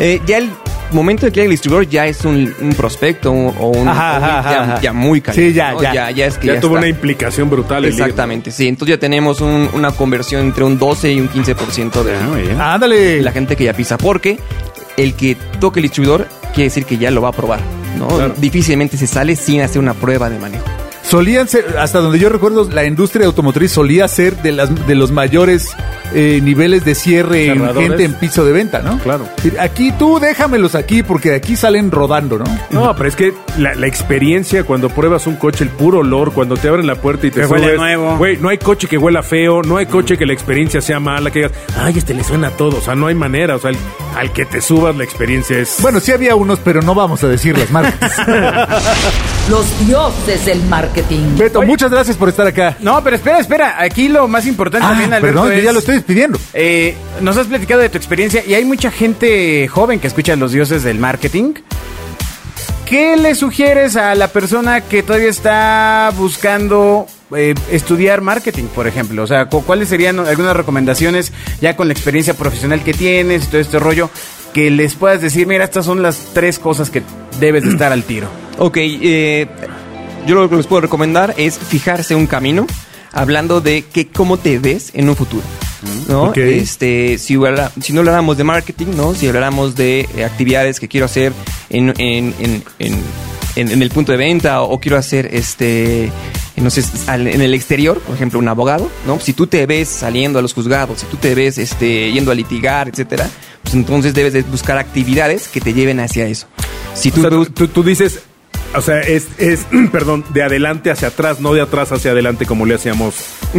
Eh, 0.00 0.20
ya 0.26 0.38
el 0.38 0.50
momento 0.90 1.24
de 1.26 1.30
que 1.30 1.44
el 1.44 1.50
distribuidor 1.50 1.88
ya 1.88 2.06
es 2.08 2.24
un, 2.24 2.52
un 2.60 2.70
prospecto 2.74 3.30
o 3.30 3.68
un, 3.68 3.86
Ajá, 3.86 4.14
o 4.14 4.18
un 4.18 4.24
ajá, 4.24 4.42
ya, 4.50 4.62
ajá. 4.64 4.80
ya 4.80 4.92
muy 4.92 5.20
caliente. 5.20 5.50
Sí, 5.50 5.54
ya, 5.56 5.70
¿no? 5.72 5.80
ya. 5.82 5.94
ya. 5.94 6.10
ya 6.10 6.26
es 6.26 6.36
que 6.36 6.48
ya, 6.48 6.54
ya, 6.54 6.60
tuvo 6.60 6.72
está. 6.74 6.78
una 6.80 6.88
implicación 6.88 7.48
brutal. 7.48 7.84
Exactamente, 7.84 8.50
sí. 8.50 8.66
Entonces 8.66 8.96
ya 8.96 9.00
tenemos 9.00 9.40
un- 9.40 9.70
una 9.72 9.92
conversión 9.92 10.42
entre 10.46 10.64
un 10.64 10.78
12 10.80 11.12
y 11.12 11.20
un 11.20 11.28
15% 11.28 12.02
de, 12.02 12.14
Ah. 12.58 12.74
Ándale. 12.74 13.22
la 13.22 13.30
gente 13.30 13.54
que 13.54 13.62
ya 13.64 13.72
pisa. 13.72 13.96
Porque 13.98 14.36
el 14.96 15.14
que 15.14 15.36
toque 15.60 15.78
el 15.78 15.84
distribuidor 15.84 16.26
quiere 16.52 16.64
decir 16.64 16.84
que 16.86 16.98
ya 16.98 17.12
lo 17.12 17.22
va 17.22 17.28
a 17.28 17.32
probar. 17.32 17.60
¿no? 17.96 18.08
Claro. 18.08 18.34
Difícilmente 18.36 18.96
se 18.96 19.06
sale 19.06 19.36
sin 19.36 19.60
hacer 19.60 19.80
una 19.80 19.94
prueba 19.94 20.28
de 20.28 20.40
manejo. 20.40 20.64
Solían 21.08 21.48
ser, 21.48 21.76
hasta 21.78 22.00
donde 22.00 22.18
yo 22.18 22.28
recuerdo, 22.28 22.68
la 22.70 22.84
industria 22.84 23.26
automotriz 23.26 23.72
solía 23.72 24.08
ser 24.08 24.36
de, 24.42 24.52
las, 24.52 24.86
de 24.86 24.94
los 24.94 25.10
mayores 25.10 25.76
eh, 26.14 26.40
niveles 26.42 26.84
de 26.84 26.94
cierre 26.94 27.46
en 27.46 27.58
Cerradores. 27.58 27.88
gente 27.88 28.04
en 28.04 28.14
piso 28.14 28.44
de 28.44 28.52
venta, 28.52 28.80
¿no? 28.80 28.98
Claro. 29.00 29.28
Aquí 29.60 29.92
tú 29.98 30.18
déjamelos 30.20 30.74
aquí 30.74 31.02
porque 31.02 31.30
de 31.30 31.36
aquí 31.36 31.56
salen 31.56 31.90
rodando, 31.90 32.38
¿no? 32.38 32.44
No, 32.70 32.94
pero 32.96 33.08
es 33.08 33.16
que 33.16 33.34
la, 33.58 33.74
la 33.74 33.86
experiencia 33.86 34.64
cuando 34.64 34.88
pruebas 34.88 35.26
un 35.26 35.36
coche, 35.36 35.64
el 35.64 35.70
puro 35.70 35.98
olor, 35.98 36.32
cuando 36.32 36.56
te 36.56 36.68
abren 36.68 36.86
la 36.86 36.94
puerta 36.94 37.26
y 37.26 37.30
te 37.30 37.40
Que 37.40 37.46
huele 37.46 37.64
subes, 37.66 37.78
nuevo. 37.78 38.16
Güey, 38.16 38.36
no 38.38 38.48
hay 38.48 38.58
coche 38.58 38.86
que 38.88 38.96
huela 38.98 39.22
feo, 39.22 39.62
no 39.62 39.76
hay 39.76 39.86
coche 39.86 40.16
que 40.16 40.24
la 40.26 40.32
experiencia 40.32 40.80
sea 40.80 41.00
mala, 41.00 41.30
que 41.30 41.40
digas, 41.40 41.52
ay, 41.78 41.94
este 41.98 42.14
le 42.14 42.22
suena 42.24 42.48
a 42.48 42.50
todo. 42.50 42.78
O 42.78 42.80
sea, 42.80 42.94
no 42.94 43.06
hay 43.08 43.14
manera. 43.14 43.56
O 43.56 43.58
sea, 43.58 43.70
el- 43.70 43.76
al 44.16 44.32
que 44.32 44.44
te 44.46 44.60
subas, 44.60 44.94
la 44.96 45.02
experiencia 45.04 45.58
es. 45.58 45.76
Bueno, 45.80 45.98
sí 45.98 46.12
había 46.12 46.36
unos, 46.36 46.60
pero 46.60 46.80
no 46.82 46.94
vamos 46.94 47.24
a 47.24 47.28
decir 47.28 47.58
las 47.58 47.70
marcas. 47.70 48.12
Los 49.50 49.86
dioses 49.86 50.46
del 50.46 50.62
marketing. 50.64 51.36
Beto, 51.36 51.60
muchas 51.62 51.90
gracias 51.90 52.16
por 52.16 52.30
estar 52.30 52.46
acá. 52.46 52.76
No, 52.80 53.02
pero 53.04 53.16
espera, 53.16 53.38
espera. 53.40 53.76
Aquí 53.78 54.08
lo 54.08 54.26
más 54.26 54.46
importante 54.46 54.86
Ah, 54.86 54.90
también, 54.90 55.12
Alberto, 55.12 55.42
perdón, 55.42 55.52
yo 55.52 55.58
es- 55.58 55.64
ya 55.64 55.72
lo 55.72 55.78
estoy 55.80 56.00
despidiendo. 56.04 56.38
Eh, 56.52 56.94
nos 57.22 57.36
has 57.38 57.46
platicado 57.46 57.80
de 57.80 57.88
tu 57.88 57.96
experiencia 57.96 58.42
y 58.46 58.54
hay 58.54 58.64
mucha 58.64 58.90
gente 58.90 59.66
joven 59.68 59.98
que 60.00 60.06
escucha 60.06 60.34
a 60.34 60.36
los 60.36 60.52
dioses 60.52 60.82
del 60.82 60.98
marketing. 60.98 61.54
¿Qué 62.84 63.16
le 63.16 63.34
sugieres 63.34 63.96
a 63.96 64.14
la 64.14 64.28
persona 64.28 64.82
que 64.82 65.02
todavía 65.02 65.30
está 65.30 66.12
buscando 66.16 67.06
eh, 67.34 67.54
estudiar 67.72 68.20
marketing, 68.20 68.64
por 68.64 68.86
ejemplo? 68.86 69.22
O 69.22 69.26
sea, 69.26 69.46
cu- 69.46 69.64
¿cuáles 69.64 69.88
serían 69.88 70.18
algunas 70.18 70.54
recomendaciones 70.54 71.32
ya 71.62 71.74
con 71.76 71.88
la 71.88 71.94
experiencia 71.94 72.34
profesional 72.34 72.82
que 72.84 72.92
tienes 72.92 73.44
y 73.44 73.46
todo 73.46 73.60
este 73.62 73.78
rollo 73.78 74.10
que 74.52 74.70
les 74.70 74.94
puedas 74.94 75.22
decir, 75.22 75.46
mira, 75.46 75.64
estas 75.64 75.86
son 75.86 76.02
las 76.02 76.18
tres 76.34 76.58
cosas 76.58 76.90
que 76.90 77.02
debes 77.40 77.64
de 77.64 77.70
estar 77.70 77.90
al 77.90 78.02
tiro? 78.04 78.28
Ok, 78.58 78.76
eh, 78.78 79.46
yo 80.26 80.34
lo 80.34 80.48
que 80.50 80.56
les 80.56 80.66
puedo 80.66 80.82
recomendar 80.82 81.34
es 81.38 81.58
fijarse 81.58 82.14
un 82.14 82.26
camino 82.26 82.66
hablando 83.14 83.60
de 83.60 83.82
que 83.84 84.08
cómo 84.08 84.36
te 84.36 84.58
ves 84.58 84.90
en 84.94 85.08
un 85.08 85.16
futuro. 85.16 85.42
¿no? 86.08 86.32
Este, 86.60 87.18
si, 87.18 87.36
si 87.80 87.92
no 87.92 88.00
habláramos 88.00 88.36
de 88.38 88.44
marketing, 88.44 88.86
¿no? 88.96 89.14
Si 89.14 89.26
habláramos 89.28 89.74
de 89.76 90.08
eh, 90.16 90.24
actividades 90.24 90.80
que 90.80 90.88
quiero 90.88 91.04
hacer 91.06 91.32
en, 91.70 91.92
en, 91.98 92.34
en, 92.38 92.62
en- 93.56 93.82
el 93.82 93.90
punto 93.90 94.10
de 94.12 94.18
venta 94.18 94.62
o, 94.62 94.80
quiero 94.80 94.96
hacer 94.96 95.28
este 95.32 96.10
no 96.56 96.70
sé, 96.70 96.82
en 97.08 97.40
el 97.42 97.52
exterior, 97.52 97.98
por 98.00 98.14
ejemplo, 98.14 98.38
un 98.38 98.48
abogado, 98.48 98.88
¿no? 99.06 99.18
Si 99.20 99.32
tú 99.32 99.46
te 99.46 99.66
ves 99.66 99.88
saliendo 99.88 100.38
a 100.38 100.42
los 100.42 100.54
juzgados, 100.54 101.00
si 101.00 101.06
tú 101.06 101.16
te 101.18 101.34
ves 101.34 101.58
este, 101.58 102.10
yendo 102.12 102.30
a 102.30 102.34
litigar, 102.34 102.88
etcétera, 102.88 103.28
pues 103.62 103.74
entonces 103.74 104.14
debes 104.14 104.32
de 104.32 104.42
buscar 104.42 104.78
actividades 104.78 105.48
que 105.48 105.60
te 105.60 105.72
lleven 105.74 106.00
hacia 106.00 106.26
eso. 106.26 106.46
Si 106.94 107.10
O 107.10 107.14
sea, 107.14 107.28
tú- 107.30 107.68
tú 107.68 107.82
dices, 107.82 108.20
o 108.76 108.80
sea, 108.80 109.00
es, 109.00 109.26
es, 109.38 109.66
perdón, 109.92 110.24
de 110.32 110.42
adelante 110.42 110.90
hacia 110.90 111.08
atrás, 111.08 111.40
no 111.40 111.52
de 111.54 111.60
atrás 111.60 111.92
hacia 111.92 112.10
adelante 112.12 112.46
como 112.46 112.66
le 112.66 112.74
hacíamos 112.74 113.14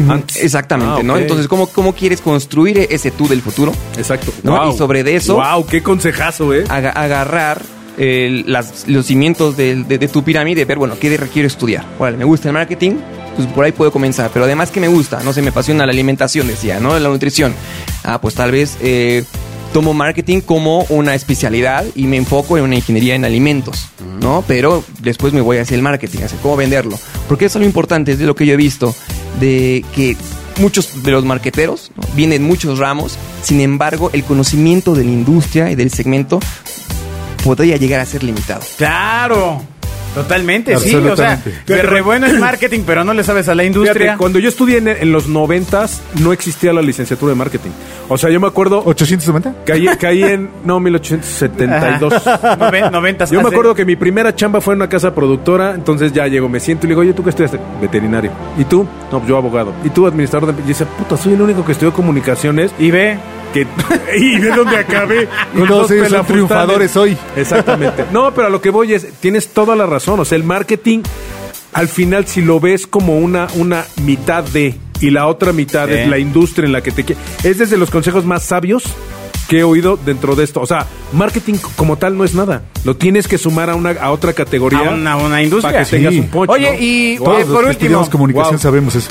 antes. 0.09 0.37
Exactamente, 0.43 1.01
Ah, 1.01 1.03
¿no? 1.03 1.17
Entonces, 1.17 1.47
¿cómo, 1.47 1.67
¿cómo 1.67 1.93
quieres 1.93 2.21
construir 2.21 2.87
ese 2.89 3.11
tú 3.11 3.27
del 3.27 3.41
futuro? 3.41 3.71
Exacto. 3.97 4.31
¿no? 4.43 4.57
Wow. 4.61 4.73
Y 4.73 4.77
sobre 4.77 5.03
de 5.03 5.15
eso- 5.15 5.35
Wow, 5.35 5.65
qué 5.65 5.81
consejazo, 5.83 6.53
¿eh? 6.53 6.63
Aga- 6.69 6.91
agarrar 6.91 7.61
eh, 7.97 8.43
las- 8.45 8.87
los 8.89 9.05
cimientos 9.05 9.55
de, 9.55 9.75
de 9.83 10.07
tu 10.09 10.21
pirámide, 10.23 10.65
ver, 10.65 10.77
bueno, 10.77 10.95
¿qué 10.99 11.15
requiero 11.15 11.47
estudiar? 11.47 11.85
Bueno, 11.97 12.17
me 12.17 12.25
gusta 12.25 12.49
el 12.49 12.53
marketing, 12.53 12.95
pues 13.37 13.47
por 13.47 13.63
ahí 13.63 13.71
puedo 13.71 13.89
comenzar. 13.91 14.29
Pero 14.33 14.43
además, 14.43 14.69
¿qué 14.69 14.81
me 14.81 14.89
gusta? 14.89 15.21
No 15.23 15.31
sé, 15.31 15.41
me 15.41 15.49
apasiona 15.49 15.85
la 15.85 15.93
alimentación, 15.93 16.45
decía, 16.47 16.79
¿no? 16.81 16.99
La 16.99 17.07
nutrición. 17.07 17.53
Ah, 18.03 18.19
pues 18.19 18.35
tal 18.35 18.51
vez 18.51 18.77
eh, 18.81 19.23
tomo 19.75 19.93
marketing 19.93 20.39
como 20.39 20.85
una 20.87 21.15
especialidad 21.15 21.83
y 21.95 22.07
me 22.07 22.15
enfoco 22.15 22.57
en 22.57 22.63
una 22.63 22.75
ingeniería 22.75 23.13
en 23.13 23.25
alimentos, 23.25 23.89
¿no? 24.21 24.41
Pero 24.47 24.85
después 25.01 25.33
me 25.33 25.41
voy 25.41 25.57
hacia 25.57 25.75
el 25.75 25.81
marketing, 25.81 26.19
hacia 26.19 26.39
cómo 26.39 26.55
venderlo. 26.55 26.97
Porque 27.27 27.43
eso 27.43 27.57
es 27.57 27.63
lo 27.63 27.65
importante, 27.65 28.13
es 28.13 28.19
de 28.19 28.25
lo 28.25 28.35
que 28.35 28.45
yo 28.45 28.53
he 28.53 28.55
visto, 28.55 28.95
de 29.41 29.83
que 29.93 30.15
muchos 30.61 31.03
de 31.03 31.11
los 31.11 31.25
marqueteros 31.25 31.91
¿no? 31.97 32.07
vienen 32.15 32.41
muchos 32.41 32.79
ramos, 32.79 33.17
sin 33.41 33.59
embargo, 33.59 34.11
el 34.13 34.23
conocimiento 34.23 34.95
de 34.95 35.03
la 35.03 35.11
industria 35.11 35.69
y 35.69 35.75
del 35.75 35.91
segmento 35.91 36.39
podría 37.43 37.75
llegar 37.75 37.99
a 37.99 38.05
ser 38.05 38.23
limitado. 38.23 38.61
Claro. 38.77 39.61
Totalmente, 40.15 40.75
sí. 40.79 40.95
O 40.95 41.15
sea, 41.15 41.39
de 41.67 41.81
re 41.83 42.01
bueno 42.01 42.25
el 42.25 42.39
marketing, 42.39 42.81
pero 42.87 43.03
no 43.03 43.13
le 43.13 43.23
sabes 43.23 43.47
a 43.49 43.53
la 43.55 43.63
industria. 43.63 43.93
Fíjate, 43.93 44.17
cuando 44.17 44.39
yo 44.39 44.49
estudié 44.49 44.77
en, 44.77 44.87
en 44.87 45.11
los 45.11 45.27
noventas, 45.27 46.01
no 46.21 46.33
existía 46.33 46.73
la 46.73 46.81
licenciatura 46.81 47.31
de 47.33 47.35
marketing. 47.35 47.69
O 48.09 48.17
sea, 48.17 48.29
yo 48.29 48.39
me 48.39 48.47
acuerdo, 48.47 48.83
¿890? 48.85 49.53
caí, 49.65 49.85
caí 49.99 50.23
en, 50.23 50.49
no, 50.63 50.79
1872. 50.79 52.13
Noven- 52.59 52.91
noventas. 52.91 53.29
Yo 53.31 53.41
me 53.41 53.49
acuerdo 53.49 53.75
que 53.75 53.85
mi 53.85 53.95
primera 53.95 54.35
chamba 54.35 54.61
fue 54.61 54.73
en 54.73 54.79
una 54.79 54.89
casa 54.89 55.13
productora, 55.13 55.73
entonces 55.75 56.13
ya 56.13 56.27
llego, 56.27 56.47
me 56.49 56.59
siento 56.59 56.85
y 56.85 56.89
le 56.89 56.91
digo, 56.91 57.01
oye, 57.01 57.13
¿tú 57.13 57.23
qué 57.23 57.29
estudiaste? 57.31 57.59
Veterinario. 57.81 58.31
¿Y 58.57 58.63
tú? 58.65 58.83
No, 59.11 59.19
pues 59.19 59.27
yo 59.29 59.37
abogado. 59.37 59.73
¿Y 59.83 59.89
tú 59.89 60.07
administrador 60.07 60.53
de...? 60.53 60.61
Y 60.63 60.67
dice, 60.67 60.85
puta, 60.85 61.17
soy 61.17 61.33
el 61.33 61.41
único 61.41 61.65
que 61.65 61.73
estudió 61.73 61.93
comunicaciones 61.93 62.71
Y 62.79 62.91
ve. 62.91 63.17
Que... 63.55 63.67
y 64.17 64.37
ve 64.39 64.49
dónde 64.49 64.77
acabé. 64.77 65.27
Pelafustanes. 65.53 66.27
triunfadores 66.27 66.95
hoy. 66.97 67.17
Exactamente. 67.35 68.05
No, 68.11 68.33
pero 68.33 68.47
a 68.47 68.49
lo 68.49 68.61
que 68.61 68.69
voy 68.69 68.93
es, 68.93 69.07
tienes 69.19 69.49
toda 69.49 69.75
la 69.75 69.85
razón. 69.85 70.19
O 70.19 70.25
sea, 70.25 70.35
el 70.35 70.43
marketing, 70.43 70.99
al 71.73 71.87
final, 71.87 72.27
si 72.27 72.41
lo 72.41 72.59
ves 72.59 72.85
como 72.85 73.17
una, 73.17 73.47
una 73.55 73.85
mitad 74.03 74.43
de, 74.43 74.75
y 74.99 75.09
la 75.09 75.27
otra 75.27 75.53
mitad 75.53 75.87
Sí. 75.87 75.93
es 75.93 76.07
la 76.07 76.19
industria 76.19 76.65
en 76.65 76.73
la 76.73 76.81
que 76.81 76.91
te 76.91 77.03
quieres. 77.03 77.23
Es 77.43 77.57
desde 77.57 77.77
los 77.77 77.89
consejos 77.89 78.25
más 78.25 78.43
sabios 78.43 78.83
que 79.47 79.59
he 79.59 79.63
oído 79.63 79.97
dentro 80.03 80.35
de 80.35 80.43
esto. 80.43 80.59
O 80.61 80.65
sea, 80.65 80.87
marketing 81.13 81.55
como 81.75 81.97
tal 81.97 82.17
no 82.17 82.23
es 82.23 82.33
nada. 82.33 82.63
Lo 82.83 82.95
tienes 82.95 83.27
que 83.27 83.37
sumar 83.37 83.69
a 83.69 83.75
una 83.75 83.91
a 83.91 84.11
otra 84.11 84.33
categoría. 84.33 84.79
A 84.89 84.93
una, 84.93 85.15
una 85.17 85.41
industria. 85.41 85.71
Para 85.71 85.85
que 85.85 85.91
tengas 85.91 86.13
un 86.15 86.27
punch, 86.27 86.49
Oye, 86.49 86.71
¿no? 86.71 86.77
y 86.79 87.17
Todos 87.17 87.35
eh, 87.35 87.39
los 87.39 87.47
por 87.47 87.57
último, 87.57 87.71
estudiamos 87.71 88.09
comunicación 88.09 88.55
wow. 88.55 88.59
sabemos 88.59 88.95
eso. 88.95 89.09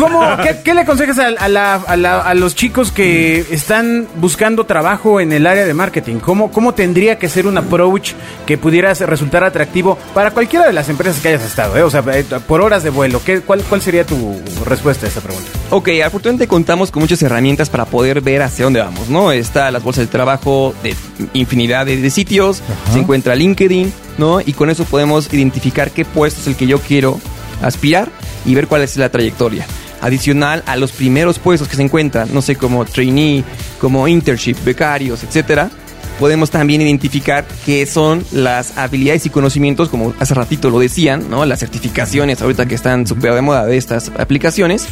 ¿Cómo, 0.00 0.20
qué, 0.42 0.58
qué 0.64 0.74
le 0.74 0.80
aconsejas 0.80 1.18
a, 1.18 1.26
a 1.28 1.48
la- 1.48 1.74
a 1.74 1.96
la- 1.96 2.20
a 2.20 2.34
los 2.34 2.54
chicos 2.54 2.90
que 2.92 3.44
están 3.50 4.06
buscando 4.16 4.64
trabajo 4.64 5.20
en 5.20 5.32
el 5.32 5.46
área 5.46 5.64
de 5.64 5.74
marketing? 5.74 6.16
¿Cómo, 6.16 6.50
¿Cómo 6.50 6.74
tendría 6.74 7.18
que 7.18 7.28
ser 7.28 7.46
un 7.46 7.58
approach 7.58 8.12
que 8.46 8.58
pudiera 8.58 8.92
resultar 8.94 9.44
atractivo 9.44 9.98
para 10.14 10.30
cualquiera 10.32 10.66
de 10.66 10.72
las 10.72 10.88
empresas 10.88 11.20
que 11.20 11.28
hayas 11.28 11.42
estado? 11.42 11.76
eh? 11.76 11.82
O 11.82 11.90
sea, 11.90 12.02
eh, 12.12 12.24
por 12.46 12.60
horas 12.60 12.82
de 12.82 12.90
vuelo. 12.90 13.20
¿qué, 13.24 13.40
cuál, 13.40 13.62
¿Cuál 13.62 13.82
sería 13.82 14.04
tu 14.04 14.40
respuesta 14.66 15.06
a 15.06 15.08
esa 15.08 15.20
pregunta? 15.20 15.48
Ok, 15.70 15.88
afortunadamente 16.04 16.48
contamos 16.48 16.90
con 16.90 17.02
muchas 17.02 17.22
herramientas 17.22 17.68
para 17.70 17.84
poder 17.84 18.20
ver 18.20 18.42
hacia 18.42 18.64
dónde 18.64 18.80
vamos, 18.80 19.08
¿no? 19.08 19.30
Está 19.32 19.70
las 19.70 19.82
bolsas 19.82 20.06
de 20.06 20.10
trabajo 20.10 20.74
de 20.82 20.94
infinidad 21.34 21.86
de, 21.86 21.96
de 21.98 22.10
sitios, 22.10 22.62
Ajá. 22.62 22.92
se 22.94 22.98
encuentra 23.00 23.34
LinkedIn, 23.34 23.92
¿no? 24.18 24.40
Y 24.40 24.52
con 24.54 24.70
eso 24.70 24.84
podemos 24.84 25.32
identificar 25.32 25.90
qué 25.90 26.04
puesto 26.04 26.40
es 26.40 26.46
el 26.46 26.56
que 26.56 26.66
yo 26.66 26.80
quiero 26.80 27.20
aspirar 27.62 28.08
y 28.46 28.54
ver 28.54 28.66
cuál 28.68 28.82
es 28.82 28.96
la 28.96 29.08
trayectoria. 29.10 29.66
Adicional 30.00 30.62
a 30.66 30.76
los 30.76 30.92
primeros 30.92 31.38
puestos 31.38 31.68
que 31.68 31.76
se 31.76 31.82
encuentran, 31.82 32.28
no 32.32 32.42
sé, 32.42 32.56
como 32.56 32.84
trainee, 32.84 33.44
como 33.80 34.06
internship, 34.08 34.56
becarios, 34.64 35.22
etcétera, 35.24 35.70
podemos 36.18 36.50
también 36.50 36.80
identificar 36.82 37.46
qué 37.66 37.86
son 37.86 38.24
las 38.32 38.76
habilidades 38.78 39.26
y 39.26 39.30
conocimientos, 39.30 39.88
como 39.88 40.12
hace 40.18 40.34
ratito 40.34 40.70
lo 40.70 40.78
decían, 40.78 41.28
¿no? 41.30 41.44
Las 41.46 41.60
certificaciones 41.60 42.40
ahorita 42.42 42.66
que 42.66 42.74
están 42.74 43.06
súper 43.06 43.34
de 43.34 43.40
moda 43.42 43.64
de 43.66 43.76
estas 43.76 44.10
aplicaciones, 44.18 44.86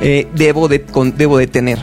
eh, 0.00 0.26
debo, 0.34 0.68
de, 0.68 0.82
con- 0.82 1.16
debo 1.16 1.38
de 1.38 1.46
tener. 1.46 1.78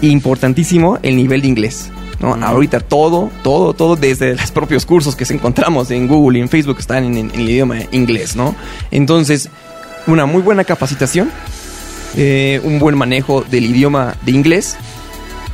Importantísimo 0.00 0.98
el 1.02 1.16
nivel 1.16 1.42
de 1.42 1.48
inglés. 1.48 1.90
¿no? 2.20 2.34
Ahorita 2.34 2.80
todo, 2.80 3.30
todo, 3.42 3.72
todo, 3.74 3.96
desde 3.96 4.34
los 4.36 4.50
propios 4.52 4.86
cursos 4.86 5.16
que 5.16 5.24
se 5.24 5.34
encontramos 5.34 5.90
en 5.90 6.06
Google 6.06 6.38
y 6.38 6.42
en 6.42 6.48
Facebook 6.48 6.76
están 6.78 7.04
en, 7.04 7.16
en 7.16 7.30
el 7.34 7.48
idioma 7.48 7.76
inglés, 7.90 8.36
¿no? 8.36 8.54
Entonces, 8.92 9.48
una 10.06 10.24
muy 10.26 10.40
buena 10.42 10.62
capacitación, 10.64 11.30
eh, 12.16 12.60
un 12.64 12.78
buen 12.78 12.96
manejo 12.96 13.44
del 13.50 13.64
idioma 13.66 14.14
de 14.22 14.32
inglés 14.32 14.76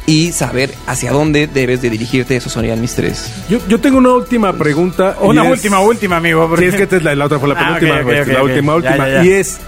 y 0.06 0.32
saber 0.32 0.72
hacia 0.86 1.12
dónde 1.12 1.46
debes 1.46 1.82
de 1.82 1.90
dirigirte. 1.90 2.36
Esos 2.36 2.52
serían 2.52 2.80
mis 2.80 2.94
tres. 2.94 3.30
Yo, 3.50 3.58
yo 3.68 3.78
tengo 3.80 3.98
una 3.98 4.10
última 4.14 4.52
pregunta. 4.54 5.16
Una 5.20 5.44
es- 5.44 5.50
última, 5.50 5.80
última, 5.80 6.16
amigo. 6.16 6.50
Sí, 6.58 6.64
es 6.64 6.74
que 6.76 6.84
esta 6.84 6.96
es 6.96 7.02
la, 7.02 7.14
la 7.14 7.26
otra 7.26 7.38
fue 7.38 7.48
la 7.50 7.54
Ah, 7.56 7.76
penúltima, 7.78 8.02
pues, 8.02 8.28
la 8.28 8.42
última, 8.42 8.72
Ya, 8.72 8.76
última. 8.76 9.08
ya, 9.08 9.22
ya. 9.22 9.24
Y 9.24 9.32
es, 9.32 9.58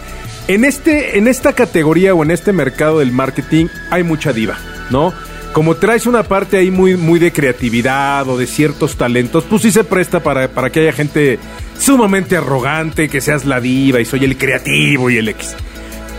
en, 0.49 0.65
este, 0.65 1.19
en 1.19 1.29
esta 1.29 1.53
categoría 1.53 2.15
o 2.15 2.23
en 2.25 2.31
este 2.31 2.53
mercado 2.53 3.01
del 3.01 3.13
marketing 3.13 3.67
hay 3.91 4.03
mucha 4.03 4.33
diva, 4.33 4.57
¿no? 4.91 5.13
Como 5.53 5.75
traes 5.77 6.07
una 6.07 6.23
parte 6.23 6.57
ahí 6.59 6.71
muy, 6.71 6.97
muy 6.97 7.19
de 7.19 7.33
creatividad 7.33 8.27
o 8.29 8.39
de 8.39 8.47
ciertos 8.47 8.97
talentos, 8.97 9.45
pues 9.51 9.63
sí 9.63 9.73
se 9.73 9.83
presta 9.85 10.21
para, 10.21 10.49
para 10.49 10.71
que 10.71 10.81
haya 10.81 10.93
gente 10.93 11.39
sumamente 11.79 12.37
arrogante, 12.37 13.09
que 13.09 13.21
seas 13.21 13.45
la 13.45 13.61
diva 13.61 14.01
y 14.01 14.05
soy 14.05 14.25
el 14.25 14.39
creativo 14.39 15.11
y 15.11 15.17
el 15.19 15.29
X. 15.29 15.57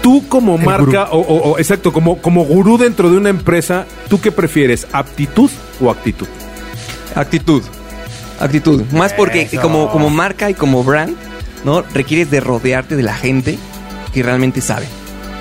Tú 0.01 0.27
como 0.27 0.57
marca, 0.57 1.09
o, 1.11 1.19
o- 1.19 1.51
o- 1.51 1.57
exacto, 1.59 1.93
como, 1.93 2.17
como 2.21 2.43
gurú 2.43 2.77
dentro 2.77 3.09
de 3.11 3.17
una 3.17 3.29
empresa, 3.29 3.85
¿tú 4.09 4.19
qué 4.19 4.31
prefieres? 4.31 4.87
¿Aptitud 4.91 5.49
o 5.79 5.91
actitud? 5.91 6.27
Actitud. 7.15 7.61
Actitud. 8.39 8.81
Más 8.91 9.13
porque 9.13 9.47
como, 9.61 9.91
como 9.91 10.09
marca 10.09 10.49
y 10.49 10.53
como 10.55 10.83
brand, 10.83 11.15
¿no? 11.63 11.81
Requieres 11.93 12.31
de 12.31 12.39
rodearte 12.39 12.95
de 12.95 13.03
la 13.03 13.13
gente 13.13 13.59
que 14.13 14.23
realmente 14.23 14.61
sabe, 14.61 14.87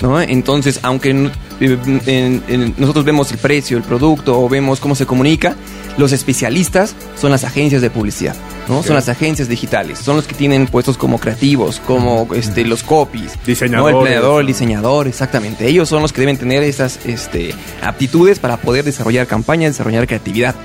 ¿no? 0.01 0.21
Entonces, 0.21 0.79
aunque 0.83 1.13
no- 1.13 1.31
en- 1.61 2.43
en- 2.47 2.73
nosotros 2.77 3.05
vemos 3.05 3.31
el 3.31 3.37
precio, 3.37 3.77
el 3.77 3.83
producto 3.83 4.39
o 4.39 4.49
vemos 4.49 4.79
cómo 4.79 4.95
se 4.95 5.05
comunica, 5.05 5.55
los 5.97 6.11
especialistas 6.11 6.95
son 7.19 7.31
las 7.31 7.43
agencias 7.43 7.81
de 7.81 7.89
publicidad, 7.89 8.35
¿no? 8.67 8.81
Son 8.83 8.95
las 8.95 9.09
agencias 9.09 9.47
digitales, 9.47 9.99
son 9.99 10.15
los 10.15 10.25
que 10.27 10.33
tienen 10.35 10.67
puestos 10.67 10.97
como 10.97 11.19
creativos, 11.19 11.79
como 11.85 12.27
este, 12.33 12.65
los 12.65 12.81
copies, 12.83 13.35
¿no? 13.35 13.41
Diseñadores. 13.45 13.95
el 13.95 14.01
planeador, 14.01 14.41
el 14.41 14.47
diseñador, 14.47 15.07
exactamente. 15.07 15.67
Ellos 15.67 15.87
son 15.89 16.01
los 16.01 16.11
que 16.13 16.21
deben 16.21 16.37
tener 16.37 16.63
esas 16.63 16.99
este, 17.05 17.53
aptitudes 17.81 18.39
para 18.39 18.57
poder 18.57 18.83
desarrollar 18.85 19.27
campañas, 19.27 19.71
desarrollar 19.73 20.07
creatividad. 20.07 20.55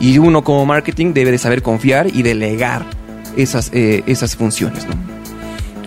Y 0.00 0.18
uno 0.18 0.42
como 0.42 0.66
marketing 0.66 1.12
debe 1.14 1.30
de 1.30 1.38
saber 1.38 1.62
confiar 1.62 2.08
y 2.12 2.22
delegar 2.22 2.84
esas, 3.36 3.70
eh, 3.72 4.02
esas 4.06 4.36
funciones, 4.36 4.84
¿no? 4.86 4.94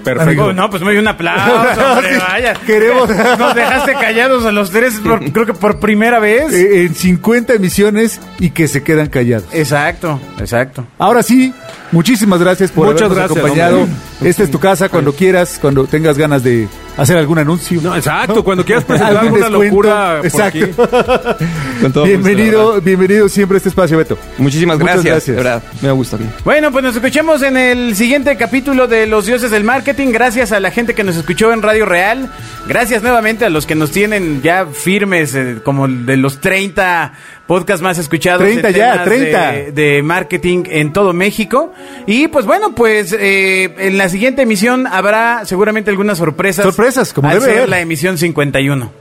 Perfecto. 0.05 0.29
Amigo, 0.43 0.53
no, 0.53 0.69
pues 0.69 0.81
muy 0.83 0.95
un 0.97 1.07
aplauso, 1.07 1.81
hombre, 1.91 2.17
vaya. 2.17 2.53
Queremos- 2.65 3.09
Nos 3.39 3.55
dejaste 3.55 3.93
callados 3.93 4.45
a 4.45 4.51
los 4.53 4.69
tres, 4.71 4.93
por- 5.03 5.19
creo 5.31 5.45
que 5.45 5.53
por 5.53 5.79
primera 5.79 6.19
vez. 6.19 6.53
Eh, 6.53 6.83
en 6.85 6.95
50 6.95 7.53
emisiones 7.55 8.21
y 8.39 8.51
que 8.51 8.67
se 8.69 8.83
quedan 8.83 9.07
callados. 9.07 9.47
Exacto, 9.51 10.19
exacto. 10.39 10.85
Ahora 10.97 11.23
sí, 11.23 11.53
muchísimas 11.91 12.39
gracias 12.39 12.71
por 12.71 12.85
Muchas 12.87 13.03
habernos 13.11 13.17
gracias, 13.17 13.37
acompañado. 13.39 13.81
hombre. 13.81 14.29
Esta 14.29 14.43
es 14.43 14.51
tu 14.51 14.59
casa 14.59 14.87
cuando 14.89 15.13
quieras, 15.13 15.57
cuando 15.61 15.85
tengas 15.85 16.17
ganas 16.17 16.43
de 16.43 16.67
hacer 16.97 17.17
algún 17.17 17.37
anuncio. 17.39 17.81
No, 17.81 17.95
exacto, 17.95 18.43
cuando 18.43 18.63
quieras 18.65 18.83
presentar 18.87 19.17
alguna 19.17 19.47
descuento. 19.47 19.63
locura 19.65 20.15
por 20.17 20.25
Exacto. 20.25 20.59
aquí. 20.63 20.71
Con 21.81 21.91
todo 21.91 22.03
gusto, 22.03 22.03
bienvenido, 22.05 22.67
verdad. 22.69 22.83
bienvenido 22.83 23.29
siempre 23.29 23.55
a 23.55 23.57
este 23.57 23.69
espacio, 23.69 23.97
Beto. 23.97 24.17
Muchísimas 24.37 24.79
Muchas 24.79 25.03
gracias, 25.03 25.13
gracias. 25.13 25.37
de 25.37 25.43
verdad. 25.43 25.63
Me 25.81 25.91
gusta. 25.91 26.17
Bueno, 26.43 26.71
pues 26.71 26.83
nos 26.83 26.95
escuchemos 26.95 27.41
en 27.41 27.57
el 27.57 27.95
siguiente 27.95 28.35
capítulo 28.37 28.87
de 28.87 29.07
Los 29.07 29.25
Dioses 29.25 29.51
del 29.51 29.63
Marketing. 29.63 30.09
Gracias 30.11 30.51
a 30.51 30.59
la 30.59 30.71
gente 30.71 30.93
que 30.95 31.03
nos 31.03 31.15
escuchó 31.15 31.51
en 31.51 31.61
Radio 31.61 31.85
Real. 31.85 32.31
Gracias 32.67 33.03
nuevamente 33.03 33.45
a 33.45 33.49
los 33.49 33.65
que 33.65 33.75
nos 33.75 33.91
tienen 33.91 34.41
ya 34.41 34.65
firmes, 34.65 35.35
eh, 35.35 35.57
como 35.63 35.87
de 35.87 36.17
los 36.17 36.39
30 36.39 37.13
podcasts 37.47 37.81
más 37.81 37.97
escuchados. 37.97 38.41
30 38.41 38.69
en 38.69 38.75
ya, 38.75 38.91
temas 38.91 39.05
30. 39.05 39.51
De, 39.51 39.71
de 39.71 40.03
marketing 40.03 40.63
en 40.67 40.93
todo 40.93 41.13
México. 41.13 41.71
Y 42.05 42.27
pues 42.27 42.45
bueno, 42.45 42.73
pues 42.75 43.15
eh, 43.17 43.73
en 43.77 43.97
la 43.97 44.09
siguiente 44.09 44.41
emisión 44.43 44.87
habrá 44.87 45.45
seguramente 45.45 45.89
algunas 45.89 46.17
sorpresas. 46.17 46.63
Sorpresas, 46.63 47.13
como 47.13 47.27
al 47.29 47.35
debe 47.35 47.45
ser 47.45 47.57
haber. 47.57 47.69
la 47.69 47.79
emisión 47.81 48.17
51. 48.17 48.91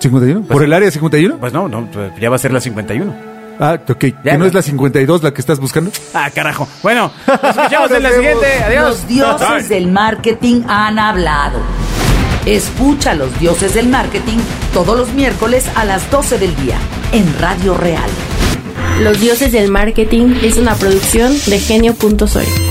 ¿51? 0.00 0.46
¿Por 0.46 0.62
el 0.62 0.72
área 0.72 0.90
51? 0.90 1.38
Pues 1.38 1.52
no, 1.52 1.68
no, 1.68 1.86
pues 1.90 2.12
ya 2.20 2.28
va 2.30 2.36
a 2.36 2.38
ser 2.38 2.52
la 2.52 2.60
51. 2.60 3.14
Ah, 3.58 3.78
ok. 3.88 4.04
Ya, 4.22 4.32
¿Que 4.32 4.38
no 4.38 4.44
es 4.44 4.52
la 4.52 4.60
52 4.60 5.22
la 5.22 5.32
que 5.32 5.40
estás 5.40 5.58
buscando? 5.58 5.90
Ah, 6.12 6.30
carajo. 6.34 6.68
Bueno, 6.82 7.10
nos 7.26 7.42
escuchamos 7.56 7.90
en 7.90 8.02
la 8.02 8.10
siguiente. 8.12 8.46
Adiós. 8.66 8.84
Los 8.88 9.08
dioses 9.08 9.48
Bye. 9.48 9.62
del 9.68 9.88
marketing 9.90 10.62
han 10.68 10.98
hablado. 10.98 11.58
Escucha 12.46 13.10
a 13.10 13.14
los 13.14 13.36
dioses 13.40 13.74
del 13.74 13.88
marketing 13.88 14.38
todos 14.72 14.96
los 14.96 15.12
miércoles 15.12 15.66
a 15.74 15.84
las 15.84 16.08
12 16.12 16.38
del 16.38 16.54
día 16.54 16.78
en 17.10 17.26
Radio 17.40 17.74
Real. 17.74 18.08
Los 19.00 19.20
dioses 19.20 19.50
del 19.50 19.68
marketing 19.68 20.36
es 20.42 20.56
una 20.56 20.76
producción 20.76 21.32
de 21.46 21.58
genio.soy. 21.58 22.65